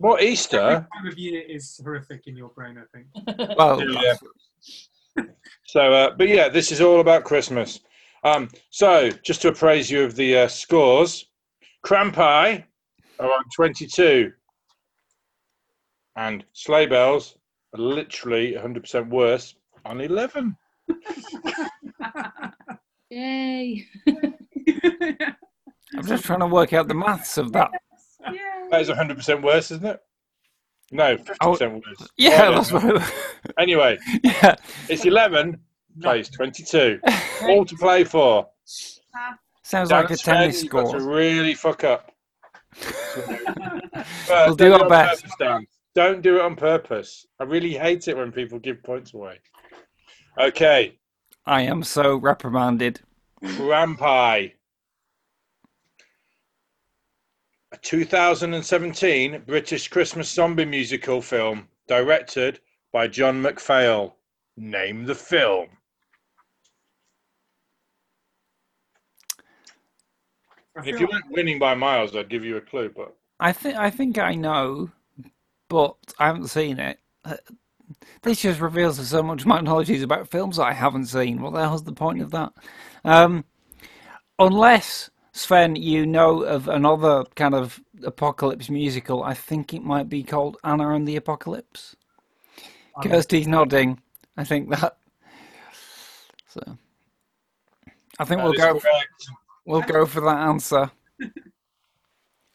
What 0.00 0.20
Every 0.20 0.28
Easter? 0.32 0.86
time 0.92 1.06
of 1.06 1.16
year 1.18 1.42
is 1.48 1.80
horrific 1.82 2.26
in 2.26 2.36
your 2.36 2.50
brain, 2.50 2.76
I 2.78 2.84
think. 2.96 3.56
Well, 3.56 3.82
Yeah. 3.88 4.14
So, 5.68 5.92
uh, 5.92 6.14
but 6.16 6.28
yeah, 6.28 6.48
this 6.48 6.72
is 6.72 6.80
all 6.80 7.00
about 7.00 7.24
Christmas. 7.24 7.80
Um, 8.24 8.48
so, 8.70 9.10
just 9.22 9.42
to 9.42 9.48
appraise 9.48 9.90
you 9.90 10.02
of 10.02 10.16
the 10.16 10.38
uh, 10.38 10.48
scores, 10.48 11.26
Crampi 11.84 12.64
are 13.20 13.26
on 13.30 13.44
22, 13.54 14.32
and 16.16 16.42
Sleigh 16.54 16.86
Bells 16.86 17.36
are 17.74 17.80
literally 17.80 18.54
100% 18.54 19.10
worse 19.10 19.54
on 19.84 20.00
11. 20.00 20.56
Yay! 23.10 23.86
I'm 25.96 26.06
just 26.06 26.24
trying 26.24 26.40
to 26.40 26.46
work 26.46 26.72
out 26.72 26.88
the 26.88 26.94
maths 26.94 27.36
of 27.36 27.52
that. 27.52 27.70
yeah. 28.32 28.68
That 28.70 28.80
is 28.80 28.88
100% 28.88 29.42
worse, 29.42 29.70
isn't 29.70 29.86
it? 29.86 30.00
No, 30.90 31.16
50% 31.16 31.72
worse. 31.86 32.08
Yeah, 32.16 32.50
that's 32.50 32.72
what. 32.72 33.12
Anyway, 33.58 33.98
Yeah. 34.24 34.54
it's 34.88 35.04
11 35.04 35.58
plays 36.00 36.28
22. 36.30 37.00
All 37.42 37.64
to 37.64 37.76
play 37.76 38.04
for. 38.04 38.48
Sounds 39.62 39.90
like 39.90 40.06
a 40.10 40.14
Darren's 40.14 40.22
tennis 40.22 40.56
Fed, 40.56 40.62
you've 40.64 40.72
got 40.72 40.88
score. 40.88 40.98
to 41.00 41.04
really 41.06 41.54
fuck 41.54 41.84
up. 41.84 42.12
But 43.94 44.46
We'll 44.46 44.54
do 44.54 44.72
our 44.74 44.88
best. 44.88 45.22
purpose, 45.22 45.36
Dan. 45.38 45.66
Don't 45.94 46.22
do 46.22 46.36
it 46.36 46.42
on 46.42 46.54
purpose. 46.56 47.26
I 47.40 47.44
really 47.44 47.72
hate 47.74 48.06
it 48.08 48.16
when 48.16 48.30
people 48.32 48.58
give 48.58 48.82
points 48.82 49.14
away. 49.14 49.40
Okay, 50.38 50.98
I 51.46 51.62
am 51.62 51.82
so 51.82 52.16
reprimanded. 52.16 53.00
Crampi. 53.42 54.52
A 57.72 57.76
2017 57.76 59.42
British 59.46 59.88
Christmas 59.88 60.30
zombie 60.30 60.64
musical 60.64 61.20
film 61.20 61.68
directed 61.86 62.60
by 62.92 63.06
John 63.06 63.42
McPhail. 63.42 64.12
Name 64.56 65.04
the 65.04 65.14
film. 65.14 65.68
If 70.84 71.00
you 71.00 71.08
weren't 71.10 71.30
winning 71.30 71.58
by 71.58 71.74
miles, 71.74 72.14
I'd 72.14 72.28
give 72.28 72.44
you 72.44 72.56
a 72.56 72.60
clue, 72.60 72.90
but 72.94 73.14
I 73.40 73.52
think 73.52 73.76
I 73.76 73.90
think 73.90 74.18
I 74.18 74.34
know, 74.34 74.90
but 75.68 75.96
I 76.18 76.26
haven't 76.26 76.48
seen 76.48 76.78
it. 76.78 76.98
Uh, 77.24 77.36
This 78.22 78.42
just 78.42 78.60
reveals 78.60 78.96
that 78.98 79.04
so 79.04 79.22
much 79.22 79.42
of 79.42 79.46
my 79.46 79.60
knowledge 79.60 79.90
is 79.90 80.02
about 80.02 80.30
films 80.30 80.56
that 80.56 80.64
I 80.66 80.72
haven't 80.72 81.06
seen. 81.06 81.40
What 81.42 81.52
the 81.52 81.60
hell's 81.60 81.84
the 81.84 81.92
point 81.92 82.22
of 82.22 82.30
that? 82.30 82.52
Um, 83.04 83.44
unless 84.38 85.10
Sven, 85.38 85.76
you 85.76 86.04
know 86.04 86.42
of 86.42 86.66
another 86.66 87.22
kind 87.36 87.54
of 87.54 87.80
apocalypse 88.02 88.68
musical, 88.68 89.22
I 89.22 89.34
think 89.34 89.72
it 89.72 89.84
might 89.84 90.08
be 90.08 90.24
called 90.24 90.56
Anna 90.64 90.90
and 90.90 91.06
the 91.06 91.14
Apocalypse. 91.14 91.94
Kirsty's 93.04 93.46
nodding. 93.46 94.00
I 94.36 94.42
think 94.42 94.68
that. 94.70 94.98
So, 96.48 96.60
I 98.18 98.24
think 98.24 98.40
that 98.40 98.44
we'll 98.44 98.52
go. 98.54 98.80
correct. 98.80 99.28
We'll 99.64 99.82
go 99.82 100.06
for 100.06 100.20
that 100.22 100.38
answer. 100.38 100.90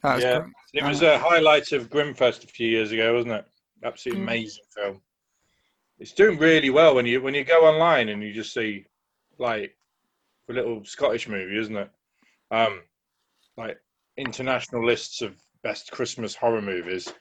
That's 0.04 0.22
Yeah. 0.22 0.40
correct. 0.40 0.52
It 0.74 0.84
was 0.84 1.04
a 1.04 1.18
highlight 1.18 1.72
of 1.72 1.90
Grimfest 1.90 2.44
a 2.44 2.48
few 2.48 2.68
years 2.68 2.92
ago, 2.92 3.14
wasn't 3.14 3.36
it? 3.36 3.46
Absolutely 3.86 4.20
Mm. 4.24 4.28
amazing 4.28 4.64
film. 4.76 5.02
It's 6.00 6.12
doing 6.12 6.38
really 6.38 6.70
well 6.70 6.96
when 6.96 7.06
you 7.06 7.22
when 7.22 7.34
you 7.34 7.46
go 7.46 7.66
online 7.66 8.10
and 8.10 8.22
you 8.22 8.34
just 8.34 8.54
see 8.54 8.86
like 9.38 9.74
a 10.50 10.54
little 10.54 10.84
Scottish 10.84 11.30
movie, 11.30 11.58
isn't 11.58 11.78
it? 11.78 11.90
Um, 12.54 12.82
like 13.58 13.80
international 14.18 14.86
lists 14.86 15.24
of 15.24 15.36
best 15.64 15.92
Christmas 15.92 16.36
horror 16.36 16.62
movies. 16.62 17.12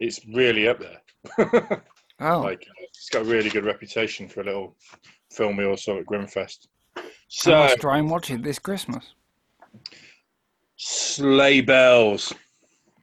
It's 0.00 0.20
really 0.34 0.68
up 0.68 0.80
there. 0.80 1.82
Oh, 2.20 2.42
like 2.42 2.64
it's 2.78 3.08
got 3.08 3.22
a 3.22 3.24
really 3.24 3.50
good 3.50 3.64
reputation 3.64 4.28
for 4.28 4.42
a 4.42 4.44
little 4.44 4.76
film 5.32 5.56
we 5.56 5.64
all 5.64 5.76
saw 5.76 5.98
at 5.98 6.06
Grimfest. 6.06 6.68
I 6.96 7.02
So 7.26 7.50
must 7.50 7.80
try 7.80 7.98
and 7.98 8.08
watch 8.08 8.30
it 8.30 8.44
this 8.44 8.60
Christmas. 8.60 9.14
Sleigh 10.76 11.60
Bells. 11.60 12.32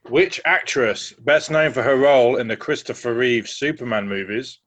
Which 0.08 0.40
actress, 0.46 1.12
best 1.12 1.50
known 1.50 1.72
for 1.72 1.82
her 1.82 1.98
role 1.98 2.36
in 2.36 2.48
the 2.48 2.56
Christopher 2.56 3.12
Reeve 3.12 3.46
Superman 3.46 4.08
movies, 4.08 4.60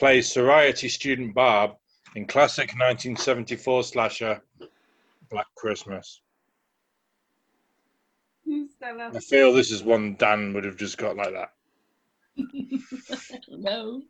plays 0.00 0.34
Variety 0.34 0.88
student 0.88 1.32
Barb 1.32 1.70
in 2.16 2.26
classic 2.26 2.70
1974 2.70 3.84
slasher 3.84 4.42
Black 5.30 5.46
Christmas? 5.56 6.20
Stella. 8.76 9.10
I 9.14 9.18
feel 9.20 9.52
this 9.52 9.70
is 9.70 9.82
one 9.82 10.16
Dan 10.18 10.52
would 10.54 10.64
have 10.64 10.76
just 10.76 10.98
got 10.98 11.16
like 11.16 11.32
that. 11.32 11.52
no. 13.48 14.02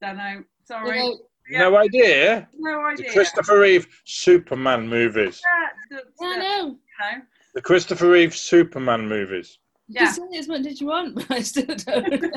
Don't 0.00 0.16
know. 0.16 0.44
Sorry. 0.64 0.98
No. 0.98 1.18
Yeah. 1.50 1.58
No 1.60 1.76
idea. 1.76 2.48
No 2.56 2.72
The 2.80 2.86
idea. 3.02 3.12
Christopher 3.12 3.60
Reeve 3.60 3.86
Superman 4.04 4.88
movies. 4.88 5.42
Yeah, 5.90 5.98
the- 5.98 6.04
Yeah, 6.20 6.32
the- 6.34 6.38
no. 6.38 6.66
you 6.66 6.72
know. 7.18 7.22
The 7.54 7.62
Christopher 7.62 8.08
Reeve 8.10 8.34
Superman 8.34 9.08
movies. 9.08 9.58
Yeah. 9.88 10.04
Just 10.04 10.16
say 10.16 10.38
as 10.38 10.48
much 10.48 10.66
as 10.66 10.80
you 10.80 10.86
want, 10.86 11.14
but 11.16 11.30
I 11.30 11.40
still 11.42 11.66
don't. 11.66 12.32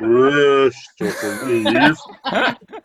Christopher 0.00 1.46
Reeve 1.46 1.96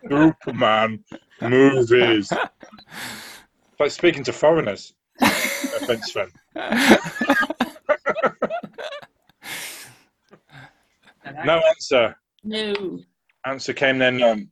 Superman 0.09 1.03
movies. 1.41 2.31
It's 2.31 3.80
like 3.80 3.91
speaking 3.91 4.23
to 4.26 4.34
foreigners. 4.34 4.93
No 5.19 5.27
Offense, 5.27 6.11
Sven. 6.11 6.29
No 11.45 11.61
answer. 11.69 12.15
no. 12.43 12.99
Answer 13.45 13.73
came 13.73 13.97
then. 13.97 14.21
Um, 14.21 14.51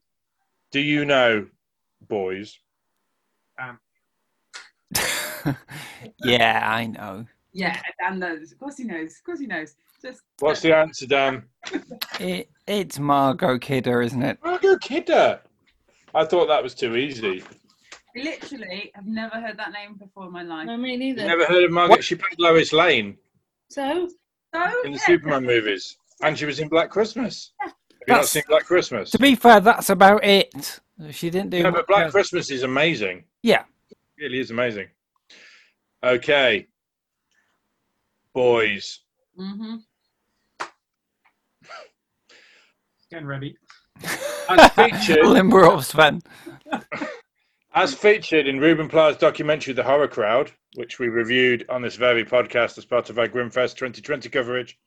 do 0.71 0.79
you 0.79 1.05
know, 1.05 1.47
boys? 2.07 2.57
yeah, 6.23 6.67
I 6.71 6.87
know. 6.87 7.25
Yeah, 7.53 7.79
Dan 7.99 8.19
knows. 8.19 8.51
Of 8.51 8.59
course 8.59 8.77
he 8.77 8.83
knows. 8.83 9.15
Of 9.17 9.23
course 9.23 9.39
he 9.39 9.47
knows. 9.47 9.75
Just 10.01 10.21
What's 10.39 10.61
the 10.61 10.75
answer, 10.75 11.07
Dan? 11.07 11.43
It, 12.19 12.49
it's 12.67 12.99
Margot 12.99 13.57
Kidder, 13.57 14.01
isn't 14.01 14.21
it? 14.21 14.39
Margot 14.43 14.77
Kidder. 14.79 15.39
I 16.13 16.25
thought 16.25 16.47
that 16.47 16.61
was 16.61 16.75
too 16.75 16.97
easy. 16.97 17.43
Literally, 18.15 18.91
I've 18.95 19.05
never 19.05 19.39
heard 19.39 19.57
that 19.57 19.71
name 19.71 19.95
before 19.95 20.25
in 20.27 20.31
my 20.31 20.43
life. 20.43 20.67
No, 20.67 20.77
me 20.77 20.97
neither. 20.97 21.25
Never 21.25 21.45
heard 21.45 21.63
of 21.63 21.71
Margaret. 21.71 22.03
She 22.03 22.15
played 22.15 22.39
Lois 22.39 22.73
Lane 22.73 23.17
So, 23.69 24.07
So 24.53 24.63
in 24.83 24.91
the 24.93 24.97
yeah, 24.97 25.05
Superman 25.05 25.45
movies, 25.45 25.97
and 26.21 26.37
she 26.37 26.45
was 26.45 26.59
in 26.59 26.67
Black 26.67 26.89
Christmas. 26.89 27.51
Have 27.61 27.73
you 28.07 28.13
not 28.13 28.25
seen 28.25 28.43
Black 28.47 28.65
Christmas? 28.65 29.11
To 29.11 29.19
be 29.19 29.35
fair, 29.35 29.59
that's 29.59 29.89
about 29.89 30.23
it. 30.23 30.79
She 31.11 31.29
didn't 31.29 31.51
do. 31.51 31.63
No, 31.63 31.71
but 31.71 31.87
Black 31.87 32.05
else. 32.05 32.11
Christmas 32.11 32.49
is 32.51 32.63
amazing. 32.63 33.23
Yeah. 33.43 33.63
It 33.89 33.97
really 34.17 34.39
is 34.39 34.51
amazing. 34.51 34.87
Okay, 36.03 36.67
boys. 38.33 38.99
hmm 39.37 39.75
Getting 43.11 43.27
ready. 43.27 43.55
As 44.49 44.69
featured, 44.71 45.25
Limber 45.25 45.65
up, 45.65 45.83
Sven. 45.83 46.21
As 47.73 47.93
featured 47.93 48.47
in 48.47 48.59
Ruben 48.59 48.87
Pla's 48.89 49.17
documentary 49.17 49.73
"The 49.73 49.83
Horror 49.83 50.07
Crowd," 50.07 50.51
which 50.75 50.99
we 50.99 51.07
reviewed 51.09 51.65
on 51.69 51.81
this 51.81 51.95
very 51.95 52.25
podcast 52.25 52.77
as 52.77 52.85
part 52.85 53.09
of 53.09 53.19
our 53.19 53.27
Grimfest 53.27 53.75
2020 53.75 54.29
coverage. 54.29 54.77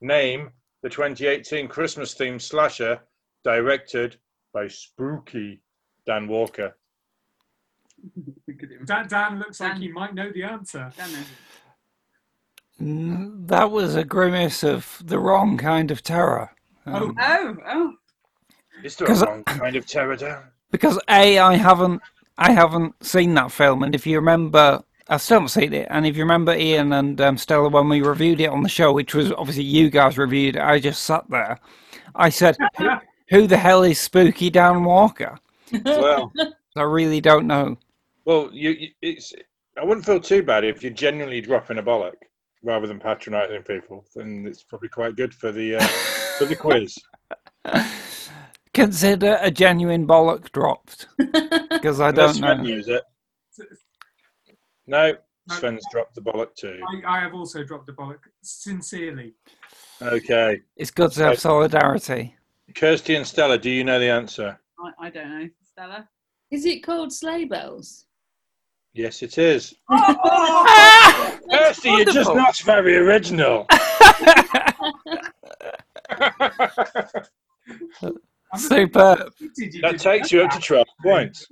Name 0.00 0.50
the 0.82 0.88
2018 0.88 1.68
Christmas 1.68 2.14
themed 2.14 2.40
slasher 2.40 3.00
directed 3.44 4.16
by 4.52 4.66
spooky 4.68 5.62
Dan 6.06 6.26
Walker. 6.28 6.76
Dan, 8.86 9.06
Dan 9.08 9.38
looks 9.38 9.60
like 9.60 9.76
he 9.76 9.92
might 9.92 10.14
know 10.14 10.30
the 10.32 10.42
answer. 10.42 10.90
Dan 10.96 11.12
knows. 11.12 11.24
Mm, 12.80 13.46
That 13.48 13.70
was 13.70 13.94
a 13.94 14.04
grimace 14.04 14.64
of 14.64 15.02
the 15.04 15.18
wrong 15.18 15.58
kind 15.58 15.90
of 15.90 16.02
terror. 16.02 16.50
Um, 16.86 17.14
Oh, 17.20 17.56
oh. 17.66 17.94
Is 18.82 18.96
there 18.96 19.04
a 19.06 19.08
'Cause 19.08 19.22
I- 19.22 19.26
wrong 19.26 19.44
kind 19.44 19.76
of 19.76 19.86
terror, 19.86 20.16
Dan? 20.16 20.44
because 20.70 20.98
a 21.08 21.38
I 21.38 21.56
haven't 21.56 22.00
I 22.40 22.52
haven't 22.52 22.94
seen 23.04 23.34
that 23.34 23.52
film, 23.52 23.82
and 23.82 23.94
if 23.94 24.06
you 24.06 24.16
remember, 24.16 24.82
I 25.08 25.18
still 25.18 25.36
haven't 25.36 25.48
seen 25.50 25.74
it. 25.74 25.86
And 25.90 26.06
if 26.06 26.16
you 26.16 26.22
remember 26.22 26.56
Ian 26.56 26.94
and 26.94 27.20
um, 27.20 27.36
Stella 27.36 27.68
when 27.68 27.90
we 27.90 28.00
reviewed 28.00 28.40
it 28.40 28.48
on 28.48 28.62
the 28.62 28.68
show, 28.68 28.94
which 28.94 29.14
was 29.14 29.30
obviously 29.32 29.64
you 29.64 29.90
guys 29.90 30.16
reviewed, 30.16 30.56
it, 30.56 30.62
I 30.62 30.80
just 30.80 31.02
sat 31.02 31.28
there. 31.28 31.58
I 32.14 32.30
said, 32.30 32.56
"Who, 32.78 32.88
who 33.28 33.46
the 33.46 33.58
hell 33.58 33.82
is 33.82 34.00
Spooky 34.00 34.48
Dan 34.48 34.84
Walker?" 34.84 35.38
Well, 35.84 36.32
I 36.76 36.82
really 36.82 37.20
don't 37.20 37.46
know. 37.46 37.76
well, 38.24 38.48
you, 38.52 38.70
you 38.70 38.88
it's. 39.02 39.34
I 39.76 39.84
wouldn't 39.84 40.06
feel 40.06 40.20
too 40.20 40.42
bad 40.42 40.64
if 40.64 40.82
you're 40.82 40.92
genuinely 40.92 41.42
dropping 41.42 41.78
a 41.78 41.82
bollock 41.82 42.14
rather 42.62 42.86
than 42.86 42.98
patronising 42.98 43.62
people. 43.62 44.06
Then 44.14 44.46
it's 44.48 44.62
probably 44.62 44.88
quite 44.88 45.14
good 45.14 45.34
for 45.34 45.52
the 45.52 45.76
uh, 45.76 45.86
for 46.38 46.46
the 46.46 46.56
quiz. 46.56 46.96
Consider 48.72 49.38
a 49.40 49.50
genuine 49.50 50.06
bollock 50.06 50.50
dropped 50.52 51.08
because 51.18 52.00
I 52.00 52.12
don't 52.12 52.34
Sven 52.34 52.58
know. 52.58 52.62
knows 52.62 52.88
it. 52.88 53.02
No, 54.86 55.14
Sven's 55.50 55.84
dropped 55.90 56.14
the 56.14 56.22
bollock 56.22 56.54
too. 56.54 56.80
I, 57.06 57.18
I 57.18 57.20
have 57.20 57.34
also 57.34 57.64
dropped 57.64 57.86
the 57.86 57.92
bollock 57.92 58.18
sincerely. 58.42 59.34
Okay, 60.00 60.60
It's 60.76 60.90
good 60.90 61.10
to 61.12 61.24
have 61.24 61.38
solidarity. 61.40 62.34
Kirsty 62.74 63.16
and 63.16 63.26
Stella, 63.26 63.58
do 63.58 63.68
you 63.70 63.82
know 63.84 63.98
the 63.98 64.08
answer? 64.08 64.58
I, 64.78 65.06
I 65.06 65.10
don't 65.10 65.28
know. 65.30 65.48
Stella? 65.62 66.08
is 66.50 66.64
it 66.64 66.80
called 66.84 67.12
sleigh 67.12 67.44
bells? 67.44 68.06
Yes, 68.92 69.22
it 69.22 69.38
is. 69.38 69.74
Ah! 69.88 71.38
Kirsty, 71.50 71.90
you're 71.90 72.04
just 72.06 72.28
Wonderful. 72.28 72.34
not 72.36 72.58
very 72.60 72.96
original. 72.96 73.66
Superb. 78.56 79.32
That 79.82 79.98
takes 79.98 80.32
you 80.32 80.42
up 80.42 80.50
to 80.52 80.60
12 80.60 80.86
points. 81.02 81.46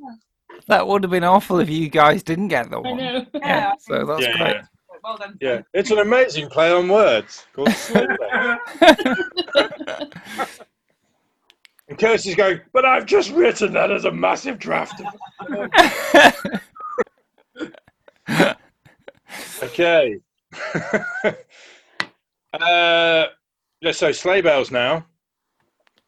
That 0.66 0.86
would 0.86 1.02
have 1.04 1.10
been 1.10 1.24
awful 1.24 1.60
if 1.60 1.68
you 1.70 1.88
guys 1.88 2.22
didn't 2.22 2.48
get 2.48 2.70
the 2.70 2.76
I 2.78 2.80
one. 2.80 2.96
know. 2.96 3.26
Yeah, 3.34 3.72
so 3.78 4.04
that's 4.04 4.22
Yeah, 4.22 4.36
great. 4.36 4.56
yeah. 4.56 4.62
Well 5.04 5.16
done. 5.16 5.38
Yeah, 5.40 5.62
it's 5.74 5.90
an 5.92 5.98
amazing 5.98 6.48
play 6.48 6.72
on 6.72 6.88
words 6.88 7.46
called 7.54 7.70
Sleigh 7.70 8.06
Bells. 8.18 8.58
And 11.88 11.98
Kirsty's 11.98 12.34
going, 12.34 12.60
but 12.74 12.84
I've 12.84 13.06
just 13.06 13.30
written 13.30 13.72
that 13.72 13.90
as 13.90 14.04
a 14.04 14.10
massive 14.12 14.58
draft. 14.58 15.00
okay. 19.62 20.18
uh, 22.52 23.26
yeah, 23.80 23.92
so 23.92 24.12
sleigh 24.12 24.40
bells 24.42 24.70
now. 24.70 25.06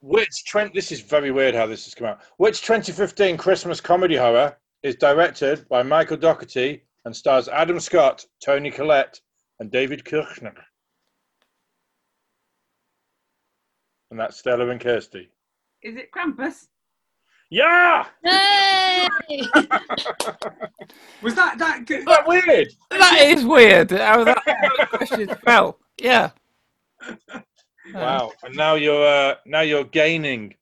Which 0.01 0.45
Trent? 0.47 0.73
This 0.75 0.93
is 0.93 1.01
very 1.01 1.31
weird 1.31 1.55
how 1.55 1.67
this 1.67 1.85
has 1.85 1.95
come 1.95 2.07
out. 2.07 2.21
Which 2.39 2.63
2015 2.63 3.37
Christmas 3.37 3.81
comedy 3.81 4.17
horror 4.17 4.57
is 4.83 4.97
directed 4.97 5.69
by 5.69 5.83
Michael 5.83 6.17
Dougherty 6.17 6.83
and 7.05 7.15
stars 7.15 7.49
Adam 7.49 7.79
Scott, 7.79 8.25
Toni 8.43 8.71
Collette, 8.71 9.21
and 9.59 9.71
David 9.71 10.05
Kirchner? 10.05 10.55
And 14.11 14.19
that's 14.19 14.39
Stella 14.39 14.69
and 14.71 14.81
Kirsty. 14.81 15.29
Is 15.83 15.97
it 15.97 16.11
Krampus? 16.11 16.67
Yeah! 17.51 18.07
Yay! 18.25 19.09
Was 21.23 21.35
that 21.35 21.59
that 21.59 21.85
good? 21.85 22.01
Is 22.01 22.05
that 22.07 22.27
weird? 22.27 22.69
That 22.91 23.21
is 23.23 23.45
weird. 23.45 23.91
How 23.91 24.25
that, 24.25 24.39
how 24.47 24.77
that 24.79 24.89
question 24.91 25.29
fell. 25.45 25.79
Yeah. 26.01 26.31
Wow. 27.95 28.33
And 28.43 28.55
now 28.57 28.75
you're 28.75 29.07
uh, 29.07 29.35
now 29.47 29.61
you're 29.61 29.85
gaining. 29.85 30.55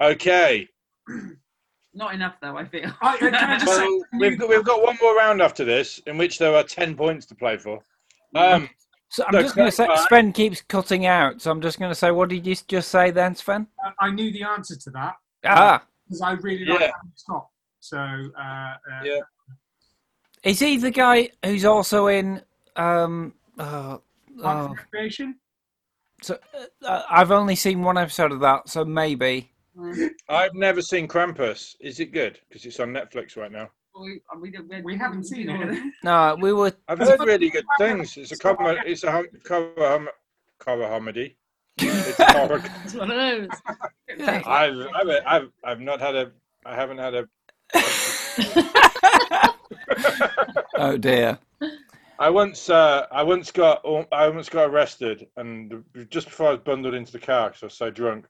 Okay. 0.00 0.68
Not 1.94 2.12
enough, 2.12 2.34
though, 2.42 2.58
I 2.58 2.64
feel. 2.66 2.92
I, 3.00 3.16
can 3.16 3.34
I 3.34 3.58
just 3.58 3.74
say, 3.76 3.86
Well, 3.86 4.04
we've 4.20 4.38
got, 4.38 4.48
we've 4.50 4.64
got 4.64 4.82
one 4.82 4.98
more 5.00 5.16
round 5.16 5.40
after 5.40 5.64
this, 5.64 5.98
in 6.06 6.18
which 6.18 6.38
there 6.38 6.54
are 6.54 6.62
ten 6.62 6.94
points 6.94 7.24
to 7.26 7.34
play 7.34 7.56
for. 7.56 7.80
Um, 8.34 8.68
So 9.08 9.24
I'm 9.24 9.32
No, 9.32 9.40
just 9.40 9.54
going 9.56 9.66
to 9.68 9.72
say, 9.72 9.86
clarify. 9.86 10.06
Sven 10.06 10.32
keeps 10.32 10.60
cutting 10.60 11.06
out. 11.06 11.40
So 11.40 11.50
I'm 11.50 11.62
just 11.62 11.78
going 11.78 11.90
to 11.90 11.94
say, 11.94 12.10
what 12.10 12.28
did 12.28 12.46
you 12.46 12.54
just 12.68 12.90
say 12.90 13.10
then, 13.10 13.34
Sven? 13.34 13.66
I 13.98 14.10
knew 14.10 14.30
the 14.30 14.42
answer 14.42 14.76
to 14.76 14.90
that 14.90 15.14
Ah, 15.44 15.82
because 16.06 16.20
I 16.20 16.32
really 16.32 16.66
like 16.66 16.80
Yeah. 16.80 16.86
Adam 16.88 17.12
Scott. 17.14 17.46
So 17.80 17.96
uh, 17.98 18.42
uh, 18.42 18.74
Yeah. 19.04 19.20
is 20.42 20.58
he 20.58 20.76
the 20.76 20.90
guy 20.90 21.30
who's 21.44 21.64
also 21.64 22.08
in? 22.08 22.42
Um, 22.74 23.32
uh, 23.58 23.98
Parks 24.42 24.66
oh, 24.66 24.66
and 24.66 24.76
Recreation. 24.76 25.36
So 26.22 26.38
uh, 26.54 26.86
uh, 26.86 27.02
I've 27.10 27.30
only 27.30 27.54
seen 27.56 27.82
one 27.82 27.98
episode 27.98 28.32
of 28.32 28.40
that, 28.40 28.68
so 28.68 28.84
maybe. 28.84 29.50
Mm. 29.76 30.08
I've 30.28 30.54
never 30.54 30.80
seen 30.82 31.06
Krampus. 31.06 31.74
Is 31.80 32.00
it 32.00 32.12
good? 32.12 32.38
Because 32.48 32.64
it's 32.64 32.80
on 32.80 32.92
Netflix 32.92 33.36
right 33.36 33.52
now. 33.52 33.68
we, 34.00 34.20
uh, 34.34 34.38
we, 34.40 34.50
don't- 34.50 34.84
We 34.84 34.96
haven't 34.96 35.24
seen 35.24 35.50
it. 35.50 35.82
No, 36.02 36.36
we 36.40 36.52
were. 36.52 36.72
I've 36.88 36.98
heard 36.98 37.20
really 37.20 37.50
good 37.50 37.66
things. 37.78 38.16
It's 38.16 38.32
a 38.32 38.36
com- 38.38 38.56
It's 38.86 39.04
a 39.04 39.12
hom- 39.12 39.26
horror 39.46 39.72
hom- 39.78 40.08
horror 40.64 40.88
comedy. 40.88 41.36
It's. 41.78 42.18
It's 42.84 42.94
one 42.94 43.10
of 43.10 43.16
those. 43.16 43.48
Yeah. 44.18 44.42
I've, 44.46 44.78
I've, 44.94 45.08
I've, 45.26 45.48
I've 45.64 45.80
not 45.80 46.00
had 46.00 46.14
a. 46.14 46.32
I 46.64 46.74
haven't 46.74 46.98
had 46.98 47.14
a. 47.14 47.28
Oh 50.78 50.96
dear. 50.98 51.38
I 52.18 52.30
once, 52.30 52.70
uh, 52.70 53.06
I 53.10 53.22
once 53.22 53.50
got, 53.50 53.84
I 54.10 54.28
once 54.28 54.48
got 54.48 54.70
arrested, 54.70 55.26
and 55.36 55.84
just 56.08 56.28
before 56.28 56.48
I 56.48 56.50
was 56.52 56.60
bundled 56.60 56.94
into 56.94 57.12
the 57.12 57.18
car 57.18 57.50
because 57.50 57.62
I 57.62 57.66
was 57.66 57.74
so 57.74 57.90
drunk, 57.90 58.26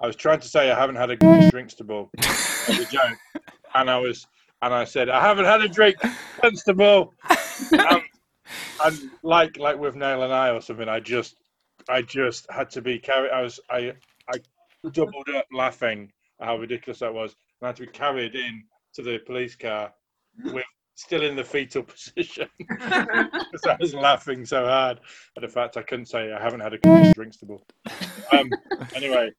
I 0.00 0.06
was 0.06 0.16
trying 0.16 0.40
to 0.40 0.48
say 0.48 0.70
I 0.70 0.78
haven't 0.78 0.96
had 0.96 1.10
a 1.10 1.16
drinkstable 1.16 2.10
as 2.18 2.78
a 2.80 2.84
joke, 2.86 3.16
and 3.74 3.88
I 3.88 3.98
was, 3.98 4.26
and 4.62 4.74
I 4.74 4.84
said 4.84 5.08
I 5.08 5.20
haven't 5.20 5.44
had 5.44 5.62
a 5.62 5.68
drink, 5.68 5.96
Constable, 6.40 7.14
um, 7.78 8.02
and 8.84 9.10
like, 9.22 9.56
like 9.56 9.76
Withnail 9.76 10.24
and 10.24 10.32
I 10.32 10.50
or 10.50 10.60
something, 10.60 10.88
I 10.88 10.98
just, 10.98 11.36
I 11.88 12.02
just 12.02 12.50
had 12.50 12.70
to 12.70 12.82
be 12.82 12.98
carried. 12.98 13.30
I 13.30 13.42
was, 13.42 13.60
I, 13.70 13.92
I 14.28 14.38
doubled 14.90 15.28
up 15.36 15.46
laughing 15.52 16.10
at 16.40 16.46
how 16.46 16.58
ridiculous 16.58 16.98
that 16.98 17.14
was, 17.14 17.36
and 17.60 17.66
I 17.66 17.68
had 17.68 17.76
to 17.76 17.82
be 17.82 17.92
carried 17.92 18.34
in 18.34 18.64
to 18.94 19.02
the 19.02 19.18
police 19.18 19.54
car 19.54 19.92
with 20.44 20.64
still 20.94 21.22
in 21.22 21.36
the 21.36 21.44
fetal 21.44 21.82
position 22.14 22.48
because 22.58 23.66
I 23.66 23.76
was 23.80 23.94
laughing 23.94 24.44
so 24.44 24.66
hard 24.66 25.00
at 25.36 25.40
the 25.42 25.48
fact 25.48 25.76
I 25.76 25.82
couldn't 25.82 26.06
say 26.06 26.32
I 26.32 26.42
haven't 26.42 26.60
had 26.60 26.74
a 26.74 26.78
drinkstable. 26.78 27.60
Um, 28.32 28.50
anyway, 28.94 29.30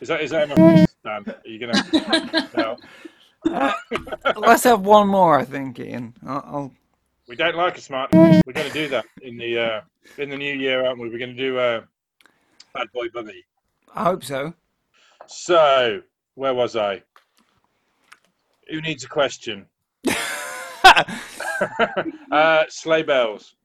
is 0.00 0.08
that 0.08 0.20
is 0.20 0.30
that 0.30 0.50
enough, 0.50 0.88
Dan? 1.04 1.24
Are 1.26 1.48
you 1.48 1.58
gonna? 1.58 2.46
No, 2.56 2.76
Uh, 3.44 3.72
let's 4.36 4.64
have 4.64 4.80
one 4.80 5.08
more, 5.08 5.38
I 5.38 5.44
think, 5.44 5.78
Ian. 5.78 6.14
I'll, 6.26 6.44
I'll 6.46 6.72
we 7.28 7.36
don't 7.36 7.56
like 7.56 7.76
a 7.76 7.80
smart. 7.80 8.10
We're 8.12 8.40
going 8.54 8.66
to 8.66 8.72
do 8.72 8.88
that 8.88 9.04
in 9.20 9.36
the 9.36 9.58
uh, 9.58 9.80
in 10.16 10.30
the 10.30 10.36
new 10.36 10.54
year, 10.54 10.84
aren't 10.86 10.98
we? 10.98 11.10
We're 11.10 11.18
going 11.18 11.36
to 11.36 11.42
do 11.42 11.58
uh, 11.58 11.82
Bad 12.72 12.90
Boy 12.92 13.08
Bubby. 13.12 13.44
I 13.94 14.04
hope 14.04 14.24
so. 14.24 14.54
So 15.26 16.00
where 16.36 16.54
was 16.54 16.74
I? 16.74 17.02
Who 18.70 18.80
needs 18.80 19.04
a 19.04 19.08
question? 19.08 19.66
uh, 22.32 22.64
sleigh 22.68 23.02
bells. 23.02 23.56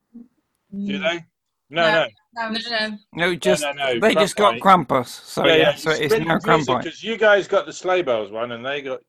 Do 0.71 0.99
they? 0.99 1.25
No, 1.69 1.91
no. 1.91 2.07
No, 2.35 2.49
No, 2.49 2.59
no. 2.69 2.97
No, 3.13 3.35
just 3.35 3.63
no, 3.63 3.71
no, 3.73 3.99
they 3.99 4.13
just 4.15 4.35
got 4.35 4.55
Krampus. 4.55 4.87
Krampus. 4.87 5.07
So 5.07 5.45
yeah, 5.45 5.75
so 5.75 5.91
it's 5.91 6.13
now 6.17 6.39
Krampus. 6.39 6.83
Because 6.83 7.03
you 7.03 7.17
guys 7.17 7.47
got 7.47 7.65
the 7.65 7.73
sleigh 7.73 8.01
bells 8.01 8.31
one 8.31 8.51
and 8.51 8.65
they 8.65 8.81
got 8.81 9.01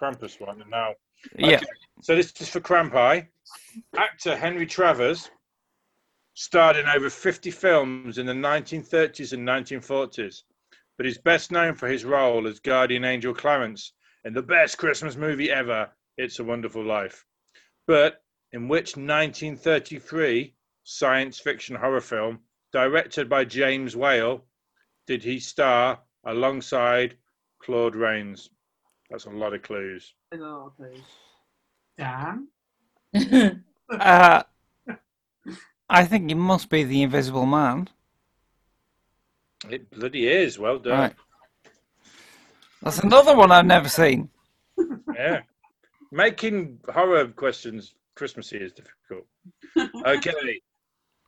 Krampus 0.00 0.40
one, 0.40 0.60
and 0.60 0.70
now 0.70 0.94
Yeah. 1.36 1.60
So 2.02 2.14
this 2.16 2.32
is 2.40 2.48
for 2.48 2.60
Crampi. 2.60 3.26
Actor 3.96 4.36
Henry 4.36 4.66
Travers 4.66 5.30
starred 6.34 6.76
in 6.76 6.86
over 6.88 7.08
50 7.08 7.50
films 7.50 8.18
in 8.18 8.26
the 8.26 8.32
1930s 8.32 9.32
and 9.32 9.46
1940s, 9.46 10.42
but 10.96 11.06
he's 11.06 11.18
best 11.18 11.52
known 11.52 11.74
for 11.74 11.88
his 11.88 12.04
role 12.04 12.46
as 12.46 12.58
guardian 12.58 13.04
angel 13.04 13.32
Clarence 13.32 13.92
in 14.24 14.32
the 14.32 14.42
best 14.42 14.78
Christmas 14.78 15.16
movie 15.16 15.50
ever, 15.50 15.90
It's 16.16 16.38
a 16.38 16.44
Wonderful 16.44 16.84
Life. 16.84 17.24
But 17.86 18.22
in 18.52 18.68
which 18.68 18.96
1933 18.96 20.54
science 20.84 21.38
fiction 21.38 21.76
horror 21.76 22.00
film, 22.00 22.40
directed 22.72 23.28
by 23.28 23.44
James 23.44 23.96
Whale, 23.96 24.44
did 25.06 25.22
he 25.22 25.38
star 25.40 26.00
alongside 26.24 27.16
Claude 27.60 27.94
Rains? 27.96 28.50
That's 29.10 29.26
a 29.26 29.30
lot 29.30 29.54
of 29.54 29.62
clues. 29.62 30.14
Oh, 30.32 30.72
please. 30.76 31.02
Dan. 31.98 32.48
Uh, 33.90 34.42
I 35.90 36.04
think 36.06 36.30
it 36.30 36.36
must 36.36 36.70
be 36.70 36.84
the 36.84 37.02
Invisible 37.02 37.44
Man. 37.44 37.88
It 39.68 39.90
bloody 39.90 40.26
is. 40.26 40.58
Well 40.58 40.78
done. 40.78 40.98
Right. 40.98 41.14
That's 42.82 42.98
another 43.00 43.36
one 43.36 43.52
I've 43.52 43.66
never 43.66 43.88
seen. 43.88 44.30
Yeah. 45.14 45.42
Making 46.14 46.78
horror 46.92 47.26
questions 47.26 47.96
Christmassy 48.14 48.58
is 48.58 48.72
difficult. 48.72 49.26
Okay. 50.06 50.60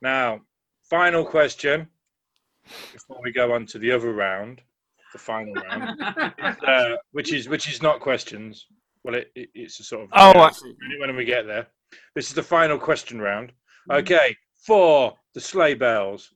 Now, 0.00 0.40
final 0.88 1.24
question 1.24 1.88
before 2.92 3.20
we 3.24 3.32
go 3.32 3.52
on 3.52 3.66
to 3.66 3.78
the 3.80 3.90
other 3.90 4.12
round, 4.12 4.60
the 5.12 5.18
final 5.18 5.54
round, 5.54 6.00
uh, 6.64 6.96
which 7.10 7.32
is 7.32 7.48
which 7.48 7.68
is 7.68 7.82
not 7.82 7.98
questions. 7.98 8.66
Well, 9.02 9.16
it, 9.16 9.32
it, 9.34 9.48
it's 9.54 9.80
a 9.80 9.82
sort 9.82 10.04
of 10.04 10.10
Oh, 10.12 10.38
I 10.38 10.50
see. 10.52 10.72
when 11.00 11.16
we 11.16 11.24
get 11.24 11.46
there. 11.48 11.66
This 12.14 12.28
is 12.28 12.34
the 12.34 12.42
final 12.42 12.78
question 12.78 13.20
round. 13.20 13.50
Okay, 13.90 14.36
for 14.64 15.14
the 15.34 15.40
sleigh 15.40 15.74
bells. 15.74 16.32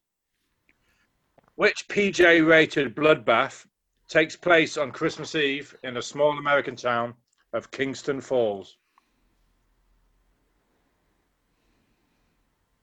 Which 1.54 1.86
PG 1.88 2.40
rated 2.40 2.96
bloodbath 2.96 3.64
takes 4.08 4.34
place 4.34 4.76
on 4.76 4.90
Christmas 4.90 5.36
Eve 5.36 5.76
in 5.84 5.98
a 5.98 6.02
small 6.02 6.36
American 6.36 6.74
town 6.74 7.14
of 7.52 7.70
Kingston 7.70 8.20
Falls? 8.20 8.76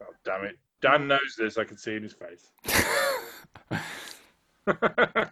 Oh, 0.01 0.13
damn 0.23 0.45
it. 0.45 0.57
Dan 0.81 1.07
knows 1.07 1.35
this. 1.37 1.57
I 1.57 1.63
can 1.63 1.77
see 1.77 1.95
in 1.95 2.03
his 2.03 2.13
face. 2.13 2.51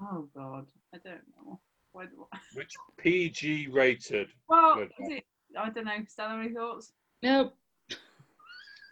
Oh 0.00 0.28
God, 0.34 0.66
I 0.94 0.98
don't 0.98 1.20
know. 1.36 1.58
Why 1.92 2.04
do 2.04 2.26
I... 2.32 2.38
Which 2.54 2.74
PG 2.96 3.68
rated? 3.68 4.28
Well, 4.48 4.80
is 4.80 4.90
it? 4.98 5.24
I 5.58 5.70
don't 5.70 5.84
know. 5.84 5.92
Stella, 6.06 6.40
any 6.40 6.54
thoughts? 6.54 6.92
no. 7.22 7.52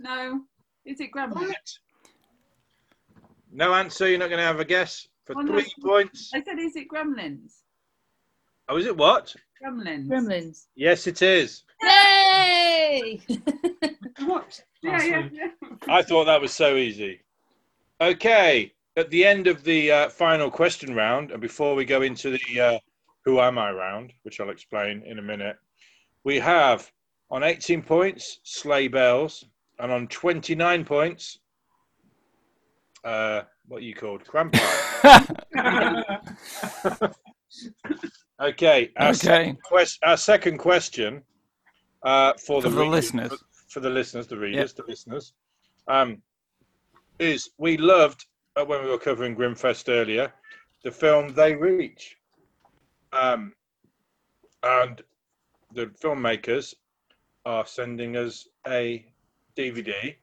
No. 0.01 0.43
Is 0.85 1.01
it 1.01 1.11
Gremlins? 1.13 1.55
No 3.53 3.73
answer. 3.73 4.09
You're 4.09 4.19
not 4.19 4.29
going 4.29 4.41
to 4.41 4.47
have 4.47 4.61
a 4.61 4.65
guess 4.65 5.09
for 5.27 5.35
Oh, 5.37 5.41
no. 5.43 5.61
three 5.61 5.73
points. 5.83 6.31
I 6.35 6.43
said, 6.43 6.59
is 6.59 6.77
it 6.77 6.89
Gremlins? 6.89 7.59
Oh, 8.69 8.77
is 8.77 8.87
it 8.87 8.97
what? 8.97 9.35
Gremlins. 9.63 10.09
Gremlins. 10.09 10.67
Yes, 10.77 11.07
it 11.07 11.23
is. 11.23 11.65
Yay! 11.83 13.21
What? 14.25 14.61
Yeah, 14.83 15.03
yeah, 15.05 15.29
yeah. 15.31 15.49
I 15.89 16.03
thought 16.03 16.25
that 16.25 16.41
was 16.41 16.53
so 16.53 16.77
easy. 16.77 17.21
Okay, 18.01 18.73
at 18.97 19.11
the 19.11 19.27
end 19.27 19.47
of 19.47 19.63
the 19.63 19.93
uh, 19.93 20.09
final 20.09 20.51
question 20.51 20.95
round, 20.95 21.31
and 21.33 21.41
before 21.41 21.75
we 21.75 21.85
go 21.85 22.01
into 22.01 22.31
the 22.31 22.61
uh, 22.61 22.79
Who 23.27 23.39
Am 23.41 23.59
I 23.59 23.71
round, 23.73 24.15
which 24.23 24.41
I'll 24.41 24.49
explain 24.51 25.03
in 25.05 25.19
a 25.19 25.23
minute, 25.23 25.57
we 26.25 26.39
have 26.41 26.91
on 27.31 27.43
18 27.43 27.83
points 27.83 28.41
Sleigh 28.43 28.89
Bells, 28.89 29.45
and 29.79 29.93
on 29.93 30.09
29 30.09 30.85
points, 30.85 31.39
uh, 33.05 33.43
what 33.69 33.79
are 33.79 33.85
you 33.85 33.95
called? 33.95 34.25
Crampi. 34.25 34.59
okay, 38.41 38.91
our, 38.97 39.09
Okay. 39.09 39.15
Second 39.17 39.63
quest- 39.63 39.99
our 40.05 40.17
second 40.17 40.59
question 40.59 41.23
uh, 42.03 42.33
for, 42.35 42.63
For 42.63 42.63
the, 42.63 42.69
the 42.75 42.81
readers- 42.83 42.93
listeners. 42.93 43.31
For, 43.31 43.39
for 43.69 43.81
the 43.81 43.91
listeners, 43.91 44.27
the 44.27 44.37
readers, 44.39 44.73
the 44.75 44.85
listeners, 44.87 45.33
um, 45.89 46.23
is 47.19 47.51
we 47.59 47.77
loved 47.77 48.27
uh, 48.57 48.65
when 48.65 48.83
we 48.85 48.91
were 48.91 48.99
covering 48.99 49.37
Grimfest 49.37 49.89
earlier 49.89 50.33
the 50.85 50.91
film 50.91 51.35
They 51.35 51.55
Reach, 51.55 52.17
um, 53.13 53.53
and 54.63 55.03
the 55.75 55.87
filmmakers 56.03 56.75
are 57.45 57.67
sending 57.67 58.17
us 58.17 58.47
a 58.69 59.05
DVD, 59.57 60.15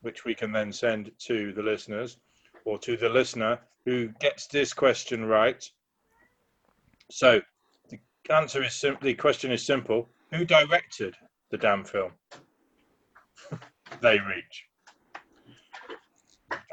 which 0.00 0.24
we 0.24 0.34
can 0.34 0.52
then 0.52 0.72
send 0.72 1.10
to 1.18 1.52
the 1.52 1.62
listeners 1.62 2.16
or 2.66 2.78
to 2.80 2.96
the 2.98 3.08
listener 3.08 3.58
who 3.86 4.08
gets 4.20 4.46
this 4.48 4.74
question 4.74 5.24
right. 5.24 5.64
So 7.10 7.40
the 7.88 7.98
answer 8.34 8.62
is 8.62 8.74
simply 8.74 9.12
The 9.12 9.16
question 9.16 9.52
is 9.52 9.64
simple. 9.64 10.10
Who 10.32 10.44
directed 10.44 11.14
the 11.50 11.56
damn 11.56 11.84
film? 11.84 12.10
they 14.02 14.18
reach. 14.18 14.64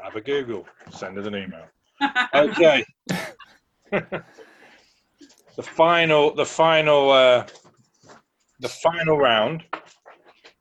Have 0.02 0.16
a 0.16 0.20
Google. 0.20 0.66
Send 0.90 1.16
us 1.18 1.26
an 1.26 1.36
email. 1.36 1.64
Okay. 2.34 2.84
the 3.90 4.24
final, 5.62 6.34
the 6.34 6.44
final, 6.44 7.10
uh, 7.10 7.46
the 8.58 8.68
final 8.68 9.16
round 9.16 9.62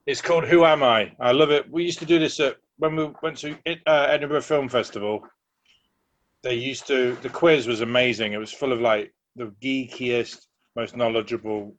is 0.06 0.22
called 0.22 0.46
"Who 0.46 0.64
Am 0.64 0.84
I?" 0.84 1.12
I 1.20 1.32
love 1.32 1.50
it. 1.50 1.70
We 1.72 1.84
used 1.84 2.00
to 2.00 2.06
do 2.06 2.20
this 2.20 2.40
at, 2.40 2.58
when 2.84 2.98
we 2.98 3.10
went 3.22 3.38
to 3.38 3.56
uh, 3.88 4.08
Edinburgh 4.10 4.42
Film 4.42 4.68
Festival. 4.68 5.26
They 6.42 6.56
used 6.56 6.86
to. 6.88 7.16
The 7.22 7.30
quiz 7.30 7.66
was 7.66 7.80
amazing. 7.80 8.34
It 8.34 8.38
was 8.38 8.52
full 8.52 8.74
of 8.74 8.82
like 8.82 9.14
the 9.38 9.54
geekiest, 9.64 10.48
most 10.76 10.98
knowledgeable 10.98 11.74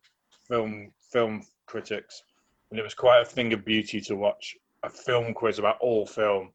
film 0.48 0.93
film 1.12 1.43
critics, 1.66 2.22
and 2.70 2.81
it 2.81 2.82
was 2.82 2.94
quite 2.94 3.20
a 3.20 3.26
thing 3.26 3.52
of 3.52 3.66
beauty 3.66 4.01
to 4.01 4.16
watch 4.16 4.56
a 4.82 4.89
film 4.89 5.35
quiz 5.35 5.59
about 5.59 5.76
all 5.81 6.06
film 6.06 6.52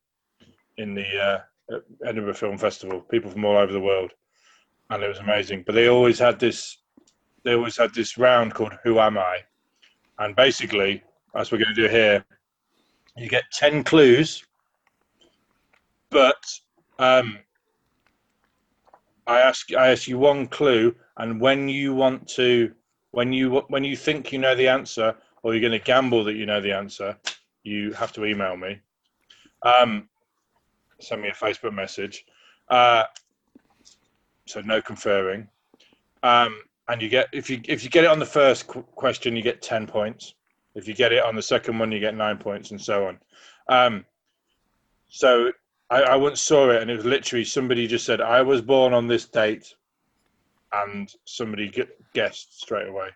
in 0.77 0.95
the 0.95 1.43
uh, 1.71 1.80
Edinburgh 2.03 2.34
Film 2.34 2.57
Festival. 2.57 3.01
People 3.01 3.30
from 3.30 3.45
all 3.45 3.57
over 3.57 3.71
the 3.71 3.80
world, 3.80 4.11
and 4.89 5.03
it 5.03 5.07
was 5.07 5.19
amazing. 5.19 5.61
But 5.63 5.76
they 5.76 5.89
always 5.89 6.17
had 6.17 6.39
this. 6.39 6.80
They 7.43 7.53
always 7.53 7.77
had 7.77 7.93
this 7.93 8.17
round 8.17 8.55
called 8.55 8.73
"Who 8.84 8.99
Am 8.99 9.19
I?" 9.19 9.41
And 10.17 10.35
basically, 10.35 11.03
as 11.35 11.51
we're 11.51 11.59
going 11.59 11.76
to 11.76 11.88
do 11.88 11.88
here, 11.88 12.26
you 13.19 13.29
get 13.29 13.43
ten 13.51 13.83
clues, 13.83 14.43
but 16.09 16.43
um, 16.97 17.39
I 19.27 19.41
ask 19.41 19.73
I 19.73 19.91
ask 19.91 20.07
you 20.07 20.17
one 20.17 20.47
clue, 20.47 20.95
and 21.17 21.39
when 21.39 21.67
you 21.69 21.93
want 21.93 22.27
to, 22.29 22.73
when 23.11 23.33
you 23.33 23.59
when 23.67 23.83
you 23.83 23.95
think 23.95 24.31
you 24.31 24.39
know 24.39 24.55
the 24.55 24.67
answer, 24.67 25.15
or 25.43 25.53
you're 25.53 25.61
going 25.61 25.79
to 25.79 25.85
gamble 25.85 26.23
that 26.23 26.35
you 26.35 26.45
know 26.45 26.61
the 26.61 26.71
answer, 26.71 27.17
you 27.63 27.93
have 27.93 28.11
to 28.13 28.25
email 28.25 28.57
me. 28.57 28.79
Um, 29.63 30.07
send 30.99 31.21
me 31.21 31.29
a 31.29 31.33
Facebook 31.33 31.73
message. 31.73 32.25
Uh, 32.69 33.03
so 34.45 34.61
no 34.61 34.81
conferring. 34.81 35.47
Um, 36.23 36.59
and 36.87 37.01
you 37.01 37.09
get 37.09 37.27
if 37.33 37.49
you 37.49 37.61
if 37.65 37.83
you 37.83 37.89
get 37.89 38.03
it 38.03 38.09
on 38.09 38.19
the 38.19 38.25
first 38.25 38.67
qu- 38.67 38.83
question, 38.95 39.35
you 39.35 39.43
get 39.43 39.61
ten 39.61 39.85
points. 39.85 40.33
If 40.75 40.87
you 40.87 40.93
get 40.93 41.11
it 41.11 41.23
on 41.23 41.35
the 41.35 41.41
second 41.41 41.79
one, 41.79 41.91
you 41.91 41.99
get 41.99 42.15
nine 42.15 42.37
points, 42.37 42.71
and 42.71 42.79
so 42.81 43.07
on. 43.07 43.17
Um, 43.67 44.05
so 45.07 45.51
I, 45.89 46.03
I 46.03 46.15
once 46.15 46.41
saw 46.41 46.69
it, 46.69 46.81
and 46.81 46.89
it 46.91 46.95
was 46.97 47.05
literally 47.05 47.43
somebody 47.43 47.87
just 47.87 48.05
said, 48.05 48.21
"I 48.21 48.41
was 48.41 48.61
born 48.61 48.93
on 48.93 49.07
this 49.07 49.25
date," 49.25 49.73
and 50.73 51.11
somebody 51.25 51.69
gu- 51.69 51.87
guessed 52.13 52.61
straight 52.61 52.87
away. 52.87 53.09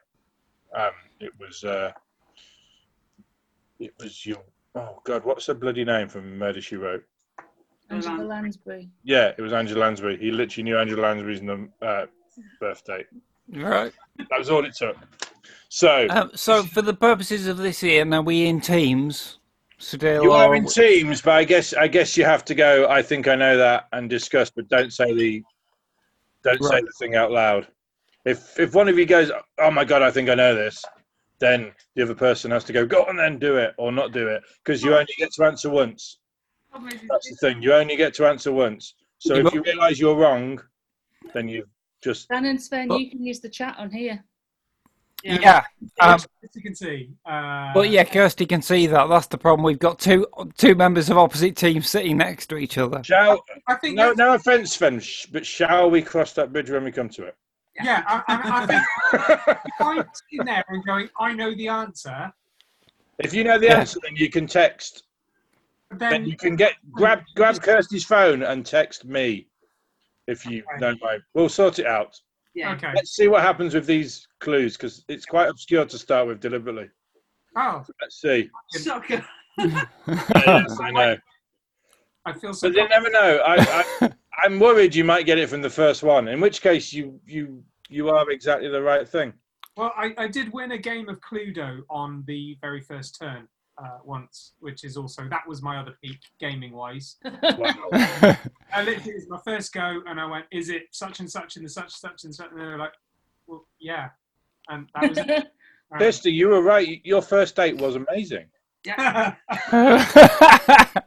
Um, 0.75 0.91
it 1.19 1.31
was 1.39 1.63
uh, 1.63 1.91
it 3.79 3.93
was 3.99 4.25
your 4.25 4.41
oh 4.75 4.99
god, 5.05 5.23
what's 5.23 5.45
the 5.45 5.53
bloody 5.55 5.85
name 5.85 6.09
from 6.09 6.37
Murder 6.37 6.61
She 6.61 6.75
Wrote? 6.75 7.03
Angela 7.89 8.23
Lansbury. 8.23 8.89
Yeah, 9.03 9.31
it 9.37 9.41
was 9.41 9.53
Angela 9.53 9.81
Lansbury. 9.81 10.17
He 10.17 10.31
literally 10.31 10.63
knew 10.63 10.77
Angela 10.77 11.01
Lansbury's 11.01 11.41
num- 11.41 11.71
uh, 11.81 12.05
birth 12.59 12.83
date. 12.85 13.05
Right. 13.49 13.93
That 14.17 14.39
was 14.39 14.49
all 14.49 14.65
it 14.65 14.73
took. 14.73 14.95
So 15.69 16.07
Um, 16.09 16.31
so, 16.35 16.63
for 16.63 16.81
the 16.81 16.93
purposes 16.93 17.47
of 17.47 17.57
this 17.57 17.81
year, 17.81 18.05
are 18.13 18.21
we 18.21 18.45
in 18.45 18.61
teams? 18.61 19.39
Still, 19.79 20.23
you 20.23 20.31
are 20.31 20.49
or- 20.49 20.55
in 20.55 20.65
teams, 20.65 21.21
but 21.21 21.33
I 21.33 21.43
guess 21.43 21.73
I 21.73 21.87
guess 21.87 22.15
you 22.15 22.23
have 22.25 22.45
to 22.45 22.55
go. 22.55 22.87
I 22.89 23.01
think 23.01 23.27
I 23.27 23.35
know 23.35 23.57
that 23.57 23.87
and 23.91 24.09
discuss, 24.09 24.49
but 24.49 24.67
don't 24.69 24.93
say 24.93 25.13
the 25.13 25.43
don't 26.43 26.63
say 26.63 26.81
the 26.81 26.91
thing 26.99 27.15
out 27.15 27.31
loud. 27.31 27.67
If 28.25 28.57
if 28.59 28.73
one 28.73 28.87
of 28.87 28.97
you 28.97 29.05
goes, 29.05 29.31
oh 29.57 29.71
my 29.71 29.83
god, 29.83 30.01
I 30.01 30.11
think 30.11 30.29
I 30.29 30.35
know 30.35 30.55
this, 30.55 30.83
then 31.39 31.73
the 31.95 32.03
other 32.03 32.15
person 32.15 32.51
has 32.51 32.63
to 32.65 32.73
go, 32.73 32.85
go 32.85 33.03
on 33.05 33.17
then, 33.17 33.39
do 33.39 33.57
it 33.57 33.73
or 33.77 33.91
not 33.91 34.13
do 34.13 34.27
it, 34.27 34.43
because 34.63 34.83
you 34.83 34.93
only 34.93 35.13
get 35.17 35.31
to 35.33 35.43
answer 35.43 35.69
once. 35.69 36.19
That's 36.73 37.29
the 37.29 37.35
thing. 37.41 37.61
You 37.61 37.73
only 37.73 37.95
get 37.95 38.13
to 38.15 38.27
answer 38.27 38.51
once. 38.51 38.95
So 39.19 39.35
if 39.35 39.53
you 39.53 39.61
realise 39.63 39.99
you're 39.99 40.15
wrong, 40.15 40.61
then 41.33 41.47
you 41.47 41.65
just 42.01 42.29
Dan 42.29 42.45
and 42.45 42.61
Sven, 42.61 42.87
But- 42.87 42.99
you 42.99 43.09
can 43.09 43.23
use 43.23 43.39
the 43.41 43.49
chat 43.49 43.75
on 43.77 43.91
here. 43.91 44.23
Yeah. 45.23 45.63
Um, 45.99 46.15
As 46.15 46.27
you 46.53 46.61
can 46.61 46.75
see. 46.75 47.09
Uh, 47.25 47.73
but 47.73 47.89
yeah, 47.89 48.03
Kirsty 48.03 48.45
can 48.45 48.61
see 48.61 48.87
that. 48.87 49.07
That's 49.07 49.27
the 49.27 49.37
problem. 49.37 49.63
We've 49.63 49.79
got 49.79 49.97
two 49.99 50.27
two 50.57 50.75
members 50.75 51.09
of 51.09 51.17
opposite 51.17 51.55
teams 51.55 51.89
sitting 51.89 52.17
next 52.17 52.47
to 52.47 52.57
each 52.57 52.77
other. 52.77 53.01
shall. 53.03 53.43
I 53.67 53.75
think 53.75 53.95
No, 53.95 54.11
no 54.11 54.33
offence, 54.33 54.73
Sven, 54.73 54.99
sh- 54.99 55.27
but 55.27 55.45
shall 55.45 55.89
we 55.89 56.01
cross 56.01 56.33
that 56.33 56.51
bridge 56.51 56.69
when 56.69 56.83
we 56.83 56.91
come 56.91 57.09
to 57.09 57.23
it? 57.23 57.35
Yeah, 57.81 58.03
I, 58.05 58.21
I, 58.27 58.61
I 58.61 58.65
think 58.67 59.57
if 59.65 59.71
I'm 59.81 60.05
sitting 60.29 60.45
there 60.45 60.63
and 60.67 60.85
going, 60.85 61.09
I 61.19 61.33
know 61.33 61.55
the 61.55 61.69
answer, 61.69 62.31
If 63.19 63.33
you 63.33 63.43
know 63.43 63.57
the 63.57 63.67
Yeah. 63.67 63.79
answer, 63.79 63.99
then 64.03 64.15
you 64.15 64.29
can 64.29 64.45
text. 64.45 65.03
then, 65.89 66.09
Then 66.11 66.25
you 66.25 66.35
can 66.37 66.55
get 66.55 66.73
grab 66.91 67.23
grab 67.35 67.61
Kirsty's 67.61 68.03
phone 68.03 68.43
and 68.43 68.65
text 68.65 69.05
me. 69.05 69.47
If 70.27 70.45
you 70.45 70.63
Okay. 70.69 70.79
don't 70.79 71.01
mind, 71.01 71.21
we'll 71.33 71.49
sort 71.49 71.79
it 71.79 71.85
out. 71.87 72.19
Yeah. 72.55 72.73
Okay. 72.73 72.91
Let's 72.95 73.15
see 73.15 73.27
what 73.27 73.41
happens 73.41 73.73
with 73.73 73.85
these 73.85 74.27
clues 74.39 74.77
because 74.77 75.03
it's 75.07 75.25
quite 75.25 75.49
obscure 75.49 75.85
to 75.85 75.97
start 75.97 76.27
with 76.27 76.39
deliberately. 76.39 76.89
Oh, 77.55 77.83
Let's 78.01 78.19
see. 78.19 78.49
Shocker. 78.83 79.23
yes, 79.57 80.79
I 80.81 80.91
know, 80.91 81.17
I 82.25 82.33
feel 82.33 82.53
so. 82.53 82.69
but 82.69 82.75
you 82.75 82.87
never 82.89 83.09
know. 83.09 83.39
I, 83.45 83.85
I 84.01 84.11
I'm 84.43 84.59
worried 84.59 84.95
you 84.95 85.03
might 85.03 85.25
get 85.25 85.37
it 85.37 85.49
from 85.49 85.61
the 85.61 85.69
first 85.69 86.01
one. 86.03 86.27
In 86.27 86.41
which 86.41 86.61
case, 86.61 86.91
you 86.91 87.19
you 87.25 87.63
you 87.89 88.09
are 88.09 88.29
exactly 88.31 88.69
the 88.69 88.81
right 88.81 89.07
thing. 89.07 89.33
Well, 89.77 89.93
I, 89.95 90.13
I 90.17 90.27
did 90.27 90.51
win 90.53 90.71
a 90.71 90.77
game 90.77 91.09
of 91.09 91.19
Cluedo 91.21 91.81
on 91.89 92.23
the 92.27 92.57
very 92.61 92.81
first 92.81 93.17
turn 93.19 93.47
uh, 93.77 93.99
once, 94.03 94.53
which 94.59 94.83
is 94.83 94.97
also 94.97 95.27
that 95.29 95.47
was 95.47 95.61
my 95.61 95.77
other 95.77 95.97
peak 96.03 96.19
gaming 96.39 96.73
wise. 96.73 97.17
Wow. 97.23 97.89
I 98.73 98.83
literally 98.83 99.11
it 99.11 99.15
was 99.15 99.29
my 99.29 99.39
first 99.43 99.73
go, 99.73 100.01
and 100.07 100.19
I 100.19 100.25
went, 100.25 100.45
"Is 100.51 100.69
it 100.69 100.83
such 100.91 101.19
and 101.19 101.29
such 101.29 101.55
and 101.55 101.65
the 101.65 101.69
such 101.69 101.91
such 101.91 102.23
and 102.23 102.33
such?" 102.33 102.49
And 102.51 102.59
they 102.59 102.65
were 102.65 102.77
like, 102.77 102.93
"Well, 103.47 103.65
yeah," 103.79 104.09
and 104.69 104.87
that 104.95 105.09
was 105.09 105.17
it. 105.17 105.51
Right. 105.91 105.99
Kirsty, 105.99 106.31
you 106.31 106.47
were 106.47 106.63
right. 106.63 107.01
Your 107.03 107.21
first 107.21 107.55
date 107.55 107.77
was 107.77 107.95
amazing. 107.95 108.47
Yeah. 108.83 109.35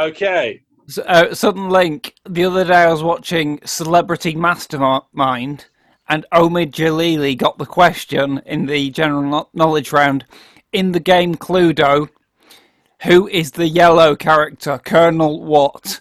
Okay. 0.00 0.62
So, 0.88 1.02
uh, 1.02 1.34
sudden 1.34 1.68
link. 1.68 2.14
The 2.28 2.44
other 2.44 2.64
day 2.64 2.74
I 2.74 2.90
was 2.90 3.02
watching 3.02 3.60
Celebrity 3.64 4.34
Mastermind, 4.34 5.66
and 6.10 6.26
Omid 6.32 6.72
Djalili 6.72 7.38
got 7.38 7.56
the 7.58 7.64
question 7.64 8.42
in 8.44 8.66
the 8.66 8.90
general 8.90 9.48
knowledge 9.54 9.92
round 9.92 10.26
in 10.72 10.90
the 10.90 10.98
game 10.98 11.36
Cluedo. 11.36 12.08
Who 13.04 13.28
is 13.28 13.52
the 13.52 13.68
yellow 13.68 14.16
character? 14.16 14.78
Colonel 14.84 15.40
what? 15.40 16.00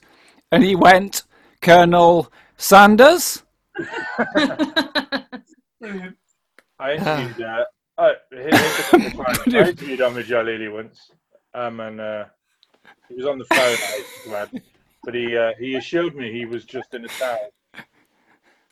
And 0.51 0.63
he 0.63 0.75
went, 0.75 1.21
Colonel 1.61 2.31
Sanders. 2.57 3.43
I 6.79 6.93
interviewed. 6.95 7.41
Uh, 7.41 7.63
couple. 8.89 9.21
I 9.27 9.35
interviewed 9.45 9.99
Djalili 9.99 10.73
once, 10.73 11.11
um, 11.53 11.79
and 11.81 12.01
uh, 12.01 12.25
he 13.07 13.15
was 13.15 13.25
on 13.25 13.37
the 13.37 13.45
phone. 13.45 13.77
Glad, 14.25 14.63
but 15.03 15.13
he 15.13 15.37
uh, 15.37 15.51
he 15.59 15.75
assured 15.75 16.15
me 16.15 16.31
he 16.31 16.45
was 16.45 16.65
just 16.65 16.93
in 16.93 17.05
a 17.05 17.07
towel, 17.09 17.51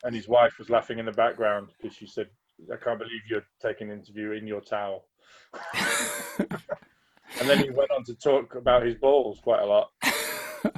and 0.07 0.15
his 0.15 0.27
wife 0.29 0.57
was 0.57 0.69
laughing 0.69 0.99
in 0.99 1.05
the 1.05 1.11
background 1.11 1.67
because 1.79 1.95
she 1.95 2.07
said, 2.07 2.27
"I 2.73 2.77
can't 2.77 2.97
believe 2.97 3.21
you're 3.29 3.45
taking 3.61 3.91
an 3.91 3.99
interview 3.99 4.31
in 4.31 4.47
your 4.47 4.61
towel." 4.61 5.05
and 6.39 7.47
then 7.47 7.59
he 7.59 7.69
went 7.69 7.91
on 7.91 8.05
to 8.05 8.15
talk 8.15 8.55
about 8.55 8.83
his 8.83 8.95
balls 8.95 9.39
quite 9.41 9.61
a 9.61 9.65
lot, 9.65 9.91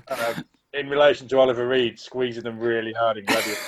uh, 0.08 0.34
in 0.74 0.90
relation 0.90 1.28
to 1.28 1.38
Oliver 1.38 1.68
Reed 1.68 2.00
squeezing 2.00 2.44
them 2.44 2.60
really 2.60 2.92
hard 2.92 3.18
in 3.18 3.26
Gladiator. 3.26 3.62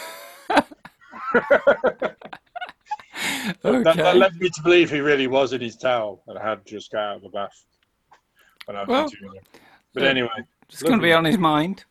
That, 3.63 3.95
that 3.95 4.17
led 4.17 4.35
me 4.35 4.49
to 4.49 4.61
believe 4.61 4.91
he 4.91 4.99
really 4.99 5.27
was 5.27 5.53
in 5.53 5.61
his 5.61 5.75
towel 5.75 6.21
and 6.27 6.37
had 6.37 6.65
just 6.65 6.91
got 6.91 7.01
out 7.01 7.15
of 7.17 7.21
the 7.23 7.29
bath 7.29 7.65
when 8.65 8.77
I 8.77 8.83
was 8.83 8.87
Well. 8.89 9.33
But 9.93 10.03
anyway, 10.03 10.29
It's 10.69 10.83
going 10.83 10.99
to 10.99 11.03
be 11.03 11.13
on 11.13 11.25
his 11.25 11.37
mind. 11.37 11.85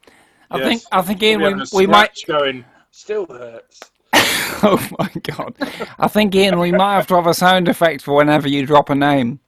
I 0.51 0.59
Yes. 0.59 0.69
think. 0.69 0.83
I 0.93 1.03
think 1.03 1.23
Ian, 1.23 1.43
we, 1.43 1.55
we 1.73 1.87
might. 1.87 2.17
going. 2.27 2.65
Still 2.91 3.27
hurts. 3.27 3.81
Oh 4.63 4.87
my 4.99 5.11
god! 5.23 5.55
I 5.99 6.07
think 6.07 6.35
Ian, 6.35 6.59
we 6.59 6.71
might 6.71 6.95
have 6.95 7.07
to 7.07 7.15
have 7.15 7.27
a 7.27 7.33
sound 7.33 7.67
effect 7.67 8.03
for 8.03 8.15
whenever 8.15 8.47
you 8.47 8.67
drop 8.67 8.91
a 8.91 8.95
name. 8.95 9.41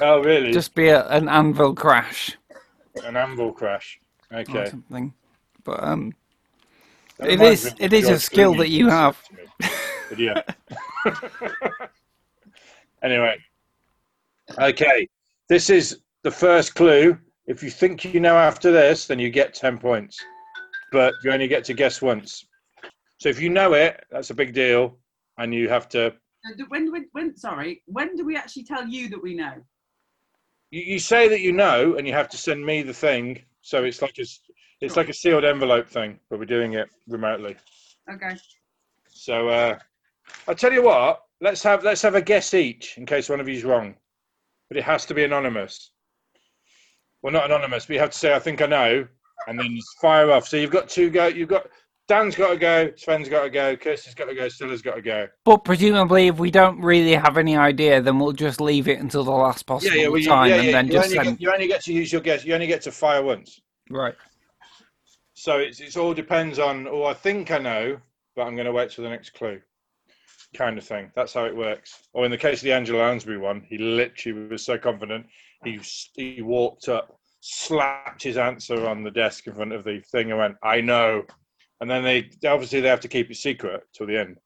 Oh, 0.00 0.22
really? 0.22 0.50
Just 0.50 0.74
be 0.74 0.88
a, 0.88 1.06
an 1.08 1.28
anvil 1.28 1.74
crash 1.74 2.38
an 3.04 3.16
anvil 3.16 3.52
crash. 3.52 4.00
or 4.32 4.38
Okay. 4.40 4.66
something. 4.70 5.12
But 5.64 5.82
um, 5.82 6.14
That 7.18 7.28
it 7.28 7.40
is 7.42 7.74
it 7.78 7.92
is 7.92 8.08
a 8.08 8.18
skill 8.18 8.54
that 8.54 8.68
you 8.68 8.88
have. 8.88 9.22
But 10.08 10.18
yeah. 10.18 10.42
anyway. 13.02 13.36
Okay. 14.58 15.08
This 15.48 15.70
is 15.70 16.00
the 16.22 16.30
first 16.30 16.74
clue. 16.74 17.18
If 17.46 17.62
you 17.62 17.70
think 17.70 18.04
you 18.04 18.20
know 18.20 18.36
after 18.36 18.72
this, 18.72 19.06
then 19.06 19.18
you 19.18 19.30
get 19.30 19.54
10 19.54 19.78
points. 19.78 20.18
But 20.92 21.14
you 21.22 21.32
only 21.32 21.48
get 21.48 21.64
to 21.64 21.74
guess 21.74 22.02
once. 22.02 22.46
So 23.18 23.28
if 23.28 23.40
you 23.40 23.48
know 23.48 23.72
it, 23.74 24.04
that's 24.10 24.30
a 24.30 24.34
big 24.34 24.52
deal. 24.52 24.98
And 25.38 25.54
you 25.54 25.68
have 25.68 25.88
to 25.90 26.14
When, 26.68 26.90
when, 26.92 27.08
when, 27.12 27.36
sorry, 27.36 27.82
when 27.86 28.16
do 28.16 28.24
we 28.24 28.36
actually 28.36 28.64
tell 28.64 28.86
you 28.86 29.08
that 29.10 29.22
we 29.22 29.34
know? 29.34 29.54
you, 30.70 30.82
you 30.82 30.98
say 30.98 31.28
that 31.28 31.40
you 31.40 31.52
know 31.52 31.96
and 31.96 32.06
you 32.06 32.12
have 32.12 32.28
to 32.28 32.36
send 32.36 32.64
me 32.64 32.82
the 32.82 32.92
thing 32.92 33.42
so 33.60 33.84
it's 33.84 34.02
like 34.02 34.18
a 34.18 34.24
it's 34.80 34.96
like 34.96 35.08
a 35.08 35.12
sealed 35.14 35.44
envelope 35.44 35.88
thing 35.88 36.18
but 36.28 36.38
we're 36.38 36.44
doing 36.44 36.74
it 36.74 36.88
remotely 37.08 37.56
Okay. 38.12 38.36
so 39.08 39.48
uh 39.48 39.78
i'll 40.48 40.54
tell 40.54 40.72
you 40.72 40.82
what 40.82 41.22
let's 41.40 41.62
have 41.62 41.84
let's 41.84 42.02
have 42.02 42.14
a 42.14 42.20
guess 42.22 42.52
each 42.54 42.98
in 42.98 43.06
case 43.06 43.28
one 43.28 43.40
of 43.40 43.48
you's 43.48 43.64
wrong 43.64 43.94
but 44.68 44.76
it 44.76 44.84
has 44.84 45.06
to 45.06 45.14
be 45.14 45.24
anonymous 45.24 45.92
well 47.22 47.32
not 47.32 47.46
anonymous 47.46 47.86
but 47.86 47.94
you 47.94 48.00
have 48.00 48.10
to 48.10 48.18
say 48.18 48.34
i 48.34 48.38
think 48.38 48.60
i 48.60 48.66
know 48.66 49.06
and 49.48 49.58
then 49.58 49.78
fire 50.00 50.30
off 50.32 50.46
so 50.48 50.56
you've 50.56 50.70
got 50.70 50.88
two 50.88 51.10
go 51.10 51.26
you've 51.26 51.48
got 51.48 51.66
dan's 52.08 52.34
got 52.36 52.50
to 52.50 52.56
go 52.56 52.90
sven's 52.96 53.28
got 53.28 53.44
to 53.44 53.50
go 53.50 53.76
kirsty's 53.76 54.14
got 54.14 54.26
to 54.26 54.34
go 54.34 54.48
stella's 54.48 54.82
got 54.82 54.94
to 54.94 55.02
go 55.02 55.26
But 55.44 55.64
presumably, 55.64 56.28
if 56.28 56.38
we 56.38 56.50
don't 56.50 56.80
really 56.80 57.14
have 57.14 57.36
any 57.36 57.56
idea, 57.56 58.00
then 58.00 58.18
we'll 58.18 58.32
just 58.32 58.60
leave 58.60 58.88
it 58.88 59.00
until 59.00 59.24
the 59.24 59.30
last 59.30 59.64
possible 59.64 59.94
yeah 59.94 60.02
yeah, 60.02 60.08
well, 60.08 60.18
you, 60.18 60.28
time, 60.28 60.50
yeah, 60.50 60.56
and 60.56 60.74
then 60.74 60.86
you, 60.86 60.92
just 60.92 61.06
only 61.06 61.16
send. 61.16 61.38
get, 61.38 61.42
you 61.42 61.52
only 61.52 61.66
get 61.66 61.82
to 61.84 61.92
use 61.92 62.12
your 62.12 62.20
guess 62.20 62.44
you 62.44 62.54
only 62.54 62.66
get 62.66 62.82
to 62.82 62.92
fire 62.92 63.22
once 63.22 63.60
Right. 63.90 64.14
So 65.34 65.58
it's 65.58 65.80
it's 65.80 65.96
all 65.96 66.14
depends 66.14 66.58
on. 66.58 66.88
Oh, 66.88 67.04
I 67.04 67.14
think 67.14 67.50
I 67.50 67.58
know, 67.58 67.98
but 68.34 68.42
I'm 68.42 68.54
going 68.54 68.66
to 68.66 68.72
wait 68.72 68.90
till 68.90 69.04
the 69.04 69.10
next 69.10 69.30
clue, 69.30 69.60
kind 70.54 70.78
of 70.78 70.84
thing. 70.84 71.12
That's 71.14 71.34
how 71.34 71.44
it 71.44 71.56
works. 71.56 72.08
Or 72.12 72.24
in 72.24 72.30
the 72.30 72.38
case 72.38 72.58
of 72.58 72.64
the 72.64 72.72
Angela 72.72 73.02
Lansbury 73.02 73.38
one, 73.38 73.62
he 73.68 73.78
literally 73.78 74.48
was 74.48 74.64
so 74.64 74.78
confident. 74.78 75.26
He 75.64 75.78
he 76.14 76.42
walked 76.42 76.88
up, 76.88 77.18
slapped 77.40 78.22
his 78.22 78.38
answer 78.38 78.88
on 78.88 79.04
the 79.04 79.10
desk 79.10 79.46
in 79.46 79.54
front 79.54 79.72
of 79.72 79.84
the 79.84 80.00
thing, 80.10 80.30
and 80.30 80.38
went, 80.38 80.56
"I 80.62 80.80
know." 80.80 81.24
And 81.80 81.90
then 81.90 82.02
they 82.04 82.30
obviously 82.48 82.80
they 82.80 82.88
have 82.88 83.00
to 83.00 83.08
keep 83.08 83.30
it 83.30 83.36
secret 83.36 83.82
till 83.92 84.06
the 84.06 84.18
end. 84.18 84.38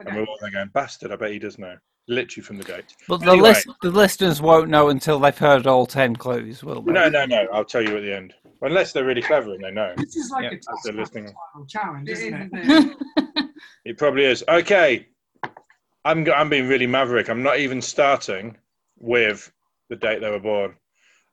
And 0.00 0.14
we're 0.14 0.24
all 0.24 0.36
there 0.40 0.50
going, 0.50 0.68
"Bastard! 0.74 1.12
I 1.12 1.16
bet 1.16 1.32
he 1.32 1.38
does 1.38 1.58
know." 1.58 1.76
Literally 2.10 2.42
from 2.42 2.56
the 2.56 2.64
date. 2.64 2.94
But 3.06 3.18
the 3.20 3.32
Anyway. 3.32 3.48
list 3.50 3.68
the 3.82 3.90
listeners 3.90 4.40
won't 4.40 4.70
know 4.70 4.88
until 4.88 5.18
they've 5.18 5.36
heard 5.36 5.66
all 5.66 5.84
ten 5.86 6.16
clues, 6.16 6.62
will 6.64 6.80
they? 6.82 6.92
No, 6.92 7.08
no, 7.08 7.26
no. 7.26 7.46
I'll 7.52 7.64
tell 7.66 7.82
you 7.82 7.96
at 7.96 8.02
the 8.02 8.14
end. 8.16 8.32
Unless 8.62 8.92
they're 8.92 9.04
really 9.04 9.20
clever 9.22 9.52
and 9.52 9.62
they 9.62 9.70
know. 9.70 9.92
This 9.98 10.16
is 10.16 10.30
like 10.30 10.44
Yeah, 10.44 10.50
a 10.50 10.54
as 10.54 10.94
listening. 10.94 11.24
Taskmaster 11.26 11.66
challenge, 11.68 12.08
is, 12.08 12.20
it? 12.22 12.32
isn't 12.32 12.50
it? 12.54 12.96
It 13.84 13.96
probably 13.98 14.24
is. 14.24 14.42
Okay. 14.48 15.06
I'm 16.04 16.24
go- 16.24 16.32
I'm 16.32 16.48
being 16.48 16.68
really 16.68 16.86
maverick. 16.86 17.28
I'm 17.28 17.42
not 17.42 17.58
even 17.58 17.80
starting 17.82 18.56
with 18.98 19.50
the 19.90 19.96
date 19.96 20.20
they 20.20 20.30
were 20.30 20.38
born. 20.40 20.74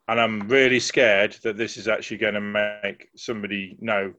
And 0.07 0.20
I'm 0.20 0.48
really 0.48 0.80
scared 0.80 1.36
that 1.44 1.57
this 1.57 1.78
is 1.78 1.88
actually 1.88 2.18
going 2.18 2.34
to 2.36 2.41
make 2.41 3.07
somebody 3.16 3.78
know 3.80 4.14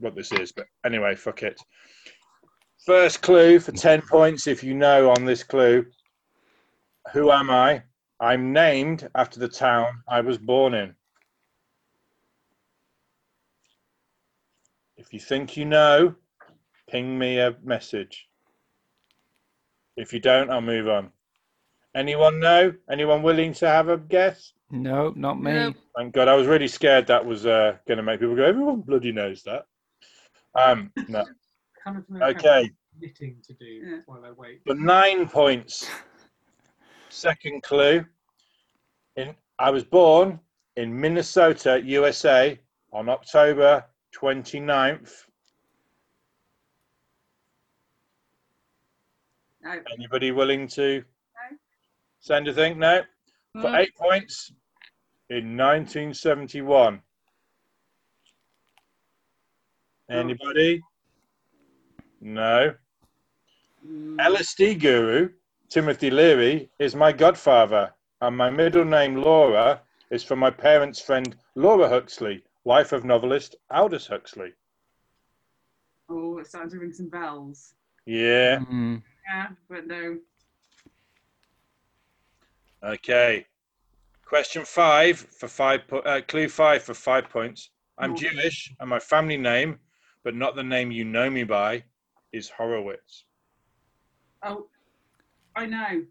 what 0.00 0.14
this 0.14 0.32
is. 0.32 0.52
But 0.52 0.66
anyway, 0.84 1.14
fuck 1.14 1.42
it. 1.42 1.60
First 2.84 3.20
clue 3.22 3.60
for 3.60 3.72
10 3.72 4.02
points 4.02 4.46
if 4.46 4.64
you 4.64 4.74
know 4.74 5.10
on 5.10 5.24
this 5.24 5.42
clue. 5.42 5.86
Who 7.12 7.30
am 7.30 7.50
I? 7.50 7.82
I'm 8.20 8.52
named 8.52 9.08
after 9.14 9.40
the 9.40 9.48
town 9.48 10.02
I 10.08 10.20
was 10.20 10.38
born 10.38 10.74
in. 10.74 10.94
If 14.96 15.12
you 15.14 15.20
think 15.20 15.56
you 15.56 15.64
know, 15.64 16.14
ping 16.88 17.18
me 17.18 17.38
a 17.38 17.56
message. 17.62 18.28
If 19.96 20.12
you 20.12 20.20
don't, 20.20 20.50
I'll 20.50 20.60
move 20.60 20.88
on. 20.88 21.10
Anyone 21.94 22.38
know? 22.38 22.74
Anyone 22.90 23.22
willing 23.22 23.52
to 23.54 23.68
have 23.68 23.88
a 23.88 23.96
guess? 23.96 24.52
No, 24.70 25.12
not 25.16 25.40
me. 25.40 25.52
No. 25.52 25.74
Thank 25.96 26.14
God. 26.14 26.28
I 26.28 26.34
was 26.34 26.46
really 26.46 26.68
scared 26.68 27.06
that 27.08 27.24
was 27.24 27.46
uh, 27.46 27.76
going 27.88 27.96
to 27.96 28.02
make 28.02 28.20
people 28.20 28.36
go, 28.36 28.44
everyone 28.44 28.82
bloody 28.82 29.12
knows 29.12 29.42
that. 29.42 29.64
Um, 30.54 30.92
no. 31.08 31.24
Coming 31.82 32.02
from 32.04 32.18
the 32.18 32.26
Okay. 32.26 32.70
knitting 32.98 33.40
to 33.46 33.54
do 33.54 33.64
Yeah. 33.64 34.00
while 34.06 34.24
I 34.24 34.30
wait. 34.32 34.62
For 34.66 34.74
nine 34.74 35.28
points. 35.28 35.88
Second 37.08 37.62
clue. 37.62 38.04
In 39.16 39.34
I 39.58 39.70
was 39.70 39.84
born 39.84 40.40
in 40.76 40.98
Minnesota, 40.98 41.80
USA 41.84 42.58
on 42.92 43.08
October 43.08 43.84
29th. 44.12 45.26
No. 49.62 49.82
Anybody 49.92 50.32
willing 50.32 50.66
to 50.68 51.04
No. 51.50 51.58
send 52.20 52.48
a 52.48 52.54
thing? 52.54 52.78
No. 52.78 53.02
For 53.60 53.70
No. 53.70 53.76
eight 53.76 53.94
points 53.96 54.52
in 55.28 55.56
1971. 55.56 57.02
Anybody? 60.10 60.80
No. 62.20 62.74
Mm, 63.86 64.16
LSD 64.18 64.78
guru 64.80 65.30
Timothy 65.68 66.10
Leary 66.10 66.68
is 66.80 66.94
my 66.96 67.12
godfather, 67.12 67.94
and 68.20 68.36
my 68.36 68.50
middle 68.50 68.84
name 68.84 69.14
Laura 69.16 69.80
is 70.10 70.24
from 70.24 70.40
my 70.40 70.50
parents' 70.50 71.00
friend 71.00 71.36
Laura 71.54 71.88
Huxley, 71.88 72.42
wife 72.64 72.92
of 72.92 73.04
novelist 73.04 73.54
Aldous 73.70 74.08
Huxley. 74.08 74.52
Oh, 76.08 76.38
it's 76.38 76.48
starting 76.48 76.70
to 76.72 76.78
ring 76.78 76.92
some 76.92 77.08
bells. 77.08 77.74
Yeah. 78.04 78.58
Mm. 78.58 79.02
Yeah, 79.32 79.48
but 79.68 79.86
no. 79.86 80.18
Okay. 82.82 83.46
Question 84.26 84.64
five 84.64 85.18
for 85.18 85.46
five. 85.48 85.86
Po- 85.86 85.98
uh, 86.00 86.20
clue 86.22 86.48
five 86.48 86.82
for 86.82 86.94
five 86.94 87.28
points. 87.28 87.70
I'm 87.98 88.12
Oh. 88.12 88.16
Jewish, 88.16 88.72
and 88.80 88.90
my 88.90 88.98
family 88.98 89.36
name, 89.36 89.78
but 90.24 90.34
not 90.34 90.54
the 90.56 90.62
name 90.62 90.90
you 90.90 91.04
know 91.04 91.28
me 91.30 91.44
by, 91.44 91.84
is 92.32 92.48
Horowitz. 92.48 93.24
Oh, 94.42 94.66
I 95.56 95.66
know. 95.66 96.02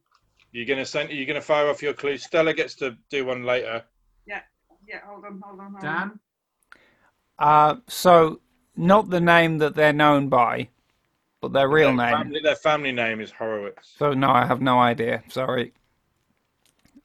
You're 0.51 0.65
gonna 0.65 0.85
send. 0.85 1.11
You're 1.11 1.25
gonna 1.27 1.41
fire 1.41 1.69
off 1.69 1.81
your 1.81 1.93
clue. 1.93 2.17
Stella 2.17 2.53
gets 2.53 2.75
to 2.75 2.97
do 3.09 3.25
one 3.25 3.43
later. 3.43 3.83
Yeah, 4.25 4.41
yeah. 4.87 4.99
hold 5.05 5.25
on, 5.25 5.41
hold 5.43 5.59
on, 5.59 5.71
hold 5.73 5.83
on. 5.85 6.09
Dan, 6.09 6.19
Uh, 7.37 7.75
so, 7.87 8.41
not 8.75 9.09
the 9.09 9.21
name 9.21 9.59
that 9.59 9.75
they're 9.75 9.93
known 9.93 10.27
by, 10.29 10.69
but 11.41 11.53
their 11.53 11.69
real 11.69 11.95
their 11.95 12.07
name. 12.07 12.17
Family, 12.17 12.39
their 12.41 12.55
family 12.55 12.91
name 12.91 13.21
is 13.21 13.31
Horowitz. 13.31 13.93
So, 13.97 14.13
no, 14.13 14.29
I 14.31 14.45
have 14.45 14.61
no 14.61 14.79
idea. 14.79 15.23
Sorry. 15.29 15.71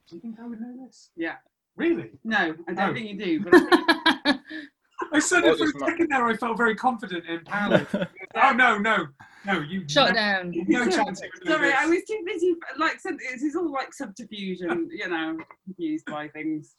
do 0.08 0.16
you 0.16 0.20
think 0.22 0.38
I 0.40 0.46
would 0.46 0.60
know 0.60 0.84
this? 0.86 1.10
Yeah. 1.16 1.36
Really? 1.76 2.10
No, 2.24 2.54
I 2.68 2.72
don't 2.72 2.90
Oh. 2.90 2.94
think 2.94 3.10
you 3.10 3.18
do. 3.18 3.40
But 3.40 3.54
I 3.54 4.22
think, 4.32 4.40
I 5.12 5.18
said 5.18 5.42
What 5.44 5.52
it 5.54 5.58
for 5.58 5.64
does 5.66 5.74
a 5.74 5.78
my- 5.78 5.86
second 5.88 6.08
there. 6.10 6.26
I 6.26 6.36
felt 6.36 6.56
very 6.56 6.74
confident 6.74 7.24
in 7.26 7.40
Pally. 7.44 7.86
oh 8.36 8.52
no, 8.52 8.78
no, 8.78 9.06
no! 9.46 9.60
You 9.60 9.84
Shut 9.88 10.10
no, 10.10 10.14
down. 10.14 10.52
No 10.68 10.88
chance. 10.88 11.20
you 11.20 11.28
would 11.40 11.48
know 11.48 11.52
sorry. 11.56 11.72
I 11.72 11.86
was 11.86 12.02
too 12.04 12.22
busy. 12.26 12.54
Like, 12.78 13.00
this 13.02 13.42
is 13.42 13.54
all 13.56 13.70
like 13.72 13.92
subterfuge 13.94 14.60
and 14.62 14.90
you 14.90 15.08
know, 15.08 15.38
confused 15.64 16.06
by 16.06 16.28
things. 16.28 16.74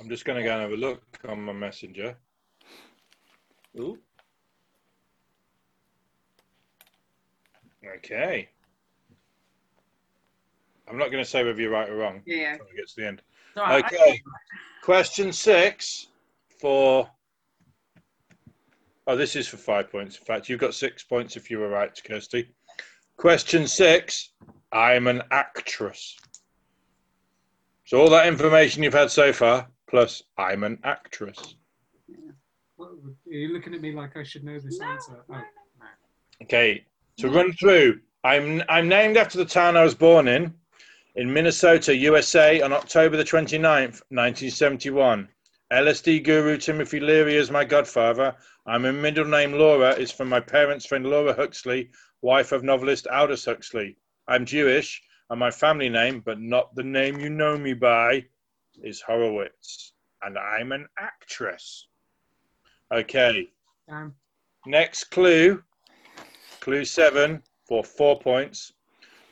I'm 0.00 0.08
just 0.08 0.24
going 0.24 0.38
to 0.38 0.44
go 0.44 0.52
and 0.52 0.62
have 0.62 0.72
a 0.72 0.76
look 0.76 1.02
on 1.28 1.42
my 1.42 1.52
messenger. 1.52 2.16
Ooh. 3.80 3.98
Okay. 7.96 8.48
I'm 10.88 10.96
not 10.98 11.10
going 11.10 11.22
to 11.22 11.28
say 11.28 11.44
whether 11.44 11.60
you're 11.60 11.70
right 11.70 11.88
or 11.88 11.96
wrong 11.96 12.22
Yeah. 12.26 12.52
until 12.52 12.66
we 12.70 12.76
get 12.76 12.88
to 12.88 12.96
the 12.96 13.06
end. 13.06 13.22
So 13.54 13.62
I- 13.62 13.78
Okay. 13.78 14.20
Question 14.82 15.32
six 15.32 16.06
for. 16.60 17.08
Oh, 19.08 19.16
this 19.16 19.36
is 19.36 19.48
for 19.48 19.56
five 19.56 19.90
points. 19.90 20.18
In 20.18 20.24
fact, 20.26 20.50
you've 20.50 20.60
got 20.60 20.74
six 20.74 21.02
points 21.02 21.34
if 21.34 21.50
you 21.50 21.58
were 21.58 21.70
right, 21.70 21.98
Kirsty. 22.04 22.50
Question 23.16 23.66
six 23.66 24.32
I'm 24.70 25.06
an 25.06 25.22
actress. 25.30 26.14
So, 27.86 27.98
all 27.98 28.10
that 28.10 28.26
information 28.26 28.82
you've 28.82 28.92
had 28.92 29.10
so 29.10 29.32
far, 29.32 29.66
plus 29.88 30.22
I'm 30.36 30.62
an 30.62 30.78
actress. 30.84 31.54
What, 32.76 32.90
are 32.90 33.32
you 33.32 33.54
looking 33.54 33.72
at 33.72 33.80
me 33.80 33.92
like 33.92 34.14
I 34.14 34.22
should 34.24 34.44
know 34.44 34.58
this 34.60 34.78
No, 34.78 34.86
answer? 34.86 35.12
no, 35.12 35.18
Oh, 35.30 35.32
no. 35.32 35.38
no. 35.38 35.86
Okay, 36.42 36.84
to 37.16 37.30
run 37.30 37.54
through, 37.54 38.00
I'm 38.24 38.62
I'm 38.68 38.88
named 38.88 39.16
after 39.16 39.38
the 39.38 39.46
town 39.46 39.78
I 39.78 39.84
was 39.84 39.94
born 39.94 40.28
in, 40.28 40.52
in 41.16 41.32
Minnesota, 41.32 41.96
USA, 41.96 42.60
on 42.60 42.74
October 42.74 43.16
the 43.16 43.24
29th, 43.24 44.02
1971. 44.10 45.28
LSD 45.72 46.24
guru 46.24 46.56
Timothy 46.56 46.98
Leary 47.00 47.36
is 47.36 47.50
my 47.50 47.62
godfather. 47.64 48.34
I'm 48.68 48.84
a 48.84 48.92
middle 48.92 49.24
name 49.24 49.54
Laura 49.54 49.92
is 49.92 50.12
from 50.12 50.28
my 50.28 50.40
parents' 50.40 50.84
friend 50.84 51.06
Laura 51.06 51.32
Huxley, 51.32 51.88
wife 52.20 52.52
of 52.52 52.62
novelist 52.62 53.06
Aldous 53.06 53.46
Huxley. 53.46 53.96
I'm 54.28 54.44
Jewish, 54.44 55.02
and 55.30 55.40
my 55.40 55.50
family 55.50 55.88
name, 55.88 56.20
but 56.20 56.38
not 56.38 56.74
the 56.74 56.82
name 56.82 57.18
you 57.18 57.30
know 57.30 57.56
me 57.56 57.72
by, 57.72 58.26
is 58.82 59.00
Horowitz. 59.00 59.94
And 60.20 60.36
I'm 60.36 60.72
an 60.72 60.86
actress. 60.98 61.86
Okay, 62.92 63.48
next 64.66 65.04
clue. 65.04 65.64
Clue 66.60 66.84
seven 66.84 67.42
for 67.66 67.82
four 67.82 68.20
points. 68.20 68.74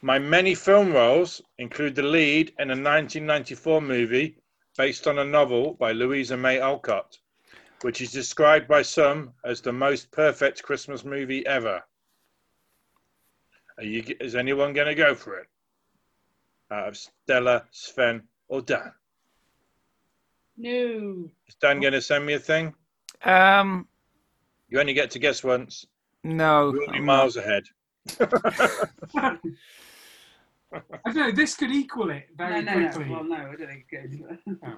My 0.00 0.18
many 0.18 0.54
film 0.54 0.94
roles 0.94 1.42
include 1.58 1.94
the 1.94 2.02
lead 2.02 2.54
in 2.58 2.70
a 2.70 2.72
1994 2.72 3.82
movie 3.82 4.38
based 4.78 5.06
on 5.06 5.18
a 5.18 5.24
novel 5.26 5.74
by 5.74 5.92
Louisa 5.92 6.38
May 6.38 6.58
Alcott, 6.58 7.18
which 7.86 8.00
is 8.00 8.10
described 8.10 8.66
by 8.66 8.82
some 8.82 9.32
as 9.44 9.60
the 9.60 9.72
most 9.72 10.10
perfect 10.10 10.60
Christmas 10.60 11.04
movie 11.04 11.46
ever. 11.46 11.80
Are 13.78 13.84
you, 13.84 14.02
is 14.18 14.34
anyone 14.34 14.72
going 14.72 14.88
to 14.88 14.94
go 14.96 15.14
for 15.14 15.38
it? 15.38 15.46
Out 16.72 16.88
of 16.88 16.96
Stella, 16.96 17.62
Sven, 17.70 18.24
or 18.48 18.60
Dan? 18.60 18.90
No. 20.56 21.30
Is 21.46 21.54
Dan 21.60 21.78
going 21.78 21.92
to 21.92 22.02
send 22.02 22.26
me 22.26 22.32
a 22.32 22.40
thing? 22.40 22.74
Um, 23.22 23.86
You 24.68 24.80
only 24.80 24.92
get 24.92 25.12
to 25.12 25.20
guess 25.20 25.44
once. 25.44 25.86
no. 26.24 26.72
We'll 26.72 26.80
be 26.90 26.98
I'm 26.98 27.06
not. 27.06 27.18
miles 27.18 27.36
ahead. 27.36 27.62
I 28.20 29.38
don't 31.04 31.14
know. 31.14 31.30
This 31.30 31.54
could 31.54 31.70
equal 31.70 32.10
it 32.10 32.26
very 32.36 32.64
no, 32.64 32.74
no. 32.80 32.88
quickly. 32.88 33.12
Well, 33.14 33.22
no, 33.22 33.36
I 33.36 33.54
don't 33.54 33.68
think 33.68 33.86
it 33.92 34.10
could. 34.10 34.72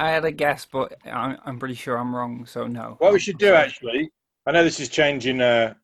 I 0.00 0.10
had 0.10 0.24
a 0.24 0.30
guess, 0.30 0.64
but 0.64 0.94
I'm, 1.04 1.36
I'm 1.44 1.58
pretty 1.58 1.74
sure 1.74 1.98
I'm 1.98 2.16
wrong, 2.16 2.46
so 2.46 2.66
no. 2.66 2.96
What 2.98 3.12
we 3.12 3.20
should 3.20 3.36
do 3.36 3.52
actually, 3.52 4.10
I 4.46 4.52
know 4.52 4.64
this 4.64 4.80
is 4.80 4.88
changing 4.88 5.42
uh 5.42 5.74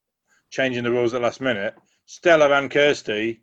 changing 0.51 0.85
the 0.85 0.91
rules 0.91 1.13
at 1.13 1.21
last 1.21 1.43
minute. 1.43 1.75
Stella 2.07 2.51
and 2.51 2.71
Kirsty 2.71 3.43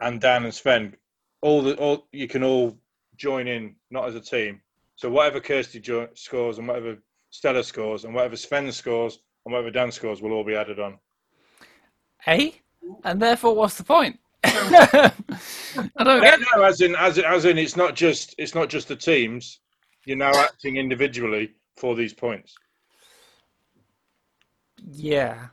and 0.00 0.20
Dan 0.20 0.44
and 0.44 0.54
Sven, 0.54 0.94
all 1.40 1.62
the 1.62 1.74
all 1.76 2.06
you 2.12 2.28
can 2.28 2.44
all 2.44 2.76
join 3.16 3.48
in, 3.48 3.76
not 3.90 4.06
as 4.06 4.14
a 4.14 4.20
team. 4.20 4.60
So 4.96 5.08
whatever 5.08 5.40
Kirsty 5.40 5.80
jo- 5.80 6.10
scores 6.14 6.58
and 6.58 6.68
whatever 6.68 6.98
Stella 7.30 7.64
scores 7.64 8.04
and 8.04 8.14
whatever 8.14 8.36
Sven 8.36 8.70
scores 8.72 9.20
and 9.46 9.52
whatever 9.54 9.70
Dan 9.70 9.90
scores 9.90 10.20
will 10.20 10.32
all 10.32 10.44
be 10.44 10.54
added 10.54 10.78
on. 10.80 10.98
Eh? 12.26 12.50
And 13.04 13.22
therefore, 13.22 13.54
what's 13.54 13.78
the 13.78 13.84
point? 13.84 14.20
I 14.44 15.12
don't 16.04 16.04
No, 16.04 16.20
get 16.20 16.40
no, 16.54 16.62
as 16.62 16.82
in 16.82 16.94
as 16.94 17.18
as 17.18 17.46
in 17.46 17.56
it's 17.56 17.76
not 17.76 17.94
just 17.94 18.34
it's 18.36 18.54
not 18.54 18.68
just 18.68 18.88
the 18.88 18.96
teams. 18.96 19.60
You're 20.06 20.16
now 20.16 20.34
acting 20.34 20.76
individually 20.76 21.54
for 21.76 21.94
these 21.94 22.12
points. 22.12 22.54
Yeah. 24.90 25.46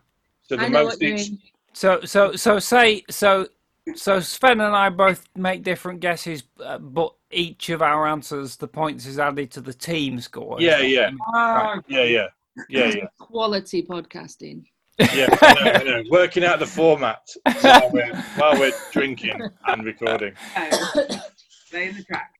So 0.44 0.58
the 0.58 0.64
I 0.64 0.68
know 0.68 0.84
most 0.86 1.02
what 1.02 1.04
each. 1.04 1.32
So, 1.74 2.02
so, 2.04 2.36
so 2.36 2.60
say, 2.60 3.04
so, 3.10 3.48
so 3.96 4.20
Sven 4.20 4.60
and 4.60 4.76
I 4.76 4.90
both 4.90 5.26
make 5.36 5.64
different 5.64 6.02
guesses, 6.02 6.44
uh, 6.64 6.78
but 6.78 7.14
each 7.32 7.70
of 7.70 7.82
our 7.82 8.08
answers, 8.08 8.58
the 8.58 8.68
points 8.68 9.06
is 9.06 9.20
added 9.20 9.52
to 9.52 9.62
the 9.62 9.74
team 9.74 10.20
score. 10.20 10.58
Yeah, 10.60 10.80
yeah. 10.80 10.82
what 10.82 10.90
you 10.90 11.12
mean? 11.12 11.20
Ah, 11.34 11.80
yeah, 11.88 12.04
yeah, 12.04 12.28
yeah, 12.70 12.86
yeah. 12.88 13.06
Quality 13.18 13.84
podcasting. 13.84 14.66
Yeah, 15.00 15.28
I 15.42 15.54
know, 15.54 15.72
I 15.72 15.84
know. 15.84 16.04
working 16.12 16.44
out 16.44 16.60
the 16.60 16.68
format 16.68 17.28
while 17.62 17.90
we're, 17.92 18.16
while 18.36 18.60
we're 18.60 18.74
drinking 18.92 19.42
and 19.68 19.86
recording. 19.86 20.34
No. 20.56 21.78
Stay 21.78 21.90
the 21.92 22.04
track. 22.04 22.34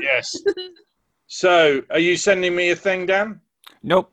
Yes. 0.00 0.36
So, 1.28 1.82
are 1.90 1.98
you 1.98 2.16
sending 2.16 2.56
me 2.56 2.70
a 2.70 2.76
thing, 2.76 3.04
Dan? 3.04 3.40
Nope. 3.82 4.12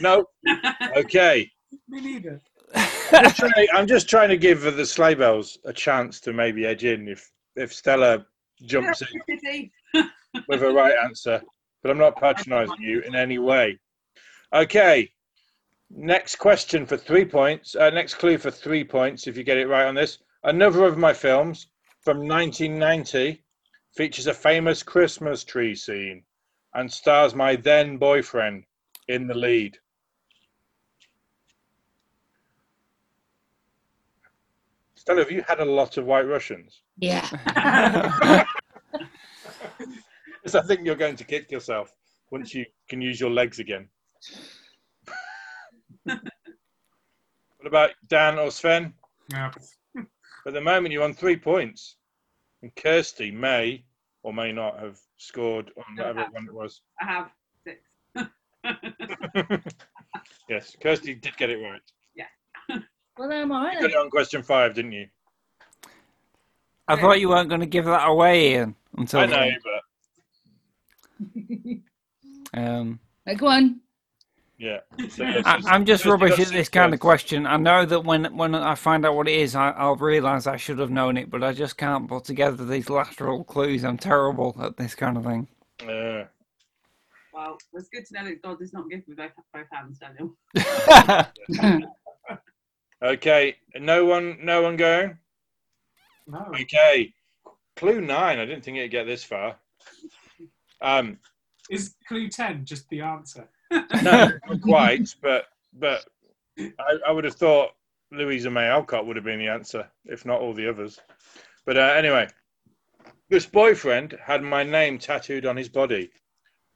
Nope. 0.00 0.30
Okay. 0.96 1.50
me 1.88 2.00
neither. 2.00 2.40
I'm 2.74 3.24
just, 3.24 3.36
trying, 3.36 3.66
I'm 3.74 3.86
just 3.86 4.08
trying 4.08 4.28
to 4.28 4.36
give 4.36 4.62
the 4.62 4.86
sleigh 4.86 5.14
bells 5.14 5.58
a 5.64 5.72
chance 5.72 6.20
to 6.20 6.32
maybe 6.32 6.66
edge 6.66 6.84
in 6.84 7.08
if 7.08 7.30
if 7.54 7.72
Stella 7.72 8.24
jumps 8.64 9.02
in 9.02 9.70
with 10.48 10.62
a 10.62 10.70
right 10.70 10.94
answer. 11.04 11.40
But 11.82 11.90
I'm 11.90 11.98
not 11.98 12.16
patronising 12.16 12.80
you 12.80 13.00
in 13.00 13.14
any 13.14 13.38
way. 13.38 13.78
Okay. 14.52 15.10
Next 15.90 16.36
question 16.36 16.84
for 16.84 16.96
three 16.96 17.24
points. 17.24 17.76
Uh, 17.76 17.90
next 17.90 18.14
clue 18.14 18.38
for 18.38 18.50
three 18.50 18.84
points 18.84 19.26
if 19.26 19.36
you 19.36 19.44
get 19.44 19.56
it 19.56 19.68
right 19.68 19.86
on 19.86 19.94
this. 19.94 20.18
Another 20.44 20.84
of 20.84 20.98
my 20.98 21.14
films 21.14 21.68
from 22.00 22.18
1990 22.26 23.42
features 23.96 24.26
a 24.26 24.34
famous 24.34 24.82
Christmas 24.82 25.42
tree 25.42 25.74
scene 25.74 26.22
and 26.74 26.92
stars 26.92 27.34
my 27.34 27.56
then 27.56 27.96
boyfriend 27.96 28.64
in 29.08 29.26
the 29.26 29.34
lead. 29.34 29.78
Stella, 34.94 35.20
have 35.20 35.30
you 35.30 35.42
had 35.48 35.60
a 35.60 35.64
lot 35.64 35.96
of 35.96 36.04
White 36.04 36.26
Russians? 36.26 36.82
Yeah. 36.98 38.44
Because 40.46 40.64
I 40.64 40.68
think 40.68 40.86
you're 40.86 40.94
going 40.94 41.16
to 41.16 41.24
kick 41.24 41.50
yourself 41.50 41.92
once 42.30 42.54
you 42.54 42.64
can 42.88 43.00
use 43.00 43.18
your 43.18 43.30
legs 43.30 43.58
again. 43.58 43.88
what 46.04 46.20
about 47.64 47.90
Dan 48.06 48.38
or 48.38 48.52
Sven? 48.52 48.94
Yeah. 49.32 49.50
At 50.46 50.52
the 50.52 50.60
moment, 50.60 50.92
you're 50.92 51.02
on 51.02 51.14
three 51.14 51.36
points. 51.36 51.95
And 52.66 52.74
Kirsty 52.74 53.30
may 53.30 53.84
or 54.24 54.34
may 54.34 54.50
not 54.50 54.80
have 54.80 54.98
scored 55.18 55.70
on 55.76 55.84
whatever 55.96 56.26
one 56.32 56.48
it 56.48 56.52
was. 56.52 56.80
I 57.00 57.04
have 57.04 57.30
six. 57.62 57.78
yes, 60.48 60.76
Kirsty 60.82 61.14
did 61.14 61.36
get 61.36 61.50
it 61.50 61.58
right. 61.58 61.80
Yeah. 62.16 62.24
Well, 63.16 63.28
then 63.28 63.52
I'm 63.52 63.72
You 63.74 63.82
got 63.82 63.90
it 63.90 63.96
on 63.96 64.10
question 64.10 64.42
five, 64.42 64.74
didn't 64.74 64.90
you? 64.90 65.06
I 66.88 66.96
thought 66.96 67.20
you 67.20 67.28
weren't 67.28 67.48
going 67.48 67.60
to 67.60 67.68
give 67.68 67.84
that 67.84 68.08
away, 68.08 68.54
Ian. 68.54 68.74
Until 68.96 69.20
I 69.20 69.26
know, 69.26 69.50
then. 71.20 71.82
but 72.52 72.60
Um, 72.60 72.98
Right, 73.28 73.38
go 73.38 73.46
on. 74.60 74.80
yeah. 75.18 75.42
I, 75.44 75.62
I'm 75.66 75.84
just 75.84 76.04
Kirsty 76.04 76.10
rubbish 76.10 76.32
at 76.32 76.38
this 76.38 76.48
six 76.48 76.68
kind 76.68 76.94
of 76.94 77.00
question. 77.00 77.46
I 77.46 77.56
know 77.56 77.84
that 77.84 78.04
when 78.04 78.36
when 78.36 78.54
I 78.54 78.74
find 78.74 79.04
out 79.04 79.14
what 79.14 79.28
it 79.28 79.38
is, 79.38 79.54
I, 79.54 79.70
I'll 79.70 79.96
realise 79.96 80.46
I 80.46 80.56
should 80.56 80.78
have 80.78 80.90
known 80.90 81.16
it, 81.16 81.30
but 81.30 81.42
I 81.42 81.52
just 81.52 81.76
can't 81.76 82.08
put 82.08 82.24
together 82.24 82.64
these 82.64 82.90
lateral 82.90 83.44
clues. 83.44 83.84
I'm 83.84 83.98
terrible 83.98 84.56
at 84.60 84.76
this 84.76 84.94
kind 84.94 85.16
of 85.16 85.24
thing. 85.24 85.48
Yeah. 85.82 86.24
well, 87.32 87.58
it's 87.74 87.88
good 87.88 88.06
to 88.06 88.14
know 88.14 88.24
that 88.24 88.42
God 88.42 88.58
does 88.58 88.72
not 88.72 88.88
give 88.88 89.02
with 89.06 89.18
both, 89.18 89.32
both 89.52 89.66
hands, 89.70 89.98
Daniel. 89.98 90.36
okay, 93.02 93.56
no 93.78 94.04
one, 94.06 94.38
no 94.42 94.62
one 94.62 94.76
going. 94.76 95.18
No. 96.26 96.46
Okay, 96.60 97.12
clue 97.76 98.00
nine. 98.00 98.38
I 98.38 98.46
didn't 98.46 98.64
think 98.64 98.78
it'd 98.78 98.90
get 98.90 99.04
this 99.04 99.22
far. 99.22 99.56
Um, 100.80 101.18
Is 101.70 101.94
clue 102.08 102.28
10 102.28 102.64
just 102.64 102.88
the 102.88 103.00
answer? 103.00 103.48
No, 103.70 103.82
not 104.02 104.62
quite, 104.62 105.14
but 105.22 105.46
but 105.72 106.04
I, 106.58 106.98
I 107.08 107.12
would 107.12 107.24
have 107.24 107.34
thought 107.34 107.70
Louisa 108.12 108.50
May 108.50 108.66
Alcott 108.68 109.06
would 109.06 109.16
have 109.16 109.24
been 109.24 109.38
the 109.38 109.48
answer, 109.48 109.88
if 110.04 110.24
not 110.24 110.40
all 110.40 110.54
the 110.54 110.68
others. 110.68 111.00
But 111.64 111.76
uh, 111.76 111.94
anyway, 111.96 112.28
this 113.28 113.46
boyfriend 113.46 114.16
had 114.22 114.42
my 114.42 114.62
name 114.62 114.98
tattooed 114.98 115.46
on 115.46 115.56
his 115.56 115.68
body, 115.68 116.10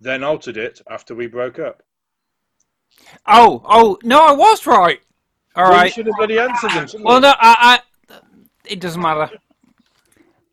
then 0.01 0.25
altered 0.25 0.57
it 0.57 0.81
after 0.91 1.15
we 1.15 1.27
broke 1.27 1.59
up. 1.59 1.83
oh, 3.27 3.63
oh 3.65 3.99
no, 4.03 4.25
I 4.25 4.33
was 4.33 4.67
right. 4.67 5.01
All 5.57 5.71
Well, 5.71 5.85
you 5.85 5.91
should 5.91 6.07
have 6.07 6.17
bloody 6.17 6.39
answered 6.39 6.71
them. 6.71 6.87
Well, 7.03 7.17
you? 7.17 7.23
no, 7.23 7.35
I, 7.39 7.81
I. 8.09 8.19
It 8.65 8.81
doesn't 8.81 9.01
matter. 9.01 9.31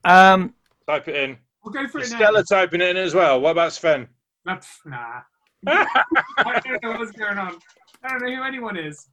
Um, 0.04 0.54
Type 0.88 1.08
it 1.08 1.16
in. 1.16 1.38
We'll 1.64 1.74
go 1.74 1.88
for 1.88 2.00
Is 2.00 2.12
it 2.12 2.14
now. 2.14 2.20
Stella 2.20 2.44
typing 2.44 2.82
it 2.82 2.96
in 2.96 2.98
as 2.98 3.14
well. 3.14 3.42
What 3.42 3.52
about 3.52 3.74
Sven? 3.74 4.08
Nah, 4.46 4.58
pff, 4.58 4.86
nah. 4.86 5.22
I 5.66 6.62
don't 6.64 6.84
know 6.84 6.92
what's 6.98 7.12
going 7.12 7.38
on. 7.38 7.58
I 8.04 8.10
don't 8.10 8.22
know 8.22 8.36
who 8.36 8.44
anyone 8.44 8.78
is. 8.78 9.08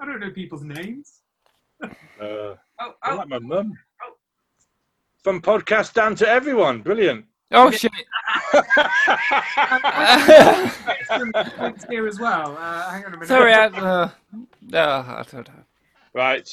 I 0.00 0.04
don't 0.04 0.20
know 0.20 0.30
people's 0.30 0.62
names. 0.64 1.20
Uh, 2.20 2.54
Oh, 2.78 2.92
I 3.02 3.12
oh, 3.12 3.16
like 3.16 3.28
my 3.28 3.38
mum. 3.38 3.72
From 5.24 5.40
podcast 5.40 5.94
down 5.94 6.14
to 6.16 6.28
everyone. 6.28 6.82
Brilliant. 6.82 7.24
oh 7.52 7.70
shit. 7.70 7.90
Some 11.06 11.32
points 11.56 11.86
here 11.88 12.06
as 12.06 12.20
well. 12.20 12.56
Uh, 12.58 12.90
hang 12.90 13.04
on 13.06 13.14
a 13.14 13.16
minute. 13.16 13.28
Sorry, 13.28 13.54
I, 13.54 13.66
uh, 13.66 14.10
no, 14.60 14.80
I 14.80 15.24
don't 15.30 15.48
know. 15.48 15.54
right. 16.14 16.48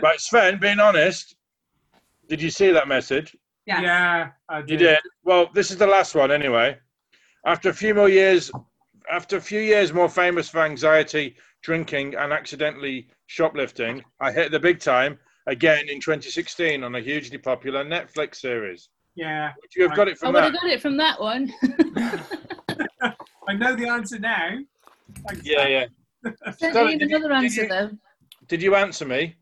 Right, 0.00 0.20
Sven, 0.20 0.58
being 0.58 0.78
honest, 0.78 1.34
did 2.28 2.40
you 2.40 2.50
see 2.50 2.70
that 2.70 2.86
message? 2.86 3.36
yes. 3.66 3.80
Yeah, 3.82 4.28
I 4.48 4.60
did. 4.60 4.70
You 4.70 4.76
did. 4.78 4.98
Well, 5.24 5.50
this 5.52 5.70
is 5.72 5.76
the 5.76 5.86
last 5.86 6.14
one 6.14 6.30
anyway. 6.30 6.78
After 7.44 7.70
a 7.70 7.74
few 7.74 7.94
more 7.94 8.08
years, 8.08 8.50
after 9.10 9.36
a 9.36 9.40
few 9.40 9.60
years 9.60 9.92
more 9.92 10.08
famous 10.08 10.48
for 10.48 10.62
anxiety, 10.62 11.36
drinking, 11.62 12.14
and 12.14 12.32
accidentally 12.32 13.08
shoplifting, 13.26 14.02
I 14.20 14.32
hit 14.32 14.50
the 14.50 14.60
big 14.60 14.80
time 14.80 15.18
again 15.46 15.88
in 15.88 16.00
2016 16.00 16.82
on 16.82 16.94
a 16.94 17.00
hugely 17.00 17.38
popular 17.38 17.84
Netflix 17.84 18.36
series. 18.36 18.88
Yeah, 19.14 19.52
Would 19.60 19.70
you 19.74 19.88
have 19.88 19.96
got 19.96 20.08
it 20.08 20.18
from 20.18 20.28
I 20.36 20.40
from 20.40 20.44
would 20.44 20.54
that? 20.54 20.60
have 20.60 20.62
got 20.62 20.70
it 20.70 20.82
from 20.82 20.96
that 20.98 21.20
one. 21.20 21.52
I 23.48 23.54
know 23.54 23.74
the 23.76 23.88
answer 23.88 24.18
now. 24.18 24.58
Thanks. 25.28 25.42
Yeah, 25.46 25.66
yeah. 25.68 25.86
sent 26.44 26.72
Stella, 26.72 26.90
you 26.90 26.98
did 26.98 27.10
you- 27.10 27.16
another 27.16 27.34
did 27.34 27.44
answer 27.44 27.62
you- 27.62 27.68
though. 27.68 27.90
Did 28.48 28.62
you 28.62 28.74
answer 28.76 29.04
me? 29.04 29.36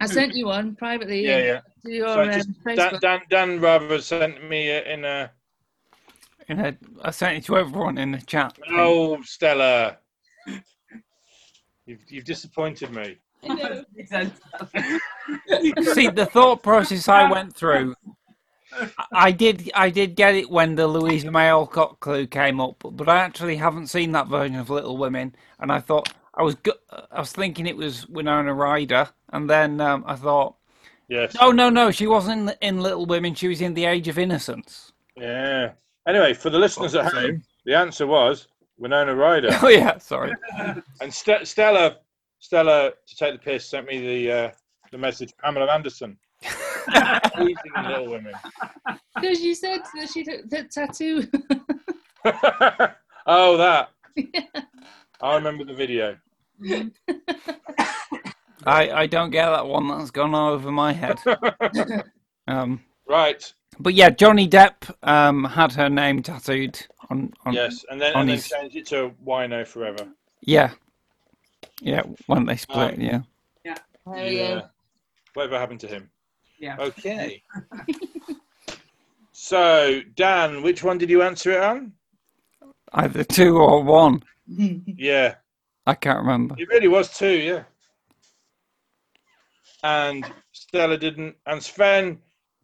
I 0.00 0.06
sent 0.06 0.34
you 0.34 0.46
one 0.46 0.74
privately. 0.76 1.24
Yeah, 1.26 1.38
yeah. 1.38 1.60
To 1.84 1.92
your 1.92 2.08
So 2.08 2.22
um, 2.22 2.74
Dan, 2.74 2.98
Dan, 3.00 3.20
Dan 3.28 3.60
rather 3.60 4.00
sent 4.00 4.48
me 4.48 4.74
uh, 4.76 4.82
in 4.82 5.04
a. 5.04 5.30
In 6.50 6.58
a, 6.58 6.76
I 7.02 7.12
sent 7.12 7.38
it 7.38 7.44
to 7.44 7.56
everyone 7.58 7.96
in 7.96 8.10
the 8.10 8.18
chat. 8.22 8.58
Oh, 8.72 9.22
Stella. 9.22 9.98
You've, 11.86 12.00
you've 12.08 12.24
disappointed 12.24 12.90
me. 12.90 13.18
See, 15.94 16.08
the 16.08 16.28
thought 16.32 16.60
process 16.64 17.06
I 17.06 17.30
went 17.30 17.54
through, 17.54 17.94
I- 18.72 18.90
I 19.12 19.30
did, 19.30 19.70
I 19.76 19.90
did 19.90 20.16
get 20.16 20.34
it 20.34 20.50
when 20.50 20.74
the 20.74 20.88
Louisa 20.88 21.30
May 21.30 21.48
Alcott 21.48 22.00
clue 22.00 22.26
came 22.26 22.60
up, 22.60 22.74
but, 22.80 22.96
but 22.96 23.08
I 23.08 23.18
actually 23.18 23.54
haven't 23.54 23.86
seen 23.86 24.10
that 24.12 24.26
version 24.26 24.56
of 24.56 24.70
Little 24.70 24.96
Women, 24.96 25.36
and 25.60 25.70
I 25.70 25.78
thought 25.78 26.12
I 26.34 26.42
was, 26.42 26.56
go- 26.56 26.72
I 27.12 27.20
was 27.20 27.30
thinking 27.30 27.68
it 27.68 27.76
was 27.76 28.08
Winona 28.08 28.52
Ryder, 28.52 29.08
and 29.32 29.48
then 29.48 29.80
um, 29.80 30.02
I 30.04 30.16
thought, 30.16 30.56
Yes. 31.08 31.36
no, 31.40 31.52
no, 31.52 31.70
no, 31.70 31.92
she 31.92 32.08
wasn't 32.08 32.50
in, 32.60 32.76
in 32.76 32.80
Little 32.82 33.06
Women, 33.06 33.34
she 33.36 33.46
was 33.46 33.60
in 33.60 33.74
The 33.74 33.84
Age 33.84 34.08
of 34.08 34.18
Innocence. 34.18 34.90
Yeah. 35.16 35.72
Anyway, 36.08 36.34
for 36.34 36.50
the 36.50 36.58
listeners 36.58 36.94
at 36.94 37.12
home, 37.12 37.42
the 37.64 37.74
answer 37.74 38.06
was 38.06 38.48
Winona 38.78 39.14
Ryder. 39.14 39.50
Oh 39.62 39.68
yeah, 39.68 39.98
sorry. 39.98 40.32
and 41.00 41.12
Ste- 41.12 41.44
Stella, 41.44 41.98
Stella, 42.38 42.92
to 43.06 43.16
take 43.16 43.32
the 43.34 43.38
piss, 43.38 43.66
sent 43.68 43.86
me 43.86 44.00
the 44.00 44.32
uh, 44.32 44.50
the 44.92 44.98
message. 44.98 45.32
Pamela 45.42 45.72
Anderson. 45.72 46.16
Amazing 47.34 47.56
Little 47.84 48.10
Women. 48.10 48.32
Because 49.14 49.42
you 49.42 49.54
said 49.54 49.80
that 49.94 50.08
she 50.12 50.24
took 50.24 50.48
the 50.48 50.64
tattoo. 50.64 51.28
oh, 53.26 53.56
that. 53.58 53.90
I 55.20 55.34
remember 55.34 55.64
the 55.64 55.74
video. 55.74 56.16
I, 58.66 58.90
I 58.90 59.06
don't 59.06 59.30
get 59.30 59.50
that 59.50 59.66
one. 59.66 59.88
That's 59.88 60.10
gone 60.10 60.34
over 60.34 60.70
my 60.70 60.92
head. 60.92 61.18
Um, 62.48 62.80
Right. 63.06 63.52
But 63.78 63.94
yeah, 63.94 64.10
Johnny 64.10 64.48
Depp 64.48 64.92
um, 65.02 65.44
had 65.44 65.72
her 65.72 65.88
name 65.88 66.22
tattooed 66.22 66.78
on. 67.08 67.32
on 67.44 67.52
Yes, 67.54 67.84
and 67.90 68.00
then 68.00 68.14
on 68.14 68.20
and 68.22 68.28
then 68.30 68.36
his- 68.36 68.48
changed 68.48 68.76
it 68.76 68.86
to 68.88 69.12
Wino 69.24 69.66
Forever. 69.66 70.08
Yeah, 70.42 70.72
yeah. 71.80 72.02
When 72.26 72.46
they 72.46 72.56
split, 72.56 72.94
Um, 72.94 73.00
yeah. 73.00 73.20
There 74.06 74.24
we 74.24 74.36
go. 74.38 74.62
Whatever 75.34 75.58
happened 75.58 75.80
to 75.80 75.86
him? 75.86 76.10
Yeah. 76.58 76.76
Okay. 76.80 77.42
so, 79.32 80.00
Dan, 80.16 80.62
which 80.62 80.82
one 80.82 80.98
did 80.98 81.10
you 81.10 81.22
answer 81.22 81.52
it 81.52 81.62
on? 81.62 81.92
Either 82.92 83.22
two 83.24 83.56
or 83.58 83.82
one. 83.84 84.22
Yeah, 84.96 85.36
I 85.86 85.94
can't 85.94 86.18
remember. 86.18 86.56
it 86.58 86.68
really 86.68 86.88
was 86.88 87.16
two. 87.16 87.28
Yeah. 87.30 87.62
And 89.84 90.24
Stella 90.52 90.96
didn't. 90.98 91.36
And 91.46 91.62
Sven, 91.62 92.18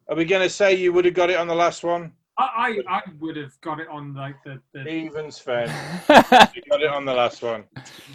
are 0.09 0.17
we 0.17 0.25
going 0.25 0.43
to 0.43 0.51
say 0.51 0.75
you 0.75 0.93
would 0.93 1.05
have 1.05 1.15
got 1.15 1.31
it 1.31 1.37
on 1.37 1.49
the 1.49 1.55
last 1.55 1.83
one? 1.83 2.13
I, 2.39 2.83
I, 2.89 2.97
I 2.97 3.03
would 3.19 3.37
have 3.37 3.59
got 3.61 3.81
it 3.81 3.89
on 3.89 4.15
like 4.15 4.37
the, 4.45 4.61
the 4.73 4.87
Even 4.87 5.31
Sven. 5.31 5.69
Got 6.09 6.83
it 6.83 6.91
on 6.91 7.07
the 7.07 7.15
last 7.15 7.43
one. 7.43 7.65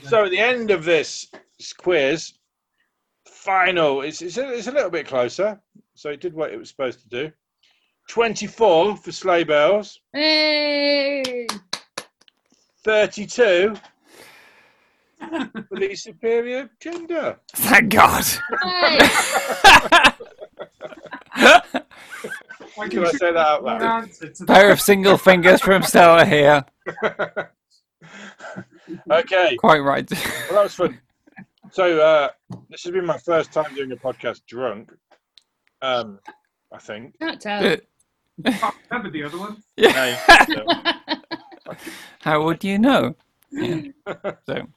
So 0.04 0.26
at 0.26 0.32
the 0.32 0.38
end 0.38 0.70
of 0.70 0.84
this 0.84 1.28
quiz, 1.80 2.34
final, 3.26 4.02
it's, 4.02 4.22
it's, 4.22 4.38
a, 4.38 4.54
it's 4.54 4.68
a 4.68 4.72
little 4.72 4.92
bit 4.92 5.08
closer. 5.08 5.60
So 5.96 6.12
it 6.12 6.22
did 6.22 6.36
what 6.36 6.54
it 6.54 6.58
was 6.58 6.70
supposed 6.70 7.02
to 7.02 7.10
do. 7.10 7.32
24 8.10 8.98
for 8.98 9.12
sleigh 9.12 9.44
bells, 9.44 10.00
Hey! 10.14 11.48
32 12.84 13.76
for 15.20 15.80
the 15.80 15.96
superior 15.96 16.70
gender. 16.80 17.40
Thank 17.54 17.90
God. 17.94 18.26
Hey! 18.62 19.00
I 22.80 22.88
Can 22.88 23.06
I 23.06 23.12
say 23.12 23.32
that 23.32 23.38
out 23.38 23.64
loud? 23.64 24.10
Pair 24.48 24.72
of 24.72 24.82
single 24.82 25.18
fingers 25.18 25.62
from 25.62 25.84
Stella 25.84 26.26
here. 26.26 26.66
Okay, 29.10 29.56
Quite 29.58 29.80
right. 29.80 30.10
well, 30.12 30.22
that 30.52 30.64
was 30.64 30.76
fun. 30.76 31.00
So 31.72 32.00
uh, 32.00 32.30
this 32.70 32.84
has 32.84 32.92
been 32.92 33.06
my 33.06 33.18
first 33.18 33.54
time 33.54 33.74
doing 33.74 33.92
a 33.92 33.96
podcast 33.96 34.42
drunk. 34.48 34.92
Um, 35.82 36.20
I 36.74 36.78
think. 36.80 37.18
Can't 37.20 37.40
tell. 37.40 37.78
I 38.46 38.72
remember 38.90 39.12
the 39.12 39.24
other 39.24 39.38
one. 39.38 39.64
yeah. 39.78 40.18
No, 40.50 41.74
How 42.22 42.44
would 42.44 42.64
you 42.64 42.80
know? 42.80 43.16
Yeah. 43.52 43.82
So, 44.46 44.68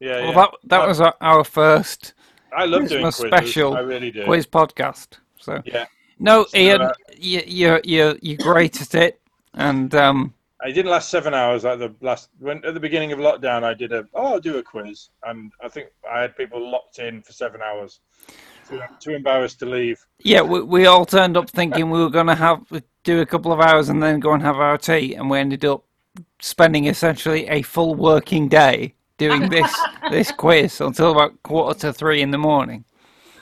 yeah, 0.00 0.20
well, 0.20 0.24
yeah. 0.24 0.32
that 0.34 0.50
that 0.64 0.88
was 0.88 1.00
our, 1.00 1.14
our 1.20 1.44
first 1.44 2.14
I 2.54 2.64
love 2.64 2.88
doing 2.88 3.02
Christmas 3.02 3.20
quizzes. 3.20 3.38
special 3.38 3.76
I 3.76 3.80
really 3.80 4.10
do. 4.10 4.24
quiz 4.24 4.46
podcast. 4.46 5.18
So 5.38 5.62
Yeah. 5.64 5.86
No, 6.20 6.44
So, 6.44 6.58
Ian, 6.58 6.82
uh, 6.82 6.92
you, 7.16 7.42
you're 7.46 7.80
you're 7.84 8.16
you're 8.20 8.38
great 8.38 8.80
at 8.80 8.94
it, 8.94 9.20
and 9.54 9.94
um, 9.94 10.34
I 10.62 10.70
didn't 10.70 10.90
last 10.90 11.08
seven 11.08 11.32
hours 11.32 11.64
like 11.64 11.78
the 11.78 11.94
last 12.02 12.28
when 12.38 12.64
at 12.64 12.74
the 12.74 12.80
beginning 12.80 13.12
of 13.12 13.18
lockdown. 13.18 13.64
I 13.64 13.74
did 13.74 13.92
a 13.92 14.06
oh 14.14 14.34
I'll 14.34 14.40
do 14.40 14.58
a 14.58 14.62
quiz, 14.62 15.08
and 15.24 15.50
I 15.62 15.68
think 15.68 15.88
I 16.10 16.20
had 16.20 16.36
people 16.36 16.70
locked 16.70 16.98
in 16.98 17.22
for 17.22 17.32
seven 17.32 17.60
hours. 17.62 18.00
Too, 18.68 18.80
too 19.00 19.10
embarrassed 19.12 19.58
to 19.60 19.66
leave. 19.66 19.98
yeah, 20.20 20.42
we, 20.42 20.62
we 20.62 20.86
all 20.86 21.04
turned 21.04 21.36
up 21.36 21.50
thinking 21.50 21.90
we 21.90 21.98
were 21.98 22.10
going 22.10 22.28
to 22.28 22.36
have 22.36 22.60
do 23.02 23.20
a 23.20 23.26
couple 23.26 23.52
of 23.52 23.58
hours 23.58 23.88
and 23.88 24.00
then 24.00 24.20
go 24.20 24.32
and 24.32 24.42
have 24.42 24.58
our 24.58 24.78
tea, 24.78 25.14
and 25.14 25.28
we 25.28 25.38
ended 25.38 25.64
up 25.64 25.82
spending 26.40 26.84
essentially 26.84 27.48
a 27.48 27.62
full 27.62 27.94
working 27.94 28.48
day 28.48 28.94
doing 29.16 29.48
this 29.48 29.74
this 30.10 30.30
quiz 30.30 30.80
until 30.80 31.12
about 31.12 31.42
quarter 31.42 31.78
to 31.80 31.92
three 31.92 32.20
in 32.22 32.30
the 32.30 32.38
morning. 32.38 32.84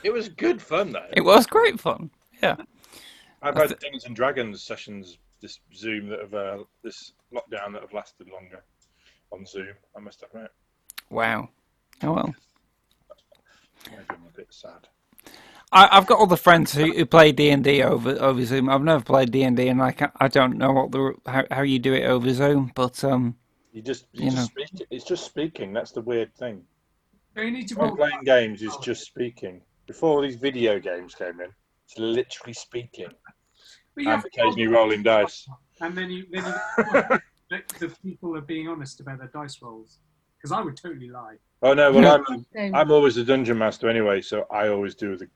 It 0.03 0.13
was 0.13 0.29
good 0.29 0.61
fun 0.61 0.93
though. 0.93 1.07
It 1.11 1.25
was 1.25 1.45
great 1.45 1.79
fun. 1.79 2.09
Yeah. 2.41 2.55
I've 3.41 3.55
I 3.57 3.61
had 3.61 3.79
Dungeons 3.79 4.05
and 4.05 4.15
Dragons 4.15 4.63
sessions 4.63 5.17
this 5.41 5.59
Zoom 5.73 6.09
that 6.09 6.19
have 6.19 6.33
uh, 6.33 6.63
this 6.83 7.13
lockdown 7.33 7.73
that 7.73 7.81
have 7.81 7.93
lasted 7.93 8.29
longer 8.29 8.63
on 9.31 9.45
Zoom. 9.45 9.73
I 9.95 9.99
must 9.99 10.23
admit, 10.23 10.51
Wow. 11.09 11.49
Oh 12.03 12.13
well. 12.13 12.35
maybe 13.89 14.03
I'm 14.09 14.15
a 14.27 14.35
bit 14.35 14.47
sad. 14.49 14.87
I, 15.71 15.87
I've 15.91 16.07
got 16.07 16.19
other 16.19 16.35
friends 16.35 16.73
who, 16.73 16.91
who 16.93 17.05
play 17.05 17.31
D 17.31 17.51
and 17.51 17.63
D 17.63 17.83
over 17.83 18.11
over 18.19 18.43
Zoom. 18.43 18.69
I've 18.69 18.83
never 18.83 19.03
played 19.03 19.31
D 19.31 19.43
and 19.43 19.55
D, 19.55 19.67
and 19.67 19.81
I 19.81 19.91
can 19.91 20.11
I 20.19 20.27
don't 20.27 20.57
know 20.57 20.71
what 20.71 20.91
the 20.91 21.13
how, 21.25 21.45
how 21.51 21.61
you 21.61 21.79
do 21.79 21.93
it 21.93 22.05
over 22.05 22.33
Zoom, 22.33 22.71
but 22.75 23.03
um, 23.03 23.35
You 23.71 23.81
just 23.81 24.05
you, 24.13 24.25
You 24.25 24.31
just 24.31 24.51
speak. 24.51 24.87
It's 24.89 25.05
just 25.05 25.25
speaking. 25.25 25.73
That's 25.73 25.91
the 25.91 26.01
weird 26.01 26.33
thing. 26.35 26.63
You 27.35 27.51
need 27.51 27.67
to 27.69 27.75
When 27.75 27.95
playing 27.95 28.23
games 28.25 28.61
is 28.61 28.75
just 28.77 29.05
speaking. 29.05 29.61
Before 29.87 30.21
these 30.21 30.35
video 30.35 30.79
games 30.79 31.15
came 31.15 31.39
in, 31.39 31.51
it's 31.89 31.99
literally 31.99 32.53
speaking 32.53 33.07
But 33.95 34.03
you 34.03 34.11
and 34.11 34.21
have 34.21 34.23
to 34.23 34.29
roll- 34.41 34.49
occasionally 34.51 34.67
rolling 34.67 35.03
dice. 35.03 35.47
And 35.81 35.97
then 35.97 36.09
you, 36.09 36.25
then 36.31 36.45
you 36.45 37.19
the 37.79 37.95
people 38.03 38.35
are 38.35 38.41
being 38.41 38.67
honest 38.67 38.99
about 38.99 39.19
their 39.19 39.31
dice 39.33 39.61
rolls. 39.61 39.99
Because 40.37 40.51
I 40.51 40.61
would 40.61 40.77
totally 40.77 41.09
lie. 41.09 41.35
Oh 41.61 41.73
no, 41.73 41.91
well 41.91 42.23
I'm 42.29 42.45
I'm 42.73 42.91
always 42.91 43.15
the 43.15 43.23
dungeon 43.23 43.57
master 43.57 43.89
anyway, 43.89 44.21
so 44.21 44.45
I 44.51 44.69
always 44.69 44.95
do 44.95 45.17
the 45.17 45.27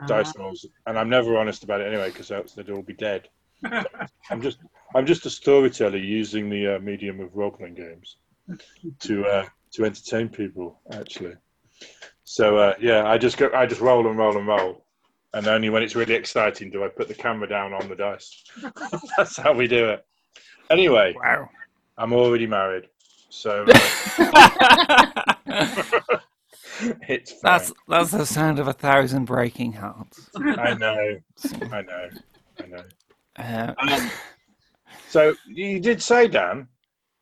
Uh, 0.00 0.06
dice 0.06 0.36
rolls, 0.36 0.66
and 0.86 0.98
I'm 0.98 1.08
never 1.08 1.36
honest 1.36 1.64
about 1.64 1.80
it 1.80 1.88
anyway 1.88 2.10
because 2.10 2.30
else 2.30 2.52
they'd 2.52 2.70
all 2.70 2.82
be 2.82 2.94
dead. 2.94 3.28
I'm 4.30 4.40
just 4.40 4.58
I'm 4.94 5.06
just 5.06 5.26
a 5.26 5.30
storyteller 5.30 5.96
using 5.96 6.48
the 6.50 6.76
uh, 6.76 6.78
medium 6.78 7.20
of 7.20 7.34
role 7.34 7.50
playing 7.50 7.74
games 7.74 8.18
to 9.00 9.24
uh, 9.24 9.46
to 9.72 9.84
entertain 9.84 10.28
people 10.28 10.80
actually. 10.92 11.34
So 12.24 12.56
uh, 12.58 12.74
yeah, 12.80 13.04
I 13.06 13.18
just 13.18 13.36
go 13.36 13.50
I 13.54 13.66
just 13.66 13.80
roll 13.80 14.06
and 14.06 14.16
roll 14.16 14.36
and 14.38 14.46
roll, 14.46 14.81
and 15.34 15.46
only 15.46 15.70
when 15.70 15.82
it's 15.82 15.94
really 15.94 16.14
exciting 16.14 16.70
do 16.70 16.84
I 16.84 16.88
put 16.88 17.08
the 17.08 17.14
camera 17.14 17.48
down 17.48 17.72
on 17.72 17.88
the 17.88 17.96
dice. 17.96 18.44
That's 19.16 19.36
how 19.36 19.52
we 19.52 19.66
do 19.66 19.90
it. 19.90 20.04
Anyway, 20.70 21.14
wow. 21.16 21.48
I'm 21.98 22.12
already 22.12 22.46
married, 22.46 22.88
so 23.28 23.64
uh, 23.68 23.78
it's 27.08 27.32
fine. 27.32 27.40
That's 27.42 27.72
that's 27.88 28.10
the 28.10 28.26
sound 28.26 28.58
of 28.58 28.68
a 28.68 28.72
thousand 28.72 29.26
breaking 29.26 29.72
hearts. 29.72 30.30
I 30.36 30.74
know, 30.74 31.18
I 31.70 31.82
know, 31.82 32.08
I 32.58 32.66
know. 32.66 32.84
Uh, 33.36 33.74
Um, 33.78 34.10
so 35.08 35.34
you 35.46 35.80
did 35.80 36.02
say, 36.02 36.28
Dan, 36.28 36.68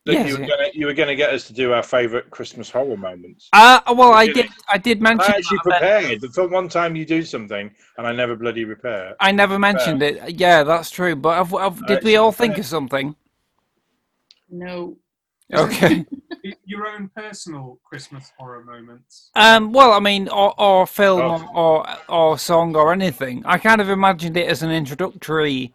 that 0.05 0.13
Yes, 0.13 0.27
you 0.29 0.35
were 0.37 0.41
yeah. 0.43 0.47
gonna 0.47 0.67
you 0.73 0.85
were 0.87 0.93
gonna 0.93 1.15
get 1.15 1.31
us 1.33 1.45
to 1.47 1.53
do 1.53 1.73
our 1.73 1.83
favourite 1.83 2.29
Christmas 2.31 2.69
horror 2.69 2.97
moments. 2.97 3.49
uh, 3.53 3.79
well, 3.95 4.13
I 4.13 4.27
did 4.27 4.47
I 4.67 4.77
did 4.77 5.01
mention 5.01 5.31
I 5.31 5.37
actually 5.37 5.57
that, 5.57 5.63
but 5.65 5.79
prepared. 5.79 6.33
For 6.33 6.47
one 6.47 6.69
time 6.69 6.95
you 6.95 7.05
do 7.05 7.23
something 7.23 7.69
and 7.97 8.07
I 8.07 8.11
never 8.11 8.35
bloody 8.35 8.65
repair. 8.65 9.15
I 9.19 9.31
never 9.31 9.59
mentioned 9.59 10.01
it. 10.01 10.39
Yeah, 10.39 10.63
that's 10.63 10.89
true. 10.89 11.15
But 11.15 11.35
have, 11.37 11.51
have, 11.51 11.85
did 11.87 12.03
we 12.03 12.15
all 12.15 12.31
think 12.31 12.53
prepared. 12.53 12.65
of 12.65 12.69
something? 12.69 13.15
No. 14.49 14.97
Okay. 15.53 16.05
Your 16.65 16.87
own 16.87 17.09
personal 17.15 17.79
Christmas 17.83 18.31
horror 18.39 18.63
moments. 18.63 19.29
Um, 19.35 19.71
well, 19.71 19.91
I 19.91 19.99
mean, 19.99 20.27
or, 20.29 20.59
or 20.59 20.87
film 20.87 21.21
Oh. 21.53 21.53
or 21.53 21.87
or 22.09 22.37
song 22.39 22.75
or 22.75 22.91
anything. 22.91 23.43
I 23.45 23.57
kind 23.59 23.79
of 23.81 23.89
imagined 23.89 24.35
it 24.37 24.47
as 24.47 24.63
an 24.63 24.71
introductory 24.71 25.73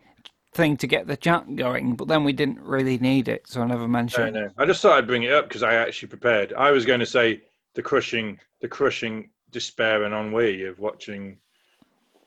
thing 0.57 0.77
to 0.79 0.87
get 0.87 1.07
the 1.07 1.17
chat 1.17 1.55
going, 1.55 1.95
but 1.95 2.09
then 2.09 2.25
we 2.25 2.33
didn't 2.33 2.61
really 2.61 2.99
need 2.99 3.29
it, 3.29 3.47
so 3.47 3.63
I 3.63 3.67
never 3.67 3.83
No, 3.83 3.87
mentioned. 3.87 4.35
no. 4.35 4.49
I 4.59 4.67
just 4.67 4.83
thought 4.83 4.99
I'd 4.99 5.07
bring 5.07 5.23
it 5.23 5.33
up 5.33 5.49
because 5.49 5.63
I 5.63 5.75
actually 5.75 6.09
prepared. 6.09 6.53
I 6.55 6.71
was 6.71 6.85
going 6.85 7.01
to 7.01 7.07
say 7.07 7.43
the 7.75 7.83
crushing, 7.83 8.39
the 8.61 8.69
crushing 8.69 9.31
despair 9.51 10.05
and 10.05 10.15
ennui 10.15 10.65
of 10.65 10.79
watching, 10.81 11.39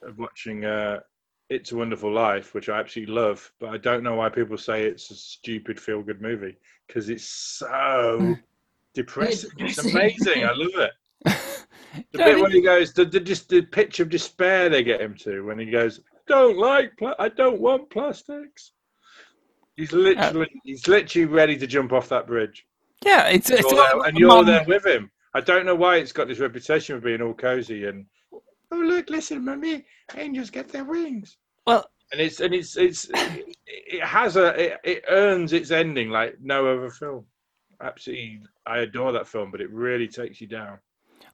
of 0.04 0.18
watching 0.18 0.64
uh, 0.66 1.00
"It's 1.50 1.72
a 1.72 1.76
Wonderful 1.76 2.12
Life," 2.14 2.54
which 2.54 2.70
I 2.70 2.80
absolutely 2.80 3.14
love. 3.14 3.52
But 3.60 3.70
I 3.70 3.78
don't 3.78 4.04
know 4.04 4.16
why 4.16 4.30
people 4.30 4.58
say 4.58 4.84
it's 4.86 5.10
a 5.12 5.16
stupid 5.16 5.80
feel-good 5.80 6.22
movie 6.22 6.56
because 6.88 7.10
it's 7.10 7.26
so 7.28 8.36
depressing. 8.94 9.50
It's 9.58 9.78
amazing. 9.80 10.46
I 10.46 10.54
love 10.54 10.88
it. 10.88 10.92
The 12.12 12.20
No, 12.20 12.26
bit 12.26 12.38
it- 12.38 12.42
where 12.42 12.52
he 12.52 12.62
goes, 12.62 12.94
the, 12.94 13.04
the 13.04 13.20
just 13.20 13.50
the 13.50 13.64
pitch 13.64 14.00
of 14.00 14.10
despair 14.10 14.70
they 14.70 14.84
get 14.84 15.02
him 15.02 15.16
to 15.22 15.42
when 15.42 15.58
he 15.58 15.66
goes, 15.66 16.00
"Don't 16.30 16.58
like, 16.58 16.96
pla- 16.98 17.16
I 17.20 17.28
don't 17.30 17.60
want 17.60 17.90
plastics." 17.90 18.72
He's 19.76 19.92
literally, 19.92 20.46
uh, 20.46 20.60
he's 20.64 20.88
literally 20.88 21.26
ready 21.26 21.58
to 21.58 21.68
jump 21.68 21.92
off 21.94 22.10
that 22.10 22.28
bridge, 22.28 22.66
Yeah, 23.06 23.28
it's 23.28 23.50
it's 23.50 23.70
there- 23.72 24.02
and 24.06 24.18
you're 24.18 24.28
mum- 24.30 24.46
there 24.46 24.64
with 24.66 24.86
him. 24.86 25.10
I 25.34 25.42
don't 25.42 25.66
know 25.66 25.76
why 25.76 25.98
it's 25.98 26.12
got 26.12 26.28
this 26.28 26.40
reputation 26.40 26.96
of 26.96 27.04
being 27.04 27.22
all 27.22 27.34
cozy 27.34 27.86
and, 27.86 28.06
oh 28.34 28.42
look, 28.78 29.10
listen, 29.10 29.46
mummy, 29.46 29.86
angels 30.18 30.50
get 30.50 30.68
their 30.70 30.84
wings. 30.86 31.38
Well, 31.68 31.90
And 32.12 32.20
it's 32.20 32.40
and 32.42 32.54
it's 32.54 32.76
it's 32.76 33.10
it, 33.14 33.56
it 33.68 34.04
has 34.04 34.36
a 34.36 34.48
it, 34.66 34.78
it 34.84 35.04
earns 35.08 35.54
its 35.54 35.72
ending 35.72 36.10
like 36.10 36.36
no 36.42 36.68
other 36.68 36.90
film. 36.90 37.26
Absolutely, 37.82 38.42
I 38.66 38.80
adore 38.80 39.12
that 39.14 39.28
film, 39.28 39.52
but 39.52 39.62
it 39.62 39.70
really 39.72 40.08
takes 40.08 40.42
you 40.42 40.48
down. 40.48 40.80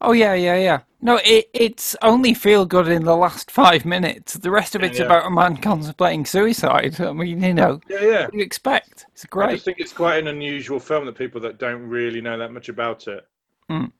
Oh 0.01 0.11
yeah, 0.13 0.33
yeah, 0.33 0.55
yeah. 0.55 0.79
No, 1.01 1.19
it 1.23 1.49
it's 1.53 1.95
only 2.01 2.33
feel 2.33 2.65
good 2.65 2.87
in 2.87 3.03
the 3.03 3.15
last 3.15 3.51
five 3.51 3.85
minutes. 3.85 4.33
The 4.33 4.49
rest 4.51 4.75
of 4.75 4.83
it's 4.83 4.99
Yeah. 4.99 5.05
about 5.05 5.27
a 5.27 5.29
man 5.29 5.57
contemplating 5.57 6.25
suicide. 6.25 6.99
I 6.99 7.11
mean, 7.13 7.41
you 7.43 7.53
know, 7.53 7.79
Yeah, 7.87 8.01
yeah. 8.01 8.21
what 8.23 8.31
do 8.31 8.37
you 8.39 8.43
expect? 8.43 9.05
It's 9.13 9.25
great. 9.25 9.49
I 9.49 9.53
just 9.53 9.65
think 9.65 9.79
it's 9.79 9.93
quite 9.93 10.17
an 10.19 10.27
unusual 10.27 10.79
film 10.79 11.05
that 11.05 11.15
people 11.17 11.39
that 11.41 11.59
don't 11.59 11.87
really 11.87 12.21
know 12.21 12.37
that 12.37 12.51
much 12.51 12.69
about 12.69 13.07
it 13.07 13.27
Mm. 13.69 13.91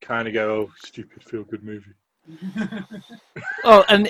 kind 0.00 0.26
of 0.28 0.34
go, 0.34 0.50
"Oh, 0.50 0.72
stupid 0.84 1.22
feel-good 1.24 1.62
movie." 1.64 1.94
Oh, 3.64 3.84
and 3.88 4.08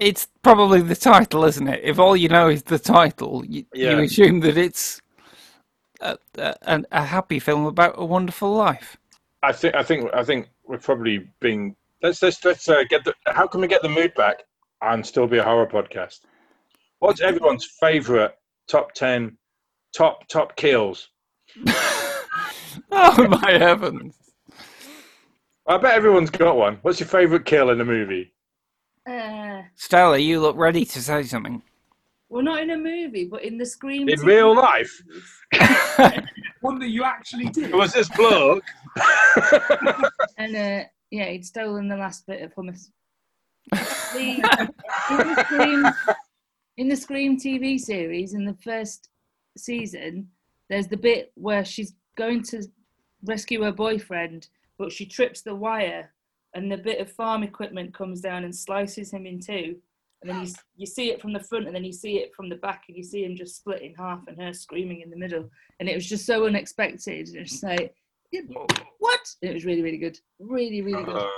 it's 0.00 0.28
probably 0.42 0.80
the 0.80 0.96
title, 0.96 1.44
isn't 1.44 1.68
it? 1.68 1.80
If 1.82 1.98
all 1.98 2.16
you 2.16 2.28
know 2.28 2.48
is 2.48 2.62
the 2.62 2.78
title, 2.78 3.44
you, 3.44 3.64
you 3.74 3.98
assume 4.00 4.40
that 4.40 4.56
it's 4.56 5.00
a, 6.00 6.16
a, 6.36 6.82
a 6.92 7.02
happy 7.04 7.38
film 7.40 7.66
about 7.66 7.94
a 7.96 8.04
wonderful 8.04 8.52
life. 8.52 8.96
I 9.42 9.52
think 9.52 9.74
I 9.74 9.82
think 9.82 10.10
I 10.14 10.24
think 10.24 10.48
we're 10.66 10.78
probably 10.78 11.28
being 11.40 11.76
let's 12.02 12.22
let's 12.22 12.44
let's 12.44 12.68
uh, 12.68 12.84
get 12.88 13.04
the 13.04 13.14
how 13.26 13.46
can 13.46 13.60
we 13.60 13.66
get 13.68 13.82
the 13.82 13.88
mood 13.88 14.14
back 14.14 14.42
and 14.82 15.04
still 15.04 15.26
be 15.26 15.38
a 15.38 15.44
horror 15.44 15.66
podcast? 15.66 16.20
What's 16.98 17.20
everyone's 17.20 17.64
favorite 17.80 18.36
top 18.66 18.92
ten 18.94 19.36
top 19.94 20.26
top 20.28 20.56
kills? 20.56 21.08
Oh 22.92 23.26
my 23.28 23.52
heavens! 23.52 24.14
I 25.66 25.78
bet 25.78 25.94
everyone's 25.94 26.30
got 26.30 26.56
one. 26.56 26.78
What's 26.82 27.00
your 27.00 27.08
favorite 27.08 27.44
kill 27.44 27.70
in 27.70 27.80
a 27.80 27.84
movie? 27.84 28.32
Uh, 29.08 29.62
Stella, 29.74 30.18
you 30.18 30.40
look 30.40 30.56
ready 30.56 30.84
to 30.84 31.02
say 31.02 31.24
something. 31.24 31.62
well, 32.28 32.42
not 32.42 32.62
in 32.62 32.70
a 32.70 32.76
movie, 32.76 33.24
but 33.24 33.42
in 33.42 33.58
the 33.58 33.66
screen. 33.66 34.08
In 34.08 34.20
real 34.20 34.54
life? 34.54 35.02
series. 36.58 36.72
One 36.72 36.78
that 36.80 36.88
you 36.88 37.04
actually 37.04 37.46
did. 37.46 37.70
It 37.70 37.76
Was 37.76 37.92
this 37.92 38.08
bloke? 38.10 38.64
And 40.38 40.54
uh, 40.56 40.84
yeah, 41.10 41.26
he'd 41.26 41.44
stolen 41.44 41.88
the 41.88 41.96
last 41.96 42.26
bit 42.26 42.42
of 42.42 42.54
hummus. 42.54 42.90
The, 44.12 44.40
in, 45.10 45.18
the 45.18 45.44
Scream, 45.44 45.86
in 46.76 46.88
the 46.88 46.96
Scream 46.96 47.38
TV 47.38 47.78
series, 47.78 48.34
in 48.34 48.44
the 48.44 48.56
first 48.62 49.08
season, 49.56 50.28
there's 50.70 50.86
the 50.86 50.96
bit 50.96 51.32
where 51.34 51.64
she's 51.64 51.94
going 52.16 52.42
to 52.44 52.62
rescue 53.24 53.62
her 53.64 53.72
boyfriend, 53.72 54.48
but 54.78 54.92
she 54.92 55.06
trips 55.06 55.42
the 55.42 55.54
wire, 55.54 56.12
and 56.54 56.70
the 56.70 56.78
bit 56.78 57.00
of 57.00 57.10
farm 57.10 57.42
equipment 57.42 57.92
comes 57.92 58.20
down 58.20 58.44
and 58.44 58.54
slices 58.54 59.10
him 59.10 59.26
in 59.26 59.40
two. 59.40 59.76
And 60.22 60.30
then 60.30 60.44
you, 60.44 60.52
you 60.76 60.86
see 60.86 61.10
it 61.10 61.20
from 61.20 61.32
the 61.32 61.40
front, 61.40 61.66
and 61.66 61.74
then 61.74 61.84
you 61.84 61.92
see 61.92 62.18
it 62.18 62.34
from 62.34 62.48
the 62.48 62.56
back, 62.56 62.84
and 62.88 62.96
you 62.96 63.04
see 63.04 63.24
him 63.24 63.36
just 63.36 63.56
split 63.56 63.82
in 63.82 63.94
half, 63.94 64.20
and 64.26 64.40
her 64.40 64.52
screaming 64.52 65.00
in 65.00 65.10
the 65.10 65.16
middle. 65.16 65.48
And 65.78 65.88
it 65.88 65.94
was 65.94 66.06
just 66.06 66.26
so 66.26 66.46
unexpected. 66.46 67.28
And 67.28 67.36
it's 67.38 67.62
like, 67.62 67.94
what? 68.98 69.20
It 69.42 69.54
was 69.54 69.64
really, 69.64 69.82
really 69.82 69.98
good. 69.98 70.18
Really, 70.40 70.82
really 70.82 71.04
good. 71.04 71.16
Uh, 71.16 71.28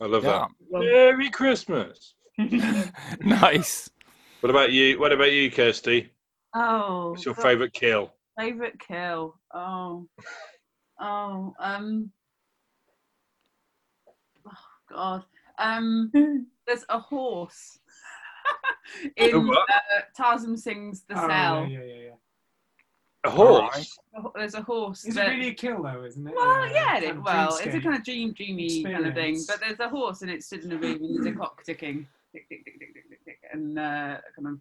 I 0.00 0.06
love 0.06 0.24
Yeah, 0.24 0.46
that. 0.70 0.80
Merry 0.80 1.30
Christmas. 1.30 2.14
nice. 3.20 3.90
What 4.40 4.50
about 4.50 4.72
you? 4.72 4.98
What 4.98 5.12
about 5.12 5.32
you, 5.32 5.50
Kirsty? 5.50 6.10
Oh, 6.54 7.10
What's 7.10 7.24
your 7.24 7.34
God, 7.34 7.42
favorite 7.42 7.72
kill? 7.72 8.12
favorite 8.38 8.78
kill? 8.78 9.38
Oh, 9.54 10.06
oh, 11.00 11.54
um, 11.58 12.10
oh 14.46 14.52
God. 14.90 15.24
Um, 15.58 16.10
there's 16.66 16.84
a 16.88 16.98
horse 16.98 17.78
in 19.16 19.34
uh, 19.50 19.56
Tarsem 20.18 20.58
Singh's 20.58 21.02
the 21.08 21.14
Oh, 21.16 21.28
cell. 21.28 21.66
yeah, 21.66 21.78
yeah, 21.78 21.84
yeah, 21.84 21.94
yeah. 22.04 22.10
A 23.24 23.30
horse. 23.30 23.98
A 24.16 24.22
There's 24.36 24.54
a 24.54 24.62
horse. 24.62 25.04
Is 25.04 25.14
that- 25.16 25.28
it 25.28 25.30
really 25.32 25.48
a 25.48 25.54
kill 25.54 25.82
though, 25.82 26.04
isn't 26.04 26.26
it? 26.26 26.34
Well, 26.34 26.68
yeah, 26.70 26.98
it, 26.98 27.22
well, 27.22 27.56
it's 27.60 27.74
a 27.74 27.80
kind 27.80 27.96
of 27.96 28.04
dream, 28.04 28.32
dreamy 28.32 28.84
kind 28.84 29.06
of 29.06 29.14
thing. 29.14 29.42
But 29.48 29.58
there's 29.60 29.80
a 29.80 29.88
horse 29.88 30.22
and 30.22 30.30
it's 30.30 30.46
stood 30.46 30.64
in 30.64 30.72
a 30.72 30.76
room 30.76 31.02
and 31.02 31.16
there's 31.16 31.26
a 31.26 31.36
clock 31.36 31.64
ticking, 31.64 32.06
tick, 32.32 32.48
tick, 32.48 32.64
tick, 32.64 32.78
tick, 32.78 32.94
tick, 32.94 33.08
tick, 33.10 33.24
tick, 33.24 33.38
and 33.52 33.78
uh, 33.78 34.18
kind 34.36 34.48
of. 34.48 34.58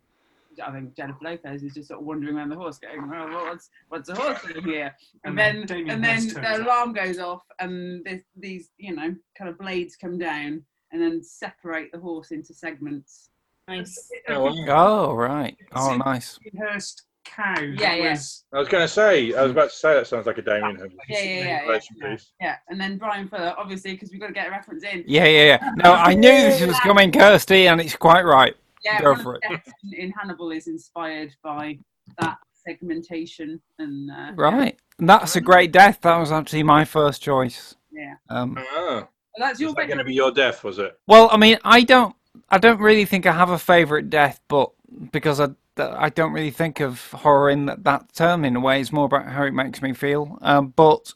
I 0.66 0.72
think 0.72 0.96
Jennifer 0.96 1.20
Lopez 1.22 1.64
is 1.64 1.74
just 1.74 1.90
sort 1.90 2.00
of 2.00 2.06
wandering 2.06 2.38
around 2.38 2.48
the 2.48 2.56
horse, 2.56 2.78
going, 2.80 3.10
"Well, 3.10 3.28
what's 3.30 3.70
what's 3.90 4.08
the 4.08 4.16
horse 4.16 4.40
doing 4.42 4.64
here?" 4.64 4.96
And, 5.26 5.38
And 5.38 5.38
then 5.38 5.66
then 5.68 5.90
and 5.90 6.04
then 6.04 6.14
Hirst 6.16 6.32
turns 6.36 6.48
the 6.48 6.54
up. 6.54 6.62
alarm 6.62 6.94
goes 6.94 7.20
off, 7.20 7.44
and 7.60 8.06
there's 8.06 8.22
these 8.38 8.70
you 8.78 8.96
know 8.96 9.14
kind 9.38 9.50
of 9.50 9.58
blades 9.60 9.98
come 9.98 10.18
down 10.18 10.64
and 10.94 11.02
then 11.02 11.22
separate 11.22 11.92
the 11.92 12.00
horse 12.00 12.32
into 12.32 12.54
segments. 12.54 13.32
Nice. 13.68 14.10
Oh, 14.30 14.44
wow. 14.44 15.08
Oh, 15.10 15.14
right. 15.14 15.58
Oh, 15.74 15.92
See- 15.92 15.98
nice. 15.98 16.40
Hirst 16.58 17.04
cow. 17.26 17.60
Yeah, 17.60 17.76
that 17.78 17.98
yeah. 18.00 18.12
Was, 18.12 18.46
I 18.54 18.60
was 18.60 18.68
going 18.68 18.84
to 18.84 18.88
say. 18.88 19.34
I 19.34 19.42
was 19.42 19.52
about 19.52 19.72
to 19.72 19.76
say 19.76 19.94
that 19.96 20.08
sounds 20.08 20.28
like 20.28 20.38
a 20.38 20.42
Damien 20.44 20.76
Hirst 20.76 20.96
Yeah, 21.10 21.20
yeah, 21.20 21.40
yeah, 21.40 21.44
yeah, 21.72 21.80
yeah. 22.02 22.18
Yeah, 22.40 22.56
and 22.70 22.80
then 22.80 22.98
Brian 22.98 23.28
Fuller, 23.28 23.56
obviously, 23.58 23.94
because 23.94 24.12
we've 24.12 24.22
got 24.22 24.28
to 24.28 24.34
get 24.34 24.48
a 24.48 24.52
reference 24.52 24.84
in. 24.84 25.04
Yeah, 25.08 25.26
yeah, 25.26 25.60
yeah. 25.62 25.72
No, 25.78 25.94
I 25.94 26.14
knew 26.14 26.30
this 26.30 26.62
was 26.62 26.80
coming, 26.82 27.12
Kirsty, 27.12 27.68
and 27.68 27.82
it's 27.82 27.96
quite 27.96 28.24
right. 28.24 28.56
Yeah, 28.84 29.02
Go 29.02 29.16
for 29.16 29.36
of 29.36 29.42
the 29.42 29.50
deaths 29.50 29.72
in, 29.84 29.94
in 29.94 30.12
Hannibal 30.12 30.52
is 30.52 30.68
inspired 30.68 31.36
by 31.44 31.80
that 32.20 32.38
segmentation 32.68 33.60
and 33.80 34.12
uh, 34.12 34.32
Right. 34.36 34.78
That's 35.00 35.36
a 35.36 35.42
great 35.42 35.72
death. 35.72 36.02
That 36.02 36.18
was 36.18 36.32
actually 36.32 36.62
my 36.62 36.86
first 36.86 37.24
choice. 37.24 37.76
Yeah. 37.92 38.14
Um, 38.30 38.56
Ah, 38.60 38.64
Well, 38.76 39.10
that's 39.40 39.60
your 39.60 39.70
was 39.70 39.76
that 39.78 39.88
going 39.88 39.98
to 39.98 40.04
be 40.04 40.14
your 40.14 40.32
death? 40.32 40.64
Was 40.64 40.78
it? 40.78 41.00
well, 41.08 41.30
I 41.32 41.38
mean, 41.38 41.58
I 41.64 41.82
don't, 41.82 42.16
I 42.50 42.58
don't 42.58 42.80
really 42.80 43.06
think 43.06 43.26
I 43.26 43.34
have 43.34 43.50
a 43.50 43.60
favorite 43.60 44.10
death, 44.10 44.40
but 44.48 44.72
because 45.12 45.40
I, 45.40 45.50
I 45.78 46.10
don't 46.10 46.34
really 46.34 46.52
think 46.52 46.80
of 46.80 47.12
horror 47.12 47.50
in 47.50 47.66
that, 47.66 47.84
that 47.84 48.14
term 48.14 48.46
in 48.46 48.56
a 48.56 48.60
way. 48.60 48.80
It's 48.80 48.92
more 48.92 49.06
about 49.06 49.28
how 49.28 49.44
it 49.44 49.54
makes 49.54 49.82
me 49.82 49.94
feel. 49.94 50.38
Um, 50.42 50.74
but 50.76 51.14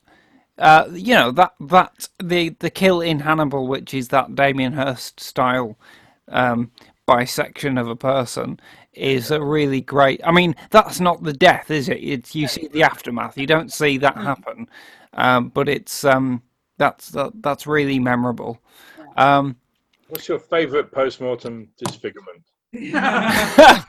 uh, 0.57 0.89
you 0.91 1.15
know 1.15 1.31
that 1.31 1.53
that 1.61 2.09
the 2.21 2.49
the 2.59 2.69
kill 2.69 3.01
in 3.01 3.19
Hannibal, 3.19 3.67
which 3.67 3.93
is 3.93 4.09
that 4.09 4.35
Damien 4.35 4.73
Hirst 4.73 5.19
style 5.19 5.77
um, 6.27 6.71
bisection 7.05 7.77
of 7.77 7.87
a 7.87 7.95
person, 7.95 8.59
is 8.93 9.31
a 9.31 9.41
really 9.41 9.81
great. 9.81 10.19
I 10.23 10.31
mean, 10.31 10.55
that's 10.69 10.99
not 10.99 11.23
the 11.23 11.33
death, 11.33 11.71
is 11.71 11.87
it? 11.87 12.03
It's 12.03 12.35
you 12.35 12.47
see 12.47 12.67
the 12.67 12.83
aftermath. 12.83 13.37
You 13.37 13.47
don't 13.47 13.71
see 13.71 13.97
that 13.99 14.17
happen, 14.17 14.67
um, 15.13 15.49
but 15.49 15.69
it's 15.69 16.03
um, 16.03 16.43
that's 16.77 17.09
that, 17.09 17.31
that's 17.41 17.65
really 17.65 17.99
memorable. 17.99 18.59
Um, 19.15 19.55
What's 20.09 20.27
your 20.27 20.39
favourite 20.39 20.91
post-mortem 20.91 21.69
disfigurement? 21.77 22.43
yeah, 22.73 23.85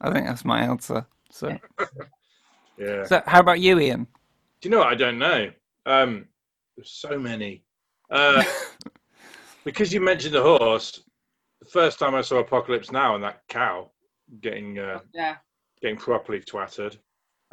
I 0.00 0.10
think 0.12 0.26
that's 0.26 0.44
my 0.44 0.60
answer. 0.62 1.06
So, 1.30 1.56
Yeah. 2.78 3.04
so 3.04 3.22
how 3.26 3.38
about 3.38 3.60
you, 3.60 3.78
Ian? 3.78 4.08
Do 4.60 4.68
you 4.68 4.70
know 4.70 4.78
what? 4.78 4.88
I 4.88 4.96
don't 4.96 5.18
know. 5.18 5.50
Um, 5.86 6.26
there's 6.76 6.90
so 6.90 7.16
many. 7.16 7.62
Uh, 8.10 8.42
because 9.64 9.92
you 9.92 10.00
mentioned 10.00 10.34
the 10.34 10.42
horse, 10.42 11.04
the 11.60 11.68
first 11.68 12.00
time 12.00 12.16
I 12.16 12.20
saw 12.22 12.38
Apocalypse 12.40 12.90
Now 12.90 13.14
and 13.14 13.22
that 13.22 13.42
cow 13.48 13.92
getting 14.40 14.80
uh, 14.80 14.98
Yeah. 15.14 15.36
getting 15.80 15.96
properly 15.96 16.40
twatted. 16.40 16.98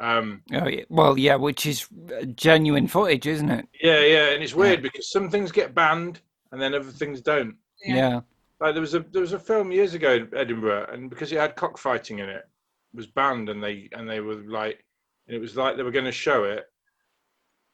Um, 0.00 0.42
Oh, 0.52 0.66
yeah. 0.66 0.82
Well, 0.88 1.16
yeah, 1.16 1.36
which 1.36 1.66
is 1.66 1.86
uh, 2.12 2.24
genuine 2.34 2.88
footage, 2.88 3.28
isn't 3.28 3.50
it? 3.50 3.68
yeah, 3.80 4.00
yeah, 4.00 4.30
and 4.30 4.42
it's 4.42 4.54
weird 4.54 4.82
because 4.82 5.08
some 5.12 5.30
things 5.30 5.52
get 5.52 5.76
banned 5.76 6.20
and 6.52 6.60
then 6.60 6.74
other 6.74 6.90
things 6.90 7.20
don't. 7.20 7.56
Yeah. 7.84 7.96
Yeah. 7.96 8.20
Like 8.60 8.74
there 8.74 8.80
was 8.80 8.94
a 8.94 9.00
there 9.10 9.22
was 9.22 9.32
a 9.32 9.38
film 9.40 9.72
years 9.72 9.94
ago 9.94 10.14
in 10.14 10.28
Edinburgh, 10.36 10.86
and 10.92 11.10
because 11.10 11.32
it 11.32 11.38
had 11.40 11.56
cockfighting 11.56 12.20
in 12.20 12.28
it, 12.28 12.36
it 12.36 12.96
was 12.96 13.08
banned, 13.08 13.48
and 13.48 13.62
they 13.62 13.88
and 13.92 14.08
they 14.08 14.20
were 14.20 14.36
like, 14.36 14.84
and 15.26 15.36
it 15.36 15.40
was 15.40 15.56
like 15.56 15.76
they 15.76 15.82
were 15.82 15.90
going 15.90 16.04
to 16.04 16.12
show 16.12 16.44
it, 16.44 16.64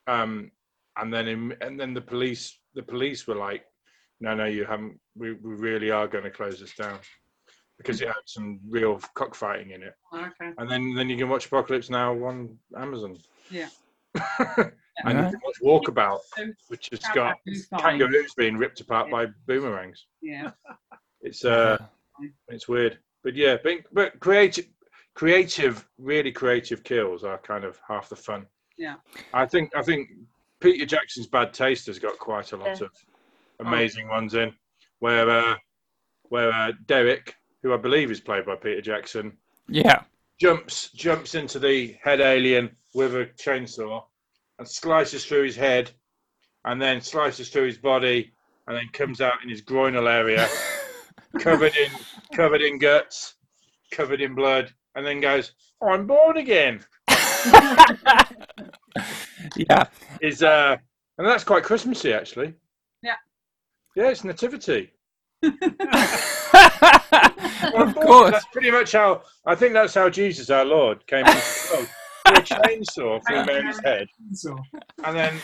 um, 0.06 0.50
and 0.96 1.12
then 1.12 1.28
in, 1.28 1.54
and 1.60 1.78
then 1.78 1.92
the 1.92 2.00
police 2.00 2.58
the 2.74 2.82
police 2.82 3.26
were 3.26 3.34
like, 3.34 3.64
no, 4.20 4.34
no, 4.34 4.46
you 4.46 4.64
haven't. 4.64 4.98
We 5.14 5.32
we 5.34 5.54
really 5.56 5.90
are 5.90 6.08
going 6.08 6.24
to 6.24 6.30
close 6.30 6.58
this 6.58 6.74
down 6.74 7.00
because 7.76 8.00
it 8.00 8.08
had 8.08 8.24
some 8.24 8.58
real 8.68 8.98
cockfighting 9.14 9.72
in 9.72 9.82
it, 9.82 9.94
Okay. 10.14 10.52
and 10.56 10.70
then 10.70 10.94
then 10.94 11.10
you 11.10 11.18
can 11.18 11.28
watch 11.28 11.46
Apocalypse 11.46 11.90
Now 11.90 12.12
on 12.24 12.56
Amazon. 12.78 13.18
Yeah. 13.50 13.68
and 15.04 15.18
you 15.18 15.24
Right. 15.24 15.32
can 15.32 15.40
watch 15.44 15.60
Walkabout, 15.62 16.18
which 16.68 16.88
has 16.90 17.00
Cowboy 17.00 17.32
got 17.70 17.80
kangaroos 17.80 18.34
being 18.34 18.56
ripped 18.56 18.80
apart 18.80 19.06
Yeah. 19.08 19.12
by 19.12 19.26
boomerangs. 19.46 20.06
Yeah. 20.22 20.50
It's 21.20 21.44
uh, 21.44 21.76
it's 22.46 22.68
weird, 22.68 22.98
but 23.24 23.34
yeah, 23.34 23.56
but, 23.64 23.78
but 23.92 24.20
creative, 24.20 24.66
creative, 25.14 25.84
really 25.98 26.30
creative 26.30 26.84
kills 26.84 27.24
are 27.24 27.38
kind 27.38 27.64
of 27.64 27.80
half 27.88 28.08
the 28.08 28.14
fun. 28.14 28.46
Yeah. 28.76 28.94
I 29.34 29.44
think 29.44 29.74
I 29.74 29.82
think 29.82 30.10
Peter 30.60 30.86
Jackson's 30.86 31.26
Bad 31.26 31.52
Taste 31.52 31.86
has 31.88 31.98
got 31.98 32.16
quite 32.20 32.52
a 32.52 32.56
lot 32.56 32.80
Yeah. 32.80 32.86
of 32.86 32.92
amazing 33.66 34.06
ones 34.08 34.34
in, 34.34 34.54
where 35.00 35.28
uh, 35.28 35.56
where 36.28 36.52
uh, 36.52 36.70
Derek, 36.86 37.34
who 37.64 37.74
I 37.74 37.78
believe 37.78 38.12
is 38.12 38.20
played 38.20 38.46
by 38.46 38.54
Peter 38.54 38.80
Jackson, 38.80 39.36
Yeah. 39.66 40.02
jumps 40.40 40.90
jumps 40.92 41.34
into 41.34 41.58
the 41.58 41.96
head 42.00 42.20
alien 42.20 42.76
with 42.94 43.16
a 43.16 43.26
chainsaw 43.42 44.04
and 44.58 44.68
slices 44.68 45.24
through 45.24 45.44
his 45.44 45.56
head, 45.56 45.90
and 46.64 46.80
then 46.80 47.00
slices 47.00 47.48
through 47.50 47.66
his 47.66 47.78
body, 47.78 48.32
and 48.66 48.76
then 48.76 48.88
comes 48.92 49.20
out 49.20 49.42
in 49.42 49.48
his 49.48 49.62
groinal 49.62 50.10
area, 50.10 50.48
covered 51.38 51.76
in 51.76 51.90
covered 52.34 52.62
in 52.62 52.78
guts, 52.78 53.34
covered 53.90 54.20
in 54.20 54.34
blood, 54.34 54.72
and 54.94 55.06
then 55.06 55.20
goes, 55.20 55.52
"I'm 55.82 56.06
born 56.06 56.36
again." 56.36 56.84
Yeah. 59.56 59.86
Is 60.20 60.42
uh, 60.42 60.76
and 61.18 61.26
that's 61.26 61.44
quite 61.44 61.64
Christmassy 61.64 62.12
actually. 62.12 62.54
Yeah. 63.02 63.14
Yeah, 63.96 64.10
it's 64.10 64.24
nativity. 64.24 64.92
of 65.42 65.54
course. 67.94 68.32
That's 68.32 68.46
pretty 68.52 68.70
much 68.70 68.92
how 68.92 69.22
I 69.46 69.54
think 69.54 69.74
that's 69.74 69.94
how 69.94 70.10
Jesus, 70.10 70.50
our 70.50 70.64
Lord, 70.64 71.06
came 71.06 71.26
into 71.26 71.36
the 71.36 71.76
world. 71.76 71.88
Through 72.28 72.56
a 72.56 72.60
chainsaw 72.60 73.26
through 73.26 73.44
Mary's 73.46 73.80
head, 73.84 74.08
and 75.04 75.16
then 75.16 75.34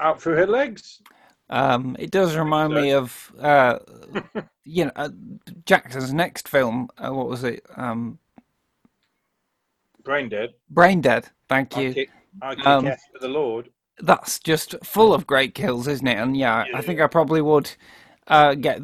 out 0.00 0.20
through 0.20 0.34
her 0.36 0.46
legs. 0.46 1.00
Um, 1.48 1.94
it 1.98 2.10
does 2.10 2.34
remind 2.36 2.74
me 2.74 2.90
of, 2.92 3.32
uh, 3.40 3.78
you 4.64 4.86
know, 4.86 4.90
uh, 4.96 5.10
Jackson's 5.64 6.12
next 6.12 6.48
film. 6.48 6.88
Uh, 6.98 7.12
what 7.12 7.28
was 7.28 7.44
it? 7.44 7.64
Um, 7.76 8.18
Brain 10.02 10.28
dead. 10.28 10.54
Brain 10.70 11.00
Dead. 11.00 11.28
Thank 11.48 11.76
I 11.76 11.80
you. 11.80 11.94
kick, 11.94 12.10
I 12.42 12.54
kick 12.54 12.66
Um, 12.66 12.84
for 13.12 13.18
the 13.20 13.28
Lord. 13.28 13.70
That's 13.98 14.38
just 14.38 14.74
full 14.84 15.14
of 15.14 15.26
great 15.26 15.54
kills, 15.54 15.88
isn't 15.88 16.06
it? 16.06 16.18
And 16.18 16.36
yeah, 16.36 16.64
I 16.74 16.82
think 16.82 17.00
I 17.00 17.06
probably 17.06 17.40
would 17.42 17.70
uh, 18.28 18.54
get 18.54 18.82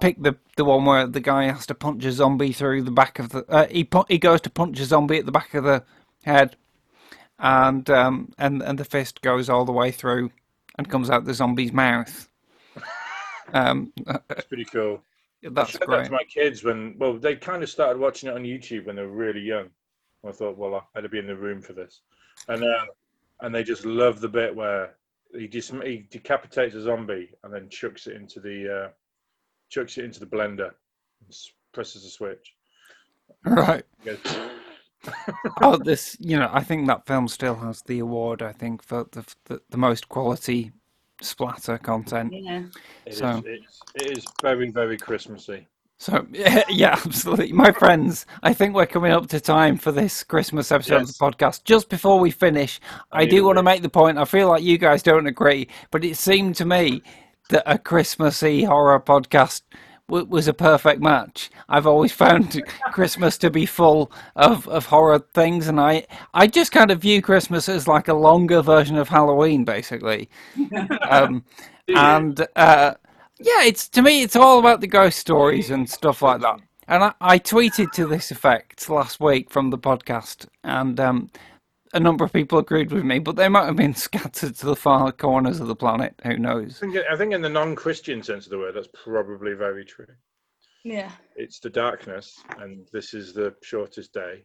pick 0.00 0.20
the 0.22 0.36
the 0.56 0.64
one 0.64 0.84
where 0.84 1.06
the 1.06 1.20
guy 1.20 1.44
has 1.44 1.64
to 1.66 1.74
punch 1.74 2.04
a 2.04 2.12
zombie 2.12 2.52
through 2.52 2.82
the 2.82 2.90
back 2.90 3.18
of 3.18 3.30
the. 3.30 3.44
Uh, 3.48 3.66
he 3.68 3.84
pu- 3.84 4.04
he 4.08 4.18
goes 4.18 4.40
to 4.42 4.50
punch 4.50 4.78
a 4.80 4.84
zombie 4.84 5.18
at 5.18 5.26
the 5.26 5.32
back 5.32 5.54
of 5.54 5.64
the 5.64 5.82
head, 6.22 6.56
and 7.38 7.88
um 7.90 8.32
and 8.38 8.62
and 8.62 8.78
the 8.78 8.84
fist 8.84 9.22
goes 9.22 9.48
all 9.48 9.64
the 9.64 9.72
way 9.72 9.90
through 9.90 10.30
and 10.78 10.88
comes 10.88 11.10
out 11.10 11.24
the 11.24 11.34
zombie's 11.34 11.72
mouth. 11.72 12.28
Um, 13.54 13.92
That's 14.28 14.46
pretty 14.46 14.64
cool. 14.64 15.02
I 15.44 15.48
that's 15.50 15.72
showed 15.72 15.88
that 15.88 16.06
to 16.06 16.10
my 16.10 16.24
kids 16.24 16.62
when, 16.62 16.94
well, 16.98 17.18
they 17.18 17.34
kind 17.36 17.62
of 17.62 17.68
started 17.68 17.98
watching 17.98 18.28
it 18.28 18.34
on 18.34 18.44
YouTube 18.44 18.86
when 18.86 18.96
they 18.96 19.02
were 19.02 19.08
really 19.08 19.40
young. 19.40 19.68
I 20.26 20.30
thought, 20.30 20.56
well, 20.56 20.74
I 20.74 20.80
had 20.94 21.02
to 21.02 21.08
be 21.08 21.18
in 21.18 21.26
the 21.26 21.36
room 21.36 21.60
for 21.60 21.72
this, 21.72 22.00
and 22.48 22.62
uh, 22.62 22.86
and 23.40 23.52
they 23.52 23.64
just 23.64 23.84
love 23.84 24.20
the 24.20 24.28
bit 24.28 24.54
where 24.54 24.94
he 25.36 25.48
just 25.48 25.72
he 25.82 26.06
decapitates 26.10 26.76
a 26.76 26.82
zombie 26.82 27.30
and 27.42 27.52
then 27.52 27.68
chucks 27.68 28.06
it 28.06 28.14
into 28.14 28.38
the 28.38 28.84
uh, 28.84 28.88
chucks 29.68 29.98
it 29.98 30.04
into 30.04 30.20
the 30.20 30.26
blender, 30.26 30.70
and 31.20 31.36
presses 31.72 32.04
a 32.04 32.10
switch. 32.10 32.54
Right. 33.44 33.84
Goes, 34.04 34.18
oh, 35.62 35.76
this, 35.76 36.16
you 36.20 36.38
know, 36.38 36.50
I 36.52 36.62
think 36.62 36.86
that 36.86 37.06
film 37.06 37.28
still 37.28 37.56
has 37.56 37.82
the 37.82 37.98
award. 37.98 38.42
I 38.42 38.52
think 38.52 38.82
for 38.82 39.06
the 39.12 39.24
the, 39.46 39.60
the 39.70 39.78
most 39.78 40.08
quality 40.08 40.72
splatter 41.20 41.78
content. 41.78 42.32
Yeah. 42.32 42.64
It 43.06 43.12
is, 43.12 43.18
So- 43.18 43.42
it's, 43.44 43.80
it 43.94 44.18
is 44.18 44.24
very, 44.42 44.70
very 44.70 44.96
Christmassy. 44.96 45.66
So 45.98 46.26
yeah, 46.32 46.64
yeah, 46.68 46.98
absolutely, 47.04 47.52
my 47.52 47.70
friends. 47.70 48.26
I 48.42 48.52
think 48.52 48.74
we're 48.74 48.86
coming 48.86 49.12
up 49.12 49.28
to 49.28 49.38
time 49.38 49.78
for 49.78 49.92
this 49.92 50.24
Christmas 50.24 50.72
episode 50.72 51.02
of 51.02 51.06
the 51.06 51.12
podcast. 51.12 51.62
Just 51.62 51.88
before 51.88 52.18
we 52.18 52.32
finish, 52.32 52.80
I, 53.12 53.20
need 53.22 53.30
do 53.30 53.44
want 53.44 53.58
to 53.58 53.62
make 53.62 53.82
the 53.82 53.88
point. 53.88 54.18
I 54.18 54.24
feel 54.24 54.48
like 54.48 54.64
you 54.64 54.78
guys 54.78 55.04
don't 55.04 55.28
agree, 55.28 55.68
but 55.92 56.04
it 56.04 56.16
seemed 56.16 56.56
to 56.56 56.64
me 56.64 57.02
that 57.50 57.62
a 57.66 57.78
Christmassy 57.78 58.64
horror 58.64 58.98
podcast 58.98 59.62
w- 60.08 60.26
was 60.26 60.48
a 60.48 60.54
perfect 60.54 61.00
match. 61.00 61.50
I've 61.68 61.86
always 61.86 62.12
found 62.24 62.62
Christmas 62.92 63.38
to 63.38 63.50
be 63.50 63.66
full 63.66 64.12
of, 64.36 64.68
of 64.68 64.86
horror 64.86 65.20
things, 65.34 65.68
and 65.68 65.80
I 65.80 66.06
I 66.34 66.46
just 66.46 66.72
kind 66.72 66.90
of 66.90 67.00
view 67.00 67.22
Christmas 67.22 67.68
as 67.68 67.88
like 67.88 68.08
a 68.08 68.14
longer 68.14 68.62
version 68.62 68.96
of 68.96 69.08
Halloween, 69.08 69.64
basically. 69.64 70.28
um, 71.08 71.44
and 71.88 72.46
uh, 72.56 72.94
yeah, 73.40 73.64
it's 73.64 73.88
to 73.90 74.02
me, 74.02 74.22
it's 74.22 74.36
all 74.36 74.58
about 74.58 74.80
the 74.80 74.86
ghost 74.86 75.18
stories 75.18 75.70
and 75.70 75.88
stuff 75.88 76.22
like 76.22 76.40
that. 76.40 76.60
And 76.88 77.04
I, 77.04 77.14
I 77.20 77.38
tweeted 77.38 77.92
to 77.92 78.06
this 78.06 78.30
effect 78.30 78.88
last 78.90 79.20
week 79.20 79.50
from 79.50 79.70
the 79.70 79.78
podcast, 79.78 80.46
and 80.64 80.98
um, 81.00 81.30
a 81.92 82.00
number 82.00 82.24
of 82.24 82.32
people 82.32 82.58
agreed 82.58 82.90
with 82.90 83.04
me, 83.04 83.18
but 83.18 83.36
they 83.36 83.48
might 83.48 83.66
have 83.66 83.76
been 83.76 83.94
scattered 84.06 84.54
to 84.56 84.66
the 84.66 84.76
far 84.76 85.12
corners 85.12 85.60
of 85.60 85.66
the 85.66 85.76
planet. 85.76 86.14
Who 86.24 86.38
knows? 86.38 86.78
I 86.82 86.86
think, 86.86 86.96
I 87.10 87.16
think 87.16 87.32
in 87.34 87.42
the 87.42 87.48
non-Christian 87.48 88.22
sense 88.22 88.46
of 88.46 88.50
the 88.50 88.58
word, 88.58 88.74
that's 88.74 88.88
probably 89.04 89.54
very 89.54 89.84
true. 89.84 90.06
Yeah. 90.84 91.10
It's 91.36 91.60
the 91.60 91.70
darkness, 91.70 92.40
and 92.58 92.86
this 92.92 93.14
is 93.14 93.32
the 93.32 93.54
shortest 93.62 94.12
day, 94.12 94.44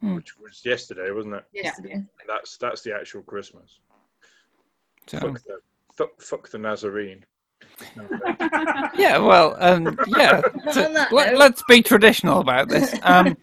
Hmm. 0.00 0.16
which 0.16 0.38
was 0.38 0.62
yesterday, 0.64 1.10
wasn't 1.10 1.34
it? 1.34 1.44
Yesterday. 1.52 2.02
That's 2.26 2.56
that's 2.56 2.80
the 2.82 2.94
actual 2.94 3.22
Christmas. 3.22 3.80
So, 5.06 5.18
Fuck 5.18 5.42
the 5.44 5.58
fuck, 5.94 6.20
fuck 6.20 6.48
the 6.48 6.58
Nazarene. 6.58 7.24
yeah, 8.96 9.18
well, 9.18 9.56
um, 9.58 9.98
yeah. 10.06 10.40
so 10.72 10.90
let, 11.12 11.36
let's 11.36 11.62
be 11.68 11.82
traditional 11.82 12.40
about 12.40 12.68
this. 12.68 12.94
Um, 13.02 13.36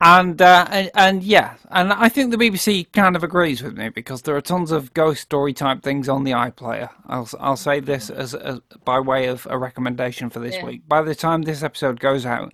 and, 0.00 0.40
uh, 0.40 0.66
and 0.70 0.90
and 0.94 1.22
yeah, 1.22 1.54
and 1.70 1.92
I 1.92 2.08
think 2.08 2.30
the 2.30 2.36
BBC 2.38 2.90
kind 2.92 3.16
of 3.16 3.22
agrees 3.22 3.62
with 3.62 3.76
me 3.76 3.90
because 3.90 4.22
there 4.22 4.36
are 4.36 4.40
tons 4.40 4.70
of 4.72 4.94
ghost 4.94 5.22
story 5.22 5.52
type 5.52 5.82
things 5.82 6.08
on 6.08 6.24
the 6.24 6.32
iPlayer. 6.32 6.90
I'll 7.06 7.28
I'll 7.38 7.56
say 7.56 7.80
this 7.80 8.08
as, 8.10 8.34
as 8.34 8.60
by 8.84 8.98
way 9.00 9.26
of 9.26 9.46
a 9.50 9.58
recommendation 9.58 10.30
for 10.30 10.40
this 10.40 10.56
Yeah. 10.56 10.64
week. 10.66 10.88
By 10.88 11.02
the 11.02 11.14
time 11.14 11.42
this 11.42 11.62
episode 11.62 12.00
goes 12.00 12.24
out, 12.24 12.52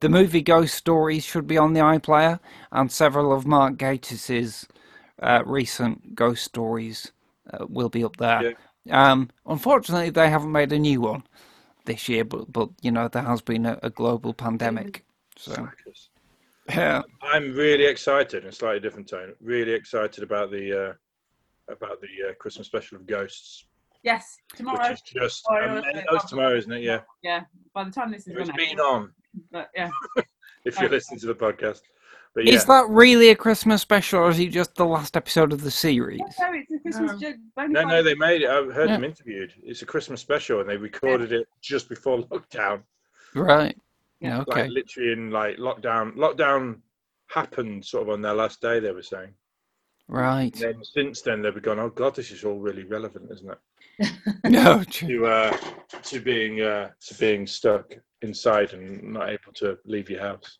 the 0.00 0.08
movie 0.08 0.42
Ghost 0.42 0.74
Stories 0.74 1.24
should 1.24 1.46
be 1.46 1.58
on 1.58 1.74
the 1.74 1.80
iPlayer, 1.80 2.40
and 2.72 2.90
several 2.90 3.32
of 3.32 3.46
Mark 3.46 3.76
Gatiss's 3.76 4.66
uh, 5.22 5.42
recent 5.44 6.14
ghost 6.14 6.44
stories 6.44 7.12
uh, 7.52 7.66
will 7.68 7.88
be 7.88 8.04
up 8.04 8.16
there. 8.16 8.46
Um, 8.90 9.30
unfortunately, 9.46 10.10
they 10.10 10.30
haven't 10.30 10.52
made 10.52 10.72
a 10.72 10.78
new 10.78 11.00
one 11.02 11.24
this 11.84 12.08
year, 12.08 12.24
but 12.24 12.52
but 12.52 12.70
you 12.80 12.90
know 12.90 13.08
there 13.08 13.22
has 13.22 13.42
been 13.42 13.66
a, 13.66 13.78
a 13.82 13.90
global 13.90 14.32
pandemic, 14.32 15.04
so 15.36 15.52
Slackers. 15.52 16.08
Yeah. 16.68 17.02
I'm 17.22 17.54
really 17.54 17.84
excited, 17.84 18.42
in 18.44 18.48
a 18.48 18.52
slightly 18.52 18.80
different 18.80 19.08
tone. 19.08 19.32
Really 19.40 19.72
excited 19.72 20.22
about 20.24 20.50
the 20.50 20.88
uh, 20.88 21.72
about 21.72 22.00
the 22.00 22.30
uh, 22.30 22.34
Christmas 22.38 22.66
special 22.66 22.96
of 22.96 23.06
Ghosts, 23.06 23.66
Yes, 24.02 24.36
which 24.52 24.58
tomorrow. 24.58 24.90
is 24.92 25.00
just 25.02 25.44
Tomorrow, 25.46 25.78
amazing. 25.78 26.04
Oh, 26.10 26.14
it's 26.16 26.24
tomorrow, 26.30 26.56
isn't 26.56 26.72
it? 26.72 26.82
Yeah, 26.82 27.00
Yeah, 27.22 27.44
by 27.74 27.84
the 27.84 27.90
time 27.90 28.10
this 28.12 28.22
is 28.26 28.34
it's 28.36 28.48
going 28.50 28.56
been 28.56 28.78
on. 28.80 29.12
But 29.50 29.70
yeah, 29.74 29.90
If 30.64 30.80
you're 30.80 30.90
listening 30.90 31.20
to 31.20 31.26
the 31.26 31.34
podcast, 31.34 31.80
but 32.34 32.44
yeah, 32.44 32.54
Is 32.54 32.64
that 32.66 32.86
really 32.88 33.30
a 33.30 33.34
Christmas 33.36 33.82
special, 33.82 34.20
or 34.20 34.30
is 34.30 34.38
it 34.38 34.48
just 34.48 34.74
the 34.76 34.84
last 34.86 35.16
episode 35.16 35.52
of 35.52 35.62
the 35.62 35.70
series? 35.70 36.20
no, 36.20 36.52
it's 36.52 36.70
a 36.72 36.78
Christmas 36.80 37.20
joke. 37.20 37.36
no, 37.68 37.82
no, 37.84 38.02
they 38.02 38.14
made 38.14 38.42
it. 38.42 38.48
I've 38.50 38.72
heard 38.72 38.88
Yeah. 38.90 38.96
them 38.96 39.04
interviewed. 39.04 39.52
It's 39.62 39.82
a 39.82 39.86
Christmas 39.86 40.20
special, 40.20 40.60
and 40.60 40.68
they 40.68 40.76
recorded 40.76 41.32
it 41.32 41.48
just 41.62 41.88
before 41.88 42.18
lockdown. 42.30 42.82
Right. 43.34 43.76
Yeah. 44.20 44.40
Okay. 44.40 44.62
Like 44.62 44.70
literally 44.70 45.12
in 45.12 45.30
like 45.30 45.56
lockdown. 45.58 46.14
Lockdown 46.16 46.80
happened 47.28 47.84
sort 47.84 48.04
of 48.04 48.10
on 48.10 48.22
their 48.22 48.34
last 48.34 48.60
day. 48.60 48.80
They 48.80 48.92
were 48.92 49.02
saying. 49.02 49.32
Right. 50.08 50.54
And 50.54 50.74
then 50.74 50.84
since 50.84 51.22
then 51.22 51.42
they've 51.42 51.62
gone. 51.62 51.78
Oh 51.78 51.90
God, 51.90 52.14
this 52.14 52.30
is 52.30 52.44
all 52.44 52.58
really 52.58 52.84
relevant, 52.84 53.30
isn't 53.30 53.50
it? 53.50 54.12
No. 54.44 54.82
To 54.84 55.26
uh, 55.26 55.56
to 56.02 56.20
being 56.20 56.60
uh, 56.60 56.90
to 57.06 57.14
being 57.16 57.46
stuck 57.46 57.94
inside 58.22 58.72
and 58.72 59.02
not 59.12 59.28
able 59.28 59.52
to 59.56 59.78
leave 59.84 60.08
your 60.10 60.20
house. 60.20 60.58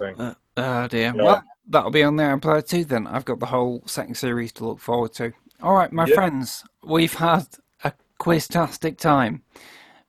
Uh, 0.00 0.34
oh 0.58 0.88
dear. 0.88 1.12
Yeah. 1.16 1.22
Well, 1.22 1.44
that'll 1.68 1.90
be 1.90 2.02
on 2.02 2.16
there 2.16 2.32
in 2.34 2.40
player 2.40 2.60
too. 2.62 2.84
Then 2.84 3.06
I've 3.06 3.24
got 3.24 3.40
the 3.40 3.46
whole 3.46 3.82
second 3.86 4.14
series 4.16 4.52
to 4.54 4.66
look 4.66 4.80
forward 4.80 5.12
to. 5.14 5.32
All 5.62 5.74
right, 5.74 5.90
my 5.92 6.04
Yeah. 6.06 6.14
friends, 6.14 6.64
we've 6.84 7.14
had 7.14 7.46
a 7.82 7.92
quiztastic 8.20 8.98
time. 8.98 9.42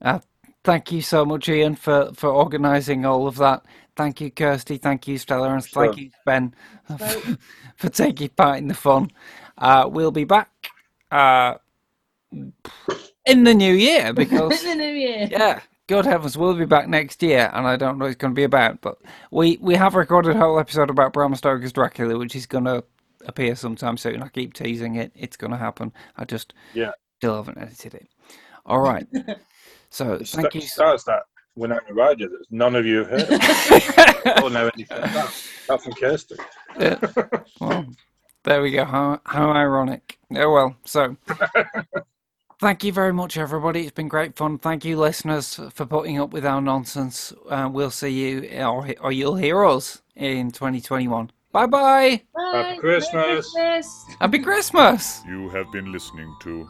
Uh, 0.02 0.20
thank 0.68 0.92
you 0.92 1.02
so 1.02 1.24
much, 1.26 1.48
Ian, 1.48 1.76
for 1.76 2.12
for 2.14 2.30
organising 2.30 3.06
all 3.06 3.26
of 3.26 3.38
that. 3.38 3.64
Thank 3.96 4.20
you, 4.22 4.30
Kirsty. 4.30 4.78
Thank 4.78 5.08
you, 5.08 5.18
Stella, 5.18 5.50
and 5.54 5.64
thank 5.64 5.98
you, 5.98 6.12
Ben, 6.26 6.54
for, 6.98 7.38
for 7.78 7.90
taking 7.90 8.30
part 8.30 8.58
in 8.60 8.68
the 8.68 8.74
fun. 8.76 9.10
Uh, 9.58 9.90
we'll 9.90 10.12
be 10.12 10.26
back 10.26 10.52
uh, 11.10 11.56
in 13.26 13.44
the 13.46 13.54
new 13.54 13.74
year 13.74 14.12
because 14.14 14.64
In 14.66 14.78
the 14.78 14.84
new 14.86 14.92
year. 14.94 15.28
yeah, 15.32 15.62
good 15.88 16.06
heavens, 16.06 16.38
we'll 16.38 16.54
be 16.54 16.66
back 16.66 16.90
next 16.90 17.24
year, 17.24 17.50
and 17.54 17.66
I 17.66 17.78
don't 17.78 17.98
know 17.98 18.06
what 18.06 18.12
it's 18.12 18.18
going 18.22 18.34
to 18.34 18.40
be 18.40 18.44
about, 18.44 18.82
but 18.82 18.98
we 19.32 19.58
we 19.62 19.74
have 19.76 19.96
recorded 19.96 20.36
a 20.36 20.40
whole 20.40 20.60
episode 20.60 20.90
about 20.90 21.14
Bram 21.14 21.34
Stoker's 21.36 21.74
Dracula, 21.74 22.18
which 22.20 22.36
is 22.36 22.46
going 22.46 22.66
to 22.66 22.84
appear 23.26 23.56
sometime 23.56 23.98
soon. 23.98 24.22
I 24.22 24.28
keep 24.28 24.54
teasing 24.54 24.96
it; 24.96 25.12
it's 25.16 25.38
going 25.38 25.52
to 25.52 25.58
happen. 25.58 25.94
I 26.18 26.26
just 26.26 26.54
Yeah. 26.74 26.92
still 27.20 27.36
haven't 27.38 27.58
edited 27.58 27.94
it. 27.96 28.08
All 28.66 28.82
right, 28.82 29.08
so 29.98 30.14
It 30.14 30.28
thank 30.28 30.52
sta- 30.52 30.60
you. 30.60 30.62
Stars 30.62 31.04
that 31.06 31.24
Winona 31.56 31.82
Ryder 31.92 32.28
that 32.30 32.46
none 32.52 32.76
of 32.76 32.86
you 32.86 33.04
have 33.04 33.08
heard 33.10 33.32
of 34.38 34.44
or 34.44 34.50
know 34.52 34.70
anything 34.76 34.98
about. 35.00 35.34
Apart 35.66 35.82
from 35.84 35.94
Kirsty. 35.94 36.36
Yeah. 36.80 37.00
Well, 37.60 37.86
there 38.44 38.62
we 38.62 38.72
go. 38.72 38.86
How 38.86 39.20
how 39.26 39.50
ironic. 39.52 40.20
Oh 40.36 40.52
well. 40.54 40.76
So, 40.86 41.18
thank 42.60 42.84
you 42.84 42.92
very 42.92 43.12
much, 43.12 43.38
everybody. 43.38 43.82
It's 43.82 43.92
been 43.92 44.08
great 44.08 44.36
fun. 44.36 44.60
Thank 44.60 44.86
you, 44.86 44.98
listeners, 45.00 45.60
for 45.74 45.86
putting 45.88 46.20
up 46.20 46.32
with 46.32 46.46
our 46.46 46.62
nonsense. 46.62 47.34
Uh, 47.50 47.70
we'll 47.72 47.90
see 47.92 48.10
you, 48.10 48.48
or 48.64 48.88
or 49.02 49.12
you'll 49.12 49.36
hear 49.36 49.66
us 49.66 50.02
in 50.16 50.52
2021. 50.52 51.32
Bye 51.52 51.66
bye. 51.66 52.22
Bye. 52.36 52.52
Happy 52.54 52.78
Christmas. 52.80 53.52
Christmas. 53.52 54.06
Happy 54.20 54.40
Christmas. 54.40 55.22
You 55.28 55.50
have 55.50 55.72
been 55.72 55.92
listening 55.92 56.36
to 56.44 56.68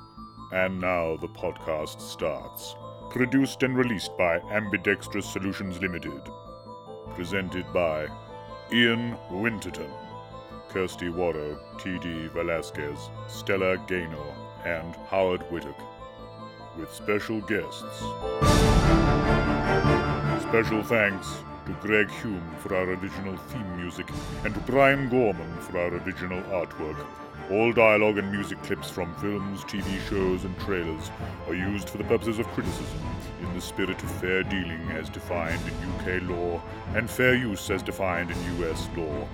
And 0.54 0.80
Now 0.80 1.18
the 1.18 1.28
Podcast 1.28 2.00
Starts. 2.00 2.76
Produced 3.10 3.64
and 3.64 3.78
released 3.78 4.18
by 4.18 4.40
Ambidextrous 4.52 5.26
Solutions 5.26 5.82
Limited. 5.82 6.22
Presented 7.16 7.66
by 7.74 8.08
Ian 8.72 9.18
Winterton, 9.32 9.90
Kirsty 10.70 11.08
Wardo, 11.08 11.58
T.D. 11.80 12.28
Velasquez, 12.28 13.10
Stella 13.28 13.78
Gaynor, 13.88 14.36
and 14.66 14.96
Howard 15.10 15.42
Whittock. 15.50 15.80
With 16.78 16.94
special 16.94 17.40
guests. 17.42 17.98
Special 20.44 20.84
thanks 20.84 21.44
to 21.66 21.72
Greg 21.82 22.12
Hume 22.22 22.56
for 22.60 22.76
our 22.76 22.90
original 22.90 23.38
theme 23.38 23.78
music 23.78 24.08
and 24.44 24.54
to 24.54 24.60
Brian 24.62 25.10
Gorman 25.10 25.58
for 25.62 25.80
our 25.80 25.94
original 25.96 26.42
artwork. 26.44 27.08
All 27.50 27.72
dialogue 27.72 28.18
and 28.18 28.30
music 28.30 28.62
clips 28.62 28.90
from 28.90 29.16
films, 29.16 29.64
TV 29.64 30.06
shows, 30.10 30.44
and 30.44 30.60
trailers 30.60 31.10
are 31.48 31.54
used 31.54 31.90
for 31.90 31.98
the 31.98 32.04
purposes 32.04 32.40
of 32.40 32.48
criticism 32.48 33.00
in 33.42 33.54
the 33.54 33.62
spirit 33.62 34.04
of 34.04 34.12
fair 34.20 34.44
dealing 34.44 34.82
as 34.92 35.10
defined 35.10 35.62
in 35.66 35.74
UK 35.94 36.22
law 36.30 36.62
and 36.94 37.10
fair 37.10 37.36
use 37.36 37.70
as 37.70 37.82
defined 37.82 38.32
in 38.32 38.62
US 38.62 38.90
law. 38.98 39.26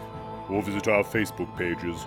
Or 0.48 0.62
visit 0.62 0.86
our 0.86 1.02
Facebook 1.02 1.56
pages 1.56 2.06